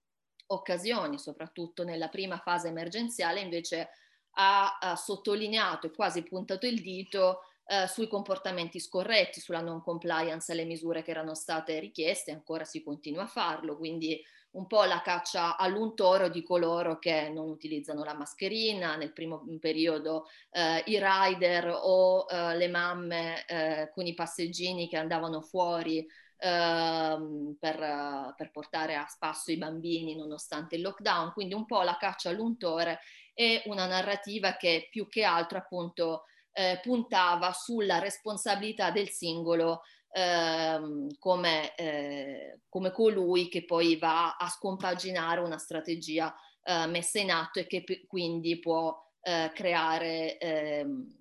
occasioni, 0.46 1.18
soprattutto 1.18 1.84
nella 1.84 2.08
prima 2.08 2.38
fase 2.38 2.68
emergenziale, 2.68 3.40
invece 3.40 3.90
ha, 4.38 4.78
ha 4.80 4.96
sottolineato 4.96 5.88
e 5.88 5.92
quasi 5.92 6.22
puntato 6.22 6.64
il 6.66 6.80
dito 6.80 7.40
eh, 7.66 7.86
sui 7.86 8.08
comportamenti 8.08 8.80
scorretti, 8.80 9.40
sulla 9.40 9.60
non 9.60 9.82
compliance 9.82 10.52
alle 10.52 10.64
misure 10.64 11.02
che 11.02 11.10
erano 11.10 11.34
state 11.34 11.78
richieste, 11.80 12.30
ancora 12.30 12.64
si 12.64 12.82
continua 12.82 13.24
a 13.24 13.28
farlo, 13.28 13.76
quindi 13.76 14.24
un 14.56 14.66
po' 14.66 14.84
la 14.84 15.02
caccia 15.02 15.56
all'untoro 15.56 16.28
di 16.28 16.42
coloro 16.42 16.98
che 16.98 17.28
non 17.28 17.48
utilizzano 17.48 18.04
la 18.04 18.14
mascherina, 18.14 18.96
nel 18.96 19.12
primo 19.12 19.44
periodo 19.60 20.26
eh, 20.50 20.82
i 20.86 20.98
rider 21.00 21.70
o 21.82 22.26
eh, 22.28 22.56
le 22.56 22.68
mamme 22.68 23.44
eh, 23.46 23.90
con 23.92 24.06
i 24.06 24.14
passeggini 24.14 24.88
che 24.88 24.96
andavano 24.96 25.42
fuori 25.42 26.06
ehm, 26.38 27.56
per, 27.58 28.34
per, 28.34 28.50
portare 28.50 28.94
a 28.96 29.06
spasso 29.06 29.52
i 29.52 29.58
bambini 29.58 30.16
nonostante 30.16 30.76
il 30.76 30.82
lockdown, 30.82 31.32
quindi 31.32 31.54
un 31.54 31.66
po' 31.66 31.82
la 31.82 31.96
caccia 31.98 32.30
all'untore 32.30 33.00
e 33.34 33.62
una 33.66 33.86
narrativa 33.86 34.56
che 34.56 34.88
più 34.90 35.06
che 35.08 35.22
altro 35.22 35.58
appunto 35.58 36.24
eh, 36.52 36.80
puntava 36.82 37.52
sulla 37.52 37.98
responsabilità 37.98 38.90
del 38.90 39.10
singolo 39.10 39.82
ehm, 40.16 41.08
come, 41.18 41.74
eh, 41.76 42.60
come, 42.70 42.90
colui 42.90 43.48
che 43.48 43.66
poi 43.66 43.96
va 43.96 44.36
a 44.36 44.48
scompaginare 44.48 45.40
una 45.40 45.58
strategia 45.58 46.34
eh, 46.62 46.86
messa 46.86 47.18
in 47.20 47.30
atto 47.30 47.60
e 47.60 47.66
che 47.66 47.84
p- 47.84 48.06
quindi 48.06 48.58
può, 48.58 48.96
eh, 49.20 49.52
creare, 49.54 50.38
ehm, 50.38 51.14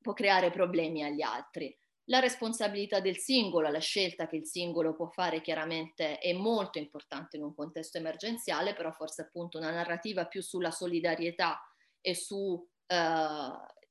può 0.00 0.14
creare 0.14 0.50
problemi 0.50 1.04
agli 1.04 1.20
altri. 1.20 1.76
La 2.04 2.20
responsabilità 2.20 3.00
del 3.00 3.18
singolo, 3.18 3.68
la 3.68 3.80
scelta 3.80 4.26
che 4.26 4.36
il 4.36 4.46
singolo 4.46 4.94
può 4.94 5.08
fare 5.08 5.42
chiaramente 5.42 6.18
è 6.18 6.32
molto 6.32 6.78
importante 6.78 7.36
in 7.36 7.42
un 7.42 7.54
contesto 7.54 7.98
emergenziale, 7.98 8.72
però 8.72 8.90
forse 8.92 9.22
appunto 9.22 9.58
una 9.58 9.70
narrativa 9.70 10.24
più 10.24 10.40
sulla 10.40 10.70
solidarietà 10.70 11.60
e 12.00 12.14
su 12.14 12.66
eh, 12.86 13.50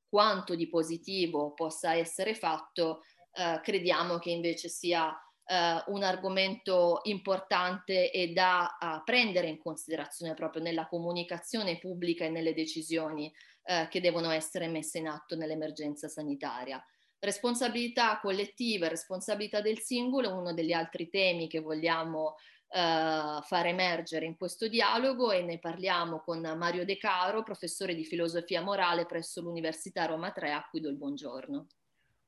quanto 0.09 0.55
di 0.55 0.67
positivo 0.67 1.53
possa 1.53 1.93
essere 1.93 2.33
fatto, 2.33 3.03
eh, 3.37 3.59
crediamo 3.61 4.17
che 4.17 4.31
invece 4.31 4.67
sia 4.69 5.09
eh, 5.45 5.83
un 5.87 6.03
argomento 6.03 7.01
importante 7.03 8.11
e 8.11 8.33
da 8.33 8.77
prendere 9.05 9.47
in 9.47 9.59
considerazione 9.59 10.33
proprio 10.33 10.61
nella 10.61 10.87
comunicazione 10.87 11.77
pubblica 11.77 12.25
e 12.25 12.29
nelle 12.29 12.53
decisioni 12.53 13.31
eh, 13.63 13.87
che 13.89 14.01
devono 14.01 14.31
essere 14.31 14.67
messe 14.67 14.97
in 14.97 15.07
atto 15.07 15.35
nell'emergenza 15.35 16.07
sanitaria. 16.07 16.83
Responsabilità 17.19 18.19
collettiva 18.19 18.85
e 18.85 18.89
responsabilità 18.89 19.59
del 19.59 19.79
singolo 19.79 20.29
è 20.29 20.31
uno 20.31 20.53
degli 20.53 20.71
altri 20.71 21.09
temi 21.09 21.47
che 21.47 21.59
vogliamo 21.59 22.35
uh, 22.67 23.41
far 23.41 23.65
emergere 23.65 24.25
in 24.25 24.37
questo 24.37 24.67
dialogo 24.67 25.31
e 25.31 25.41
ne 25.41 25.57
parliamo 25.57 26.21
con 26.21 26.41
Mario 26.41 26.85
De 26.85 26.97
Caro, 26.97 27.43
professore 27.43 27.95
di 27.95 28.05
filosofia 28.05 28.61
morale 28.61 29.05
presso 29.05 29.41
l'Università 29.41 30.05
Roma 30.05 30.31
3, 30.31 30.51
a 30.51 30.67
cui 30.69 30.79
do 30.79 30.89
il 30.89 30.95
buongiorno. 30.95 31.67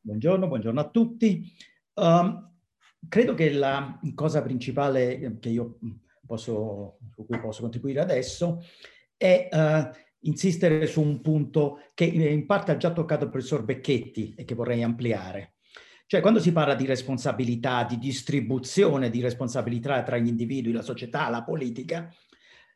Buongiorno, 0.01 0.47
buongiorno 0.47 0.79
a 0.79 0.89
tutti. 0.89 1.51
Um, 1.95 2.55
credo 3.09 3.33
che 3.33 3.51
la 3.51 3.99
cosa 4.15 4.41
principale 4.41 5.37
che 5.41 5.49
io 5.49 5.77
posso, 6.25 6.99
su 7.13 7.25
cui 7.25 7.39
posso 7.39 7.61
contribuire 7.61 7.99
adesso 7.99 8.63
è 9.17 9.49
uh, 9.51 9.97
insistere 10.21 10.87
su 10.87 11.01
un 11.01 11.19
punto 11.19 11.79
che 11.93 12.05
in 12.05 12.45
parte 12.45 12.71
ha 12.71 12.77
già 12.77 12.93
toccato 12.93 13.25
il 13.25 13.29
professor 13.29 13.63
Becchetti 13.65 14.35
e 14.37 14.45
che 14.45 14.55
vorrei 14.55 14.83
ampliare. 14.83 15.55
Cioè, 16.05 16.21
quando 16.21 16.39
si 16.39 16.53
parla 16.53 16.75
di 16.75 16.85
responsabilità, 16.85 17.83
di 17.83 17.97
distribuzione 17.97 19.09
di 19.09 19.19
responsabilità 19.19 20.01
tra 20.03 20.17
gli 20.17 20.27
individui, 20.27 20.71
la 20.71 20.81
società, 20.81 21.29
la 21.29 21.43
politica, 21.43 22.09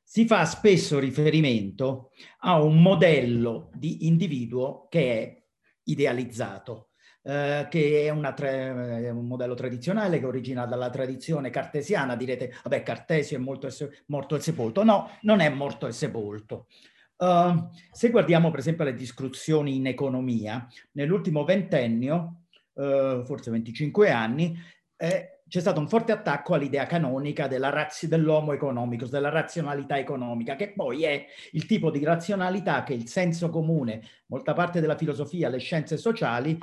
si 0.03 0.27
fa 0.27 0.43
spesso 0.43 0.99
riferimento 0.99 2.11
a 2.39 2.61
un 2.61 2.81
modello 2.81 3.71
di 3.73 4.07
individuo 4.07 4.87
che 4.89 5.21
è 5.21 5.43
idealizzato, 5.85 6.89
eh, 7.25 7.67
che 7.69 8.01
è, 8.01 8.05
è, 8.07 9.09
un 9.09 9.25
modello 9.27 9.53
tradizionale 9.53 10.19
che 10.19 10.25
origina 10.25 10.65
dalla 10.65 10.89
tradizione 10.89 11.49
cartesiana. 11.49 12.15
Direte, 12.15 12.53
vabbè, 12.63 12.83
Cartesio 12.83 13.37
è 13.37 13.39
molto, 13.39 13.69
morto 14.07 14.35
e 14.35 14.41
sepolto. 14.41 14.83
No, 14.83 15.09
non 15.21 15.39
è 15.39 15.49
morto 15.49 15.87
e 15.87 15.91
sepolto. 15.93 16.67
Uh, 17.15 17.69
se 17.91 18.09
guardiamo 18.09 18.49
per 18.49 18.59
esempio 18.59 18.83
le 18.83 18.95
discussioni 18.95 19.77
in 19.77 19.87
economia, 19.87 20.67
nell'ultimo 20.91 21.45
ventennio, 21.45 22.41
uh, 22.73 23.23
forse 23.23 23.49
25 23.51 24.11
anni, 24.11 24.59
eh, 24.97 25.33
c'è 25.47 25.59
stato 25.59 25.79
un 25.79 25.87
forte 25.87 26.11
attacco 26.11 26.55
all'idea 26.55 26.87
canonica 26.87 27.47
razzi- 27.69 28.07
dell'homo 28.07 28.53
economicus, 28.53 29.11
della 29.11 29.29
razionalità 29.29 29.99
economica, 29.99 30.55
che 30.55 30.73
poi 30.73 31.03
è 31.03 31.25
il 31.51 31.65
tipo 31.67 31.91
di 31.91 32.03
razionalità 32.03 32.83
che 32.83 32.93
il 32.93 33.07
senso 33.07 33.49
comune, 33.49 34.01
molta 34.25 34.53
parte 34.53 34.81
della 34.81 34.97
filosofia, 34.97 35.49
le 35.49 35.59
scienze 35.59 35.95
sociali 35.95 36.57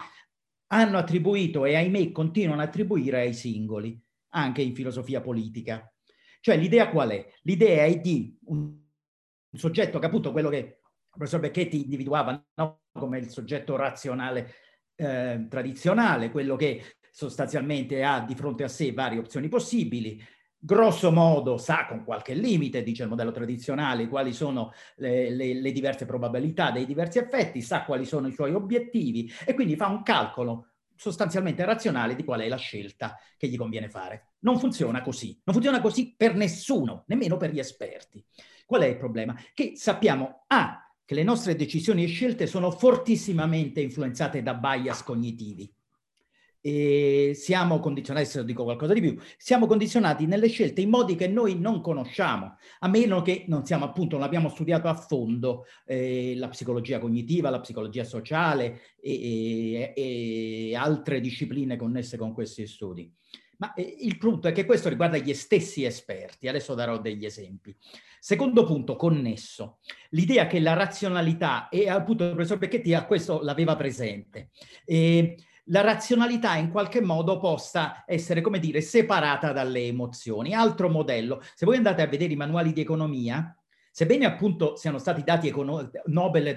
hanno 0.73 0.99
attribuito 0.99 1.65
e 1.65 1.75
ahimè 1.77 2.13
continuano 2.13 2.61
a 2.61 2.65
attribuire 2.65 3.21
ai 3.21 3.35
singoli, 3.35 4.01
anche 4.31 4.63
in 4.63 4.75
filosofia 4.75 5.21
politica. 5.21 5.93
Cioè 6.41 6.57
l'idea 6.57 6.89
qual 6.91 7.11
è? 7.11 7.27
L'idea 7.43 7.85
è 7.85 7.99
di 7.99 8.37
un 8.45 8.79
soggetto 9.53 9.99
che 9.99 10.07
appunto 10.07 10.33
quello 10.33 10.49
che 10.49 10.57
il 10.57 10.77
professor 11.11 11.41
Becchetti 11.41 11.83
individuava 11.83 12.45
no? 12.55 12.83
come 12.93 13.19
il 13.19 13.29
soggetto 13.29 13.77
razionale 13.77 14.55
eh, 14.95 15.47
tradizionale, 15.49 16.31
quello 16.31 16.57
che 16.57 16.99
sostanzialmente 17.11 18.05
ha 18.05 18.21
di 18.21 18.35
fronte 18.35 18.63
a 18.63 18.69
sé 18.69 18.93
varie 18.93 19.19
opzioni 19.19 19.49
possibili, 19.49 20.23
grosso 20.61 21.11
modo 21.11 21.57
sa 21.57 21.87
con 21.87 22.05
qualche 22.05 22.35
limite, 22.35 22.82
dice 22.82 23.05
il 23.05 23.09
modello 23.09 23.32
tradizionale, 23.32 24.09
quali 24.09 24.32
sono 24.32 24.73
le, 24.97 25.31
le, 25.31 25.55
le, 25.55 25.73
diverse 25.73 26.05
probabilità 26.05 26.70
dei 26.70 26.85
diversi 26.85 27.19
effetti, 27.19 27.62
sa 27.62 27.85
quali 27.85 28.05
sono 28.05 28.28
i 28.28 28.32
suoi 28.32 28.53
obiettivi 28.53 29.32
e 29.47 29.55
quindi 29.55 29.74
fa 29.77 29.87
un 29.87 30.03
calcolo 30.03 30.66
sostanzialmente 30.95 31.65
razionale 31.65 32.15
di 32.15 32.24
qual 32.24 32.41
è 32.41 32.49
la 32.49 32.57
scelta 32.57 33.19
che 33.39 33.49
gli 33.49 33.57
conviene 33.57 33.89
fare. 33.89 34.35
Non 34.41 34.59
funziona 34.59 35.01
così, 35.01 35.41
non 35.45 35.55
funziona 35.55 35.81
così 35.81 36.15
per 36.15 36.35
nessuno, 36.35 37.05
nemmeno 37.07 37.39
per 37.39 37.51
gli 37.51 37.59
esperti. 37.59 38.23
Qual 38.66 38.82
è 38.82 38.87
il 38.87 38.99
problema? 38.99 39.35
Che 39.55 39.73
sappiamo, 39.77 40.45
A, 40.49 40.93
che 41.07 41.15
le 41.15 41.23
nostre 41.23 41.57
decisioni 41.57 42.05
e 42.05 42.09
scelte 42.09 42.47
sono 42.47 42.70
fortissimamente 42.70 43.81
influenzate 43.81 44.43
da 44.43 44.55
bias 44.55 45.03
cognitivi. 45.03 45.73
E 46.62 47.32
siamo 47.35 47.78
condizionati, 47.81 48.27
se 48.27 48.45
dico 48.45 48.65
qualcosa 48.65 48.93
di 48.93 49.01
più, 49.01 49.16
siamo 49.39 49.66
condizionati 49.66 50.27
nelle 50.27 50.49
scelte 50.49 50.82
in 50.82 50.91
modi 50.91 51.15
che 51.15 51.27
noi 51.27 51.59
non 51.59 51.81
conosciamo, 51.81 52.57
a 52.81 52.89
meno 52.89 53.23
che 53.23 53.45
non 53.49 53.65
siamo 53.65 53.87
appunto, 53.87 54.16
non 54.16 54.27
abbiamo 54.27 54.51
studiato 54.51 54.87
a 54.89 54.95
fondo 54.95 55.65
eh, 55.87 56.35
la 56.37 56.49
psicologia 56.49 56.99
cognitiva, 56.99 57.49
la 57.49 57.61
psicologia 57.61 58.05
sociale 58.05 58.81
e, 59.01 59.93
e, 59.95 59.95
e 59.97 60.77
altre 60.77 61.20
discipline 61.20 61.77
connesse 61.77 62.19
con 62.19 62.35
questi 62.35 62.66
studi. 62.66 63.11
Ma 63.57 63.73
eh, 63.74 63.97
il 64.01 64.19
punto 64.19 64.49
è 64.49 64.53
che 64.53 64.65
questo 64.65 64.89
riguarda 64.89 65.19
gli 65.19 65.32
stessi 65.35 65.85
esperti, 65.85 66.49
adesso 66.49 66.74
darò 66.74 66.99
degli 66.99 67.24
esempi. 67.24 67.74
Secondo 68.19 68.65
punto, 68.65 68.97
connesso, 68.97 69.78
l'idea 70.11 70.47
che 70.47 70.61
la 70.61 70.74
razionalità, 70.74 71.70
e 71.70 71.89
appunto 71.89 72.24
il 72.24 72.32
professor 72.32 72.59
Becchetti 72.59 72.93
a 72.93 73.07
questo 73.07 73.41
l'aveva 73.43 73.77
presente, 73.77 74.51
e 74.85 75.37
la 75.71 75.81
razionalità 75.81 76.57
in 76.57 76.71
qualche 76.71 77.01
modo 77.01 77.39
possa 77.39 78.05
essere, 78.07 78.41
come 78.41 78.59
dire, 78.59 78.81
separata 78.81 79.53
dalle 79.53 79.87
emozioni. 79.87 80.55
Altro 80.55 80.89
modello, 80.89 81.43
se 81.55 81.67
voi 81.67 81.77
andate 81.77 82.03
a 82.03 82.07
vedere 82.07 82.33
i 82.33 82.37
manuali 82.37 82.73
di 82.73 82.81
economia, 82.81 83.55
Sebbene 84.01 84.24
appunto 84.24 84.77
siano 84.77 84.97
stati 84.97 85.22
dati 85.22 85.48
econo- 85.48 85.90
Nobel 86.06 86.56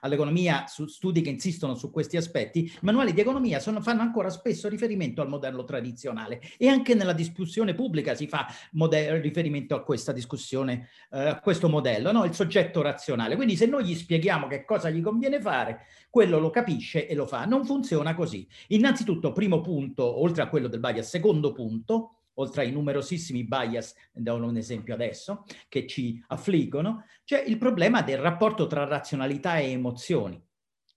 all'economia 0.00 0.66
su 0.66 0.84
studi 0.84 1.22
che 1.22 1.30
insistono 1.30 1.76
su 1.76 1.90
questi 1.90 2.18
aspetti, 2.18 2.64
i 2.64 2.78
manuali 2.82 3.14
di 3.14 3.22
economia 3.22 3.58
sono, 3.58 3.80
fanno 3.80 4.02
ancora 4.02 4.28
spesso 4.28 4.68
riferimento 4.68 5.22
al 5.22 5.28
modello 5.28 5.64
tradizionale 5.64 6.42
e 6.58 6.68
anche 6.68 6.92
nella 6.92 7.14
discussione 7.14 7.72
pubblica 7.72 8.14
si 8.14 8.28
fa 8.28 8.46
modello, 8.72 9.18
riferimento 9.18 9.74
a 9.74 9.82
questa 9.82 10.12
discussione, 10.12 10.90
eh, 11.10 11.28
a 11.28 11.40
questo 11.40 11.70
modello, 11.70 12.12
no? 12.12 12.26
il 12.26 12.34
soggetto 12.34 12.82
razionale. 12.82 13.34
Quindi 13.34 13.56
se 13.56 13.64
noi 13.64 13.86
gli 13.86 13.94
spieghiamo 13.94 14.46
che 14.46 14.66
cosa 14.66 14.90
gli 14.90 15.00
conviene 15.00 15.40
fare, 15.40 15.86
quello 16.10 16.38
lo 16.38 16.50
capisce 16.50 17.08
e 17.08 17.14
lo 17.14 17.24
fa. 17.24 17.46
Non 17.46 17.64
funziona 17.64 18.14
così. 18.14 18.46
Innanzitutto, 18.68 19.32
primo 19.32 19.62
punto, 19.62 20.20
oltre 20.20 20.42
a 20.42 20.48
quello 20.48 20.68
del 20.68 20.80
bias, 20.80 21.08
secondo 21.08 21.52
punto, 21.52 22.23
oltre 22.34 22.62
ai 22.62 22.72
numerosissimi 22.72 23.44
bias, 23.44 23.94
do 24.12 24.34
un 24.34 24.56
esempio 24.56 24.94
adesso, 24.94 25.44
che 25.68 25.86
ci 25.86 26.22
affliggono, 26.28 27.04
c'è 27.24 27.42
il 27.42 27.58
problema 27.58 28.02
del 28.02 28.18
rapporto 28.18 28.66
tra 28.66 28.84
razionalità 28.84 29.58
e 29.58 29.70
emozioni. 29.70 30.42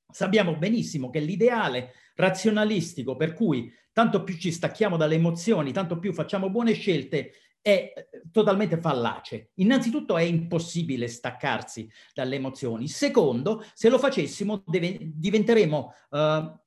Sappiamo 0.10 0.56
benissimo 0.56 1.10
che 1.10 1.20
l'ideale 1.20 1.94
razionalistico 2.16 3.16
per 3.16 3.34
cui 3.34 3.72
tanto 3.92 4.24
più 4.24 4.36
ci 4.38 4.52
stacchiamo 4.52 4.96
dalle 4.96 5.16
emozioni, 5.16 5.72
tanto 5.72 6.00
più 6.00 6.14
facciamo 6.14 6.50
buone 6.50 6.74
scelte, 6.74 7.32
è 7.62 7.92
eh, 7.94 8.10
totalmente 8.32 8.80
fallace. 8.80 9.52
Innanzitutto 9.56 10.18
è 10.18 10.22
impossibile 10.22 11.08
staccarsi 11.08 11.90
dalle 12.14 12.36
emozioni. 12.36 12.88
Secondo, 12.88 13.66
se 13.74 13.90
lo 13.90 13.98
facessimo 13.98 14.64
deve, 14.66 14.98
diventeremo 15.02 15.94
uh, 16.12 16.60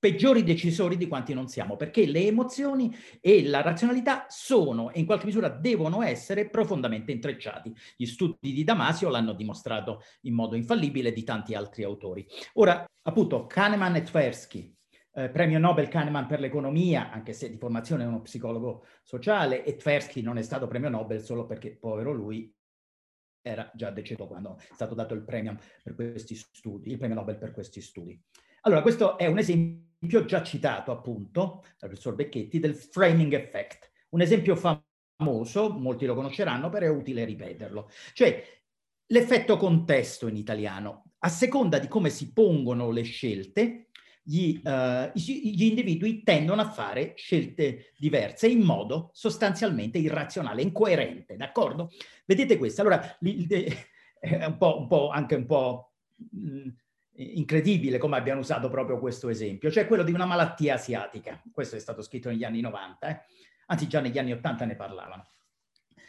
peggiori 0.00 0.42
decisori 0.42 0.96
di 0.96 1.06
quanti 1.06 1.34
non 1.34 1.46
siamo, 1.46 1.76
perché 1.76 2.06
le 2.06 2.26
emozioni 2.26 2.92
e 3.20 3.46
la 3.46 3.60
razionalità 3.60 4.24
sono 4.28 4.90
e 4.90 4.98
in 4.98 5.06
qualche 5.06 5.26
misura 5.26 5.50
devono 5.50 6.02
essere 6.02 6.48
profondamente 6.48 7.12
intrecciati. 7.12 7.72
Gli 7.96 8.06
studi 8.06 8.52
di 8.52 8.64
Damasio 8.64 9.10
l'hanno 9.10 9.34
dimostrato 9.34 10.02
in 10.22 10.34
modo 10.34 10.56
infallibile 10.56 11.12
di 11.12 11.22
tanti 11.22 11.54
altri 11.54 11.84
autori. 11.84 12.26
Ora, 12.54 12.84
appunto, 13.02 13.46
Kahneman 13.46 13.96
e 13.96 14.02
Tversky, 14.02 14.74
eh, 15.12 15.28
premio 15.28 15.58
Nobel 15.58 15.88
Kahneman 15.88 16.26
per 16.26 16.40
l'economia, 16.40 17.10
anche 17.10 17.34
se 17.34 17.50
di 17.50 17.58
formazione 17.58 18.04
è 18.04 18.06
uno 18.06 18.22
psicologo 18.22 18.86
sociale, 19.02 19.64
e 19.64 19.76
Tversky 19.76 20.22
non 20.22 20.38
è 20.38 20.42
stato 20.42 20.66
premio 20.66 20.88
Nobel 20.88 21.20
solo 21.22 21.44
perché, 21.44 21.76
povero 21.76 22.12
lui, 22.12 22.52
era 23.42 23.70
già 23.74 23.90
deceduto 23.90 24.26
quando 24.28 24.58
è 24.58 24.74
stato 24.74 24.94
dato 24.94 25.14
il 25.14 25.24
premio 25.24 25.58
per 25.82 25.94
questi 25.94 26.34
studi, 26.34 26.90
il 26.90 26.98
premio 26.98 27.16
Nobel 27.16 27.36
per 27.36 27.52
questi 27.52 27.80
studi. 27.80 28.18
Allora, 28.62 28.82
questo 28.82 29.16
è 29.16 29.26
un 29.26 29.38
esempio 29.38 30.24
già 30.24 30.42
citato 30.42 30.90
appunto 30.92 31.64
dal 31.78 31.88
professor 31.88 32.14
Becchetti 32.14 32.58
del 32.58 32.74
framing 32.74 33.32
effect, 33.32 33.90
un 34.10 34.20
esempio 34.20 34.54
famoso, 34.54 35.70
molti 35.70 36.04
lo 36.04 36.14
conosceranno, 36.14 36.68
però 36.68 36.86
è 36.86 36.90
utile 36.90 37.24
ripeterlo. 37.24 37.90
Cioè, 38.12 38.42
l'effetto 39.06 39.56
contesto 39.56 40.28
in 40.28 40.36
italiano, 40.36 41.12
a 41.20 41.28
seconda 41.28 41.78
di 41.78 41.88
come 41.88 42.10
si 42.10 42.32
pongono 42.32 42.90
le 42.90 43.02
scelte, 43.02 43.86
gli, 44.22 44.60
uh, 44.62 45.10
gli, 45.14 45.64
individui 45.64 46.22
tendono 46.22 46.60
a 46.60 46.70
fare 46.70 47.14
scelte 47.16 47.92
diverse 47.96 48.46
in 48.46 48.60
modo 48.60 49.10
sostanzialmente 49.14 49.98
irrazionale, 49.98 50.62
incoerente, 50.62 51.36
d'accordo? 51.36 51.90
Vedete 52.26 52.58
questo? 52.58 52.82
Allora, 52.82 53.18
è 53.18 54.44
un 54.44 54.56
po', 54.58 54.78
un 54.78 54.86
po', 54.86 55.08
anche 55.08 55.34
un 55.34 55.46
po' 55.46 55.92
mh, 56.16 56.68
incredibile 57.22 57.98
come 57.98 58.16
abbiano 58.16 58.40
usato 58.40 58.68
proprio 58.68 58.98
questo 58.98 59.28
esempio, 59.28 59.70
cioè 59.70 59.86
quello 59.86 60.02
di 60.02 60.12
una 60.12 60.24
malattia 60.24 60.74
asiatica. 60.74 61.42
Questo 61.52 61.76
è 61.76 61.78
stato 61.78 62.02
scritto 62.02 62.28
negli 62.28 62.44
anni 62.44 62.60
90, 62.60 63.08
eh? 63.08 63.20
anzi 63.66 63.86
già 63.88 64.00
negli 64.00 64.18
anni 64.18 64.32
80 64.32 64.64
ne 64.64 64.76
parlavano. 64.76 65.26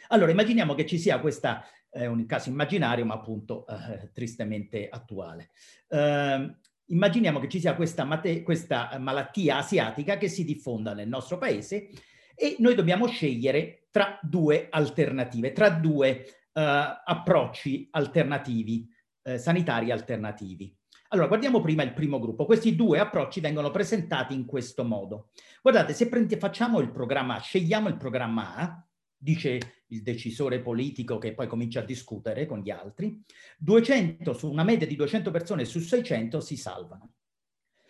Allora, 0.08 0.30
immaginiamo 0.30 0.74
che 0.74 0.86
ci 0.86 0.98
sia 0.98 1.20
questa, 1.20 1.64
è 1.88 2.06
un 2.06 2.26
caso 2.26 2.48
immaginario 2.48 3.04
ma 3.04 3.14
appunto 3.14 3.66
eh, 3.66 4.10
tristemente 4.12 4.88
attuale. 4.88 5.50
Eh, 5.88 6.56
immaginiamo 6.86 7.38
che 7.40 7.48
ci 7.48 7.60
sia 7.60 7.74
questa, 7.74 8.04
mate, 8.04 8.42
questa 8.42 8.96
malattia 8.98 9.58
asiatica 9.58 10.16
che 10.16 10.28
si 10.28 10.44
diffonda 10.44 10.94
nel 10.94 11.08
nostro 11.08 11.38
paese 11.38 11.90
e 12.34 12.56
noi 12.58 12.74
dobbiamo 12.74 13.06
scegliere 13.06 13.86
tra 13.90 14.18
due 14.22 14.68
alternative, 14.70 15.52
tra 15.52 15.70
due 15.70 16.24
eh, 16.52 17.02
approcci 17.04 17.88
alternativi, 17.90 18.88
eh, 19.22 19.38
sanitari 19.38 19.90
alternativi. 19.90 20.74
Allora, 21.12 21.28
guardiamo 21.28 21.60
prima 21.60 21.82
il 21.82 21.92
primo 21.92 22.18
gruppo. 22.18 22.46
Questi 22.46 22.74
due 22.74 22.98
approcci 22.98 23.40
vengono 23.40 23.70
presentati 23.70 24.32
in 24.32 24.46
questo 24.46 24.82
modo. 24.82 25.28
Guardate, 25.60 25.92
se 25.92 26.08
facciamo 26.38 26.80
il 26.80 26.90
programma 26.90 27.34
A, 27.34 27.40
scegliamo 27.40 27.88
il 27.88 27.98
programma 27.98 28.56
A, 28.56 28.86
dice 29.14 29.82
il 29.88 30.02
decisore 30.02 30.60
politico 30.60 31.18
che 31.18 31.34
poi 31.34 31.46
comincia 31.46 31.80
a 31.80 31.84
discutere 31.84 32.46
con 32.46 32.60
gli 32.60 32.70
altri, 32.70 33.20
200 33.58 34.32
su 34.32 34.50
una 34.50 34.64
media 34.64 34.86
di 34.86 34.96
200 34.96 35.30
persone 35.30 35.66
su 35.66 35.80
600 35.80 36.40
si 36.40 36.56
salvano. 36.56 37.12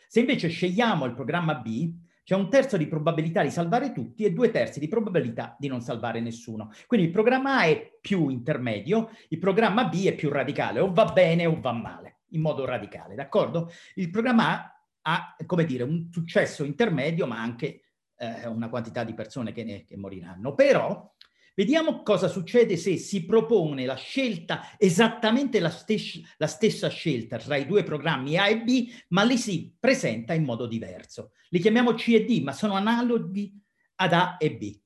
Se 0.09 0.19
invece 0.19 0.49
scegliamo 0.49 1.05
il 1.05 1.15
programma 1.15 1.55
B, 1.55 1.95
c'è 2.25 2.35
un 2.35 2.51
terzo 2.51 2.77
di 2.77 2.89
probabilità 2.89 3.43
di 3.43 3.51
salvare 3.51 3.93
tutti 3.93 4.25
e 4.25 4.33
due 4.33 4.51
terzi 4.51 4.81
di 4.81 4.89
probabilità 4.89 5.57
di 5.61 5.69
non 5.69 5.81
salvare 5.81 6.21
nessuno. 6.21 6.73
Quindi 6.89 7.07
il 7.07 7.13
programma 7.13 7.59
A 7.59 7.67
è 7.67 7.99
più 8.01 8.31
intermedio, 8.31 9.11
il 9.29 9.39
programma 9.39 9.85
B 9.85 10.07
è 10.07 10.15
più 10.17 10.29
radicale, 10.29 10.81
o 10.81 10.93
va 10.93 11.05
bene 11.05 11.47
o 11.47 11.61
va 11.61 11.73
male, 11.73 12.12
in 12.33 12.41
modo 12.41 12.65
radicale, 12.65 13.15
d'accordo? 13.15 13.71
Il 13.95 14.11
programma 14.11 14.73
ha, 15.03 15.37
come 15.47 15.65
dire, 15.65 15.83
un 15.85 16.09
successo 16.11 16.65
intermedio, 16.65 17.27
ma 17.27 17.41
anche 17.41 17.83
eh, 18.17 18.47
una 18.47 18.69
quantità 18.69 19.05
di 19.05 19.15
persone 19.15 19.53
che, 19.53 19.65
ne, 19.65 19.85
che 19.85 19.97
moriranno. 19.97 20.55
Però 20.55 21.13
Vediamo 21.55 22.03
cosa 22.03 22.29
succede 22.29 22.79
se 22.79 22.97
si 22.97 23.27
propone 23.27 23.85
la 23.85 23.95
scelta, 23.95 24.75
esattamente 24.79 25.61
la, 25.61 25.69
stes 25.69 26.19
la, 26.39 26.47
stessa 26.47 26.89
scelta 26.89 27.37
tra 27.37 27.57
i 27.57 27.67
due 27.67 27.83
programmi 27.83 28.39
A 28.39 28.49
e 28.49 28.63
B, 28.63 28.91
ma 29.09 29.23
li 29.23 29.37
si 29.37 29.77
presenta 29.79 30.33
in 30.33 30.45
modo 30.45 30.67
diverso. 30.67 31.33
Li 31.51 31.61
chiamiamo 31.61 31.93
C 31.93 32.09
e 32.15 32.25
D, 32.25 32.43
ma 32.43 32.53
sono 32.53 32.73
analoghi 32.73 33.53
ad 33.97 34.15
A 34.15 34.37
e 34.39 34.57
B. 34.57 34.81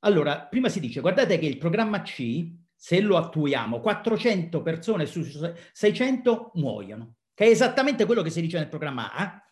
Allora, 0.00 0.42
prima 0.42 0.68
si 0.68 0.78
dice, 0.78 1.00
guardate 1.00 1.38
che 1.38 1.46
il 1.46 1.56
programma 1.56 2.02
C, 2.02 2.52
se 2.80 3.00
lo 3.00 3.16
attuiamo, 3.16 3.80
400 3.80 4.62
persone 4.62 5.04
su 5.04 5.24
600 5.72 6.52
muoiono, 6.54 7.14
che 7.34 7.46
è 7.46 7.48
esattamente 7.48 8.06
quello 8.06 8.22
che 8.22 8.30
si 8.30 8.40
dice 8.40 8.56
nel 8.56 8.68
programma 8.68 9.12
A. 9.12 9.42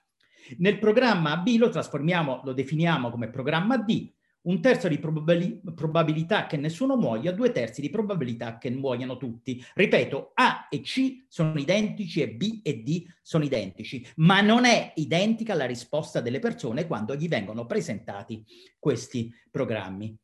Nel 0.59 0.79
programma 0.79 1.37
B 1.39 1.57
lo 1.59 1.69
trasformiamo, 1.69 2.43
lo 2.45 2.53
definiamo 2.53 3.11
come 3.11 3.29
programma 3.29 3.79
D, 3.79 4.13
un 4.43 4.61
terzo 4.61 4.87
di 4.87 5.01
probabili 5.01 5.61
probabilità 5.75 6.47
che 6.47 6.57
nessuno 6.57 6.97
muoia, 6.97 7.33
due 7.33 7.51
terzi 7.51 7.81
di 7.81 7.91
probabilità 7.91 8.59
che 8.59 8.71
muoiano 8.71 9.17
tutti. 9.17 9.61
Ripeto, 9.75 10.31
A 10.35 10.69
e 10.71 10.83
C 10.83 11.25
sono 11.29 11.59
identici 11.59 12.23
e 12.23 12.31
B 12.31 12.61
e 12.63 12.81
D 12.85 13.07
sono 13.23 13.43
identici, 13.43 14.07
ma 14.19 14.41
non 14.41 14.65
è 14.67 14.93
identica 14.95 15.55
la 15.55 15.67
risposta 15.67 16.21
delle 16.21 16.39
persone 16.39 16.87
quando 16.87 17.17
gli 17.17 17.27
vengono 17.27 17.67
presentati 17.67 18.45
questi 18.79 19.35
programmi. 19.51 20.17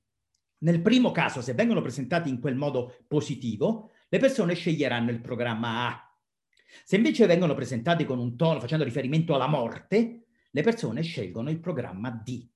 Nel 0.62 0.82
primo 0.82 1.12
caso, 1.12 1.40
se 1.40 1.54
vengono 1.54 1.80
presentati 1.80 2.28
in 2.28 2.40
quel 2.40 2.56
modo 2.56 2.96
positivo, 3.06 3.90
le 4.08 4.18
persone 4.18 4.54
sceglieranno 4.54 5.10
il 5.10 5.20
programma 5.20 5.88
A. 5.88 6.16
Se 6.84 6.96
invece 6.96 7.26
vengono 7.26 7.54
presentati 7.54 8.04
con 8.04 8.18
un 8.18 8.36
tono 8.36 8.60
facendo 8.60 8.84
riferimento 8.84 9.34
alla 9.34 9.46
morte, 9.46 10.26
le 10.50 10.62
persone 10.62 11.02
scelgono 11.02 11.50
il 11.50 11.60
programma 11.60 12.10
D 12.10 12.50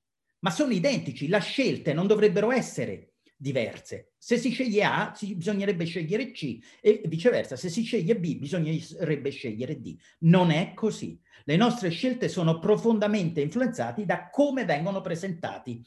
ma 0.46 0.50
sono 0.50 0.72
identici, 0.72 1.26
le 1.26 1.40
scelte 1.40 1.92
non 1.92 2.06
dovrebbero 2.06 2.52
essere 2.52 3.14
diverse. 3.36 4.12
Se 4.18 4.38
si 4.38 4.50
sceglie 4.50 4.84
A, 4.84 5.12
si, 5.14 5.34
bisognerebbe 5.36 5.84
scegliere 5.84 6.30
C 6.30 6.58
e 6.80 7.02
viceversa, 7.06 7.56
se 7.56 7.68
si 7.68 7.82
sceglie 7.82 8.16
B, 8.18 8.38
bisognerebbe 8.38 9.30
scegliere 9.30 9.80
D. 9.80 9.96
Non 10.20 10.50
è 10.50 10.72
così. 10.74 11.20
Le 11.44 11.56
nostre 11.56 11.90
scelte 11.90 12.28
sono 12.28 12.58
profondamente 12.58 13.40
influenzate 13.40 14.04
da 14.04 14.30
come 14.30 14.64
vengono 14.64 15.00
presentati 15.00 15.82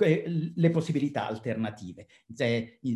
eh, 0.00 0.52
le 0.54 0.70
possibilità 0.70 1.26
alternative, 1.26 2.06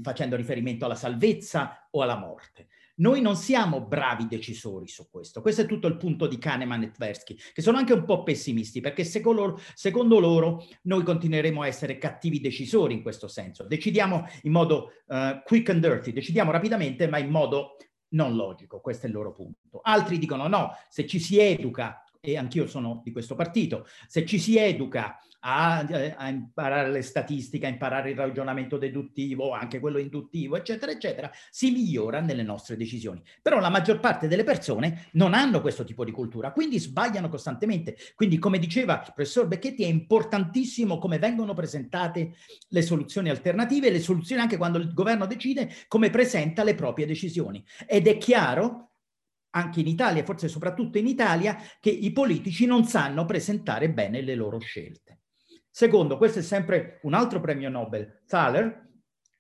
facendo 0.02 0.36
riferimento 0.36 0.84
alla 0.84 0.94
salvezza 0.94 1.88
o 1.90 2.02
alla 2.02 2.18
morte. 2.18 2.68
Noi 2.96 3.20
non 3.20 3.36
siamo 3.36 3.82
bravi 3.82 4.26
decisori 4.26 4.88
su 4.88 5.08
questo. 5.10 5.42
Questo 5.42 5.62
è 5.62 5.66
tutto 5.66 5.86
il 5.86 5.96
punto 5.96 6.26
di 6.26 6.38
Kahneman 6.38 6.82
e 6.82 6.90
Tversky, 6.92 7.36
che 7.52 7.62
sono 7.62 7.78
anche 7.78 7.92
un 7.92 8.04
po' 8.04 8.22
pessimisti, 8.22 8.80
perché 8.80 9.04
secondo, 9.04 9.60
secondo 9.74 10.18
loro 10.18 10.64
noi 10.82 11.02
continueremo 11.02 11.62
a 11.62 11.66
essere 11.66 11.98
cattivi 11.98 12.40
decisori 12.40 12.94
in 12.94 13.02
questo 13.02 13.28
senso. 13.28 13.66
Decidiamo 13.66 14.26
in 14.42 14.52
modo 14.52 14.92
uh, 15.06 15.42
quick 15.44 15.68
and 15.70 15.80
dirty, 15.80 16.12
decidiamo 16.12 16.50
rapidamente, 16.50 17.06
ma 17.06 17.18
in 17.18 17.28
modo 17.28 17.76
non 18.10 18.34
logico. 18.34 18.80
Questo 18.80 19.06
è 19.06 19.08
il 19.08 19.14
loro 19.14 19.32
punto. 19.32 19.80
Altri 19.82 20.18
dicono 20.18 20.46
no, 20.48 20.72
se 20.88 21.06
ci 21.06 21.18
si 21.18 21.38
educa 21.38 22.02
e 22.26 22.36
anch'io 22.36 22.66
sono 22.66 23.02
di 23.04 23.12
questo 23.12 23.36
partito, 23.36 23.86
se 24.08 24.26
ci 24.26 24.40
si 24.40 24.58
educa 24.58 25.20
a, 25.40 25.78
a, 26.16 26.28
imparare 26.28 26.90
le 26.90 27.02
statistiche, 27.02 27.66
a 27.66 27.68
imparare 27.68 28.10
il 28.10 28.16
ragionamento 28.16 28.78
deduttivo, 28.78 29.52
anche 29.52 29.78
quello 29.78 29.98
induttivo, 29.98 30.56
eccetera, 30.56 30.90
eccetera, 30.90 31.30
si 31.50 31.70
migliora 31.70 32.20
nelle 32.20 32.42
nostre 32.42 32.76
decisioni. 32.76 33.22
Però 33.40 33.60
la 33.60 33.68
maggior 33.68 34.00
parte 34.00 34.26
delle 34.26 34.42
persone 34.42 35.06
non 35.12 35.34
hanno 35.34 35.60
questo 35.60 35.84
tipo 35.84 36.04
di 36.04 36.10
cultura, 36.10 36.50
quindi 36.50 36.80
sbagliano 36.80 37.28
costantemente. 37.28 37.96
Quindi, 38.16 38.38
come 38.38 38.58
diceva 38.58 38.94
il 38.94 39.12
professor 39.14 39.46
Becchetti, 39.46 39.84
è 39.84 39.88
importantissimo 39.88 40.98
come 40.98 41.20
vengono 41.20 41.54
presentate 41.54 42.34
le 42.68 42.82
soluzioni 42.82 43.30
alternative, 43.30 43.90
le 43.90 44.00
soluzioni 44.00 44.42
anche 44.42 44.56
quando 44.56 44.78
il 44.78 44.92
governo 44.92 45.26
decide 45.26 45.72
come 45.86 46.10
presenta 46.10 46.64
le 46.64 46.74
proprie 46.74 47.06
decisioni. 47.06 47.64
Ed 47.86 48.08
è 48.08 48.18
chiaro 48.18 48.90
anche 49.56 49.80
in 49.80 49.88
Italia, 49.88 50.22
forse 50.22 50.48
soprattutto 50.48 50.98
in 50.98 51.06
Italia, 51.06 51.56
che 51.80 51.90
i 51.90 52.12
politici 52.12 52.66
non 52.66 52.84
sanno 52.84 53.24
presentare 53.24 53.90
bene 53.90 54.20
le 54.20 54.34
loro 54.34 54.58
scelte. 54.58 55.20
Secondo, 55.70 56.18
questo 56.18 56.40
è 56.40 56.42
sempre 56.42 57.00
un 57.02 57.14
altro 57.14 57.40
premio 57.40 57.70
Nobel, 57.70 58.22
Thaler, 58.26 58.84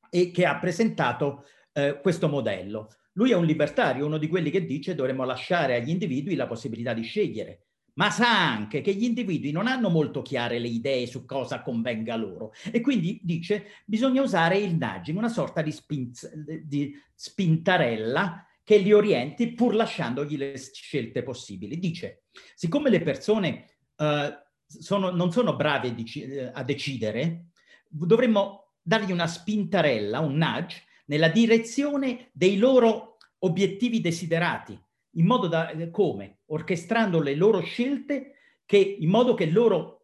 e 0.08 0.30
che 0.30 0.46
ha 0.46 0.58
presentato 0.58 1.44
eh, 1.72 2.00
questo 2.00 2.28
modello. 2.28 2.88
Lui 3.12 3.30
è 3.30 3.34
un 3.34 3.44
libertario, 3.44 4.06
uno 4.06 4.18
di 4.18 4.28
quelli 4.28 4.50
che 4.50 4.64
dice 4.64 4.94
dovremmo 4.94 5.24
lasciare 5.24 5.76
agli 5.76 5.90
individui 5.90 6.34
la 6.34 6.46
possibilità 6.46 6.94
di 6.94 7.02
scegliere, 7.02 7.66
ma 7.94 8.10
sa 8.10 8.52
anche 8.52 8.80
che 8.80 8.94
gli 8.94 9.04
individui 9.04 9.52
non 9.52 9.66
hanno 9.66 9.88
molto 9.88 10.22
chiare 10.22 10.58
le 10.58 10.68
idee 10.68 11.06
su 11.06 11.24
cosa 11.24 11.62
convenga 11.62 12.14
loro 12.16 12.52
e 12.70 12.82
quindi 12.82 13.18
dice 13.22 13.82
bisogna 13.86 14.20
usare 14.20 14.58
il 14.58 14.76
nudging, 14.76 15.16
una 15.16 15.30
sorta 15.30 15.62
di, 15.62 15.72
spinz, 15.72 16.30
di 16.34 16.94
spintarella 17.14 18.45
che 18.66 18.78
li 18.78 18.92
orienti 18.92 19.52
pur 19.52 19.76
lasciandogli 19.76 20.36
le 20.36 20.58
scelte 20.58 21.22
possibili. 21.22 21.78
Dice, 21.78 22.24
siccome 22.56 22.90
le 22.90 23.00
persone 23.00 23.76
uh, 23.98 24.26
sono, 24.66 25.10
non 25.10 25.30
sono 25.30 25.54
bravi 25.54 25.94
eh, 26.16 26.50
a 26.52 26.64
decidere, 26.64 27.50
dovremmo 27.88 28.72
dargli 28.82 29.12
una 29.12 29.28
spintarella, 29.28 30.18
un 30.18 30.34
nudge, 30.34 30.82
nella 31.04 31.28
direzione 31.28 32.30
dei 32.32 32.58
loro 32.58 33.18
obiettivi 33.38 34.00
desiderati, 34.00 34.76
in 35.12 35.26
modo 35.26 35.46
da 35.46 35.70
eh, 35.70 35.88
come? 35.90 36.40
Orchestrando 36.46 37.22
le 37.22 37.36
loro 37.36 37.60
scelte 37.60 38.32
che, 38.64 38.78
in 38.78 39.08
modo 39.08 39.34
che 39.34 39.46
loro 39.46 39.95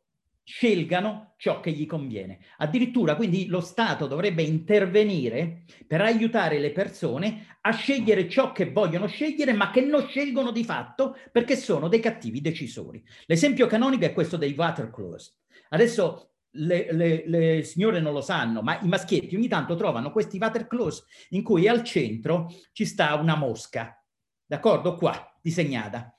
scelgano 0.44 1.34
ciò 1.36 1.60
che 1.60 1.70
gli 1.70 1.86
conviene. 1.86 2.38
Addirittura 2.58 3.16
quindi 3.16 3.46
lo 3.46 3.60
Stato 3.60 4.06
dovrebbe 4.06 4.42
intervenire 4.42 5.64
per 5.86 6.00
aiutare 6.00 6.58
le 6.58 6.72
persone 6.72 7.58
a 7.60 7.72
scegliere 7.72 8.28
ciò 8.28 8.52
che 8.52 8.70
vogliono 8.70 9.06
scegliere 9.06 9.52
ma 9.52 9.70
che 9.70 9.82
non 9.82 10.06
scelgono 10.08 10.50
di 10.50 10.64
fatto 10.64 11.16
perché 11.30 11.56
sono 11.56 11.88
dei 11.88 12.00
cattivi 12.00 12.40
decisori. 12.40 13.02
L'esempio 13.26 13.66
canonico 13.66 14.04
è 14.04 14.12
questo 14.12 14.36
dei 14.36 14.54
Waterclaws. 14.56 15.38
Adesso 15.70 16.32
le, 16.56 16.92
le, 16.92 17.22
le, 17.26 17.62
signore 17.62 18.00
non 18.00 18.12
lo 18.12 18.20
sanno, 18.20 18.62
ma 18.62 18.78
i 18.80 18.88
maschietti 18.88 19.36
ogni 19.36 19.48
tanto 19.48 19.74
trovano 19.74 20.10
questi 20.10 20.38
Waterclaws 20.38 21.04
in 21.30 21.42
cui 21.42 21.66
al 21.68 21.82
centro 21.82 22.52
ci 22.72 22.84
sta 22.84 23.14
una 23.14 23.36
mosca, 23.36 24.02
d'accordo? 24.44 24.96
Qua, 24.96 25.38
disegnata. 25.40 26.14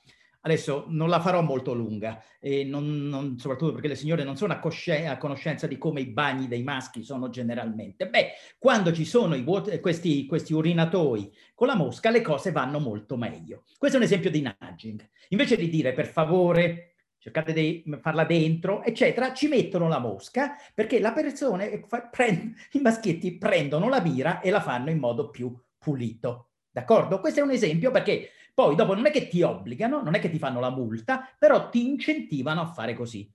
Adesso 0.45 0.85
non 0.89 1.07
la 1.07 1.21
farò 1.21 1.41
molto 1.41 1.73
lunga, 1.73 2.21
non, 2.65 3.07
non, 3.07 3.37
soprattutto 3.39 3.71
perché 3.71 3.87
le 3.87 3.95
signore 3.95 4.25
non 4.25 4.35
sono 4.35 4.51
a, 4.51 4.59
a, 4.59 5.17
conoscenza 5.17 5.67
di 5.67 5.77
come 5.77 6.01
i 6.01 6.07
bagni 6.07 6.49
dei 6.49 6.63
maschi 6.63 7.01
sono 7.01 7.29
generalmente. 7.29 8.09
Beh, 8.09 8.31
quando 8.59 8.91
ci 8.91 9.05
sono 9.05 9.35
i, 9.35 9.45
questi, 9.79 10.25
questi 10.25 10.53
urinatoi 10.53 11.31
con 11.55 11.67
la 11.67 11.75
mosca, 11.75 12.09
le 12.09 12.19
cose 12.19 12.51
vanno 12.51 12.79
molto 12.79 13.15
meglio. 13.15 13.63
Questo 13.77 13.97
è 13.97 14.01
un 14.01 14.05
esempio 14.05 14.29
di 14.29 14.41
nudging. 14.41 15.09
Invece 15.29 15.55
di 15.55 15.69
dire 15.69 15.93
per 15.93 16.07
favore 16.07 16.95
cercate 17.19 17.53
di 17.53 17.81
farla 18.01 18.25
dentro, 18.25 18.83
eccetera, 18.83 19.31
ci 19.31 19.47
mettono 19.47 19.87
la 19.87 19.99
mosca 19.99 20.57
perché 20.73 20.99
la 20.99 21.13
persona, 21.13 21.65
prend, 22.11 22.53
i 22.73 22.81
maschietti 22.81 23.37
prendono 23.37 23.87
la 23.87 24.01
birra 24.01 24.41
e 24.41 24.49
la 24.49 24.59
fanno 24.59 24.89
in 24.89 24.97
modo 24.97 25.29
più 25.29 25.57
pulito. 25.77 26.49
D'accordo? 26.69 27.21
Questo 27.21 27.39
è 27.39 27.43
un 27.43 27.51
esempio 27.51 27.91
perché 27.91 28.31
poi 28.53 28.75
dopo 28.75 28.93
non 28.93 29.05
è 29.05 29.11
che 29.11 29.27
ti 29.27 29.41
obbligano, 29.41 30.01
non 30.01 30.15
è 30.15 30.19
che 30.19 30.29
ti 30.29 30.37
fanno 30.37 30.59
la 30.59 30.69
multa, 30.69 31.27
però 31.37 31.69
ti 31.69 31.87
incentivano 31.87 32.61
a 32.61 32.71
fare 32.71 32.93
così. 32.93 33.29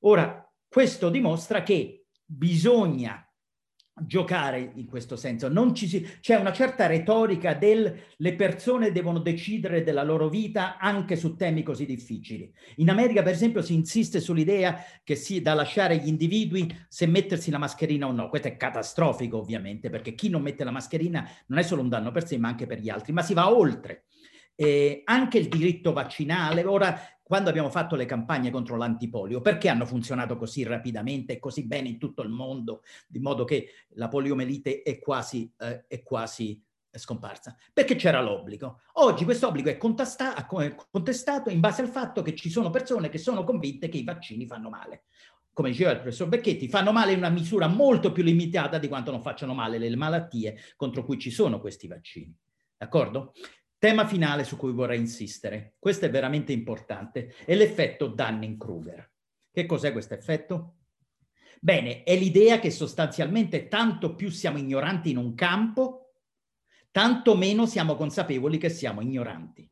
Ora, 0.00 0.48
questo 0.68 1.10
dimostra 1.10 1.62
che 1.62 2.06
bisogna 2.24 3.26
giocare 3.98 4.72
in 4.74 4.86
questo 4.86 5.16
senso. 5.16 5.50
Si, 5.74 6.06
c'è 6.20 6.36
una 6.36 6.52
certa 6.52 6.86
retorica 6.86 7.54
del 7.54 7.98
le 8.16 8.34
persone 8.34 8.92
devono 8.92 9.18
decidere 9.20 9.82
della 9.82 10.02
loro 10.02 10.28
vita 10.28 10.76
anche 10.78 11.16
su 11.16 11.34
temi 11.34 11.62
così 11.62 11.86
difficili. 11.86 12.52
In 12.76 12.90
America, 12.90 13.22
per 13.22 13.32
esempio, 13.32 13.62
si 13.62 13.74
insiste 13.74 14.20
sull'idea 14.20 14.84
che 15.02 15.14
sia 15.14 15.40
da 15.40 15.54
lasciare 15.54 15.94
agli 15.94 16.08
individui 16.08 16.72
se 16.88 17.06
mettersi 17.06 17.50
la 17.50 17.58
mascherina 17.58 18.06
o 18.06 18.12
no. 18.12 18.28
Questo 18.28 18.48
è 18.48 18.56
catastrofico, 18.56 19.38
ovviamente, 19.38 19.88
perché 19.88 20.14
chi 20.14 20.28
non 20.28 20.42
mette 20.42 20.64
la 20.64 20.70
mascherina 20.70 21.28
non 21.46 21.58
è 21.58 21.62
solo 21.62 21.80
un 21.80 21.88
danno 21.88 22.10
per 22.10 22.26
sé, 22.26 22.36
ma 22.36 22.48
anche 22.48 22.66
per 22.66 22.80
gli 22.80 22.90
altri, 22.90 23.12
ma 23.12 23.22
si 23.22 23.32
va 23.32 23.50
oltre 23.50 24.04
eh, 24.56 25.02
anche 25.04 25.38
il 25.38 25.48
diritto 25.48 25.92
vaccinale. 25.92 26.64
Ora, 26.64 26.98
quando 27.22 27.50
abbiamo 27.50 27.70
fatto 27.70 27.94
le 27.94 28.06
campagne 28.06 28.50
contro 28.50 28.76
l'antipolio, 28.76 29.40
perché 29.40 29.68
hanno 29.68 29.86
funzionato 29.86 30.36
così 30.36 30.64
rapidamente 30.64 31.34
e 31.34 31.38
così 31.38 31.66
bene 31.66 31.88
in 31.88 31.98
tutto 31.98 32.22
il 32.22 32.30
mondo, 32.30 32.82
di 33.06 33.18
modo 33.20 33.44
che 33.44 33.68
la 33.90 34.08
poliomelite 34.08 34.82
è 34.82 34.98
quasi, 34.98 35.52
eh, 35.58 35.84
è 35.86 36.02
quasi 36.02 36.60
è 36.88 36.98
scomparsa, 36.98 37.54
perché 37.72 37.94
c'era 37.94 38.22
l'obbligo. 38.22 38.80
Oggi 38.94 39.24
questo 39.24 39.48
obbligo 39.48 39.68
è 39.68 39.76
contestato 39.76 41.50
in 41.50 41.60
base 41.60 41.82
al 41.82 41.88
fatto 41.88 42.22
che 42.22 42.34
ci 42.34 42.48
sono 42.48 42.70
persone 42.70 43.10
che 43.10 43.18
sono 43.18 43.44
convinte 43.44 43.88
che 43.88 43.98
i 43.98 44.04
vaccini 44.04 44.46
fanno 44.46 44.70
male. 44.70 45.04
Come 45.52 45.70
diceva 45.70 45.90
il 45.90 46.00
professor 46.00 46.28
Becchetti, 46.28 46.68
fanno 46.68 46.92
male 46.92 47.12
in 47.12 47.18
una 47.18 47.28
misura 47.28 47.66
molto 47.66 48.12
più 48.12 48.22
limitata 48.22 48.78
di 48.78 48.88
quanto 48.88 49.10
non 49.10 49.22
facciano 49.22 49.52
male 49.52 49.78
le 49.78 49.94
malattie 49.94 50.56
contro 50.76 51.04
cui 51.04 51.18
ci 51.18 51.30
sono 51.30 51.60
questi 51.60 51.86
vaccini. 51.86 52.34
D'accordo? 52.76 53.32
Tema 53.78 54.06
finale 54.06 54.44
su 54.44 54.56
cui 54.56 54.72
vorrei 54.72 54.98
insistere, 54.98 55.76
questo 55.78 56.06
è 56.06 56.10
veramente 56.10 56.52
importante, 56.52 57.34
è 57.44 57.54
l'effetto 57.54 58.06
Dunning-Kruger. 58.06 59.12
Che 59.50 59.66
cos'è 59.66 59.92
questo 59.92 60.14
effetto? 60.14 60.76
Bene, 61.60 62.02
è 62.02 62.16
l'idea 62.16 62.58
che 62.58 62.70
sostanzialmente 62.70 63.68
tanto 63.68 64.14
più 64.14 64.30
siamo 64.30 64.58
ignoranti 64.58 65.10
in 65.10 65.18
un 65.18 65.34
campo, 65.34 66.14
tanto 66.90 67.36
meno 67.36 67.66
siamo 67.66 67.96
consapevoli 67.96 68.56
che 68.56 68.70
siamo 68.70 69.02
ignoranti. 69.02 69.70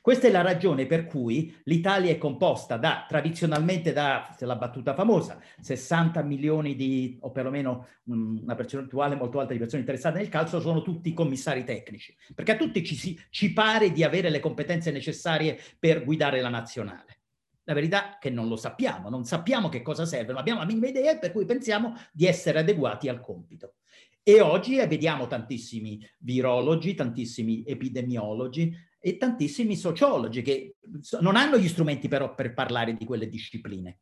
Questa 0.00 0.28
è 0.28 0.30
la 0.30 0.42
ragione 0.42 0.86
per 0.86 1.06
cui 1.06 1.54
l'Italia 1.64 2.10
è 2.10 2.18
composta 2.18 2.76
da, 2.76 3.04
tradizionalmente 3.08 3.92
da, 3.92 4.34
la 4.40 4.56
battuta 4.56 4.94
famosa, 4.94 5.40
60 5.60 6.22
milioni 6.22 6.74
di, 6.74 7.16
o 7.20 7.30
perlomeno 7.30 7.86
una 8.04 8.54
percentuale 8.54 9.14
molto 9.14 9.40
alta 9.40 9.52
di 9.52 9.58
persone 9.58 9.80
interessate 9.80 10.18
nel 10.18 10.28
calcio, 10.28 10.60
sono 10.60 10.82
tutti 10.82 11.12
commissari 11.12 11.64
tecnici, 11.64 12.16
perché 12.34 12.52
a 12.52 12.56
tutti 12.56 12.84
ci, 12.84 13.18
ci 13.30 13.52
pare 13.52 13.92
di 13.92 14.02
avere 14.02 14.30
le 14.30 14.40
competenze 14.40 14.90
necessarie 14.90 15.58
per 15.78 16.04
guidare 16.04 16.40
la 16.40 16.50
nazionale. 16.50 17.18
La 17.64 17.72
verità 17.72 18.16
è 18.16 18.18
che 18.20 18.30
non 18.30 18.48
lo 18.48 18.56
sappiamo, 18.56 19.08
non 19.08 19.24
sappiamo 19.24 19.70
che 19.70 19.80
cosa 19.80 20.04
serve, 20.04 20.32
non 20.32 20.40
abbiamo 20.40 20.60
la 20.60 20.66
minima 20.66 20.88
idea 20.88 21.16
per 21.16 21.32
cui 21.32 21.46
pensiamo 21.46 21.94
di 22.12 22.26
essere 22.26 22.58
adeguati 22.58 23.08
al 23.08 23.20
compito. 23.20 23.76
E 24.22 24.40
oggi 24.40 24.76
vediamo 24.76 25.26
tantissimi 25.26 26.00
virologi, 26.18 26.94
tantissimi 26.94 27.62
epidemiologi 27.66 28.74
e 29.06 29.18
tantissimi 29.18 29.76
sociologi 29.76 30.40
che 30.40 30.76
non 31.20 31.36
hanno 31.36 31.58
gli 31.58 31.68
strumenti 31.68 32.08
però 32.08 32.34
per 32.34 32.54
parlare 32.54 32.94
di 32.94 33.04
quelle 33.04 33.28
discipline. 33.28 33.98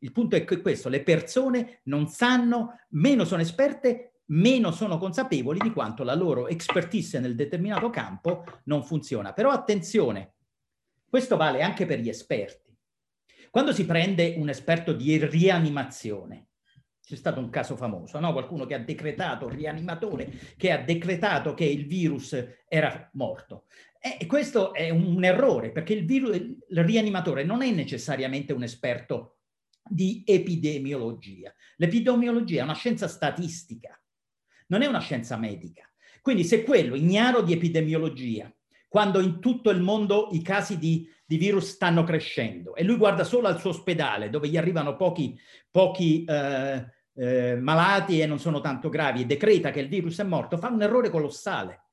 Il 0.00 0.12
punto 0.12 0.36
è 0.36 0.44
che 0.44 0.60
questo, 0.60 0.90
le 0.90 1.02
persone 1.02 1.80
non 1.84 2.06
sanno, 2.06 2.80
meno 2.90 3.24
sono 3.24 3.40
esperte, 3.40 4.20
meno 4.26 4.72
sono 4.72 4.98
consapevoli 4.98 5.58
di 5.58 5.72
quanto 5.72 6.04
la 6.04 6.14
loro 6.14 6.48
expertise 6.48 7.18
nel 7.18 7.34
determinato 7.34 7.88
campo 7.88 8.44
non 8.64 8.84
funziona. 8.84 9.32
Però 9.32 9.48
attenzione, 9.48 10.34
questo 11.08 11.38
vale 11.38 11.62
anche 11.62 11.86
per 11.86 12.00
gli 12.00 12.10
esperti. 12.10 12.76
Quando 13.50 13.72
si 13.72 13.86
prende 13.86 14.34
un 14.36 14.50
esperto 14.50 14.92
di 14.92 15.16
rianimazione, 15.16 16.48
c'è 17.06 17.14
stato 17.14 17.38
un 17.38 17.50
caso 17.50 17.76
famoso, 17.76 18.18
no? 18.18 18.32
qualcuno 18.32 18.66
che 18.66 18.74
ha 18.74 18.80
decretato, 18.80 19.48
rianimatore, 19.48 20.28
che 20.56 20.72
ha 20.72 20.82
decretato 20.82 21.54
che 21.54 21.64
il 21.64 21.86
virus 21.86 22.36
era 22.66 23.08
morto. 23.12 23.66
E 24.18 24.26
questo 24.26 24.72
è 24.72 24.90
un 24.90 25.24
errore, 25.24 25.72
perché 25.72 25.92
il, 25.92 26.04
virus, 26.04 26.36
il 26.36 26.84
rianimatore 26.84 27.42
non 27.42 27.62
è 27.62 27.70
necessariamente 27.70 28.52
un 28.52 28.62
esperto 28.62 29.38
di 29.82 30.22
epidemiologia. 30.24 31.52
L'epidemiologia 31.76 32.60
è 32.60 32.64
una 32.64 32.74
scienza 32.74 33.08
statistica, 33.08 34.00
non 34.68 34.82
è 34.82 34.86
una 34.86 35.00
scienza 35.00 35.36
medica. 35.36 35.88
Quindi 36.20 36.44
se 36.44 36.62
quello, 36.62 36.94
ignaro 36.94 37.42
di 37.42 37.52
epidemiologia, 37.52 38.52
quando 38.88 39.20
in 39.20 39.40
tutto 39.40 39.70
il 39.70 39.80
mondo 39.80 40.28
i 40.32 40.42
casi 40.42 40.78
di, 40.78 41.08
di, 41.24 41.36
virus 41.36 41.70
stanno 41.70 42.02
crescendo 42.04 42.74
e 42.74 42.82
lui 42.82 42.96
guarda 42.96 43.24
solo 43.24 43.48
al 43.48 43.60
suo 43.60 43.70
ospedale 43.70 44.30
dove 44.30 44.48
gli 44.48 44.56
arrivano 44.56 44.96
pochi, 44.96 45.38
pochi 45.70 46.24
eh, 46.24 46.84
eh, 47.14 47.56
malati 47.56 48.20
e 48.20 48.26
non 48.26 48.38
sono 48.38 48.60
tanto 48.60 48.88
gravi 48.88 49.22
e 49.22 49.26
decreta 49.26 49.70
che 49.70 49.80
il 49.80 49.88
virus 49.88 50.18
è 50.18 50.24
morto, 50.24 50.56
fa 50.56 50.68
un 50.68 50.82
errore 50.82 51.10
colossale. 51.10 51.85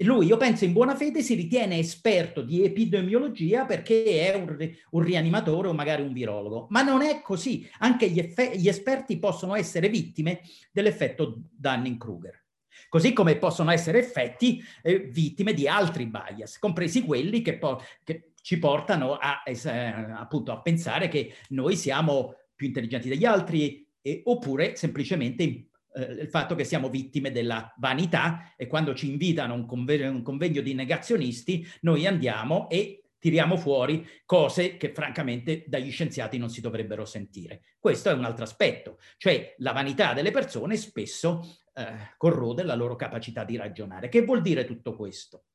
Lui, 0.00 0.26
io 0.26 0.36
penso 0.36 0.64
in 0.64 0.72
buona 0.72 0.94
fede, 0.94 1.22
si 1.22 1.34
ritiene 1.34 1.78
esperto 1.78 2.42
di 2.42 2.62
epidemiologia 2.62 3.64
perché 3.64 4.30
è 4.30 4.34
un, 4.34 4.56
un 4.90 5.02
rianimatore 5.02 5.68
o 5.68 5.72
magari 5.72 6.02
un 6.02 6.12
virologo. 6.12 6.66
Ma 6.70 6.82
non 6.82 7.00
è 7.00 7.22
così. 7.22 7.66
Anche 7.78 8.10
gli, 8.10 8.34
gli 8.56 8.68
esperti 8.68 9.18
possono 9.18 9.54
essere 9.54 9.88
vittime 9.88 10.40
dell'effetto 10.70 11.40
Dunning-Kruger. 11.50 12.44
Così 12.88 13.12
come 13.14 13.36
possono 13.36 13.70
essere 13.70 13.98
effetti 13.98 14.62
eh, 14.82 14.98
vittime 14.98 15.54
di 15.54 15.66
altri 15.66 16.06
bias, 16.06 16.58
compresi 16.58 17.02
quelli 17.02 17.40
che, 17.40 17.56
po- 17.56 17.80
che 18.04 18.32
ci 18.42 18.58
portano 18.58 19.14
a, 19.14 19.42
eh, 19.44 19.78
appunto, 20.14 20.52
a 20.52 20.60
pensare 20.60 21.08
che 21.08 21.34
noi 21.48 21.74
siamo 21.74 22.34
più 22.54 22.66
intelligenti 22.66 23.08
degli 23.08 23.24
altri, 23.24 23.86
e, 24.00 24.20
oppure 24.24 24.76
semplicemente 24.76 25.42
eh, 25.42 25.68
il 26.00 26.28
fatto 26.28 26.54
che 26.54 26.64
siamo 26.64 26.88
vittime 26.88 27.32
della 27.32 27.72
vanità 27.78 28.52
e 28.56 28.66
quando 28.66 28.94
ci 28.94 29.08
invitano 29.08 29.54
a 29.54 29.56
un 29.56 29.66
convegno, 29.66 30.10
un 30.10 30.22
convegno 30.22 30.60
di 30.60 30.74
negazionisti 30.74 31.66
noi 31.80 32.06
andiamo 32.06 32.68
e 32.68 33.06
tiriamo 33.18 33.56
fuori 33.56 34.06
cose 34.24 34.76
che 34.76 34.92
francamente 34.92 35.64
dagli 35.66 35.90
scienziati 35.90 36.38
non 36.38 36.50
si 36.50 36.60
dovrebbero 36.60 37.04
sentire. 37.04 37.62
Questo 37.78 38.10
è 38.10 38.12
un 38.12 38.24
altro 38.24 38.44
aspetto, 38.44 38.98
cioè 39.16 39.54
la 39.58 39.72
vanità 39.72 40.12
delle 40.12 40.30
persone 40.30 40.76
spesso 40.76 41.62
eh, 41.74 42.14
corrode 42.16 42.62
la 42.62 42.74
loro 42.74 42.94
capacità 42.94 43.44
di 43.44 43.56
ragionare. 43.56 44.08
Che 44.08 44.22
vuol 44.22 44.42
dire 44.42 44.64
tutto 44.64 44.94
questo? 44.94 45.46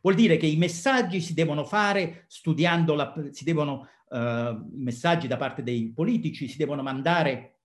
Vuol 0.00 0.14
dire 0.14 0.36
che 0.36 0.46
i 0.46 0.56
messaggi 0.56 1.20
si 1.20 1.34
devono 1.34 1.64
fare 1.64 2.24
studiando, 2.28 2.94
la, 2.94 3.14
devono, 3.42 3.88
eh, 4.10 4.58
i 4.72 4.82
messaggi 4.82 5.26
da 5.26 5.36
parte 5.36 5.62
dei 5.62 5.92
politici 5.92 6.48
si 6.48 6.56
devono 6.56 6.82
mandare 6.82 7.55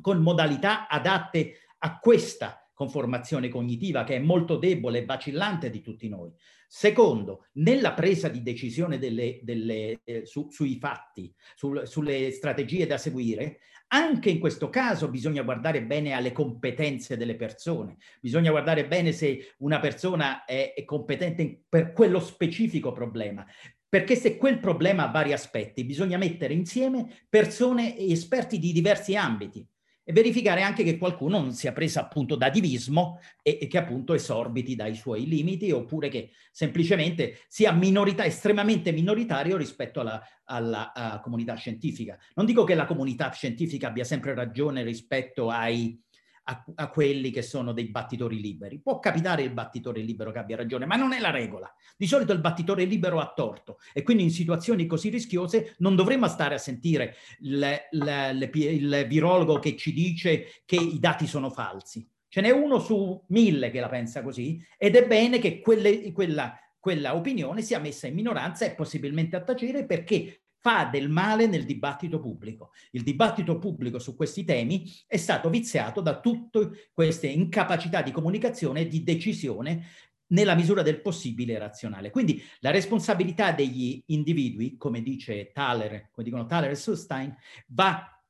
con 0.00 0.18
modalità 0.18 0.88
adatte 0.88 1.54
a 1.78 1.98
questa 1.98 2.68
conformazione 2.78 3.48
cognitiva 3.48 4.04
che 4.04 4.14
è 4.14 4.20
molto 4.20 4.56
debole 4.56 5.00
e 5.00 5.04
vacillante 5.04 5.68
di 5.68 5.80
tutti 5.80 6.08
noi. 6.08 6.30
Secondo, 6.68 7.46
nella 7.54 7.92
presa 7.92 8.28
di 8.28 8.40
decisione 8.40 8.98
delle, 8.98 9.40
delle, 9.42 10.00
eh, 10.04 10.24
su, 10.26 10.48
sui 10.48 10.78
fatti, 10.78 11.34
sul, 11.56 11.88
sulle 11.88 12.30
strategie 12.30 12.86
da 12.86 12.96
seguire, 12.96 13.58
anche 13.88 14.30
in 14.30 14.38
questo 14.38 14.68
caso 14.68 15.08
bisogna 15.08 15.42
guardare 15.42 15.82
bene 15.82 16.12
alle 16.12 16.30
competenze 16.30 17.16
delle 17.16 17.34
persone, 17.34 17.96
bisogna 18.20 18.50
guardare 18.50 18.86
bene 18.86 19.10
se 19.10 19.54
una 19.58 19.80
persona 19.80 20.44
è, 20.44 20.74
è 20.76 20.84
competente 20.84 21.64
per 21.68 21.92
quello 21.92 22.20
specifico 22.20 22.92
problema, 22.92 23.44
perché 23.88 24.14
se 24.14 24.36
quel 24.36 24.60
problema 24.60 25.08
ha 25.08 25.10
vari 25.10 25.32
aspetti, 25.32 25.84
bisogna 25.84 26.18
mettere 26.18 26.52
insieme 26.54 27.24
persone 27.28 27.96
e 27.96 28.12
esperti 28.12 28.60
di 28.60 28.70
diversi 28.70 29.16
ambiti 29.16 29.66
e 30.08 30.12
verificare 30.14 30.62
anche 30.62 30.84
che 30.84 30.96
qualcuno 30.96 31.38
non 31.38 31.52
sia 31.52 31.70
preso 31.72 32.00
appunto 32.00 32.34
da 32.34 32.48
divismo 32.48 33.20
e, 33.42 33.58
e, 33.60 33.66
che 33.66 33.76
appunto 33.76 34.14
esorbiti 34.14 34.74
dai 34.74 34.94
suoi 34.94 35.26
limiti 35.26 35.70
oppure 35.70 36.08
che 36.08 36.30
semplicemente 36.50 37.40
sia 37.46 37.72
minorità, 37.72 38.24
estremamente 38.24 38.90
minoritario 38.90 39.58
rispetto 39.58 40.00
alla, 40.00 40.26
alla, 40.44 40.94
alla 40.94 41.20
comunità 41.20 41.56
scientifica. 41.56 42.18
Non 42.36 42.46
dico 42.46 42.64
che 42.64 42.74
la 42.74 42.86
comunità 42.86 43.30
scientifica 43.32 43.88
abbia 43.88 44.04
sempre 44.04 44.32
ragione 44.32 44.82
rispetto 44.82 45.50
ai, 45.50 46.00
a, 46.48 46.64
a, 46.76 46.88
quelli 46.88 47.30
che 47.30 47.42
sono 47.42 47.72
dei 47.72 47.88
battitori 47.88 48.40
liberi. 48.40 48.80
Può 48.80 48.98
capitare 48.98 49.42
il 49.42 49.50
battitore 49.50 50.00
libero 50.00 50.32
che 50.32 50.38
abbia 50.38 50.56
ragione, 50.56 50.86
ma 50.86 50.96
non 50.96 51.12
è 51.12 51.20
la 51.20 51.30
regola. 51.30 51.72
Di 51.96 52.06
solito 52.06 52.32
il 52.32 52.40
battitore 52.40 52.84
libero 52.84 53.20
ha 53.20 53.32
torto 53.34 53.78
e 53.92 54.02
quindi 54.02 54.22
in 54.22 54.30
situazioni 54.30 54.86
così 54.86 55.10
rischiose 55.10 55.74
non 55.78 55.94
dovremmo 55.94 56.26
stare 56.26 56.54
a 56.54 56.58
sentire 56.58 57.16
le, 57.40 57.88
le, 57.90 58.32
le, 58.32 58.50
il 58.54 59.04
virologo 59.06 59.58
che 59.58 59.76
ci 59.76 59.92
dice 59.92 60.62
che 60.64 60.76
i 60.76 60.98
dati 60.98 61.26
sono 61.26 61.50
falsi. 61.50 62.08
Ce 62.28 62.40
n'è 62.40 62.50
uno 62.50 62.78
su 62.78 63.24
mille 63.28 63.70
che 63.70 63.80
la 63.80 63.88
pensa 63.88 64.22
così 64.22 64.62
ed 64.76 64.96
è 64.96 65.06
bene 65.06 65.38
che 65.38 65.60
quelle, 65.60 66.12
quella, 66.12 66.58
quella 66.78 67.14
opinione 67.14 67.62
sia 67.62 67.78
messa 67.78 68.06
in 68.06 68.14
minoranza 68.14 68.64
e 68.64 68.74
possibilmente 68.74 69.36
a 69.36 69.42
tacere 69.42 69.84
perché 69.84 70.42
fa 70.60 70.84
del 70.84 71.08
male 71.08 71.46
nel 71.46 71.64
dibattito 71.64 72.20
pubblico. 72.20 72.72
Il 72.90 73.02
dibattito 73.02 73.58
pubblico 73.58 73.98
su 73.98 74.16
questi 74.16 74.44
temi 74.44 74.90
è 75.06 75.16
stato 75.16 75.48
viziato 75.50 76.00
da 76.00 76.20
tutte 76.20 76.90
queste 76.92 77.28
incapacità 77.28 78.02
di 78.02 78.10
comunicazione 78.10 78.80
e 78.80 78.88
di 78.88 79.02
decisione 79.02 79.86
nella 80.28 80.54
misura 80.54 80.82
del 80.82 81.00
possibile 81.00 81.58
razionale. 81.58 82.10
Quindi 82.10 82.42
la 82.60 82.70
responsabilità 82.70 83.52
degli 83.52 84.02
individui, 84.06 84.76
come 84.76 85.02
dice 85.02 85.50
Thaler, 85.52 86.08
come 86.10 86.26
dicono 86.26 86.46
Thaler 86.46 86.70
e 86.70 86.76
Sustein, 86.76 87.34
va, 87.68 88.20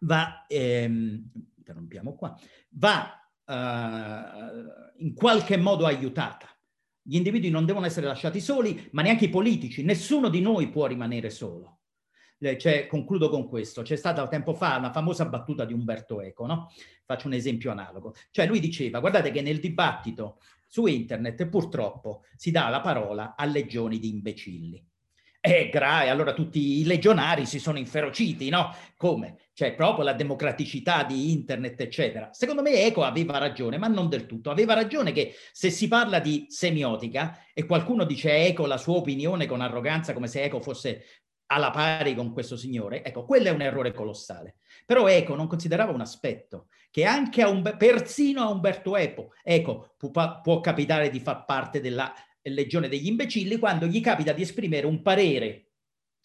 va 0.00 0.46
ehm, 0.46 1.30
qua, 2.16 2.38
va 2.70 3.20
uh, 3.44 5.02
in 5.02 5.14
qualche 5.14 5.56
modo 5.56 5.86
aiutata. 5.86 6.48
Gli 7.10 7.16
individui 7.16 7.50
non 7.50 7.66
devono 7.66 7.86
essere 7.86 8.06
lasciati 8.06 8.38
soli, 8.40 8.88
ma 8.92 9.02
neanche 9.02 9.24
i 9.24 9.30
politici. 9.30 9.82
Nessuno 9.82 10.28
di 10.28 10.40
noi 10.40 10.68
può 10.68 10.86
rimanere 10.86 11.28
solo. 11.28 11.80
Cioè, 12.38 12.86
concludo 12.86 13.28
con 13.28 13.48
questo. 13.48 13.82
C'è 13.82 13.96
stata 13.96 14.28
tempo 14.28 14.54
fa 14.54 14.76
una 14.76 14.92
famosa 14.92 15.24
battuta 15.24 15.64
di 15.64 15.72
Umberto 15.72 16.20
Eco, 16.20 16.46
no? 16.46 16.70
Faccio 17.04 17.26
un 17.26 17.32
esempio 17.32 17.72
analogo. 17.72 18.14
Cioè, 18.30 18.46
lui 18.46 18.60
diceva, 18.60 19.00
guardate 19.00 19.32
che 19.32 19.42
nel 19.42 19.58
dibattito 19.58 20.38
su 20.68 20.86
internet 20.86 21.48
purtroppo 21.48 22.22
si 22.36 22.52
dà 22.52 22.68
la 22.68 22.80
parola 22.80 23.34
a 23.34 23.44
legioni 23.44 23.98
di 23.98 24.10
imbecilli. 24.10 24.89
È 25.40 25.70
grave, 25.70 26.10
allora 26.10 26.34
tutti 26.34 26.80
i 26.80 26.84
legionari 26.84 27.46
si 27.46 27.58
sono 27.58 27.78
inferociti, 27.78 28.50
no? 28.50 28.74
Come? 28.96 29.38
Cioè 29.54 29.74
proprio 29.74 30.04
la 30.04 30.12
democraticità 30.12 31.02
di 31.02 31.32
internet, 31.32 31.80
eccetera. 31.80 32.28
Secondo 32.32 32.60
me 32.60 32.84
Eco 32.84 33.02
aveva 33.02 33.38
ragione, 33.38 33.78
ma 33.78 33.88
non 33.88 34.10
del 34.10 34.26
tutto. 34.26 34.50
Aveva 34.50 34.74
ragione 34.74 35.12
che 35.12 35.34
se 35.52 35.70
si 35.70 35.88
parla 35.88 36.18
di 36.20 36.44
semiotica 36.48 37.44
e 37.54 37.64
qualcuno 37.64 38.04
dice 38.04 38.46
Eco 38.46 38.66
la 38.66 38.76
sua 38.76 38.96
opinione 38.96 39.46
con 39.46 39.62
arroganza 39.62 40.12
come 40.12 40.28
se 40.28 40.42
Eco 40.42 40.60
fosse 40.60 41.04
alla 41.46 41.70
pari 41.70 42.14
con 42.14 42.32
questo 42.32 42.56
signore, 42.56 43.02
ecco, 43.02 43.24
quello 43.24 43.48
è 43.48 43.50
un 43.50 43.62
errore 43.62 43.92
colossale. 43.92 44.56
Però 44.86 45.08
Eco 45.08 45.34
non 45.34 45.48
considerava 45.48 45.92
un 45.92 46.00
aspetto 46.00 46.68
che 46.90 47.04
anche 47.04 47.42
a 47.42 47.48
un, 47.48 47.74
persino 47.76 48.42
a 48.42 48.50
Umberto 48.50 48.96
Eco, 48.96 49.32
ecco, 49.42 49.94
può, 49.96 50.40
può 50.42 50.60
capitare 50.60 51.10
di 51.10 51.18
far 51.18 51.44
parte 51.44 51.80
della 51.80 52.12
legione 52.42 52.88
degli 52.88 53.06
imbecilli 53.06 53.58
quando 53.58 53.86
gli 53.86 54.00
capita 54.00 54.32
di 54.32 54.42
esprimere 54.42 54.86
un 54.86 55.02
parere, 55.02 55.72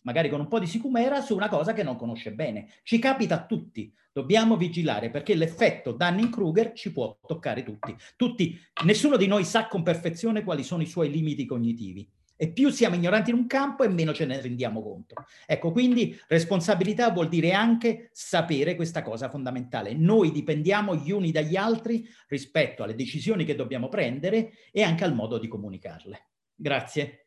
magari 0.01 0.29
con 0.29 0.39
un 0.39 0.47
po' 0.47 0.59
di 0.59 0.67
sicumera, 0.67 1.21
su 1.21 1.35
una 1.35 1.49
cosa 1.49 1.73
che 1.73 1.83
non 1.83 1.97
conosce 1.97 2.31
bene. 2.31 2.69
Ci 2.83 2.99
capita 2.99 3.35
a 3.35 3.45
tutti. 3.45 3.93
Dobbiamo 4.11 4.55
vigilare 4.55 5.09
perché 5.09 5.35
l'effetto 5.35 5.91
Dunning-Kruger 5.91 6.71
ci 6.73 6.93
può 6.93 7.19
toccare 7.25 7.63
tutti. 7.63 7.93
tutti. 8.15 8.57
Nessuno 8.85 9.17
di 9.17 9.27
noi 9.27 9.43
sa 9.43 9.67
con 9.67 9.83
perfezione 9.83 10.43
quali 10.43 10.63
sono 10.63 10.83
i 10.83 10.87
suoi 10.87 11.11
limiti 11.11 11.45
cognitivi. 11.45 12.09
E 12.37 12.51
più 12.51 12.69
siamo 12.69 12.95
ignoranti 12.95 13.29
in 13.29 13.37
un 13.37 13.47
campo 13.47 13.83
e 13.83 13.87
meno 13.87 14.13
ce 14.13 14.25
ne 14.25 14.41
rendiamo 14.41 14.81
conto. 14.81 15.15
Ecco, 15.45 15.71
quindi 15.71 16.19
responsabilità 16.27 17.09
vuol 17.11 17.29
dire 17.29 17.53
anche 17.53 18.09
sapere 18.11 18.75
questa 18.75 19.01
cosa 19.01 19.29
fondamentale. 19.29 19.93
Noi 19.93 20.31
dipendiamo 20.31 20.95
gli 20.95 21.11
uni 21.11 21.31
dagli 21.31 21.55
altri 21.55 22.07
rispetto 22.27 22.83
alle 22.83 22.95
decisioni 22.95 23.45
che 23.45 23.55
dobbiamo 23.55 23.87
prendere 23.87 24.51
e 24.71 24.83
anche 24.83 25.03
al 25.03 25.15
modo 25.15 25.37
di 25.37 25.47
comunicarle. 25.47 26.25
Grazie. 26.55 27.24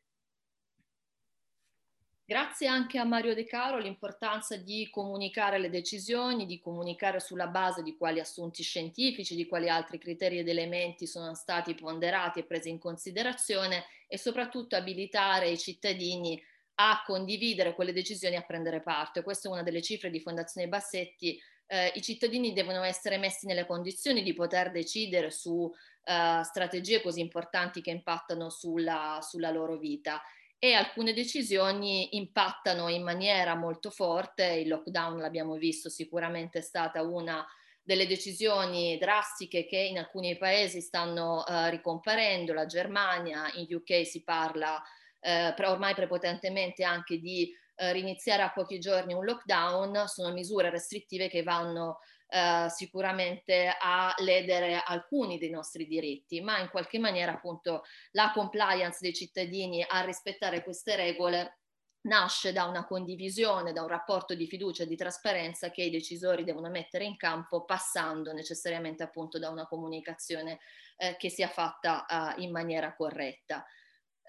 Grazie 2.29 2.67
anche 2.67 2.99
a 2.99 3.05
Mario 3.05 3.33
De 3.33 3.47
Caro 3.47 3.79
l'importanza 3.79 4.55
di 4.59 4.87
comunicare 4.91 5.57
le 5.57 5.71
decisioni, 5.71 6.45
di 6.45 6.61
comunicare 6.61 7.21
sulla 7.21 7.47
base 7.47 7.83
di 7.83 7.97
quali 7.97 8.21
assunti 8.21 8.63
scientifici, 8.63 9.35
di 9.35 9.47
quali 9.47 9.71
altri 9.71 9.97
criteri 9.97 10.39
ed 10.39 10.47
elementi 10.47 11.07
sono 11.07 11.33
stati 11.33 11.75
ponderati 11.75 12.41
e 12.41 12.45
presi 12.45 12.69
in 12.69 12.79
considerazione 12.79 13.87
e 14.07 14.19
soprattutto 14.19 14.77
abilitare 14.77 15.49
i 15.49 15.57
cittadini 15.57 16.39
a 16.75 17.03
condividere 17.07 17.75
quelle 17.75 17.95
decisioni 17.95 18.35
e 18.35 18.41
a 18.41 18.45
prendere 18.45 18.83
parte. 18.83 19.23
Questa 19.23 19.49
è 19.49 19.51
una 19.51 19.63
delle 19.63 19.81
cifre 19.81 20.11
di 20.11 20.21
Fondazione 20.21 20.69
Bassetti. 20.69 21.41
Eh, 21.67 21.93
I 21.95 22.03
cittadini 22.03 22.53
devono 22.53 22.83
essere 22.83 23.17
messi 23.17 23.47
nelle 23.47 23.65
condizioni 23.65 24.23
di 24.23 24.35
poter 24.35 24.71
decidere 24.71 25.31
su 25.31 25.73
eh, 26.05 26.41
strategie 26.45 27.01
così 27.01 27.21
importanti 27.21 27.81
che 27.81 27.91
impattano 27.91 28.51
sulla, 28.51 29.19
sulla 29.23 29.51
loro 29.51 29.79
vita 29.79 30.21
e 30.59 30.75
alcune 30.75 31.13
decisioni 31.13 32.17
impattano 32.17 32.89
in 32.89 33.03
maniera 33.03 33.55
molto 33.55 33.91
forte, 33.91 34.45
il 34.45 34.69
lockdown 34.69 35.19
l'abbiamo 35.19 35.55
visto 35.55 35.89
sicuramente 35.89 36.59
è 36.59 36.63
stata 36.63 37.03
una 37.03 37.47
delle 37.81 38.07
decisioni 38.07 38.99
drastiche 38.99 39.65
che 39.67 39.79
in 39.79 39.99
alcuni 39.99 40.37
paesi 40.37 40.81
stanno 40.81 41.45
uh, 41.47 41.69
ricomparendo, 41.71 42.53
la 42.53 42.67
Germania, 42.67 43.51
in 43.55 43.67
UK 43.71 44.05
si 44.05 44.23
parla 44.23 44.75
uh, 44.75 45.63
ormai 45.63 45.95
prepotentemente 45.95 46.85
anche 46.85 47.19
di 47.19 47.51
uh, 47.77 47.91
riniziare 47.93 48.43
a 48.43 48.53
pochi 48.53 48.79
giorni 48.79 49.15
un 49.15 49.25
lockdown, 49.25 50.07
sono 50.07 50.35
misure 50.35 50.69
restrittive 50.69 51.29
che 51.29 51.43
vanno 51.43 52.01
eh, 52.29 52.67
sicuramente 52.69 53.75
a 53.81 54.15
ledere 54.19 54.83
alcuni 54.85 55.39
dei 55.39 55.51
nostri 55.51 55.87
diritti, 55.87 56.41
ma 56.41 56.59
in 56.59 56.69
qualche 56.69 56.99
maniera 56.99 57.33
appunto 57.33 57.85
la 58.13 58.31
compliance 58.33 58.99
dei 59.01 59.15
cittadini 59.15 59.85
a 59.87 60.03
rispettare 60.03 60.63
queste 60.63 60.95
regole 60.97 61.59
nasce 62.03 62.53
da 62.53 62.65
una 62.65 62.87
condivisione, 62.87 63.73
da 63.73 63.83
un 63.83 63.89
rapporto 63.89 64.35
di 64.35 64.47
fiducia 64.47 64.85
e 64.85 64.87
di 64.87 64.97
trasparenza 64.97 65.71
che 65.71 65.83
i 65.83 65.91
decisori 65.91 66.45
devono 66.45 66.69
mettere 66.69 67.05
in 67.05 67.17
campo 67.17 67.65
passando 67.65 68.33
necessariamente 68.33 69.03
appunto 69.03 69.39
da 69.39 69.51
una 69.51 69.67
comunicazione 69.67 70.59
eh, 70.97 71.17
che 71.19 71.29
sia 71.29 71.49
fatta 71.49 72.07
eh, 72.37 72.43
in 72.43 72.51
maniera 72.51 72.95
corretta. 72.95 73.65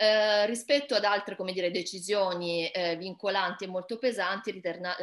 Eh, 0.02 0.46
rispetto 0.46 0.96
ad 0.96 1.04
altre 1.04 1.36
come 1.36 1.52
dire, 1.52 1.72
decisioni 1.72 2.70
eh, 2.70 2.96
vincolanti 2.96 3.66
e 3.66 3.68
molto 3.68 3.98
pesanti, 3.98 4.50
riterna, 4.50 4.96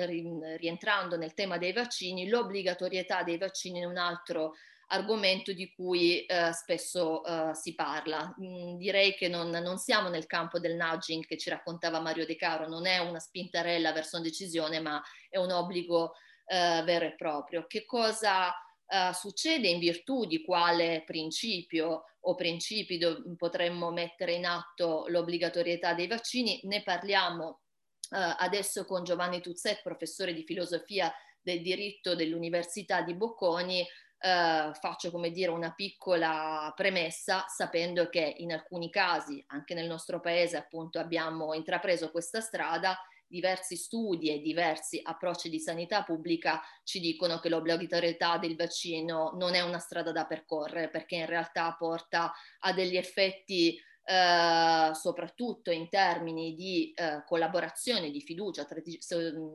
rientrando 0.56 1.18
nel 1.18 1.34
tema 1.34 1.58
dei 1.58 1.74
vaccini, 1.74 2.26
l'obbligatorietà 2.26 3.22
dei 3.22 3.36
vaccini 3.36 3.80
è 3.80 3.84
un 3.84 3.98
altro 3.98 4.54
argomento 4.86 5.52
di 5.52 5.70
cui 5.70 6.24
eh, 6.24 6.50
spesso 6.54 7.22
eh, 7.26 7.54
si 7.54 7.74
parla. 7.74 8.34
Mm, 8.40 8.78
direi 8.78 9.14
che 9.14 9.28
non, 9.28 9.50
non, 9.50 9.76
siamo 9.76 10.08
nel 10.08 10.24
campo 10.24 10.58
del 10.58 10.76
nudging 10.76 11.26
che 11.26 11.36
ci 11.36 11.50
raccontava 11.50 12.00
Mario 12.00 12.24
De 12.24 12.36
Caro, 12.36 12.66
non 12.66 12.86
è 12.86 12.96
una 12.96 13.20
spintarella 13.20 13.92
verso 13.92 14.16
una 14.16 14.24
decisione, 14.24 14.80
ma 14.80 15.02
è 15.28 15.36
un 15.36 15.50
obbligo 15.50 16.14
eh, 16.46 16.80
vero 16.86 17.04
e 17.04 17.14
proprio. 17.16 17.66
Che 17.66 17.84
cosa 17.84 18.50
uh, 18.86 19.12
succede 19.12 19.68
in 19.68 19.78
virtù 19.78 20.24
di 20.24 20.42
quale 20.42 21.02
principio 21.04 22.04
o 22.20 22.34
principi 22.34 22.98
do- 22.98 23.22
potremmo 23.36 23.90
mettere 23.90 24.32
in 24.32 24.46
atto 24.46 25.06
l'obbligatorietà 25.08 25.94
dei 25.94 26.06
vaccini. 26.06 26.60
Ne 26.64 26.82
parliamo 26.82 27.46
uh, 27.46 28.34
adesso 28.38 28.84
con 28.84 29.04
Giovanni 29.04 29.40
Tuzzet, 29.40 29.82
professore 29.82 30.34
di 30.34 30.44
filosofia 30.44 31.12
del 31.40 31.62
diritto 31.62 32.14
dell'Università 32.14 33.02
di 33.02 33.14
Bocconi. 33.14 33.86
Uh, 34.18 34.72
faccio 34.72 35.10
come 35.10 35.30
dire 35.30 35.50
una 35.50 35.74
piccola 35.74 36.72
premessa 36.74 37.44
sapendo 37.48 38.08
che 38.08 38.34
in 38.38 38.50
alcuni 38.50 38.88
casi 38.88 39.44
anche 39.48 39.74
nel 39.74 39.86
nostro 39.86 40.20
paese 40.20 40.56
appunto 40.56 40.98
abbiamo 40.98 41.52
intrapreso 41.52 42.10
questa 42.10 42.40
strada 42.40 42.98
diversi 43.28 43.76
studi 43.76 44.30
e 44.30 44.40
diversi 44.40 45.00
approcci 45.02 45.48
di 45.48 45.58
sanità 45.58 46.02
pubblica 46.02 46.62
ci 46.84 47.00
dicono 47.00 47.38
che 47.38 47.48
l'obbligatorietà 47.48 48.38
del 48.38 48.56
vaccino 48.56 49.32
non 49.36 49.54
è 49.54 49.60
una 49.60 49.78
strada 49.78 50.12
da 50.12 50.26
percorrere 50.26 50.88
perché 50.88 51.16
in 51.16 51.26
realtà 51.26 51.74
porta 51.78 52.32
a 52.60 52.72
degli 52.72 52.96
effetti 52.96 53.80
eh, 54.08 54.90
soprattutto 54.94 55.72
in 55.72 55.88
termini 55.88 56.54
di 56.54 56.92
eh, 56.94 57.24
collaborazione, 57.26 58.10
di 58.10 58.20
fiducia 58.20 58.64
tra 58.64 58.80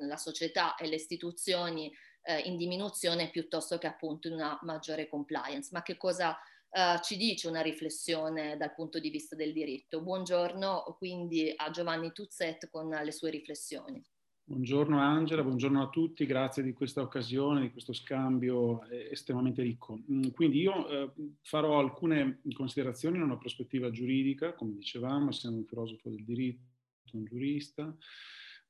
la 0.01 0.17
società 0.17 0.75
e 0.75 0.87
le 0.87 0.95
istituzioni 0.95 1.89
eh, 2.23 2.39
in 2.39 2.57
diminuzione 2.57 3.29
piuttosto 3.29 3.77
che 3.77 3.87
appunto 3.87 4.27
in 4.27 4.33
una 4.33 4.59
maggiore 4.63 5.07
compliance. 5.07 5.69
Ma 5.71 5.81
che 5.81 5.95
cosa 5.95 6.37
uh, 6.71 6.99
ci 7.01 7.17
dice 7.17 7.47
una 7.47 7.61
riflessione 7.61 8.57
dal 8.57 8.73
punto 8.73 8.99
di 8.99 9.09
vista 9.09 9.35
del 9.35 9.53
diritto. 9.53 10.01
Buongiorno 10.01 10.95
quindi 10.97 11.51
a 11.55 11.69
Giovanni 11.69 12.11
Tuzzet 12.11 12.69
con 12.69 12.89
le 12.89 13.11
sue 13.11 13.29
riflessioni. 13.29 14.03
Buongiorno 14.43 14.99
Angela, 14.99 15.43
buongiorno 15.43 15.81
a 15.81 15.89
tutti, 15.89 16.25
grazie 16.25 16.61
di 16.61 16.73
questa 16.73 17.01
occasione, 17.01 17.61
di 17.61 17.71
questo 17.71 17.93
scambio 17.93 18.83
eh, 18.89 19.07
estremamente 19.11 19.61
ricco. 19.61 20.01
Mm, 20.11 20.29
quindi 20.33 20.59
io 20.59 20.89
eh, 20.89 21.11
farò 21.41 21.79
alcune 21.79 22.41
considerazioni 22.51 23.15
in 23.15 23.23
una 23.23 23.37
prospettiva 23.37 23.91
giuridica, 23.91 24.53
come 24.53 24.73
dicevamo, 24.73 25.29
essendo 25.29 25.59
un 25.59 25.65
filosofo 25.65 26.09
del 26.09 26.25
diritto, 26.25 26.65
un 27.13 27.23
giurista, 27.23 27.95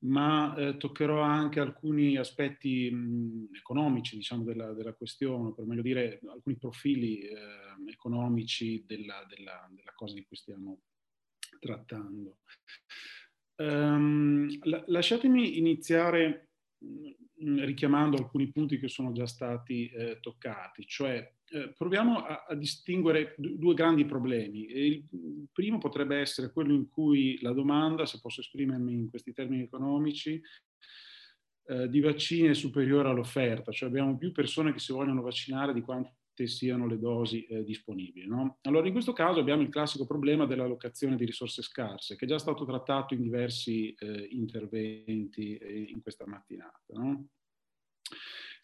ma 0.04 0.56
eh, 0.56 0.78
toccherò 0.78 1.22
anche 1.22 1.60
alcuni 1.60 2.18
aspetti 2.18 2.90
mh, 2.90 3.50
economici 3.56 4.16
diciamo, 4.16 4.44
della, 4.44 4.74
della, 4.74 4.94
questione, 4.94 5.54
per 5.54 5.66
meglio 5.66 5.82
dire 5.82 6.20
alcuni 6.28 6.58
profili 6.58 7.20
eh, 7.20 7.36
economici 7.88 8.84
della, 8.86 9.26
della, 9.28 9.68
della, 9.72 9.92
cosa 9.94 10.16
di 10.16 10.26
cui 10.26 10.38
stiamo 10.38 10.82
trattando. 11.60 12.40
Um, 13.58 14.50
la, 14.64 14.84
lasciatemi 14.88 15.60
iniziare 15.60 16.50
mh, 16.80 17.64
richiamando 17.66 18.18
alcuni 18.18 18.52
punti 18.52 18.80
che 18.80 18.88
sono 18.88 19.12
già 19.12 19.28
stati 19.28 19.88
eh, 19.90 20.20
toccati, 20.20 20.86
cioè 20.88 21.32
eh, 21.52 21.74
proviamo 21.78 22.26
a, 22.26 22.46
a 22.48 22.56
distinguere 22.56 23.36
due 23.38 23.74
grandi 23.74 24.06
problemi. 24.06 24.66
Il 24.66 25.06
primo 25.52 25.78
potrebbe 25.78 26.18
essere 26.18 26.52
quello 26.52 26.74
in 26.74 26.88
cui 26.88 27.40
la 27.42 27.52
domanda, 27.52 28.06
se 28.06 28.20
posso 28.22 28.42
esprimermi 28.42 28.94
in 28.94 29.10
questi 29.10 29.34
termini 29.34 29.64
economici, 29.64 30.42
eh, 31.68 31.90
di 31.90 32.00
vaccini 32.00 32.48
è 32.48 32.54
superiore 32.54 33.10
all'offerta, 33.10 33.72
cioè 33.72 33.90
abbiamo 33.90 34.18
più 34.18 34.32
persone 34.32 34.74
che 34.74 34.80
si 34.80 34.94
vogliono 34.94 35.22
vaccinare 35.22 35.74
di 35.74 35.82
quante 35.82 36.16
siano 36.44 36.88
le 36.88 36.98
dosi 36.98 37.46
eh, 37.46 37.64
disponibili. 37.64 38.28
No? 38.28 38.58
Allora 38.62 38.88
in 38.88 38.94
questo 38.94 39.14
caso 39.14 39.40
abbiamo 39.40 39.62
il 39.62 39.70
classico 39.70 40.06
problema 40.06 40.46
dell'allocazione 40.46 41.16
di 41.16 41.26
risorse 41.26 41.62
scarse, 41.62 42.16
che 42.16 42.26
è 42.26 42.28
già 42.28 42.40
stato 42.40 42.66
trattato 42.66 43.14
in 43.14 43.22
diversi 43.22 43.94
eh, 43.94 44.28
interventi 44.32 45.56
eh, 45.58 45.82
in 45.90 46.02
questa 46.02 46.26
mattinata. 46.26 46.94
No? 46.94 47.28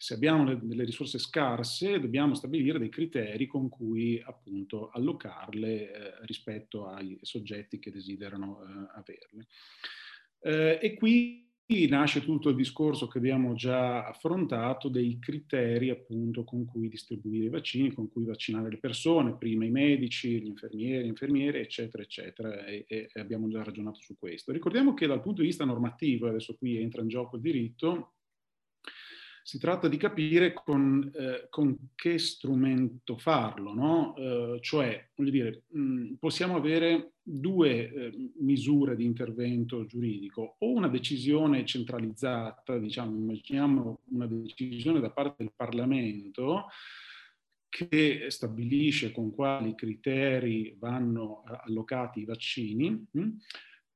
Se 0.00 0.14
abbiamo 0.14 0.54
delle 0.54 0.84
risorse 0.84 1.18
scarse, 1.18 1.98
dobbiamo 1.98 2.34
stabilire 2.34 2.78
dei 2.78 2.88
criteri 2.88 3.46
con 3.46 3.68
cui 3.68 4.22
appunto 4.24 4.90
allocarle 4.90 5.92
eh, 5.92 6.26
rispetto 6.26 6.86
ai 6.86 7.18
soggetti 7.22 7.80
che 7.80 7.90
desiderano 7.90 8.62
eh, 8.62 8.66
averle. 8.94 9.46
Eh, 10.40 10.78
e 10.80 10.94
qui 10.94 11.46
nasce 11.88 12.22
tutto 12.22 12.48
il 12.48 12.54
discorso 12.54 13.08
che 13.08 13.18
abbiamo 13.18 13.54
già 13.54 14.06
affrontato 14.06 14.88
dei 14.88 15.18
criteri 15.18 15.90
appunto 15.90 16.44
con 16.44 16.64
cui 16.64 16.88
distribuire 16.88 17.46
i 17.46 17.50
vaccini, 17.50 17.92
con 17.92 18.08
cui 18.08 18.24
vaccinare 18.24 18.70
le 18.70 18.78
persone, 18.78 19.36
prima 19.36 19.64
i 19.64 19.70
medici, 19.70 20.40
gli 20.40 20.46
infermieri, 20.46 21.02
le 21.02 21.08
infermiere, 21.08 21.60
eccetera, 21.60 22.04
eccetera, 22.04 22.64
e, 22.66 22.84
e 22.86 23.10
abbiamo 23.14 23.48
già 23.48 23.64
ragionato 23.64 24.00
su 24.00 24.16
questo. 24.16 24.52
Ricordiamo 24.52 24.94
che 24.94 25.08
dal 25.08 25.20
punto 25.20 25.40
di 25.40 25.48
vista 25.48 25.64
normativo, 25.64 26.28
adesso 26.28 26.54
qui 26.56 26.76
entra 26.76 27.02
in 27.02 27.08
gioco 27.08 27.34
il 27.34 27.42
diritto, 27.42 28.12
si 29.48 29.56
tratta 29.56 29.88
di 29.88 29.96
capire 29.96 30.52
con, 30.52 31.10
eh, 31.14 31.46
con 31.48 31.74
che 31.94 32.18
strumento 32.18 33.16
farlo, 33.16 33.72
no? 33.72 34.14
eh, 34.14 34.58
cioè, 34.60 35.08
voglio 35.14 35.30
dire, 35.30 35.62
mh, 35.68 36.16
possiamo 36.18 36.56
avere 36.56 37.12
due 37.22 37.90
eh, 37.90 38.30
misure 38.40 38.94
di 38.94 39.06
intervento 39.06 39.86
giuridico, 39.86 40.56
o 40.58 40.70
una 40.70 40.88
decisione 40.88 41.64
centralizzata, 41.64 42.76
diciamo, 42.76 43.16
immaginiamo 43.16 44.00
una 44.10 44.26
decisione 44.26 45.00
da 45.00 45.08
parte 45.08 45.44
del 45.44 45.52
Parlamento, 45.56 46.66
che 47.70 48.26
stabilisce 48.28 49.12
con 49.12 49.32
quali 49.32 49.74
criteri 49.74 50.76
vanno 50.78 51.42
allocati 51.64 52.20
i 52.20 52.26
vaccini, 52.26 53.02
mh? 53.12 53.28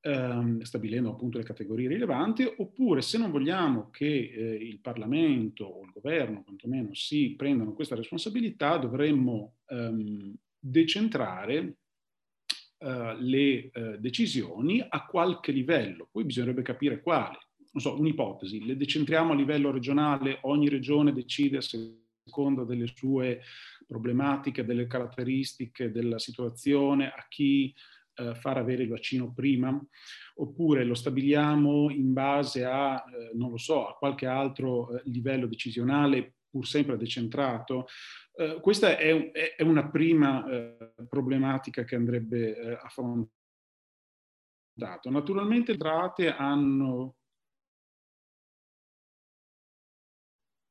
Ehm, 0.03 0.61
stabilendo 0.63 1.11
appunto 1.11 1.39
le 1.39 1.45
categorie 1.45 1.89
rilevanti, 1.89 2.45
oppure 2.57 3.01
se 3.03 3.19
non 3.19 3.31
vogliamo 3.31 3.89
che 3.91 4.07
eh, 4.07 4.55
il 4.55 4.81
Parlamento 4.81 5.65
o 5.65 5.85
il 5.85 5.91
governo 5.93 6.43
quantomeno 6.43 6.93
si 6.93 7.35
prendano 7.37 7.73
questa 7.73 7.95
responsabilità, 7.95 8.77
dovremmo 8.77 9.55
ehm, 9.67 10.35
decentrare 10.59 11.77
eh, 12.79 13.17
le 13.19 13.71
eh, 13.71 13.99
decisioni 13.99 14.85
a 14.87 15.07
qualche 15.07 15.53
livello. 15.53 16.09
Poi 16.11 16.25
bisognerebbe 16.25 16.63
capire 16.63 17.01
quale. 17.01 17.39
Non 17.73 17.83
so, 17.83 17.99
un'ipotesi, 17.99 18.67
le 18.67 18.77
decentriamo 18.77 19.33
a 19.33 19.37
livello 19.37 19.71
regionale, 19.71 20.39
ogni 20.43 20.69
regione 20.69 21.15
decide 21.15 21.57
a 21.57 21.63
seconda 21.63 22.65
delle 22.65 22.87
sue 22.95 23.41
problematiche, 23.87 24.65
delle 24.65 24.87
caratteristiche 24.87 25.91
della 25.91 26.19
situazione, 26.19 27.07
a 27.07 27.25
chi 27.29 27.75
eh, 28.15 28.35
far 28.35 28.59
avere 28.59 28.83
il 28.83 28.89
vaccino 28.89 29.33
prima, 29.33 29.79
oppure 30.37 30.85
lo 30.85 30.95
stabiliamo 30.95 31.91
in 31.91 32.13
base 32.13 32.65
a, 32.65 32.97
eh, 32.97 33.31
non 33.35 33.51
lo 33.51 33.59
so, 33.59 33.89
a 33.89 33.97
qualche 33.97 34.27
altro 34.27 34.97
eh, 34.97 35.03
livello 35.07 35.47
decisionale 35.47 36.35
pur 36.49 36.67
sempre 36.67 36.97
decentrato. 36.97 37.87
Eh, 38.35 38.59
questa 38.61 38.97
è, 38.99 39.31
è, 39.57 39.63
una 39.63 39.89
prima 39.91 40.47
eh, 40.47 40.93
problematica 41.09 41.85
che 41.85 41.97
andrebbe 41.97 42.57
eh, 42.57 42.79
affrontata. 42.83 43.31
Naturalmente 45.11 45.73
le 45.73 45.79
entrate 45.79 46.33
hanno 46.33 47.17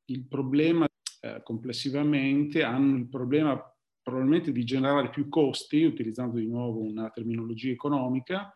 il 0.06 0.28
problema 0.28 0.86
complessivamente, 1.44 2.64
hanno 2.64 2.98
il 2.98 3.08
problema 3.08 3.71
probabilmente 4.02 4.52
di 4.52 4.64
generare 4.64 5.10
più 5.10 5.30
costi, 5.30 5.84
utilizzando 5.84 6.38
di 6.38 6.48
nuovo 6.48 6.82
una 6.82 7.10
terminologia 7.10 7.72
economica, 7.72 8.56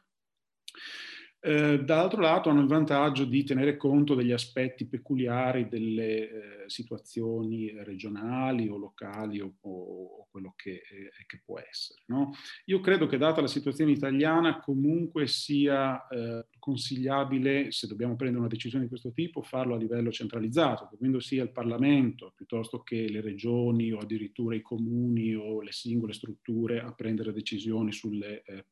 eh, 1.45 1.83
dall'altro 1.83 2.21
lato 2.21 2.49
hanno 2.49 2.61
il 2.61 2.67
vantaggio 2.67 3.23
di 3.23 3.43
tenere 3.43 3.77
conto 3.77 4.15
degli 4.15 4.31
aspetti 4.31 4.87
peculiari 4.87 5.67
delle 5.67 6.63
eh, 6.63 6.63
situazioni 6.65 7.71
regionali 7.83 8.67
o 8.67 8.77
locali 8.77 9.39
o, 9.39 9.53
o 9.61 10.27
quello 10.31 10.53
che, 10.55 10.71
eh, 10.71 11.25
che 11.27 11.41
può 11.45 11.59
essere. 11.59 12.01
No? 12.07 12.31
Io 12.65 12.79
credo 12.79 13.05
che 13.05 13.17
data 13.17 13.41
la 13.41 13.47
situazione 13.47 13.91
italiana 13.91 14.59
comunque 14.59 15.27
sia 15.27 16.07
eh, 16.07 16.47
consigliabile, 16.57 17.71
se 17.71 17.85
dobbiamo 17.85 18.15
prendere 18.15 18.41
una 18.41 18.51
decisione 18.51 18.85
di 18.85 18.89
questo 18.89 19.11
tipo, 19.11 19.43
farlo 19.43 19.75
a 19.75 19.77
livello 19.77 20.11
centralizzato, 20.11 20.89
quindi 20.97 21.21
sia 21.21 21.43
il 21.43 21.51
Parlamento 21.51 22.33
piuttosto 22.35 22.81
che 22.81 23.07
le 23.07 23.21
regioni 23.21 23.91
o 23.91 23.99
addirittura 23.99 24.55
i 24.55 24.61
comuni 24.61 25.35
o 25.35 25.61
le 25.61 25.71
singole 25.71 26.13
strutture 26.13 26.79
a 26.79 26.91
prendere 26.91 27.31
decisioni 27.31 27.91
sulle 27.91 28.41
eh, 28.41 28.65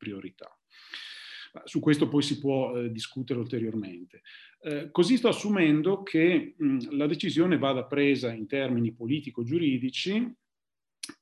Su 1.64 1.78
questo 1.78 2.08
poi 2.08 2.22
si 2.22 2.38
può 2.40 2.76
eh, 2.76 2.90
discutere 2.90 3.38
ulteriormente. 3.38 4.22
Eh, 4.60 4.90
così 4.90 5.16
sto 5.16 5.28
assumendo 5.28 6.02
che 6.02 6.54
mh, 6.56 6.96
la 6.96 7.06
decisione 7.06 7.58
vada 7.58 7.84
presa 7.84 8.32
in 8.32 8.46
termini 8.46 8.92
politico-giuridici 8.92 10.34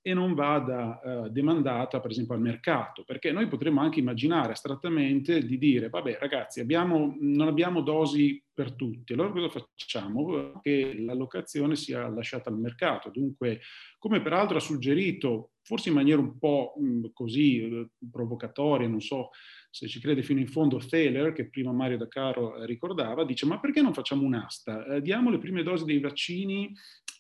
e 0.00 0.14
non 0.14 0.34
vada 0.34 1.00
eh, 1.00 1.30
demandata 1.30 2.00
per 2.00 2.10
esempio 2.10 2.34
al 2.34 2.40
mercato, 2.40 3.04
perché 3.04 3.32
noi 3.32 3.48
potremmo 3.48 3.80
anche 3.80 4.00
immaginare 4.00 4.52
astrattamente 4.52 5.44
di 5.44 5.58
dire, 5.58 5.88
vabbè 5.88 6.18
ragazzi, 6.20 6.60
abbiamo, 6.60 7.16
non 7.20 7.48
abbiamo 7.48 7.80
dosi 7.80 8.42
per 8.52 8.72
tutti, 8.72 9.12
allora 9.12 9.30
cosa 9.30 9.48
facciamo? 9.48 10.60
Che 10.60 10.94
l'allocazione 10.98 11.74
sia 11.76 12.08
lasciata 12.08 12.50
al 12.50 12.58
mercato. 12.58 13.10
Dunque, 13.10 13.60
come 13.98 14.20
peraltro 14.20 14.56
ha 14.56 14.60
suggerito, 14.60 15.52
forse 15.62 15.88
in 15.88 15.94
maniera 15.94 16.20
un 16.20 16.38
po' 16.38 16.74
mh, 16.76 17.06
così 17.12 17.62
eh, 17.62 17.88
provocatoria, 18.10 18.88
non 18.88 19.00
so, 19.00 19.30
se 19.70 19.88
ci 19.88 20.00
crede 20.00 20.22
fino 20.22 20.38
in 20.38 20.48
fondo 20.48 20.76
Thaler, 20.76 21.32
che 21.32 21.48
prima 21.48 21.72
Mario 21.72 21.96
Da 21.96 22.08
Caro 22.08 22.62
ricordava, 22.64 23.24
dice 23.24 23.46
ma 23.46 23.58
perché 23.58 23.80
non 23.80 23.94
facciamo 23.94 24.22
un'asta? 24.22 24.84
Eh, 24.84 25.00
diamo 25.00 25.30
le 25.30 25.38
prime 25.38 25.62
dosi 25.62 25.86
dei 25.86 25.98
vaccini 25.98 26.70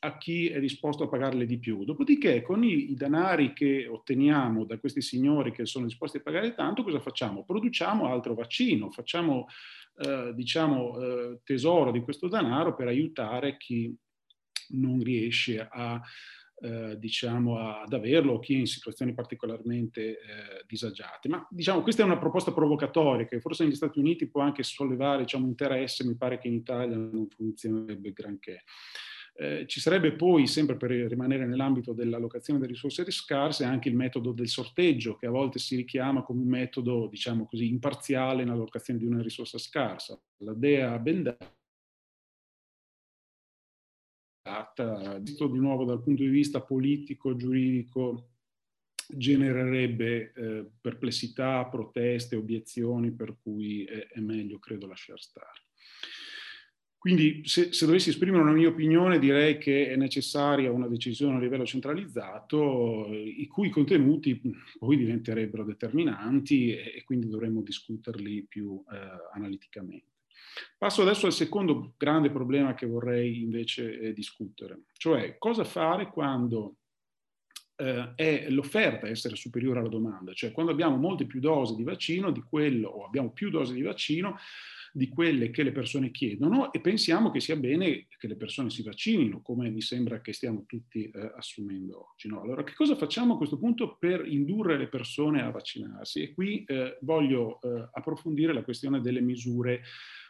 a 0.04 0.18
chi 0.18 0.48
è 0.48 0.58
disposto 0.58 1.04
a 1.04 1.08
pagarle 1.08 1.46
di 1.46 1.58
più. 1.58 1.84
Dopodiché 1.84 2.42
con 2.42 2.64
i, 2.64 2.90
i 2.90 2.94
denari 2.94 3.52
che 3.52 3.86
otteniamo 3.86 4.64
da 4.64 4.78
questi 4.78 5.00
signori 5.00 5.52
che 5.52 5.64
sono 5.64 5.86
disposti 5.86 6.16
a 6.16 6.22
pagare 6.22 6.54
tanto, 6.54 6.82
cosa 6.82 6.98
facciamo? 6.98 7.44
Produciamo 7.44 8.06
altro 8.06 8.34
vaccino, 8.34 8.90
facciamo 8.90 9.46
eh, 9.98 10.32
diciamo 10.34 10.98
eh, 10.98 11.40
tesoro 11.44 11.92
di 11.92 12.00
questo 12.00 12.26
denaro 12.26 12.74
per 12.74 12.88
aiutare 12.88 13.56
chi 13.56 13.94
non 14.70 15.00
riesce 15.02 15.68
a 15.70 16.00
eh, 16.64 16.96
diciamo, 16.98 17.58
ad 17.58 17.92
averlo, 17.92 18.38
chi 18.38 18.54
è 18.54 18.58
in 18.58 18.66
situazioni 18.66 19.14
particolarmente 19.14 20.10
eh, 20.10 20.16
disagiate. 20.66 21.28
Ma 21.28 21.46
diciamo, 21.50 21.82
questa 21.82 22.02
è 22.02 22.04
una 22.04 22.18
proposta 22.18 22.52
provocatoria 22.52 23.26
che 23.26 23.40
forse 23.40 23.64
negli 23.64 23.74
Stati 23.74 23.98
Uniti 23.98 24.28
può 24.28 24.42
anche 24.42 24.62
sollevare 24.62 25.22
diciamo, 25.22 25.46
interesse, 25.46 26.04
mi 26.04 26.16
pare 26.16 26.38
che 26.38 26.48
in 26.48 26.54
Italia 26.54 26.96
non 26.96 27.26
funzionerebbe 27.28 28.12
granché. 28.12 28.62
Eh, 29.34 29.66
ci 29.66 29.80
sarebbe 29.80 30.12
poi, 30.12 30.46
sempre 30.46 30.76
per 30.76 30.90
rimanere 30.90 31.46
nell'ambito 31.46 31.92
dell'allocazione 31.92 32.58
delle 32.60 32.72
risorse 32.72 33.10
scarse, 33.10 33.64
anche 33.64 33.88
il 33.88 33.96
metodo 33.96 34.32
del 34.32 34.48
sorteggio, 34.48 35.16
che 35.16 35.26
a 35.26 35.30
volte 35.30 35.58
si 35.58 35.74
richiama 35.76 36.22
come 36.22 36.42
un 36.42 36.48
metodo, 36.48 37.06
diciamo 37.06 37.46
così, 37.46 37.68
imparziale 37.68 38.44
nell'allocazione 38.44 38.98
di 38.98 39.06
una 39.06 39.22
risorsa 39.22 39.58
scarsa. 39.58 40.20
La 40.38 40.54
Dea 40.54 40.98
Bendata 40.98 41.50
visto 45.20 45.46
di 45.46 45.58
nuovo 45.58 45.84
dal 45.84 46.02
punto 46.02 46.22
di 46.22 46.28
vista 46.28 46.60
politico, 46.60 47.36
giuridico, 47.36 48.30
genererebbe 49.08 50.32
eh, 50.32 50.70
perplessità, 50.80 51.64
proteste, 51.66 52.36
obiezioni, 52.36 53.12
per 53.12 53.36
cui 53.40 53.84
è, 53.84 54.08
è 54.08 54.20
meglio, 54.20 54.58
credo, 54.58 54.86
lasciar 54.86 55.20
stare. 55.20 55.60
Quindi 57.02 57.42
se, 57.46 57.72
se, 57.72 57.84
dovessi 57.84 58.10
esprimere 58.10 58.44
una 58.44 58.52
mia 58.52 58.68
opinione 58.68 59.18
direi 59.18 59.58
che 59.58 59.88
è 59.88 59.96
necessaria 59.96 60.70
una 60.70 60.86
decisione 60.86 61.34
a 61.34 61.40
livello 61.40 61.66
centralizzato 61.66 63.08
i 63.12 63.44
cui 63.48 63.70
contenuti 63.70 64.40
poi 64.78 64.96
diventerebbero 64.96 65.64
determinanti 65.64 66.70
e, 66.70 66.98
e 66.98 67.02
quindi 67.02 67.28
dovremmo 67.28 67.60
discuterli 67.60 68.46
più 68.48 68.80
eh, 68.92 68.96
analiticamente. 69.34 70.12
Passo 70.78 71.02
adesso 71.02 71.26
al 71.26 71.32
secondo 71.32 71.94
grande 71.96 72.30
problema 72.30 72.74
che 72.74 72.86
vorrei 72.86 73.42
invece 73.42 73.98
eh, 73.98 74.12
discutere, 74.12 74.82
cioè 74.92 75.38
cosa 75.38 75.64
fare 75.64 76.06
quando 76.06 76.76
eh, 77.78 78.12
è 78.14 78.48
l'offerta 78.48 79.08
essere 79.08 79.34
superiore 79.34 79.80
alla 79.80 79.88
domanda, 79.88 80.32
cioè 80.34 80.52
quando 80.52 80.70
abbiamo 80.70 80.96
molte 80.98 81.26
più 81.26 81.40
dosi 81.40 81.74
di 81.74 81.82
vaccino 81.82 82.30
di 82.30 82.42
quello, 82.42 82.90
o 82.90 83.04
abbiamo 83.04 83.32
più 83.32 83.50
dosi 83.50 83.74
di 83.74 83.82
vaccino 83.82 84.38
di 84.94 85.08
quelle 85.08 85.50
che 85.50 85.62
le 85.62 85.72
persone 85.72 86.10
chiedono 86.10 86.70
e 86.72 86.80
pensiamo 86.80 87.30
che 87.30 87.40
sia 87.40 87.56
bene 87.56 88.06
che 88.18 88.26
le 88.26 88.36
persone 88.36 88.68
si 88.68 88.82
vaccinino, 88.82 89.40
come 89.40 89.70
mi 89.70 89.80
sembra 89.80 90.20
che 90.20 90.34
stiamo 90.34 90.64
tutti 90.66 91.10
eh, 91.10 91.32
assumendo 91.34 92.10
oggi. 92.12 92.28
No? 92.28 92.42
Allora, 92.42 92.62
che 92.62 92.74
cosa 92.74 92.94
facciamo 92.94 93.34
a 93.34 93.36
questo 93.38 93.58
punto 93.58 93.96
per 93.98 94.26
indurre 94.26 94.76
le 94.76 94.88
persone 94.88 95.40
a 95.42 95.50
vaccinarsi? 95.50 96.22
E 96.22 96.34
qui 96.34 96.64
eh, 96.64 96.98
voglio 97.00 97.60
eh, 97.62 97.88
approfondire 97.92 98.52
la 98.52 98.62
questione 98.62 99.00
delle 99.00 99.22
misure 99.22 99.82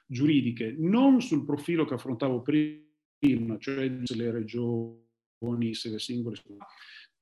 giuridiche, 0.06 0.74
non 0.78 1.20
sul 1.20 1.44
profilo 1.44 1.84
che 1.84 1.94
affrontavo 1.94 2.42
prima, 2.42 3.58
cioè 3.58 4.00
se 4.04 4.14
le 4.14 4.30
regioni, 4.30 5.74
se 5.74 5.90
le 5.90 5.98
singole, 5.98 6.36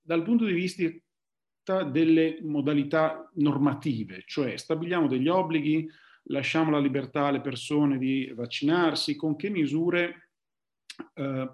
dal 0.01 0.23
punto 0.23 0.45
di 0.45 0.53
vista 0.53 1.85
delle 1.85 2.39
modalità 2.43 3.31
normative, 3.35 4.25
cioè 4.27 4.57
stabiliamo 4.57 5.07
degli 5.07 5.29
obblighi, 5.29 5.89
lasciamo 6.25 6.71
la 6.71 6.79
libertà 6.79 7.27
alle 7.27 7.41
persone 7.41 7.99
di 7.99 8.31
vaccinarsi, 8.35 9.17
con 9.17 9.37
che 9.37 9.51
misure 9.51 10.31
eh, 11.15 11.51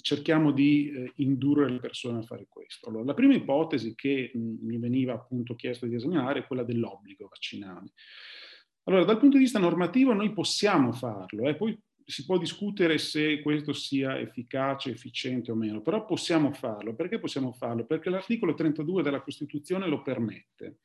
cerchiamo 0.00 0.50
di 0.50 0.90
eh, 0.90 1.12
indurre 1.16 1.70
le 1.70 1.78
persone 1.78 2.18
a 2.18 2.22
fare 2.22 2.46
questo. 2.48 2.88
Allora, 2.88 3.04
la 3.04 3.14
prima 3.14 3.34
ipotesi 3.34 3.94
che 3.94 4.30
mh, 4.32 4.66
mi 4.66 4.78
veniva 4.78 5.14
appunto 5.14 5.54
chiesto 5.54 5.86
di 5.86 5.94
esaminare 5.94 6.40
è 6.40 6.46
quella 6.46 6.64
dell'obbligo 6.64 7.28
vaccinale. 7.28 7.92
Allora, 8.84 9.04
dal 9.04 9.18
punto 9.18 9.36
di 9.36 9.42
vista 9.42 9.58
normativo 9.58 10.12
noi 10.14 10.32
possiamo 10.32 10.92
farlo, 10.92 11.48
eh, 11.48 11.54
poi 11.54 11.78
si 12.04 12.24
può 12.24 12.38
discutere 12.38 12.96
se 12.96 13.42
questo 13.42 13.74
sia 13.74 14.18
efficace, 14.18 14.90
efficiente 14.90 15.50
o 15.50 15.54
meno, 15.54 15.82
però 15.82 16.06
possiamo 16.06 16.52
farlo. 16.52 16.94
Perché 16.94 17.18
possiamo 17.18 17.52
farlo? 17.52 17.84
Perché 17.84 18.08
l'articolo 18.08 18.54
32 18.54 19.02
della 19.02 19.20
Costituzione 19.20 19.86
lo 19.86 20.00
permette. 20.00 20.78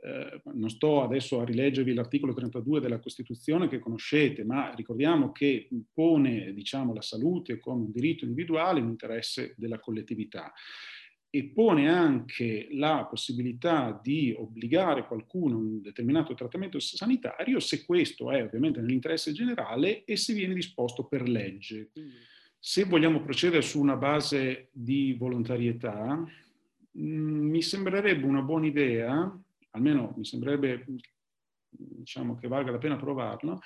Eh, 0.00 0.40
non 0.54 0.70
sto 0.70 1.02
adesso 1.02 1.40
a 1.40 1.44
rileggervi 1.44 1.92
l'articolo 1.92 2.32
32 2.32 2.80
della 2.80 3.00
Costituzione 3.00 3.66
che 3.66 3.80
conoscete, 3.80 4.44
ma 4.44 4.72
ricordiamo 4.74 5.32
che 5.32 5.68
pone 5.92 6.52
diciamo, 6.52 6.94
la 6.94 7.02
salute 7.02 7.58
come 7.58 7.84
un 7.84 7.90
diritto 7.90 8.24
individuale 8.24 8.78
in 8.78 8.86
interesse 8.86 9.54
della 9.56 9.80
collettività 9.80 10.52
e 11.30 11.44
pone 11.44 11.90
anche 11.90 12.68
la 12.70 13.06
possibilità 13.10 13.98
di 14.02 14.34
obbligare 14.36 15.06
qualcuno 15.06 15.56
a 15.56 15.58
un 15.58 15.82
determinato 15.82 16.32
trattamento 16.32 16.78
sanitario 16.78 17.60
se 17.60 17.84
questo 17.84 18.30
è 18.30 18.42
ovviamente 18.42 18.80
nell'interesse 18.80 19.32
generale 19.32 20.04
e 20.04 20.16
se 20.16 20.32
viene 20.32 20.54
disposto 20.54 21.04
per 21.04 21.28
legge. 21.28 21.90
Se 22.58 22.84
vogliamo 22.84 23.20
procedere 23.20 23.62
su 23.62 23.80
una 23.80 23.96
base 23.96 24.68
di 24.72 25.14
volontarietà, 25.18 26.14
mh, 26.14 27.02
mm, 27.02 27.50
mi 27.50 27.62
sembrerebbe 27.62 28.24
una 28.24 28.42
buona 28.42 28.66
idea, 28.66 29.40
almeno 29.78 30.14
mi 30.16 30.24
sembrerebbe 30.24 30.84
diciamo, 31.68 32.36
che 32.36 32.48
valga 32.48 32.70
la 32.70 32.78
pena 32.78 32.96
provarlo, 32.96 33.60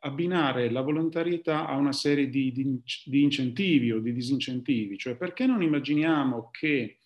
abbinare 0.00 0.70
la 0.70 0.82
volontarietà 0.82 1.66
a 1.66 1.76
una 1.76 1.92
serie 1.92 2.28
di, 2.28 2.52
di, 2.52 2.80
di 3.04 3.22
incentivi 3.22 3.90
o 3.92 4.00
di 4.00 4.12
disincentivi, 4.12 4.98
cioè 4.98 5.16
perché 5.16 5.46
non 5.46 5.62
immaginiamo 5.62 6.50
che 6.50 6.98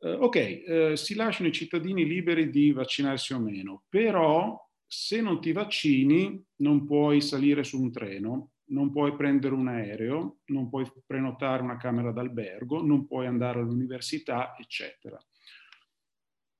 Uh, 0.00 0.10
ok, 0.10 0.62
uh, 0.64 0.94
si 0.94 1.16
lasciano 1.16 1.48
i 1.48 1.52
cittadini 1.52 2.06
liberi 2.06 2.50
di 2.50 2.70
vaccinarsi 2.70 3.32
o 3.32 3.40
meno, 3.40 3.82
però 3.88 4.56
se 4.86 5.20
non 5.20 5.40
ti 5.40 5.50
vaccini 5.50 6.40
non 6.58 6.86
puoi 6.86 7.20
salire 7.20 7.64
su 7.64 7.82
un 7.82 7.90
treno, 7.90 8.52
non 8.66 8.92
puoi 8.92 9.16
prendere 9.16 9.54
un 9.54 9.66
aereo, 9.66 10.38
non 10.46 10.68
puoi 10.68 10.88
prenotare 11.04 11.62
una 11.62 11.76
camera 11.76 12.12
d'albergo, 12.12 12.80
non 12.80 13.06
puoi 13.06 13.26
andare 13.26 13.58
all'università, 13.58 14.54
eccetera. 14.56 15.18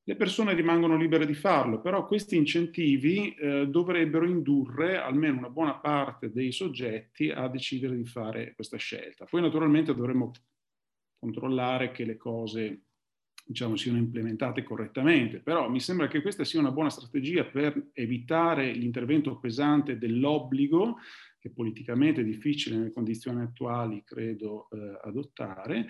Le 0.09 0.17
persone 0.17 0.55
rimangono 0.55 0.97
libere 0.97 1.27
di 1.27 1.35
farlo, 1.35 1.83
però 1.83 2.07
questi 2.07 2.35
incentivi 2.35 3.35
eh, 3.35 3.67
dovrebbero 3.67 4.25
indurre 4.27 4.97
almeno 4.97 5.37
una 5.37 5.51
buona 5.51 5.75
parte 5.75 6.33
dei 6.33 6.51
soggetti 6.51 7.29
a 7.29 7.47
decidere 7.47 7.95
di 7.95 8.07
fare 8.07 8.55
questa 8.55 8.79
scelta. 8.79 9.27
Poi 9.27 9.43
naturalmente 9.43 9.95
dovremmo 9.95 10.31
controllare 11.19 11.91
che 11.91 12.07
le 12.07 12.17
cose 12.17 12.85
diciamo, 13.45 13.77
siano 13.77 13.99
implementate 13.99 14.63
correttamente, 14.63 15.41
però 15.41 15.69
mi 15.69 15.79
sembra 15.79 16.09
che 16.09 16.23
questa 16.23 16.43
sia 16.43 16.59
una 16.59 16.73
buona 16.73 16.89
strategia 16.89 17.45
per 17.45 17.91
evitare 17.93 18.73
l'intervento 18.73 19.39
pesante 19.39 19.99
dell'obbligo, 19.99 20.97
che 21.39 21.51
politicamente 21.51 22.23
è 22.23 22.25
difficile 22.25 22.77
nelle 22.77 22.93
condizioni 22.93 23.43
attuali, 23.43 24.03
credo, 24.05 24.71
eh, 24.71 25.01
adottare, 25.03 25.87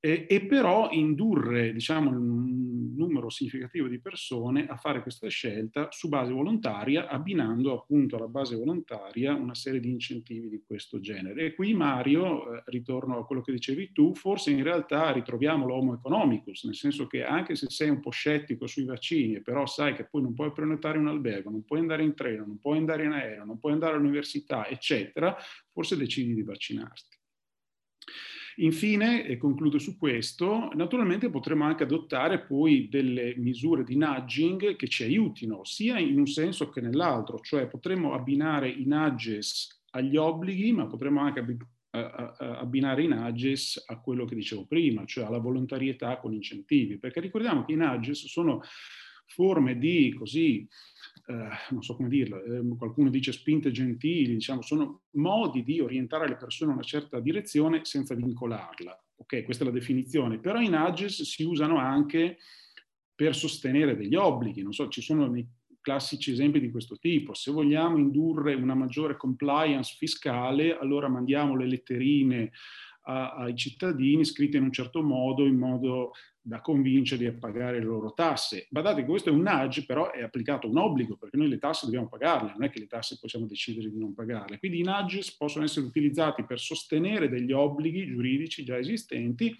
e, 0.00 0.26
e, 0.28 0.46
però 0.46 0.88
indurre 0.90 1.72
diciamo, 1.74 2.10
un 2.10 2.94
numero 2.96 3.28
significativo 3.28 3.86
di 3.86 4.00
persone 4.00 4.66
a 4.66 4.76
fare 4.76 5.02
questa 5.02 5.28
scelta 5.28 5.88
su 5.90 6.08
base 6.08 6.32
volontaria, 6.32 7.06
abbinando 7.06 7.74
appunto 7.74 8.16
alla 8.16 8.26
base 8.26 8.56
volontaria 8.56 9.34
una 9.34 9.54
serie 9.54 9.78
di 9.78 9.90
incentivi 9.90 10.48
di 10.48 10.62
questo 10.66 11.00
genere. 11.00 11.44
E 11.44 11.54
qui 11.54 11.74
Mario, 11.74 12.54
eh, 12.54 12.62
ritorno 12.66 13.18
a 13.18 13.26
quello 13.26 13.42
che 13.42 13.52
dicevi 13.52 13.92
tu, 13.92 14.14
forse 14.14 14.50
in 14.50 14.62
realtà 14.62 15.12
ritroviamo 15.12 15.66
l'homo 15.66 15.94
economicus, 15.94 16.64
nel 16.64 16.74
senso 16.74 17.06
che 17.06 17.22
anche 17.22 17.54
se 17.54 17.66
sei 17.68 17.90
un 17.90 18.00
po' 18.00 18.10
scettico 18.10 18.66
sui 18.66 18.84
vaccini, 18.84 19.42
però 19.42 19.66
sai 19.66 19.94
che 19.94 20.04
poi 20.04 20.22
non 20.22 20.32
puoi 20.32 20.50
prenotare 20.52 20.96
un 20.96 21.08
albergo, 21.08 21.50
non 21.50 21.64
puoi 21.64 21.80
andare 21.80 22.02
in 22.04 22.14
treno, 22.14 22.46
non 22.46 22.58
puoi 22.58 22.78
andare 22.78 23.04
in 23.04 23.12
aereo, 23.12 23.44
non 23.44 23.58
puoi 23.58 23.72
andare 23.72 23.96
all'università, 23.96 24.66
eccetera, 24.66 25.36
forse 25.70 25.96
decidi 25.96 26.34
di 26.34 26.42
vaccinarti. 26.42 27.19
Infine, 28.56 29.26
e 29.26 29.36
concludo 29.36 29.78
su 29.78 29.96
questo, 29.96 30.70
naturalmente 30.74 31.30
potremo 31.30 31.64
anche 31.64 31.84
adottare 31.84 32.40
poi 32.40 32.88
delle 32.88 33.34
misure 33.36 33.84
di 33.84 33.96
nudging 33.96 34.76
che 34.76 34.88
ci 34.88 35.04
aiutino 35.04 35.64
sia 35.64 35.98
in 35.98 36.18
un 36.18 36.26
senso 36.26 36.68
che 36.68 36.80
nell'altro, 36.80 37.38
cioè 37.40 37.66
potremo 37.68 38.12
abbinare 38.12 38.68
i 38.68 38.84
nudges 38.86 39.82
agli 39.90 40.16
obblighi, 40.16 40.72
ma 40.72 40.86
potremo 40.86 41.20
anche 41.20 41.44
abbinare 41.90 43.02
i 43.02 43.08
nudges 43.08 43.82
a 43.86 44.00
quello 44.00 44.24
che 44.24 44.34
dicevo 44.34 44.66
prima, 44.66 45.04
cioè 45.04 45.24
alla 45.24 45.38
volontarietà 45.38 46.18
con 46.18 46.32
incentivi, 46.32 46.98
perché 46.98 47.20
ricordiamo 47.20 47.64
che 47.64 47.72
i 47.72 47.76
nudges 47.76 48.26
sono 48.26 48.62
forme 49.26 49.78
di 49.78 50.12
così 50.12 50.60
eh, 50.60 50.68
non 51.70 51.82
so 51.82 51.96
come 51.96 52.08
dirlo, 52.08 52.42
eh, 52.42 52.76
qualcuno 52.76 53.10
dice 53.10 53.32
spinte 53.32 53.70
gentili, 53.70 54.34
diciamo, 54.34 54.62
sono 54.62 55.02
modi 55.12 55.62
di 55.62 55.80
orientare 55.80 56.28
le 56.28 56.36
persone 56.36 56.70
in 56.70 56.76
una 56.76 56.86
certa 56.86 57.20
direzione 57.20 57.84
senza 57.84 58.14
vincolarla. 58.14 59.04
Ok, 59.16 59.44
questa 59.44 59.64
è 59.64 59.66
la 59.66 59.72
definizione, 59.72 60.38
però 60.38 60.60
i 60.60 60.68
nudges 60.68 61.22
si 61.22 61.44
usano 61.44 61.78
anche 61.78 62.38
per 63.14 63.34
sostenere 63.34 63.96
degli 63.96 64.14
obblighi, 64.14 64.62
non 64.62 64.72
so, 64.72 64.88
ci 64.88 65.02
sono 65.02 65.28
dei 65.28 65.46
classici 65.80 66.32
esempi 66.32 66.60
di 66.60 66.70
questo 66.70 66.96
tipo. 66.96 67.34
Se 67.34 67.50
vogliamo 67.50 67.98
indurre 67.98 68.54
una 68.54 68.74
maggiore 68.74 69.16
compliance 69.16 69.94
fiscale, 69.98 70.76
allora 70.76 71.08
mandiamo 71.08 71.56
le 71.56 71.66
letterine 71.66 72.50
a, 73.04 73.32
ai 73.34 73.56
cittadini 73.56 74.24
scritte 74.24 74.56
in 74.56 74.64
un 74.64 74.72
certo 74.72 75.02
modo, 75.02 75.44
in 75.46 75.56
modo 75.56 76.12
da 76.50 76.60
convincerli 76.60 77.26
a 77.26 77.32
pagare 77.32 77.78
le 77.78 77.84
loro 77.84 78.12
tasse. 78.12 78.66
Badate 78.70 79.02
che 79.02 79.06
questo 79.06 79.28
è 79.28 79.32
un 79.32 79.42
nudge, 79.42 79.86
però 79.86 80.10
è 80.10 80.20
applicato 80.20 80.68
un 80.68 80.78
obbligo, 80.78 81.16
perché 81.16 81.36
noi 81.36 81.48
le 81.48 81.58
tasse 81.58 81.84
dobbiamo 81.84 82.08
pagarle, 82.08 82.50
non 82.50 82.64
è 82.64 82.70
che 82.70 82.80
le 82.80 82.88
tasse 82.88 83.18
possiamo 83.20 83.46
decidere 83.46 83.88
di 83.88 83.96
non 83.96 84.14
pagarle. 84.14 84.58
Quindi 84.58 84.80
i 84.80 84.82
nudges 84.82 85.36
possono 85.36 85.64
essere 85.64 85.86
utilizzati 85.86 86.44
per 86.44 86.58
sostenere 86.58 87.28
degli 87.28 87.52
obblighi 87.52 88.04
giuridici 88.04 88.64
già 88.64 88.76
esistenti, 88.76 89.56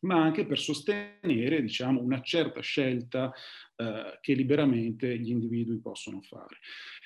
ma 0.00 0.22
anche 0.22 0.46
per 0.46 0.58
sostenere 0.58 1.60
diciamo, 1.60 2.00
una 2.00 2.22
certa 2.22 2.60
scelta 2.60 3.30
eh, 3.76 4.18
che 4.22 4.32
liberamente 4.32 5.18
gli 5.18 5.28
individui 5.28 5.80
possono 5.80 6.22
fare. 6.22 6.56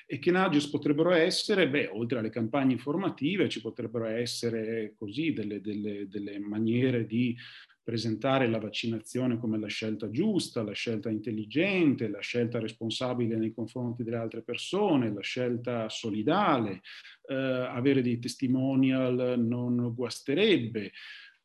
E 0.07 0.19
che 0.19 0.31
nudges 0.31 0.69
potrebbero 0.69 1.11
essere? 1.11 1.67
Beh, 1.67 1.87
oltre 1.87 2.19
alle 2.19 2.29
campagne 2.29 2.71
informative 2.71 3.49
ci 3.49 3.59
potrebbero 3.59 4.05
essere 4.05 4.93
così 4.97 5.33
delle, 5.33 5.59
delle, 5.59 6.07
delle 6.07 6.39
maniere 6.39 7.05
di 7.05 7.35
presentare 7.91 8.47
la 8.47 8.57
vaccinazione 8.57 9.37
come 9.37 9.59
la 9.59 9.67
scelta 9.67 10.09
giusta, 10.09 10.63
la 10.63 10.71
scelta 10.71 11.09
intelligente, 11.09 12.07
la 12.07 12.21
scelta 12.21 12.57
responsabile 12.57 13.35
nei 13.35 13.51
confronti 13.51 14.05
delle 14.05 14.15
altre 14.15 14.43
persone, 14.43 15.11
la 15.11 15.19
scelta 15.19 15.89
solidale, 15.89 16.83
eh, 17.27 17.35
avere 17.35 18.01
dei 18.01 18.17
testimonial 18.17 19.37
non 19.37 19.93
guasterebbe, 19.93 20.93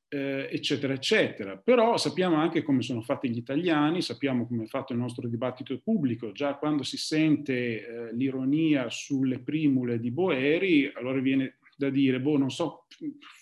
eh, 0.06 0.48
eccetera, 0.48 0.92
eccetera. 0.92 1.56
Però 1.56 1.96
sappiamo 1.96 2.36
anche 2.36 2.62
come 2.62 2.82
sono 2.82 3.02
fatti 3.02 3.28
gli 3.28 3.38
italiani, 3.38 4.00
sappiamo 4.00 4.46
come 4.46 4.62
è 4.62 4.68
fatto 4.68 4.92
il 4.92 5.00
nostro 5.00 5.26
dibattito 5.26 5.76
pubblico, 5.82 6.30
già 6.30 6.54
quando 6.54 6.84
si 6.84 6.96
sente 6.96 7.54
eh, 7.54 8.14
l'ironia 8.14 8.88
sulle 8.88 9.40
primule 9.40 9.98
di 9.98 10.12
Boeri, 10.12 10.92
allora 10.94 11.18
viene 11.18 11.56
da 11.76 11.90
dire, 11.90 12.20
boh, 12.20 12.38
non 12.38 12.50
so 12.50 12.86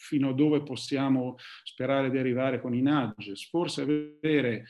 fino 0.00 0.30
a 0.30 0.34
dove 0.34 0.62
possiamo 0.62 1.36
sperare 1.62 2.10
di 2.10 2.18
arrivare 2.18 2.60
con 2.60 2.74
i 2.74 2.82
nudges, 2.82 3.48
forse 3.48 3.82
avere 3.82 4.66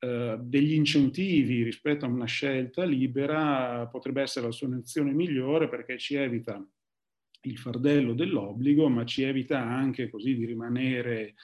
eh, 0.00 0.36
degli 0.40 0.74
incentivi 0.74 1.62
rispetto 1.62 2.04
a 2.04 2.08
una 2.08 2.26
scelta 2.26 2.84
libera 2.84 3.88
potrebbe 3.88 4.22
essere 4.22 4.46
la 4.46 4.52
soluzione 4.52 5.12
migliore 5.12 5.68
perché 5.68 5.98
ci 5.98 6.14
evita 6.14 6.64
il 7.42 7.58
fardello 7.58 8.14
dell'obbligo, 8.14 8.88
ma 8.88 9.04
ci 9.04 9.22
evita 9.22 9.60
anche 9.60 10.10
così 10.10 10.36
di 10.36 10.44
rimanere 10.44 11.34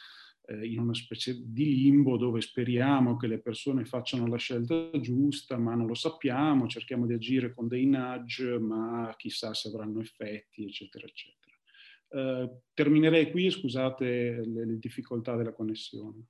eh, 0.47 0.67
in 0.67 0.81
una 0.81 0.95
specie 0.95 1.37
di 1.43 1.65
limbo 1.65 2.17
dove 2.17 2.41
speriamo 2.41 3.17
che 3.17 3.27
le 3.27 3.41
persone 3.41 3.85
facciano 3.85 4.27
la 4.27 4.37
scelta 4.37 4.91
giusta, 5.01 5.57
ma 5.57 5.75
non 5.75 5.87
lo 5.87 5.95
sappiamo, 5.95 6.67
cerchiamo 6.67 7.07
di 7.07 7.15
agire 7.15 7.55
con 7.55 7.69
dei 7.69 7.87
nudge, 7.87 8.59
ma 8.59 9.13
chissà 9.17 9.55
se 9.55 9.69
avranno 9.69 10.01
effetti, 10.01 10.65
eccetera, 10.65 11.07
eccetera. 11.07 11.44
Eh, 12.15 12.49
terminerei 12.73 13.29
qui, 13.33 13.51
scusate 13.51 14.05
le, 14.05 14.67
le 14.67 14.79
difficoltà 14.79 15.35
della 15.35 15.53
connessione. 15.53 16.27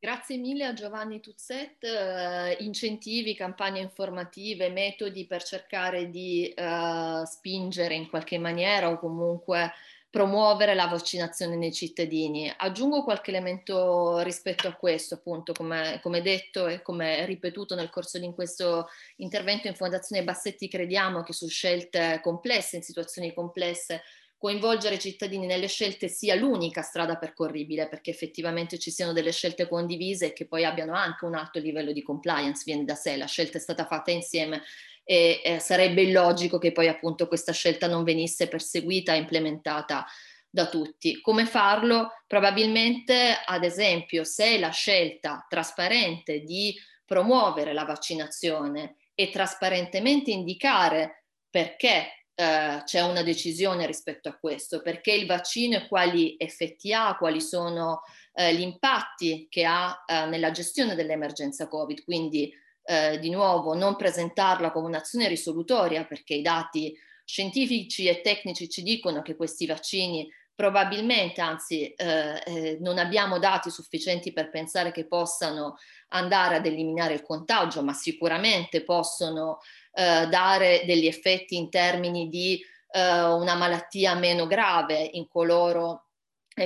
Grazie 0.00 0.36
mille 0.36 0.64
a 0.64 0.74
Giovanni 0.74 1.20
Tuzzet, 1.20 1.82
uh, 1.82 2.62
incentivi, 2.62 3.34
campagne 3.34 3.80
informative, 3.80 4.70
metodi 4.70 5.26
per 5.26 5.42
cercare 5.42 6.08
di 6.08 6.54
uh, 6.56 7.24
spingere 7.24 7.94
in 7.94 8.08
qualche 8.08 8.38
maniera 8.38 8.90
o 8.90 8.98
comunque 8.98 9.72
promuovere 10.10 10.74
la 10.74 10.86
vaccinazione 10.86 11.56
nei 11.56 11.72
cittadini. 11.72 12.52
Aggiungo 12.56 13.04
qualche 13.04 13.30
elemento 13.30 14.18
rispetto 14.20 14.66
a 14.66 14.74
questo, 14.74 15.14
appunto, 15.14 15.52
come, 15.52 16.00
come 16.02 16.22
detto 16.22 16.66
e 16.66 16.80
come 16.80 17.26
ripetuto 17.26 17.74
nel 17.74 17.90
corso 17.90 18.18
di 18.18 18.32
questo 18.32 18.88
intervento 19.16 19.68
in 19.68 19.74
Fondazione 19.74 20.24
Bassetti, 20.24 20.68
crediamo 20.68 21.22
che 21.22 21.32
su 21.32 21.46
scelte 21.48 22.20
complesse, 22.22 22.76
in 22.76 22.82
situazioni 22.82 23.34
complesse, 23.34 24.02
coinvolgere 24.38 24.94
i 24.94 25.00
cittadini 25.00 25.46
nelle 25.46 25.66
scelte 25.66 26.06
sia 26.08 26.36
l'unica 26.36 26.80
strada 26.82 27.16
percorribile 27.16 27.88
perché 27.88 28.10
effettivamente 28.10 28.78
ci 28.78 28.92
siano 28.92 29.12
delle 29.12 29.32
scelte 29.32 29.68
condivise 29.68 30.26
e 30.26 30.32
che 30.32 30.46
poi 30.46 30.64
abbiano 30.64 30.94
anche 30.94 31.24
un 31.24 31.34
alto 31.34 31.58
livello 31.58 31.92
di 31.92 32.02
compliance, 32.02 32.62
viene 32.64 32.84
da 32.84 32.94
sé, 32.94 33.16
la 33.16 33.26
scelta 33.26 33.58
è 33.58 33.60
stata 33.60 33.84
fatta 33.84 34.12
insieme 34.12 34.62
e 35.10 35.40
eh, 35.42 35.58
sarebbe 35.58 36.02
illogico 36.02 36.58
che 36.58 36.70
poi 36.70 36.86
appunto 36.86 37.28
questa 37.28 37.52
scelta 37.52 37.86
non 37.86 38.04
venisse 38.04 38.46
perseguita 38.46 39.14
e 39.14 39.16
implementata 39.16 40.04
da 40.50 40.66
tutti. 40.66 41.22
Come 41.22 41.46
farlo? 41.46 42.10
Probabilmente, 42.26 43.34
ad 43.42 43.64
esempio, 43.64 44.22
se 44.24 44.58
la 44.58 44.68
scelta 44.68 45.46
trasparente 45.48 46.40
di 46.40 46.76
promuovere 47.06 47.72
la 47.72 47.86
vaccinazione 47.86 48.96
e 49.14 49.30
trasparentemente 49.30 50.30
indicare 50.30 51.24
perché 51.48 52.26
eh, 52.34 52.82
c'è 52.84 53.00
una 53.00 53.22
decisione 53.22 53.86
rispetto 53.86 54.28
a 54.28 54.36
questo, 54.36 54.82
perché 54.82 55.12
il 55.12 55.24
vaccino 55.24 55.78
e 55.78 55.88
quali 55.88 56.36
effetti 56.36 56.92
ha, 56.92 57.16
quali 57.16 57.40
sono 57.40 58.02
eh, 58.34 58.54
gli 58.54 58.60
impatti 58.60 59.46
che 59.48 59.64
ha 59.64 60.04
eh, 60.06 60.26
nella 60.26 60.50
gestione 60.50 60.94
dell'emergenza 60.94 61.66
Covid. 61.66 62.04
Quindi, 62.04 62.52
eh, 62.88 63.18
di 63.18 63.28
nuovo, 63.28 63.74
non 63.74 63.96
presentarla 63.96 64.72
come 64.72 64.86
un'azione 64.86 65.28
risolutoria, 65.28 66.06
perché 66.06 66.32
i 66.32 66.42
dati 66.42 66.96
scientifici 67.22 68.06
e 68.06 68.22
tecnici 68.22 68.70
ci 68.70 68.82
dicono 68.82 69.20
che 69.20 69.36
questi 69.36 69.66
vaccini 69.66 70.26
probabilmente, 70.54 71.42
anzi 71.42 71.92
eh, 71.92 72.42
eh, 72.44 72.78
non 72.80 72.96
abbiamo 72.96 73.38
dati 73.38 73.68
sufficienti 73.70 74.32
per 74.32 74.48
pensare 74.48 74.90
che 74.90 75.06
possano 75.06 75.76
andare 76.08 76.56
ad 76.56 76.64
eliminare 76.64 77.12
il 77.12 77.22
contagio, 77.22 77.82
ma 77.82 77.92
sicuramente 77.92 78.82
possono 78.82 79.58
eh, 79.92 80.26
dare 80.26 80.82
degli 80.86 81.06
effetti 81.06 81.56
in 81.56 81.68
termini 81.68 82.28
di 82.28 82.58
eh, 82.90 83.22
una 83.22 83.54
malattia 83.54 84.14
meno 84.14 84.46
grave 84.46 85.10
in 85.12 85.28
coloro 85.28 86.07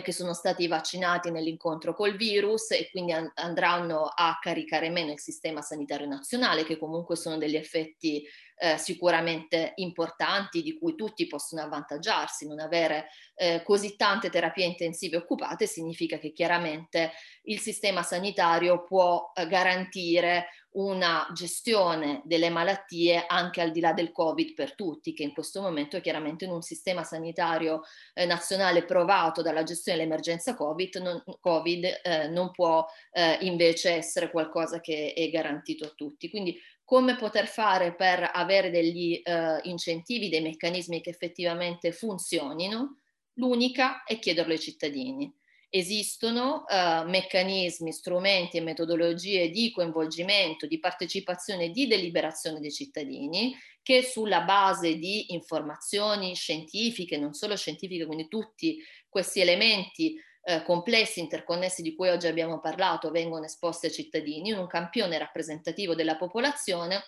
che 0.00 0.12
sono 0.12 0.32
stati 0.32 0.66
vaccinati 0.66 1.30
nell'incontro 1.30 1.94
col 1.94 2.16
virus 2.16 2.70
e 2.70 2.88
quindi 2.90 3.12
andranno 3.12 4.04
a 4.04 4.38
caricare 4.40 4.88
meno 4.88 5.12
il 5.12 5.20
sistema 5.20 5.60
sanitario 5.60 6.06
nazionale, 6.06 6.64
che 6.64 6.78
comunque 6.78 7.16
sono 7.16 7.36
degli 7.36 7.56
effetti 7.56 8.24
eh, 8.56 8.78
sicuramente 8.78 9.72
importanti 9.76 10.62
di 10.62 10.78
cui 10.78 10.94
tutti 10.94 11.26
possono 11.26 11.62
avvantaggiarsi. 11.62 12.46
Non 12.46 12.60
avere 12.60 13.08
eh, 13.34 13.62
così 13.64 13.96
tante 13.96 14.30
terapie 14.30 14.64
intensive 14.64 15.16
occupate 15.16 15.66
significa 15.66 16.18
che 16.18 16.32
chiaramente 16.32 17.10
il 17.42 17.58
sistema 17.58 18.02
sanitario 18.02 18.84
può 18.84 19.32
eh, 19.34 19.46
garantire 19.48 20.46
una 20.72 21.28
gestione 21.34 22.22
delle 22.24 22.48
malattie 22.48 23.24
anche 23.26 23.60
al 23.60 23.72
di 23.72 23.80
là 23.80 23.92
del 23.92 24.12
Covid 24.12 24.54
per 24.54 24.74
tutti, 24.74 25.12
che 25.12 25.22
in 25.22 25.32
questo 25.32 25.60
momento 25.60 26.00
chiaramente 26.00 26.44
in 26.44 26.50
un 26.50 26.62
sistema 26.62 27.04
sanitario 27.04 27.82
eh, 28.14 28.24
nazionale 28.24 28.84
provato 28.84 29.42
dalla 29.42 29.64
gestione 29.64 29.98
dell'emergenza 29.98 30.54
Covid, 30.54 30.96
non, 30.96 31.22
COVID, 31.40 32.00
eh, 32.02 32.28
non 32.28 32.50
può 32.52 32.86
eh, 33.10 33.38
invece 33.42 33.90
essere 33.90 34.30
qualcosa 34.30 34.80
che 34.80 35.12
è 35.14 35.28
garantito 35.28 35.84
a 35.84 35.92
tutti. 35.94 36.30
Quindi 36.30 36.58
come 36.84 37.16
poter 37.16 37.46
fare 37.46 37.94
per 37.94 38.30
avere 38.32 38.70
degli 38.70 39.20
eh, 39.22 39.60
incentivi, 39.64 40.28
dei 40.28 40.42
meccanismi 40.42 41.00
che 41.00 41.10
effettivamente 41.10 41.92
funzionino? 41.92 42.98
L'unica 43.34 44.04
è 44.04 44.18
chiederlo 44.18 44.52
ai 44.52 44.58
cittadini 44.58 45.34
esistono 45.74 46.66
uh, 46.68 47.08
meccanismi, 47.08 47.92
strumenti 47.92 48.58
e 48.58 48.60
metodologie 48.60 49.48
di 49.48 49.70
coinvolgimento, 49.70 50.66
di 50.66 50.78
partecipazione 50.78 51.64
e 51.64 51.70
di 51.70 51.86
deliberazione 51.86 52.60
dei 52.60 52.70
cittadini 52.70 53.56
che 53.80 54.02
sulla 54.02 54.42
base 54.42 54.96
di 54.96 55.32
informazioni 55.32 56.34
scientifiche, 56.34 57.16
non 57.16 57.32
solo 57.32 57.56
scientifiche, 57.56 58.04
quindi 58.04 58.28
tutti 58.28 58.82
questi 59.08 59.40
elementi 59.40 60.14
uh, 60.42 60.62
complessi, 60.62 61.20
interconnessi 61.20 61.80
di 61.80 61.94
cui 61.94 62.10
oggi 62.10 62.26
abbiamo 62.26 62.60
parlato, 62.60 63.10
vengono 63.10 63.46
esposti 63.46 63.86
ai 63.86 63.92
cittadini 63.92 64.50
in 64.50 64.58
un 64.58 64.66
campione 64.66 65.16
rappresentativo 65.16 65.94
della 65.94 66.18
popolazione. 66.18 67.02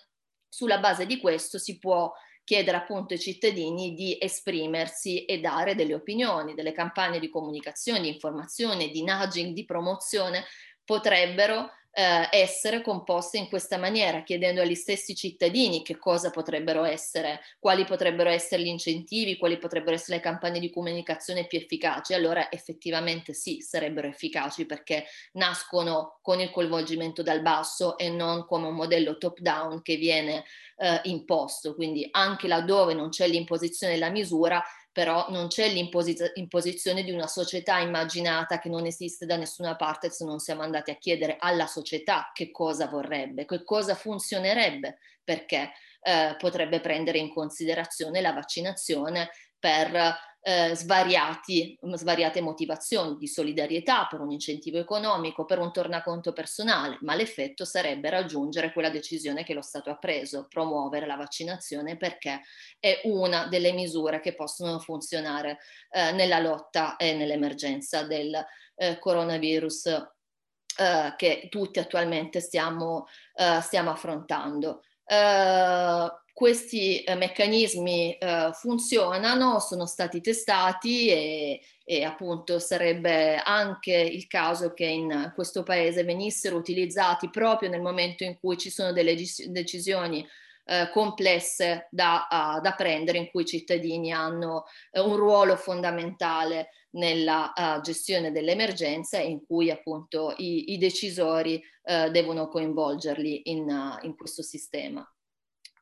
Sulla 0.49 0.79
base 0.79 1.05
di 1.05 1.19
questo 1.19 1.59
si 1.59 1.77
può 1.77 2.11
chiedere 2.45 2.77
appunto 2.77 3.13
ai 3.13 3.19
cittadini 3.19 3.93
di 3.93 4.17
esprimersi 4.19 5.25
e 5.25 5.39
dare 5.41 5.75
delle 5.75 5.95
opinioni, 5.95 6.53
delle 6.53 6.71
campagne 6.71 7.19
di 7.19 7.29
comunicazione, 7.29 8.01
di 8.01 8.07
informazione, 8.07 8.89
di 8.89 9.03
nudging, 9.03 9.53
di 9.53 9.65
promozione 9.65 10.45
potrebbero 10.85 11.71
eh, 11.97 12.27
essere 12.29 12.81
composte 12.81 13.37
in 13.37 13.47
questa 13.47 13.77
maniera, 13.77 14.23
chiedendo 14.23 14.61
agli 14.61 14.75
stessi 14.75 15.15
cittadini 15.15 15.81
che 15.81 15.97
cosa 15.97 16.29
potrebbero 16.29 16.83
essere, 16.83 17.39
quali 17.57 17.85
potrebbero 17.85 18.29
essere 18.29 18.63
gli 18.63 18.67
incentivi, 18.67 19.37
quali 19.37 19.57
potrebbero 19.57 19.95
essere 19.95 20.17
le 20.17 20.21
campagne 20.21 20.59
di 20.59 20.69
comunicazione 20.69 21.47
più 21.47 21.57
efficaci. 21.57 22.13
Allora 22.13 22.51
effettivamente 22.51 23.33
sì, 23.33 23.61
sarebbero 23.61 24.07
efficaci 24.09 24.65
perché 24.65 25.05
nascono 25.33 26.19
con 26.21 26.41
il 26.41 26.51
coinvolgimento 26.51 27.23
dal 27.23 27.41
basso 27.41 27.97
e 27.97 28.09
non 28.09 28.45
come 28.45 28.67
un 28.67 28.75
modello 28.75 29.17
top 29.17 29.39
down 29.39 29.81
che 29.81 29.95
viene 29.95 30.43
eh, 30.75 30.99
imposto. 31.03 31.75
Quindi 31.75 32.05
anche 32.11 32.49
laddove 32.49 32.93
non 32.93 33.07
c'è 33.07 33.25
l'imposizione 33.25 33.93
della 33.93 34.09
misura, 34.09 34.61
però 34.95 35.25
non 35.27 35.49
c'è 35.49 35.67
l'imposizione 35.67 37.03
di 37.03 37.11
una 37.11 37.27
società 37.27 37.79
immaginata 37.79 38.59
che 38.59 38.69
non 38.69 38.85
esiste 38.85 39.25
da 39.25 39.35
nessuna 39.35 39.75
parte 39.75 40.09
se 40.09 40.23
non 40.23 40.39
siamo 40.39 40.61
andati 40.61 40.89
a 40.89 40.95
chiedere 40.95 41.35
alla 41.37 41.67
società 41.67 42.31
che 42.33 42.49
cosa 42.49 42.87
vorrebbe, 42.87 43.43
che 43.43 43.65
cosa 43.65 43.93
funzionerebbe, 43.93 44.99
perché 45.21 45.73
eh, 46.01 46.37
potrebbe 46.37 46.79
prendere 46.79 47.17
in 47.17 47.27
considerazione 47.27 48.21
la 48.21 48.31
vaccinazione 48.31 49.31
per 49.59 50.15
eh, 50.47 50.75
svariati, 50.75 51.75
svariate 51.81 52.39
motivazioni 52.39 53.17
di 53.17 53.27
solidarietà, 53.27 54.05
per 54.07 54.19
un 54.19 54.29
incentivo 54.29 54.77
economico, 54.77 55.43
per 55.43 55.57
un 55.57 55.71
tornaconto 55.71 56.33
personale, 56.33 56.99
ma 57.01 57.15
l'effetto 57.15 57.65
sarebbe 57.65 58.11
raggiungere 58.11 58.71
quella 58.71 58.91
decisione 58.91 59.43
che 59.43 59.55
lo 59.55 59.63
Stato 59.63 59.89
ha 59.89 59.97
preso, 59.97 60.45
promuovere 60.47 61.07
la 61.07 61.15
vaccinazione 61.15 61.97
perché 61.97 62.41
è 62.79 63.01
una 63.05 63.47
delle 63.47 63.71
misure 63.71 64.19
che 64.19 64.35
possono 64.35 64.77
funzionare 64.77 65.57
eh, 65.89 66.11
nella 66.11 66.37
lotta 66.37 66.95
e 66.95 67.15
nell'emergenza 67.15 68.03
del 68.03 68.39
eh, 68.75 68.99
coronavirus 68.99 69.85
eh, 69.87 71.13
che 71.17 71.47
tutti 71.49 71.79
attualmente 71.79 72.39
stiamo, 72.39 73.07
eh, 73.33 73.61
stiamo 73.61 73.89
affrontando. 73.89 74.83
Uh, 75.07 76.09
questi 76.35 77.01
eh, 77.01 77.15
meccanismi 77.15 78.17
eh, 78.17 78.49
funzionano, 78.51 79.59
sono 79.59 79.85
stati 79.85 80.19
testati 80.19 81.07
e, 81.07 81.61
e, 81.85 82.03
appunto 82.03 82.59
sarebbe 82.59 83.37
anche 83.37 83.93
il 83.93 84.27
caso 84.27 84.73
che 84.73 84.83
in 84.83 85.31
questo 85.33 85.63
paese 85.63 86.03
venissero 86.03 86.57
utilizzati 86.57 87.29
proprio 87.29 87.69
nel 87.69 87.79
momento 87.79 88.25
in 88.25 88.37
cui 88.37 88.57
ci 88.57 88.69
sono 88.69 88.91
delle 88.91 89.15
decisioni 89.47 90.27
eh, 90.65 90.89
complesse 90.91 91.87
da, 91.89 92.27
uh, 92.29 92.59
da, 92.59 92.73
prendere, 92.73 93.17
in 93.17 93.29
cui 93.31 93.43
i 93.43 93.45
cittadini 93.45 94.11
hanno 94.11 94.65
uh, 94.91 95.07
un 95.07 95.15
ruolo 95.15 95.55
fondamentale 95.55 96.71
nella 96.95 97.53
uh, 97.55 97.79
gestione 97.79 98.33
dell'emergenza 98.33 99.19
e 99.19 99.27
in 99.29 99.45
cui 99.45 99.71
appunto 99.71 100.33
i, 100.35 100.73
i 100.73 100.77
decisori 100.77 101.63
devono 101.85 102.47
coinvolgerli 102.47 103.51
in, 103.51 103.99
in 104.01 104.15
questo 104.15 104.41
sistema. 104.41 105.07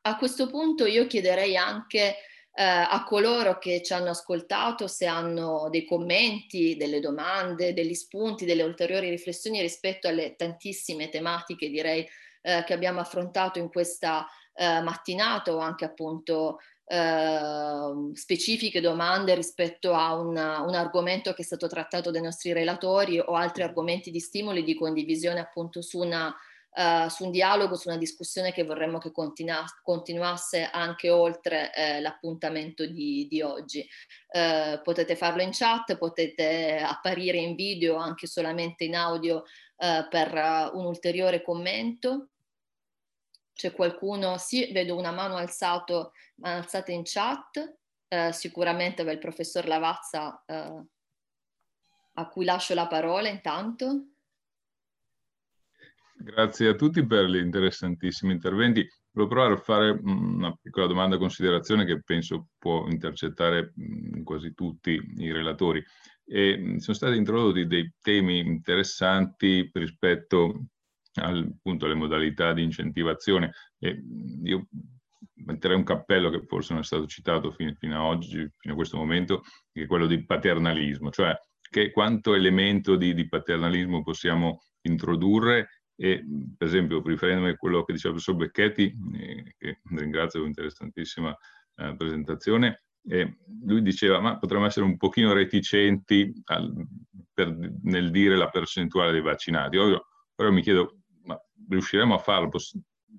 A 0.06 0.16
questo 0.18 0.48
punto 0.48 0.84
io 0.84 1.06
chiederei 1.06 1.56
anche 1.56 2.16
eh, 2.56 2.62
a 2.62 3.02
coloro 3.04 3.58
che 3.58 3.82
ci 3.82 3.94
hanno 3.94 4.10
ascoltato 4.10 4.86
se 4.86 5.06
hanno 5.06 5.68
dei 5.70 5.86
commenti, 5.86 6.76
delle 6.76 7.00
domande, 7.00 7.72
degli 7.72 7.94
spunti, 7.94 8.44
delle 8.44 8.64
ulteriori 8.64 9.08
riflessioni 9.08 9.62
rispetto 9.62 10.06
alle 10.06 10.36
tantissime 10.36 11.08
tematiche 11.08 11.70
direi 11.70 12.06
eh, 12.42 12.64
che 12.66 12.74
abbiamo 12.74 13.00
affrontato 13.00 13.58
in 13.58 13.70
questa 13.70 14.26
eh, 14.54 14.82
mattinata 14.82 15.54
o 15.54 15.58
anche 15.58 15.84
appunto 15.84 16.58
Uh, 16.86 18.12
specifiche 18.12 18.82
domande 18.82 19.34
rispetto 19.34 19.94
a 19.94 20.16
una, 20.16 20.60
un 20.60 20.74
argomento 20.74 21.32
che 21.32 21.40
è 21.40 21.44
stato 21.44 21.66
trattato 21.66 22.10
dai 22.10 22.20
nostri 22.20 22.52
relatori 22.52 23.18
o 23.18 23.36
altri 23.36 23.62
argomenti 23.62 24.10
di 24.10 24.20
stimoli 24.20 24.62
di 24.62 24.74
condivisione 24.74 25.40
appunto 25.40 25.80
su 25.80 25.98
una 26.00 26.36
uh, 26.74 27.08
su 27.08 27.24
un 27.24 27.30
dialogo, 27.30 27.76
su 27.76 27.88
una 27.88 27.98
discussione 27.98 28.52
che 28.52 28.64
vorremmo 28.64 28.98
che 28.98 29.12
continua- 29.12 29.64
continuasse 29.82 30.68
anche 30.70 31.10
oltre 31.10 31.72
eh, 31.74 32.00
l'appuntamento 32.00 32.86
di, 32.86 33.26
di 33.28 33.42
oggi. 33.42 33.86
Uh, 34.28 34.80
potete 34.82 35.16
farlo 35.16 35.42
in 35.42 35.50
chat, 35.52 35.96
potete 35.96 36.76
apparire 36.78 37.38
in 37.38 37.54
video 37.54 37.96
anche 37.96 38.26
solamente 38.26 38.84
in 38.84 38.96
audio 38.96 39.44
uh, 39.76 40.08
per 40.08 40.70
un 40.74 40.84
ulteriore 40.84 41.42
commento. 41.42 42.30
C'è 43.52 43.72
qualcuno? 43.72 44.36
Sì, 44.36 44.72
vedo 44.72 44.96
una 44.96 45.12
mano 45.12 45.36
alzato, 45.36 46.12
alzata 46.40 46.90
in 46.90 47.02
chat. 47.04 47.76
sicuramente 48.30 49.02
il 49.02 49.18
professor 49.18 49.66
Lavazza 49.66 50.44
a 52.14 52.28
cui 52.28 52.44
lascio 52.44 52.74
la 52.74 52.86
parola 52.86 53.28
intanto. 53.28 54.13
Grazie 56.24 56.68
a 56.68 56.74
tutti 56.74 57.04
per 57.04 57.26
gli 57.26 57.36
interessantissimi 57.36 58.32
interventi. 58.32 58.88
volevo 59.12 59.34
provare 59.34 59.54
a 59.54 59.58
fare 59.58 59.90
una 59.90 60.56
piccola 60.58 60.86
domanda 60.86 61.18
considerazione 61.18 61.84
che 61.84 62.02
penso 62.02 62.48
può 62.56 62.88
intercettare 62.88 63.74
quasi 64.22 64.54
tutti 64.54 64.98
i 65.18 65.30
relatori. 65.30 65.84
E 66.24 66.76
sono 66.78 66.96
stati 66.96 67.18
introdotti 67.18 67.66
dei 67.66 67.92
temi 68.00 68.38
interessanti 68.38 69.68
rispetto 69.74 70.68
al, 71.16 71.46
appunto, 71.46 71.84
alle 71.84 71.94
modalità 71.94 72.54
di 72.54 72.62
incentivazione. 72.62 73.52
E 73.78 74.02
io 74.44 74.68
metterei 75.44 75.76
un 75.76 75.84
cappello 75.84 76.30
che 76.30 76.40
forse 76.46 76.72
non 76.72 76.80
è 76.80 76.86
stato 76.86 77.06
citato 77.06 77.50
fino, 77.50 77.74
fino 77.74 77.96
a 77.96 78.06
oggi, 78.06 78.48
fino 78.56 78.72
a 78.72 78.76
questo 78.76 78.96
momento, 78.96 79.42
che 79.70 79.82
è 79.82 79.86
quello 79.86 80.06
di 80.06 80.24
paternalismo, 80.24 81.10
cioè 81.10 81.38
che 81.60 81.90
quanto 81.90 82.32
elemento 82.32 82.96
di, 82.96 83.12
di 83.12 83.28
paternalismo 83.28 84.02
possiamo 84.02 84.62
introdurre 84.86 85.68
e 85.96 86.24
per 86.56 86.66
esempio 86.66 87.02
riferendomi 87.02 87.50
a 87.50 87.56
quello 87.56 87.84
che 87.84 87.92
diceva 87.92 88.14
il 88.14 88.22
professor 88.22 88.48
Becchetti, 88.48 88.94
eh, 89.14 89.54
che 89.56 89.80
ringrazio 89.90 90.40
per 90.40 90.48
un'interessantissima 90.48 91.36
eh, 91.76 91.94
presentazione, 91.96 92.84
eh, 93.06 93.36
lui 93.62 93.82
diceva 93.82 94.20
ma 94.20 94.38
potremmo 94.38 94.66
essere 94.66 94.86
un 94.86 94.96
pochino 94.96 95.32
reticenti 95.32 96.32
al, 96.44 96.72
per, 97.32 97.54
nel 97.82 98.10
dire 98.10 98.36
la 98.36 98.48
percentuale 98.48 99.12
dei 99.12 99.20
vaccinati. 99.20 99.76
Io, 99.76 100.06
però 100.34 100.50
mi 100.50 100.62
chiedo, 100.62 101.00
ma 101.24 101.38
riusciremo 101.68 102.14
a 102.14 102.18
farlo 102.18 102.48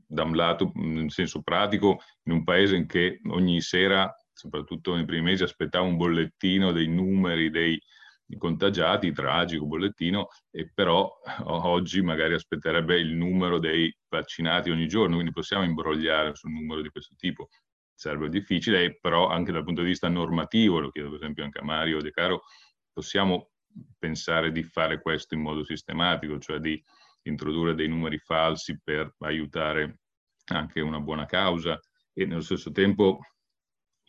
da 0.07 0.23
un 0.23 0.35
lato 0.35 0.71
in 0.75 1.09
senso 1.09 1.41
pratico 1.41 1.99
in 2.23 2.33
un 2.33 2.43
paese 2.43 2.75
in 2.75 2.87
che 2.87 3.21
ogni 3.29 3.61
sera, 3.61 4.13
soprattutto 4.33 4.95
nei 4.95 5.05
primi 5.05 5.23
mesi, 5.23 5.43
aspettava 5.43 5.85
un 5.85 5.97
bollettino 5.97 6.71
dei 6.71 6.87
numeri 6.87 7.49
dei, 7.49 7.79
contagiati, 8.37 9.11
tragico 9.11 9.65
bollettino, 9.65 10.27
e 10.51 10.71
però 10.73 11.11
oggi 11.45 12.01
magari 12.01 12.33
aspetterebbe 12.33 12.99
il 12.99 13.13
numero 13.13 13.59
dei 13.59 13.95
vaccinati 14.09 14.69
ogni 14.69 14.87
giorno, 14.87 15.15
quindi 15.15 15.31
possiamo 15.31 15.63
imbrogliare 15.63 16.35
su 16.35 16.47
un 16.47 16.53
numero 16.53 16.81
di 16.81 16.89
questo 16.89 17.15
tipo. 17.17 17.49
Sarebbe 17.93 18.29
difficile, 18.29 18.97
però 18.99 19.29
anche 19.29 19.51
dal 19.51 19.63
punto 19.63 19.81
di 19.81 19.87
vista 19.87 20.09
normativo, 20.09 20.79
lo 20.79 20.89
chiedo 20.89 21.09
per 21.09 21.17
esempio 21.19 21.43
anche 21.43 21.59
a 21.59 21.63
Mario 21.63 22.01
De 22.01 22.11
Caro, 22.11 22.41
possiamo 22.91 23.51
pensare 23.97 24.51
di 24.51 24.63
fare 24.63 25.01
questo 25.01 25.35
in 25.35 25.41
modo 25.41 25.63
sistematico, 25.63 26.39
cioè 26.39 26.59
di 26.59 26.81
introdurre 27.23 27.75
dei 27.75 27.87
numeri 27.87 28.17
falsi 28.19 28.79
per 28.83 29.13
aiutare 29.19 29.99
anche 30.47 30.79
una 30.81 30.99
buona 30.99 31.25
causa 31.25 31.79
e 32.13 32.25
nello 32.25 32.41
stesso 32.41 32.71
tempo 32.71 33.19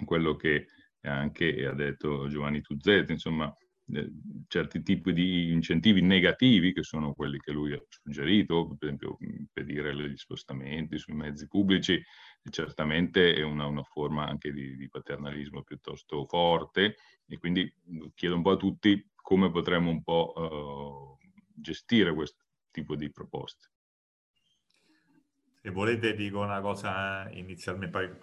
quello 0.05 0.37
che 0.37 0.67
anche 1.03 1.65
ha 1.65 1.73
detto 1.73 2.29
Giovanni 2.29 2.61
Tuzzetti, 2.61 3.13
insomma, 3.13 3.53
eh, 3.93 4.11
certi 4.49 4.83
tipi 4.83 5.13
di 5.13 5.53
incentivi 5.53 6.03
negativi, 6.03 6.73
che 6.73 6.83
sono 6.83 7.15
quelli 7.15 7.39
che 7.39 7.53
lui 7.53 7.73
ha 7.73 7.83
suggerito, 7.89 8.77
per 8.77 8.89
esempio 8.89 9.17
impedire 9.21 9.95
gli 9.95 10.17
spostamenti 10.17 10.99
sui 10.99 11.15
mezzi 11.15 11.47
pubblici, 11.47 12.03
certamente 12.51 13.35
è 13.35 13.43
una, 13.43 13.67
una 13.67 13.83
forma 13.83 14.27
anche 14.27 14.53
di, 14.53 14.77
di, 14.77 14.89
paternalismo 14.89 15.63
piuttosto 15.63 16.27
forte 16.27 16.97
e 17.27 17.39
quindi 17.39 17.73
chiedo 18.15 18.37
un 18.37 18.43
po' 18.43 18.53
a 18.53 18.57
tutti 18.57 19.11
come 19.15 19.51
potremmo 19.51 19.91
un 19.91 20.03
po' 20.03 20.33
uh, 20.37 21.29
gestire 21.53 22.15
questo 22.15 22.45
tipo 22.71 22.95
di 22.95 23.11
proposte. 23.11 23.71
Se 25.63 25.71
volete 25.71 26.15
dico 26.15 26.41
una 26.41 26.61
cosa 26.61 27.29
inizialmente, 27.33 27.91
poi 27.91 28.19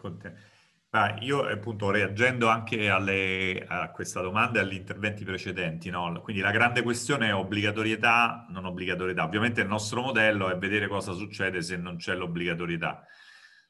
Ah, 0.96 1.18
io 1.22 1.42
appunto 1.42 1.90
reagendo 1.90 2.50
anche 2.50 2.88
alle, 2.88 3.66
a 3.68 3.90
questa 3.90 4.22
domanda 4.22 4.60
e 4.60 4.62
agli 4.62 4.76
interventi 4.76 5.24
precedenti, 5.24 5.90
no? 5.90 6.22
quindi 6.22 6.40
la 6.44 6.52
grande 6.52 6.84
questione 6.84 7.30
è 7.30 7.34
obbligatorietà, 7.34 8.46
non 8.50 8.66
obbligatorietà. 8.66 9.24
Ovviamente 9.24 9.62
il 9.62 9.68
nostro 9.68 10.02
modello 10.02 10.52
è 10.52 10.56
vedere 10.56 10.88
cosa 10.88 11.14
succede 11.14 11.64
se 11.64 11.78
non 11.78 11.96
c'è 11.98 12.14
l'obbligatorietà. 12.14 13.04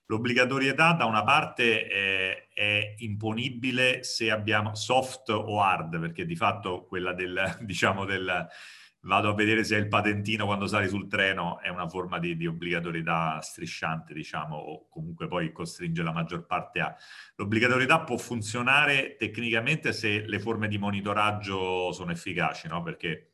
L'obbligatorietà 0.07 0.91
da 0.91 1.05
una 1.05 1.23
parte 1.23 1.87
è, 1.87 2.49
è, 2.53 2.95
imponibile 2.97 4.03
se 4.03 4.29
abbiamo 4.29 4.75
soft 4.75 5.29
o 5.29 5.61
hard, 5.61 5.97
perché 6.01 6.25
di 6.25 6.35
fatto 6.35 6.83
quella 6.83 7.13
del, 7.13 7.55
diciamo, 7.63 8.03
del, 8.03 8.47
vado 9.03 9.29
a 9.29 9.33
vedere 9.33 9.63
se 9.63 9.75
è 9.75 9.79
il 9.79 9.87
patentino 9.87 10.45
quando 10.45 10.67
sali 10.67 10.87
sul 10.87 11.07
treno, 11.07 11.59
è 11.59 11.69
una 11.69 11.87
forma 11.87 12.19
di, 12.19 12.35
di, 12.35 12.47
obbligatorietà 12.47 13.39
strisciante, 13.41 14.13
diciamo, 14.13 14.55
o 14.55 14.87
comunque 14.89 15.27
poi 15.27 15.51
costringe 15.51 16.03
la 16.03 16.11
maggior 16.11 16.45
parte 16.45 16.79
a. 16.79 16.95
L'obbligatorietà 17.35 18.01
può 18.01 18.17
funzionare 18.17 19.15
tecnicamente 19.17 19.93
se 19.93 20.25
le 20.25 20.39
forme 20.39 20.67
di 20.67 20.77
monitoraggio 20.77 21.91
sono 21.91 22.11
efficaci, 22.11 22.67
no? 22.67 22.81
Perché 22.81 23.33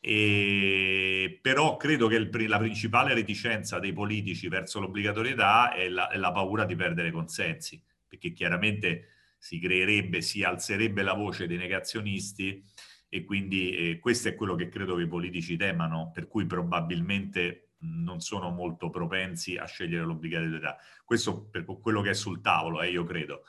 e, 0.00 1.38
però 1.42 1.76
credo 1.76 2.06
che 2.06 2.16
il, 2.16 2.48
la 2.48 2.58
principale 2.58 3.14
reticenza 3.14 3.78
dei 3.78 3.92
politici 3.92 4.48
verso 4.48 4.80
l'obbligatorietà 4.80 5.72
è 5.72 5.88
la, 5.88 6.08
è 6.08 6.16
la 6.16 6.30
paura 6.30 6.64
di 6.64 6.76
perdere 6.76 7.10
consensi, 7.10 7.82
perché 8.06 8.32
chiaramente 8.32 9.08
si 9.38 9.58
creerebbe, 9.58 10.20
si 10.20 10.42
alzerebbe 10.42 11.02
la 11.02 11.14
voce 11.14 11.46
dei 11.46 11.56
negazionisti 11.56 12.64
e 13.08 13.24
quindi 13.24 13.74
eh, 13.74 13.98
questo 13.98 14.28
è 14.28 14.34
quello 14.34 14.54
che 14.54 14.68
credo 14.68 14.96
che 14.96 15.02
i 15.02 15.08
politici 15.08 15.56
temano, 15.56 16.10
per 16.12 16.28
cui 16.28 16.46
probabilmente 16.46 17.70
non 17.80 18.20
sono 18.20 18.50
molto 18.50 18.90
propensi 18.90 19.56
a 19.56 19.64
scegliere 19.64 20.04
l'obbligatorietà. 20.04 20.76
Questo 21.04 21.44
per 21.48 21.64
quello 21.64 22.00
che 22.00 22.10
è 22.10 22.14
sul 22.14 22.40
tavolo, 22.40 22.82
eh, 22.82 22.90
io 22.90 23.04
credo. 23.04 23.44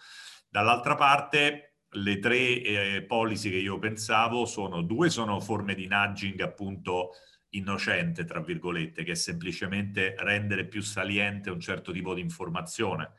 Dall'altra 0.48 0.95
parte, 0.95 1.80
le 1.94 2.19
tre 2.19 2.61
eh, 2.61 3.03
policy 3.07 3.49
che 3.49 3.57
io 3.57 3.80
pensavo 3.80 4.45
sono 4.45 4.81
due 4.81 5.10
sono 5.10 5.40
forme 5.40 5.73
di 5.73 5.88
nudging 5.88 6.40
appunto 6.41 7.11
innocente, 7.49 8.26
tra 8.26 8.41
virgolette, 8.41 9.03
che 9.03 9.11
è 9.11 9.15
semplicemente 9.15 10.14
rendere 10.19 10.68
più 10.68 10.81
saliente 10.81 11.49
un 11.49 11.60
certo 11.60 11.91
tipo 11.91 12.14
di 12.14 12.22
informazione 12.22 13.14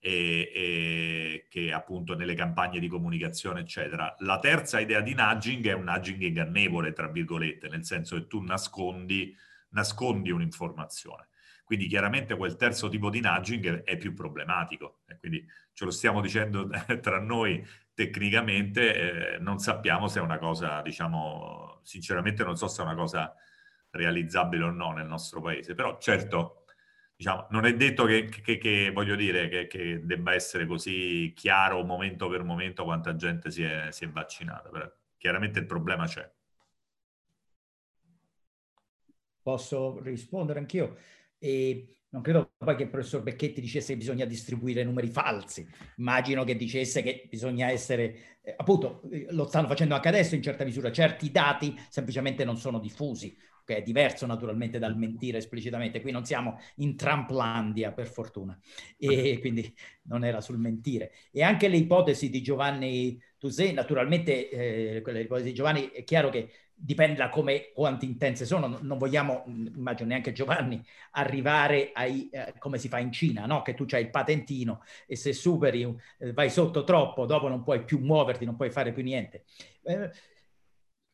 e, 0.00 0.50
e 0.54 1.46
che 1.48 1.72
appunto 1.72 2.14
nelle 2.14 2.34
campagne 2.34 2.78
di 2.78 2.88
comunicazione, 2.88 3.60
eccetera. 3.60 4.14
La 4.18 4.38
terza 4.38 4.80
idea 4.80 5.00
di 5.00 5.14
nudging 5.14 5.66
è 5.66 5.72
un 5.72 5.84
nudging 5.84 6.20
ingannevole, 6.22 6.92
tra 6.92 7.08
virgolette, 7.08 7.68
nel 7.68 7.84
senso 7.84 8.16
che 8.16 8.26
tu 8.26 8.40
nascondi, 8.42 9.36
nascondi 9.70 10.30
un'informazione. 10.30 11.28
Quindi 11.64 11.86
chiaramente 11.86 12.34
quel 12.36 12.56
terzo 12.56 12.88
tipo 12.88 13.10
di 13.10 13.20
nudging 13.20 13.82
è 13.82 13.98
più 13.98 14.14
problematico 14.14 15.00
e 15.06 15.18
quindi 15.18 15.46
ce 15.74 15.84
lo 15.84 15.90
stiamo 15.90 16.22
dicendo 16.22 16.66
tra 17.02 17.20
noi 17.20 17.62
tecnicamente, 17.92 19.34
eh, 19.34 19.38
non 19.38 19.58
sappiamo 19.58 20.08
se 20.08 20.20
è 20.20 20.22
una 20.22 20.38
cosa, 20.38 20.80
diciamo, 20.80 21.80
sinceramente 21.82 22.42
non 22.44 22.56
so 22.56 22.68
se 22.68 22.80
è 22.80 22.84
una 22.84 22.94
cosa 22.94 23.34
realizzabile 23.90 24.64
o 24.64 24.70
no 24.70 24.92
nel 24.92 25.06
nostro 25.06 25.40
paese, 25.40 25.74
però 25.74 25.98
certo 25.98 26.64
diciamo, 27.18 27.48
non 27.50 27.66
è 27.66 27.74
detto 27.74 28.04
che, 28.04 28.26
che, 28.26 28.58
che 28.58 28.92
voglio 28.94 29.16
dire, 29.16 29.48
che, 29.48 29.66
che, 29.66 30.06
debba 30.06 30.34
essere 30.34 30.66
così 30.66 31.32
chiaro 31.34 31.82
momento 31.84 32.28
per 32.28 32.44
momento 32.44 32.84
quanta 32.84 33.16
gente 33.16 33.50
si 33.50 33.64
è, 33.64 33.88
si 33.90 34.04
è 34.04 34.08
vaccinata, 34.08 34.68
però 34.68 34.88
chiaramente 35.16 35.58
il 35.58 35.66
problema 35.66 36.06
c'è. 36.06 36.30
Posso 39.42 39.98
rispondere 40.00 40.60
anch'io? 40.60 40.96
E 41.38 42.02
non 42.10 42.22
credo 42.22 42.52
poi 42.56 42.76
che 42.76 42.84
il 42.84 42.88
professor 42.88 43.20
Becchetti 43.20 43.60
dicesse 43.60 43.94
che 43.94 43.98
bisogna 43.98 44.24
distribuire 44.24 44.84
numeri 44.84 45.08
falsi. 45.08 45.68
Immagino 45.96 46.44
che 46.44 46.54
dicesse 46.54 47.02
che 47.02 47.26
bisogna 47.28 47.68
essere, 47.68 48.38
eh, 48.42 48.54
appunto, 48.56 49.02
eh, 49.10 49.26
lo 49.30 49.48
stanno 49.48 49.66
facendo 49.66 49.96
anche 49.96 50.08
adesso 50.08 50.36
in 50.36 50.42
certa 50.42 50.62
misura, 50.62 50.92
certi 50.92 51.32
dati 51.32 51.76
semplicemente 51.88 52.44
non 52.44 52.56
sono 52.56 52.78
diffusi 52.78 53.36
che 53.68 53.76
è 53.76 53.82
diverso 53.82 54.24
naturalmente 54.24 54.78
dal 54.78 54.96
mentire 54.96 55.36
esplicitamente. 55.36 56.00
Qui 56.00 56.10
non 56.10 56.24
siamo 56.24 56.58
in 56.76 56.96
Trumplandia, 56.96 57.92
per 57.92 58.06
fortuna, 58.06 58.58
e 58.96 59.36
quindi 59.40 59.70
non 60.04 60.24
era 60.24 60.40
sul 60.40 60.56
mentire. 60.56 61.12
E 61.30 61.42
anche 61.42 61.68
le 61.68 61.76
ipotesi 61.76 62.30
di 62.30 62.40
Giovanni 62.40 63.22
Tusè, 63.36 63.72
naturalmente 63.72 64.48
eh, 64.48 65.02
quelle 65.02 65.20
ipotesi 65.20 65.48
di 65.48 65.54
Giovanni 65.54 65.90
è 65.90 66.02
chiaro 66.02 66.30
che 66.30 66.50
dipende 66.74 67.16
da 67.16 67.28
come, 67.28 67.70
quanto 67.74 68.06
intense 68.06 68.46
sono, 68.46 68.78
non 68.80 68.96
vogliamo, 68.96 69.44
immagino 69.46 70.08
neanche 70.08 70.32
Giovanni, 70.32 70.82
arrivare 71.10 71.90
ai, 71.92 72.30
eh, 72.30 72.54
come 72.58 72.78
si 72.78 72.88
fa 72.88 73.00
in 73.00 73.12
Cina, 73.12 73.44
no? 73.44 73.60
che 73.60 73.74
tu 73.74 73.84
hai 73.90 74.00
il 74.02 74.10
patentino 74.10 74.82
e 75.06 75.14
se 75.14 75.34
superi, 75.34 75.94
eh, 76.18 76.32
vai 76.32 76.48
sotto 76.48 76.84
troppo, 76.84 77.26
dopo 77.26 77.48
non 77.48 77.62
puoi 77.62 77.84
più 77.84 77.98
muoverti, 77.98 78.46
non 78.46 78.56
puoi 78.56 78.70
fare 78.70 78.92
più 78.92 79.02
niente. 79.02 79.44
Eh, 79.82 80.10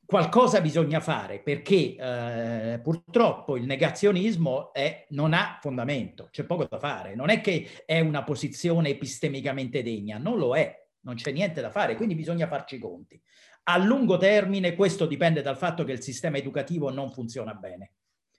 qualcosa 0.07 0.61
bisogna 0.61 1.01
fare 1.01 1.41
perché 1.41 1.97
eh, 1.97 2.81
purtroppo 2.83 3.57
il 3.57 3.65
negazionismo 3.65 4.73
è, 4.73 5.07
non 5.11 5.33
ha 5.33 5.59
fondamento, 5.61 6.29
c'è 6.31 6.45
poco 6.45 6.67
da 6.69 6.79
fare, 6.79 7.15
non 7.15 7.31
è 7.31 7.41
che 7.41 7.83
è 7.85 8.01
una 8.01 8.23
posizione 8.25 8.91
epistemicamente 8.91 9.83
degna, 9.83 10.19
non 10.19 10.39
lo 10.39 10.57
è, 10.57 10.87
non 11.01 11.15
c'è 11.15 11.33
niente 11.33 11.61
da 11.61 11.71
fare, 11.71 11.97
quindi 11.97 12.15
bisogna 12.15 12.47
farci 12.47 12.77
i 12.77 12.79
conti. 12.79 13.21
A 13.65 13.79
lungo 13.79 14.19
termine 14.19 14.75
questo 14.75 15.07
dipende 15.07 15.41
dal 15.41 15.57
fatto 15.57 15.85
che 15.85 15.93
il 15.93 16.03
sistema 16.03 16.37
educativo 16.37 16.91
non 16.91 17.11
funziona 17.11 17.55
bene. 17.55 17.93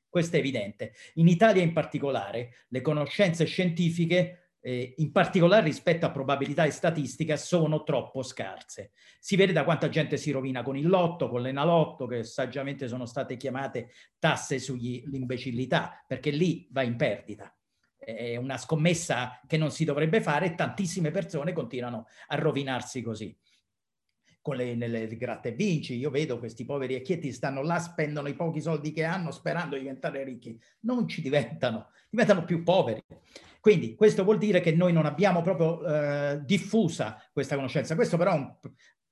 Questo 0.07 0.35
è 0.35 0.39
evidente. 0.39 0.93
In 1.15 1.27
Italia 1.27 1.63
in 1.63 1.73
particolare 1.73 2.65
le 2.69 2.81
conoscenze 2.81 3.45
scientifiche 3.45 4.44
eh, 4.67 4.95
in 4.97 5.11
particolare 5.11 5.63
rispetto 5.63 6.07
a 6.07 6.11
probabilità 6.11 6.63
e 6.63 6.71
statistica, 6.71 7.37
sono 7.37 7.83
troppo 7.83 8.23
scarse. 8.23 8.93
Si 9.19 9.35
vede 9.35 9.53
da 9.53 9.63
quanta 9.63 9.89
gente 9.89 10.17
si 10.17 10.31
rovina 10.31 10.63
con 10.63 10.75
il 10.75 10.87
lotto, 10.87 11.29
con 11.29 11.43
l'enalotto, 11.43 12.07
che 12.07 12.23
saggiamente 12.23 12.87
sono 12.87 13.05
state 13.05 13.37
chiamate 13.37 13.91
tasse 14.17 14.57
sull'imbecillità, 14.57 16.03
perché 16.07 16.31
lì 16.31 16.67
va 16.71 16.81
in 16.81 16.95
perdita. 16.95 17.55
è 17.95 18.37
una 18.37 18.57
scommessa 18.57 19.39
che 19.45 19.57
non 19.57 19.69
si 19.69 19.85
dovrebbe 19.85 20.19
fare 20.19 20.47
e 20.47 20.55
tantissime 20.55 21.11
persone 21.11 21.53
continuano 21.53 22.07
a 22.27 22.35
rovinarsi 22.35 23.03
così 23.03 23.37
con 24.41 24.55
le, 24.55 24.73
nelle 24.73 25.07
gratte 25.15 25.51
vinci. 25.51 25.95
Io 25.95 26.09
vedo 26.09 26.39
questi 26.39 26.65
poveri 26.65 26.95
ecchietti 26.95 27.31
stanno 27.31 27.61
là, 27.61 27.79
spendono 27.79 28.27
i 28.27 28.35
pochi 28.35 28.61
soldi 28.61 28.91
che 28.91 29.03
hanno 29.03 29.29
sperando 29.31 29.75
di 29.75 29.81
diventare 29.81 30.23
ricchi. 30.23 30.59
Non 30.81 31.07
ci 31.07 31.21
diventano, 31.21 31.89
diventano 32.09 32.45
più 32.45 32.63
poveri. 32.63 33.03
Quindi 33.65 33.95
questo 33.95 34.23
vuol 34.23 34.37
dire 34.37 34.61
che 34.61 34.73
noi 34.73 34.93
non 34.93 35.07
abbiamo 35.07 35.41
proprio 35.41 35.83
eh, 35.83 36.39
diffusa 36.43 37.19
questa 37.33 37.55
conoscenza. 37.55 37.95
Questo 37.95 38.15
però, 38.15 38.59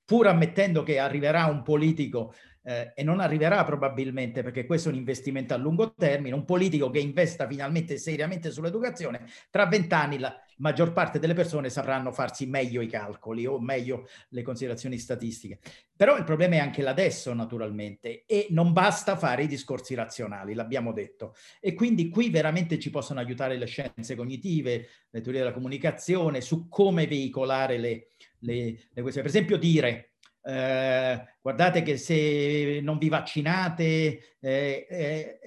pur 0.05 0.27
ammettendo 0.27 0.83
che 0.83 0.99
arriverà 0.99 1.45
un 1.45 1.63
politico 1.63 2.35
eh, 2.63 2.93
e 2.95 3.03
non 3.03 3.19
arriverà 3.19 3.63
probabilmente 3.63 4.41
perché 4.41 4.65
questo 4.65 4.89
è 4.89 4.91
un 4.91 4.97
investimento 4.97 5.53
a 5.53 5.57
lungo 5.57 5.93
termine, 5.93 6.35
un 6.35 6.45
politico 6.45 6.89
che 6.89 6.99
investa 6.99 7.47
finalmente 7.47 7.97
seriamente 7.97 8.51
sull'educazione, 8.51 9.25
tra 9.49 9.65
vent'anni 9.67 10.19
la 10.19 10.35
maggior 10.57 10.93
parte 10.93 11.19
delle 11.19 11.33
persone 11.33 11.69
sapranno 11.69 12.11
farsi 12.11 12.45
meglio 12.45 12.81
i 12.81 12.87
calcoli 12.87 13.45
o 13.45 13.59
meglio 13.59 14.07
le 14.29 14.41
considerazioni 14.43 14.97
statistiche. 14.97 15.59
Però 15.95 16.17
il 16.17 16.23
problema 16.23 16.55
è 16.55 16.59
anche 16.59 16.81
l'adesso 16.81 17.33
naturalmente 17.33 18.23
e 18.25 18.47
non 18.49 18.71
basta 18.71 19.17
fare 19.17 19.43
i 19.43 19.47
discorsi 19.47 19.93
razionali, 19.93 20.53
l'abbiamo 20.53 20.93
detto. 20.93 21.35
E 21.59 21.73
quindi 21.73 22.09
qui 22.09 22.29
veramente 22.29 22.79
ci 22.79 22.89
possono 22.89 23.19
aiutare 23.19 23.57
le 23.57 23.65
scienze 23.65 24.15
cognitive, 24.15 24.87
le 25.09 25.21
teorie 25.21 25.41
della 25.41 25.53
comunicazione, 25.53 26.41
su 26.41 26.67
come 26.67 27.07
veicolare 27.07 27.77
le, 27.77 28.07
le, 28.39 28.79
le 28.91 29.01
questioni. 29.01 29.27
Per 29.27 29.35
esempio 29.35 29.57
dire 29.57 30.12
eh, 30.45 31.23
guardate 31.41 31.81
che 31.83 31.97
se 31.97 32.79
non 32.81 32.97
vi 32.97 33.07
vaccinate 33.07 34.35
eh, 34.39 34.87
eh, 34.89 35.39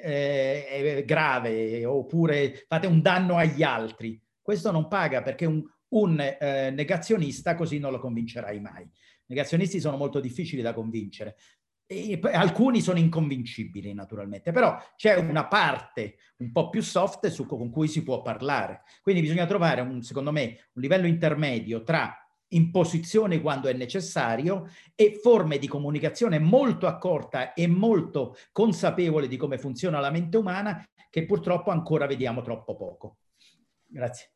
è 0.64 1.04
grave 1.04 1.84
oppure 1.84 2.64
fate 2.66 2.86
un 2.86 3.02
danno 3.02 3.36
agli 3.36 3.62
altri. 3.62 4.20
Questo 4.40 4.70
non 4.70 4.88
paga 4.88 5.22
perché 5.22 5.44
un, 5.44 5.62
un 5.88 6.18
eh, 6.18 6.70
negazionista 6.70 7.54
così 7.54 7.78
non 7.78 7.92
lo 7.92 7.98
convincerai 7.98 8.58
mai. 8.60 8.88
Negazionisti 9.26 9.80
sono 9.80 9.96
molto 9.96 10.20
difficili 10.20 10.62
da 10.62 10.72
convincere. 10.72 11.36
E 11.88 12.18
alcuni 12.32 12.80
sono 12.80 12.98
inconvincibili 12.98 13.92
naturalmente, 13.92 14.50
però 14.50 14.76
c'è 14.96 15.14
una 15.16 15.46
parte 15.46 16.16
un 16.38 16.50
po' 16.50 16.68
più 16.68 16.82
soft 16.82 17.28
su, 17.28 17.46
con 17.46 17.70
cui 17.70 17.86
si 17.86 18.02
può 18.02 18.22
parlare. 18.22 18.82
Quindi 19.02 19.20
bisogna 19.20 19.46
trovare, 19.46 19.82
un, 19.82 20.02
secondo 20.02 20.32
me, 20.32 20.68
un 20.72 20.82
livello 20.82 21.06
intermedio 21.06 21.84
tra 21.84 22.25
imposizione 22.56 23.40
quando 23.40 23.68
è 23.68 23.72
necessario 23.72 24.70
e 24.94 25.18
forme 25.22 25.58
di 25.58 25.68
comunicazione 25.68 26.38
molto 26.38 26.86
accorta 26.86 27.52
e 27.54 27.66
molto 27.66 28.36
consapevole 28.52 29.28
di 29.28 29.36
come 29.36 29.58
funziona 29.58 30.00
la 30.00 30.10
mente 30.10 30.36
umana 30.36 30.84
che 31.08 31.24
purtroppo 31.24 31.70
ancora 31.70 32.06
vediamo 32.06 32.42
troppo 32.42 32.74
poco. 32.76 33.18
Grazie. 33.86 34.32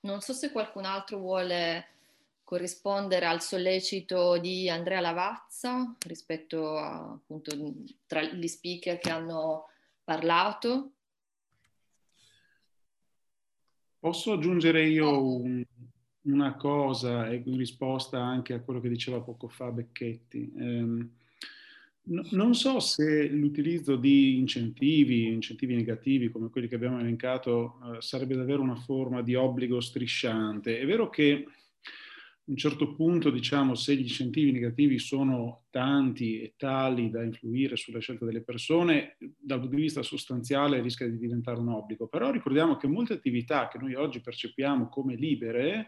Non 0.00 0.20
so 0.20 0.32
se 0.32 0.52
qualcun 0.52 0.84
altro 0.84 1.18
vuole 1.18 1.88
corrispondere 2.44 3.26
al 3.26 3.42
sollecito 3.42 4.38
di 4.38 4.70
Andrea 4.70 5.00
Lavazza 5.00 5.96
rispetto 6.06 6.76
a, 6.76 7.10
appunto 7.10 7.50
tra 8.06 8.22
gli 8.22 8.46
speaker 8.46 8.98
che 8.98 9.10
hanno 9.10 9.64
parlato. 10.04 10.92
Posso 13.98 14.32
aggiungere 14.32 14.86
io 14.88 15.24
un, 15.26 15.64
una 16.22 16.54
cosa 16.56 17.32
in 17.32 17.56
risposta 17.56 18.22
anche 18.22 18.54
a 18.54 18.60
quello 18.60 18.80
che 18.80 18.88
diceva 18.88 19.20
poco 19.20 19.48
fa 19.48 19.70
Becchetti? 19.70 20.52
Eh, 20.56 21.06
non 22.08 22.54
so 22.54 22.78
se 22.78 23.26
l'utilizzo 23.28 23.96
di 23.96 24.38
incentivi, 24.38 25.32
incentivi 25.32 25.74
negativi 25.74 26.30
come 26.30 26.50
quelli 26.50 26.68
che 26.68 26.76
abbiamo 26.76 27.00
elencato, 27.00 27.80
eh, 27.96 28.00
sarebbe 28.00 28.36
davvero 28.36 28.62
una 28.62 28.76
forma 28.76 29.22
di 29.22 29.34
obbligo 29.34 29.80
strisciante. 29.80 30.78
È 30.78 30.86
vero 30.86 31.08
che 31.08 31.46
un 32.46 32.56
certo 32.56 32.94
punto, 32.94 33.30
diciamo, 33.30 33.74
se 33.74 33.96
gli 33.96 34.02
incentivi 34.02 34.52
negativi 34.52 34.98
sono 34.98 35.64
tanti 35.70 36.40
e 36.40 36.54
tali 36.56 37.10
da 37.10 37.22
influire 37.24 37.76
sulla 37.76 37.98
scelta 37.98 38.24
delle 38.24 38.42
persone, 38.42 39.16
dal 39.18 39.58
punto 39.58 39.74
di 39.74 39.82
vista 39.82 40.02
sostanziale 40.02 40.80
rischia 40.80 41.08
di 41.08 41.18
diventare 41.18 41.58
un 41.58 41.68
obbligo. 41.68 42.06
Però 42.06 42.30
ricordiamo 42.30 42.76
che 42.76 42.86
molte 42.86 43.14
attività 43.14 43.68
che 43.68 43.78
noi 43.78 43.94
oggi 43.94 44.20
percepiamo 44.20 44.88
come 44.88 45.16
libere 45.16 45.86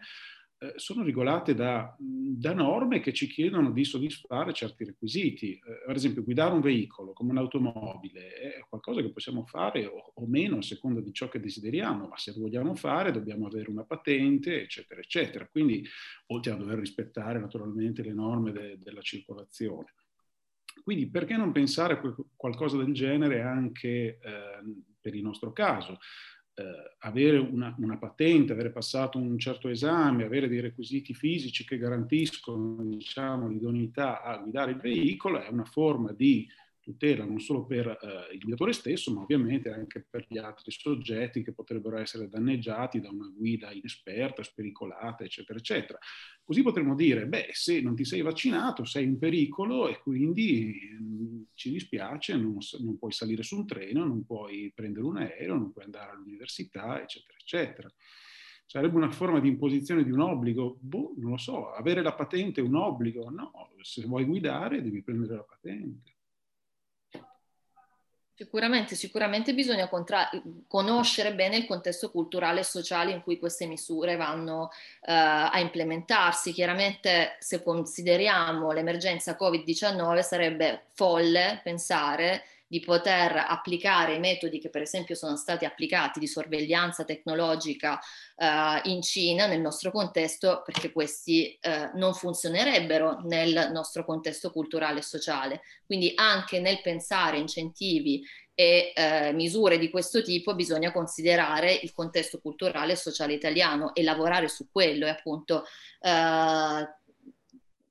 eh, 0.61 0.73
sono 0.75 1.03
regolate 1.03 1.55
da, 1.55 1.95
da, 1.97 2.53
norme 2.53 2.99
che 2.99 3.13
ci 3.13 3.27
chiedono 3.27 3.71
di 3.71 3.85
soddisfare 3.85 4.51
certi 4.51 4.83
requisiti. 4.83 5.53
Eh, 5.53 5.85
per 5.85 5.95
esempio, 5.95 6.23
guidare 6.23 6.53
un 6.53 6.59
veicolo 6.59 7.13
come 7.13 7.31
un'automobile 7.31 8.33
è 8.33 8.65
qualcosa 8.67 9.01
che 9.01 9.09
possiamo 9.11 9.45
fare 9.45 9.85
o, 9.85 10.11
o, 10.15 10.27
meno 10.27 10.57
a 10.57 10.61
seconda 10.61 10.99
di 10.99 11.13
ciò 11.13 11.29
che 11.29 11.39
desideriamo, 11.39 12.07
ma 12.07 12.17
se 12.17 12.33
lo 12.33 12.41
vogliamo 12.41 12.75
fare 12.75 13.13
dobbiamo 13.13 13.47
avere 13.47 13.69
una 13.69 13.85
patente, 13.85 14.61
eccetera, 14.61 14.99
eccetera. 14.99 15.47
Quindi, 15.47 15.81
oltre 16.27 16.51
a 16.51 16.55
dover 16.55 16.77
rispettare 16.77 17.39
naturalmente 17.39 18.03
le 18.03 18.13
norme 18.13 18.51
de, 18.51 18.77
della 18.77 19.01
circolazione. 19.01 19.93
Quindi 20.83 21.09
perché 21.09 21.37
non 21.37 21.53
pensare 21.53 21.93
a 21.93 22.15
qualcosa 22.35 22.77
del 22.77 22.93
genere 22.93 23.41
anche 23.41 24.19
eh, 24.21 24.61
per 24.99 25.15
il 25.15 25.23
nostro 25.23 25.53
caso? 25.53 25.99
Eh, 26.59 26.95
avere 26.99 27.37
una, 27.37 27.73
una, 27.79 27.97
patente, 27.97 28.51
avere 28.51 28.71
passato 28.71 29.17
un 29.17 29.39
certo 29.39 29.69
esame, 29.69 30.25
avere 30.25 30.49
dei 30.49 30.59
requisiti 30.59 31.13
fisici 31.13 31.63
che 31.63 31.77
garantiscono 31.77 32.83
diciamo, 32.83 33.47
l'idoneità 33.47 34.21
a 34.21 34.37
guidare 34.37 34.71
il 34.71 34.77
veicolo 34.77 35.41
è 35.41 35.47
una 35.49 35.63
forma 35.63 36.11
di 36.11 36.45
tutela 36.89 37.23
non 37.23 37.39
solo 37.39 37.65
per 37.65 37.87
eh, 37.87 38.33
il 38.33 38.39
guidatore 38.39 38.73
stesso, 38.73 39.13
ma 39.13 39.21
ovviamente 39.21 39.69
anche 39.69 40.05
per 40.09 40.25
gli 40.27 40.39
altri 40.39 40.71
soggetti 40.71 41.43
che 41.43 41.53
potrebbero 41.53 41.97
essere 41.97 42.27
danneggiati 42.27 42.99
da 42.99 43.09
una 43.09 43.31
guida 43.35 43.71
inesperta, 43.71 44.41
spericolata, 44.41 45.23
eccetera, 45.23 45.59
eccetera. 45.59 45.99
Così 46.43 46.63
potremmo 46.63 46.95
dire, 46.95 47.27
beh, 47.27 47.49
se 47.51 47.79
non 47.81 47.95
ti 47.95 48.05
sei 48.05 48.21
vaccinato 48.21 48.83
sei 48.85 49.03
in 49.03 49.19
pericolo 49.19 49.87
e 49.87 49.99
quindi 49.99 50.97
mh, 50.99 51.03
mm, 51.03 51.41
ci 51.53 51.71
dispiace, 51.71 52.35
non, 52.35 52.57
non, 52.79 52.97
puoi 52.97 53.11
salire 53.11 53.43
su 53.43 53.57
un 53.57 53.67
treno, 53.67 54.05
non 54.05 54.25
puoi 54.25 54.71
prendere 54.73 55.05
un 55.05 55.17
aereo, 55.17 55.55
non 55.55 55.71
puoi 55.71 55.85
andare 55.85 56.11
all'università, 56.11 57.01
eccetera, 57.01 57.37
eccetera. 57.37 57.93
Sarebbe 58.65 58.97
una 58.97 59.11
forma 59.11 59.39
di 59.39 59.47
imposizione 59.47 60.03
di 60.03 60.11
un 60.11 60.19
obbligo? 60.21 60.77
Boh, 60.79 61.13
non 61.17 61.31
lo 61.31 61.37
so, 61.37 61.71
avere 61.71 62.01
la 62.01 62.13
patente 62.13 62.61
è 62.61 62.63
un 62.63 62.75
obbligo? 62.75 63.29
No, 63.29 63.51
se 63.81 64.05
vuoi 64.05 64.25
guidare 64.25 64.81
devi 64.81 65.01
prendere 65.01 65.35
la 65.35 65.43
patente. 65.43 66.17
Sicuramente, 68.39 68.95
sicuramente 68.95 69.53
bisogna 69.53 69.89
contra- 69.89 70.29
conoscere 70.65 71.33
bene 71.33 71.57
il 71.57 71.65
contesto 71.65 72.09
culturale 72.09 72.61
e 72.61 72.63
sociale 72.63 73.11
in 73.11 73.21
cui 73.21 73.37
queste 73.37 73.65
misure 73.65 74.15
vanno 74.15 74.61
uh, 74.61 74.69
a 75.01 75.59
implementarsi. 75.59 76.53
Chiaramente 76.53 77.35
se 77.39 77.61
consideriamo 77.61 78.71
l'emergenza 78.71 79.35
Covid-19 79.37 80.21
sarebbe 80.21 80.83
folle 80.93 81.59
pensare 81.63 82.43
di 82.69 82.79
poter 82.81 83.45
applicare 83.47 84.13
i 84.13 84.19
metodi 84.19 84.59
che 84.59 84.69
per 84.69 84.83
esempio 84.83 85.15
sono 85.15 85.35
stati 85.35 85.65
applicati 85.65 86.19
di 86.19 86.27
sorveglianza 86.27 87.03
tecnologica 87.03 87.99
eh, 88.37 88.81
in 88.83 89.01
Cina 89.01 89.47
nel 89.47 89.59
nostro 89.59 89.89
contesto 89.91 90.61
perché 90.63 90.91
questi 90.91 91.57
eh, 91.59 91.89
non 91.95 92.13
funzionerebbero 92.13 93.21
nel 93.23 93.71
nostro 93.73 94.05
contesto 94.05 94.51
culturale 94.51 94.99
e 94.99 95.03
sociale. 95.03 95.61
Quindi 95.83 96.11
anche 96.13 96.59
nel 96.59 96.79
pensare 96.81 97.37
incentivi 97.37 98.23
e 98.53 98.93
eh, 98.93 99.31
misure 99.33 99.79
di 99.79 99.89
questo 99.89 100.21
tipo 100.21 100.53
bisogna 100.53 100.91
considerare 100.91 101.73
il 101.73 101.91
contesto 101.91 102.39
culturale 102.39 102.91
e 102.91 102.97
sociale 102.97 103.33
italiano 103.33 103.95
e 103.95 104.03
lavorare 104.03 104.47
su 104.47 104.67
quello 104.71 105.07
e 105.07 105.09
appunto 105.09 105.63
eh, 106.01 106.87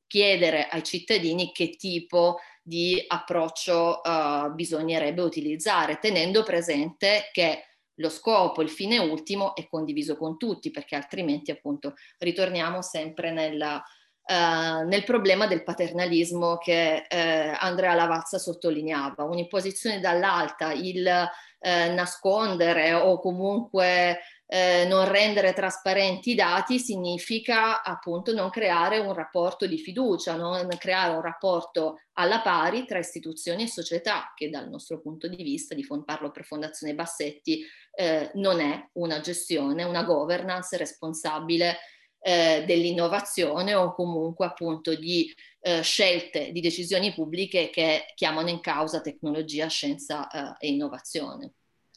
chiedere 0.06 0.68
ai 0.68 0.84
cittadini 0.84 1.50
che 1.52 1.70
tipo 1.70 2.38
di 2.69 3.03
approccio 3.07 4.03
uh, 4.05 4.53
bisognerebbe 4.53 5.23
utilizzare, 5.23 5.99
tenendo 5.99 6.43
presente 6.43 7.31
che 7.32 7.65
lo 7.95 8.11
scopo, 8.11 8.61
il 8.61 8.69
fine 8.69 8.99
ultimo 8.99 9.57
è 9.57 9.66
condiviso 9.66 10.16
con 10.16 10.36
tutti, 10.36 10.70
perché 10.70 10.95
altrimenti 10.95 11.51
appunto 11.51 11.95
ritorniamo 12.19 12.82
sempre 12.82 13.32
nella, 13.32 13.82
uh, 13.82 14.86
nel 14.86 15.03
problema 15.05 15.47
del 15.47 15.65
paternalismo 15.65 16.59
che 16.59 17.07
uh, 17.11 17.57
Andrea 17.59 17.95
Lavazza 17.95 18.39
sottolineava, 18.39 19.24
un'imposizione 19.24 19.99
dall'alta, 19.99 20.73
il 20.73 21.28
nascondere 21.61 22.93
o 22.95 23.19
comunque 23.19 24.20
eh, 24.50 24.86
non 24.88 25.06
rendere 25.06 25.52
trasparenti 25.52 26.30
i 26.30 26.34
dati 26.34 26.78
significa 26.78 27.82
appunto 27.82 28.32
non 28.32 28.48
creare 28.48 28.98
un 28.98 29.12
rapporto 29.12 29.66
di 29.66 29.76
fiducia, 29.78 30.36
non 30.36 30.66
creare 30.78 31.14
un 31.14 31.20
rapporto 31.20 32.00
alla 32.14 32.40
pari 32.40 32.86
tra 32.86 32.98
istituzioni 32.98 33.64
e 33.64 33.68
società, 33.68 34.32
che 34.34 34.48
dal 34.48 34.70
nostro 34.70 35.00
punto 35.00 35.28
di 35.28 35.42
vista, 35.42 35.74
di 35.74 35.86
parlo 36.04 36.30
per 36.30 36.44
Fondazione 36.44 36.94
Bassetti, 36.94 37.62
eh, 37.92 38.30
non 38.34 38.60
è 38.60 38.88
una 38.94 39.20
gestione, 39.20 39.84
una 39.84 40.02
governance 40.02 40.78
responsabile 40.78 41.76
eh, 42.20 42.64
dell'innovazione 42.66 43.74
o 43.74 43.92
comunque 43.92 44.46
appunto 44.46 44.94
di 44.94 45.30
eh, 45.60 45.82
scelte, 45.82 46.52
di 46.52 46.62
decisioni 46.62 47.12
pubbliche 47.12 47.68
che 47.68 48.06
chiamano 48.14 48.48
in 48.48 48.60
causa 48.60 49.02
tecnologia, 49.02 49.66
scienza 49.66 50.26
eh, 50.28 50.66
e 50.66 50.68
innovazione. 50.70 51.52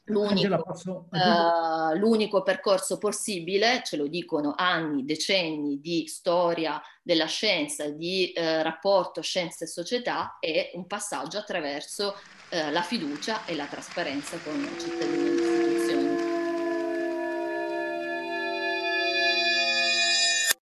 L'unico, 0.06 0.64
uh, 1.12 1.96
l'unico, 1.96 2.42
percorso 2.42 2.98
possibile, 2.98 3.82
ce 3.84 3.98
lo 3.98 4.08
dicono 4.08 4.54
anni, 4.58 5.06
decenni 5.06 5.80
di 5.80 6.08
storia 6.08 6.82
della 7.02 7.28
scienza, 7.28 7.88
di 7.90 8.34
uh, 8.36 8.42
rapporto 8.62 9.22
scienza 9.22 9.64
e 9.64 9.68
società, 9.68 10.38
è 10.40 10.72
un 10.74 10.88
passaggio 10.88 11.38
attraverso 11.38 12.16
uh, 12.52 12.72
la 12.72 12.82
fiducia 12.82 13.46
e 13.46 13.56
la 13.56 13.66
trasparenza 13.66 14.38
con 14.44 14.60
i 14.60 14.80
cittadini. 14.80 15.51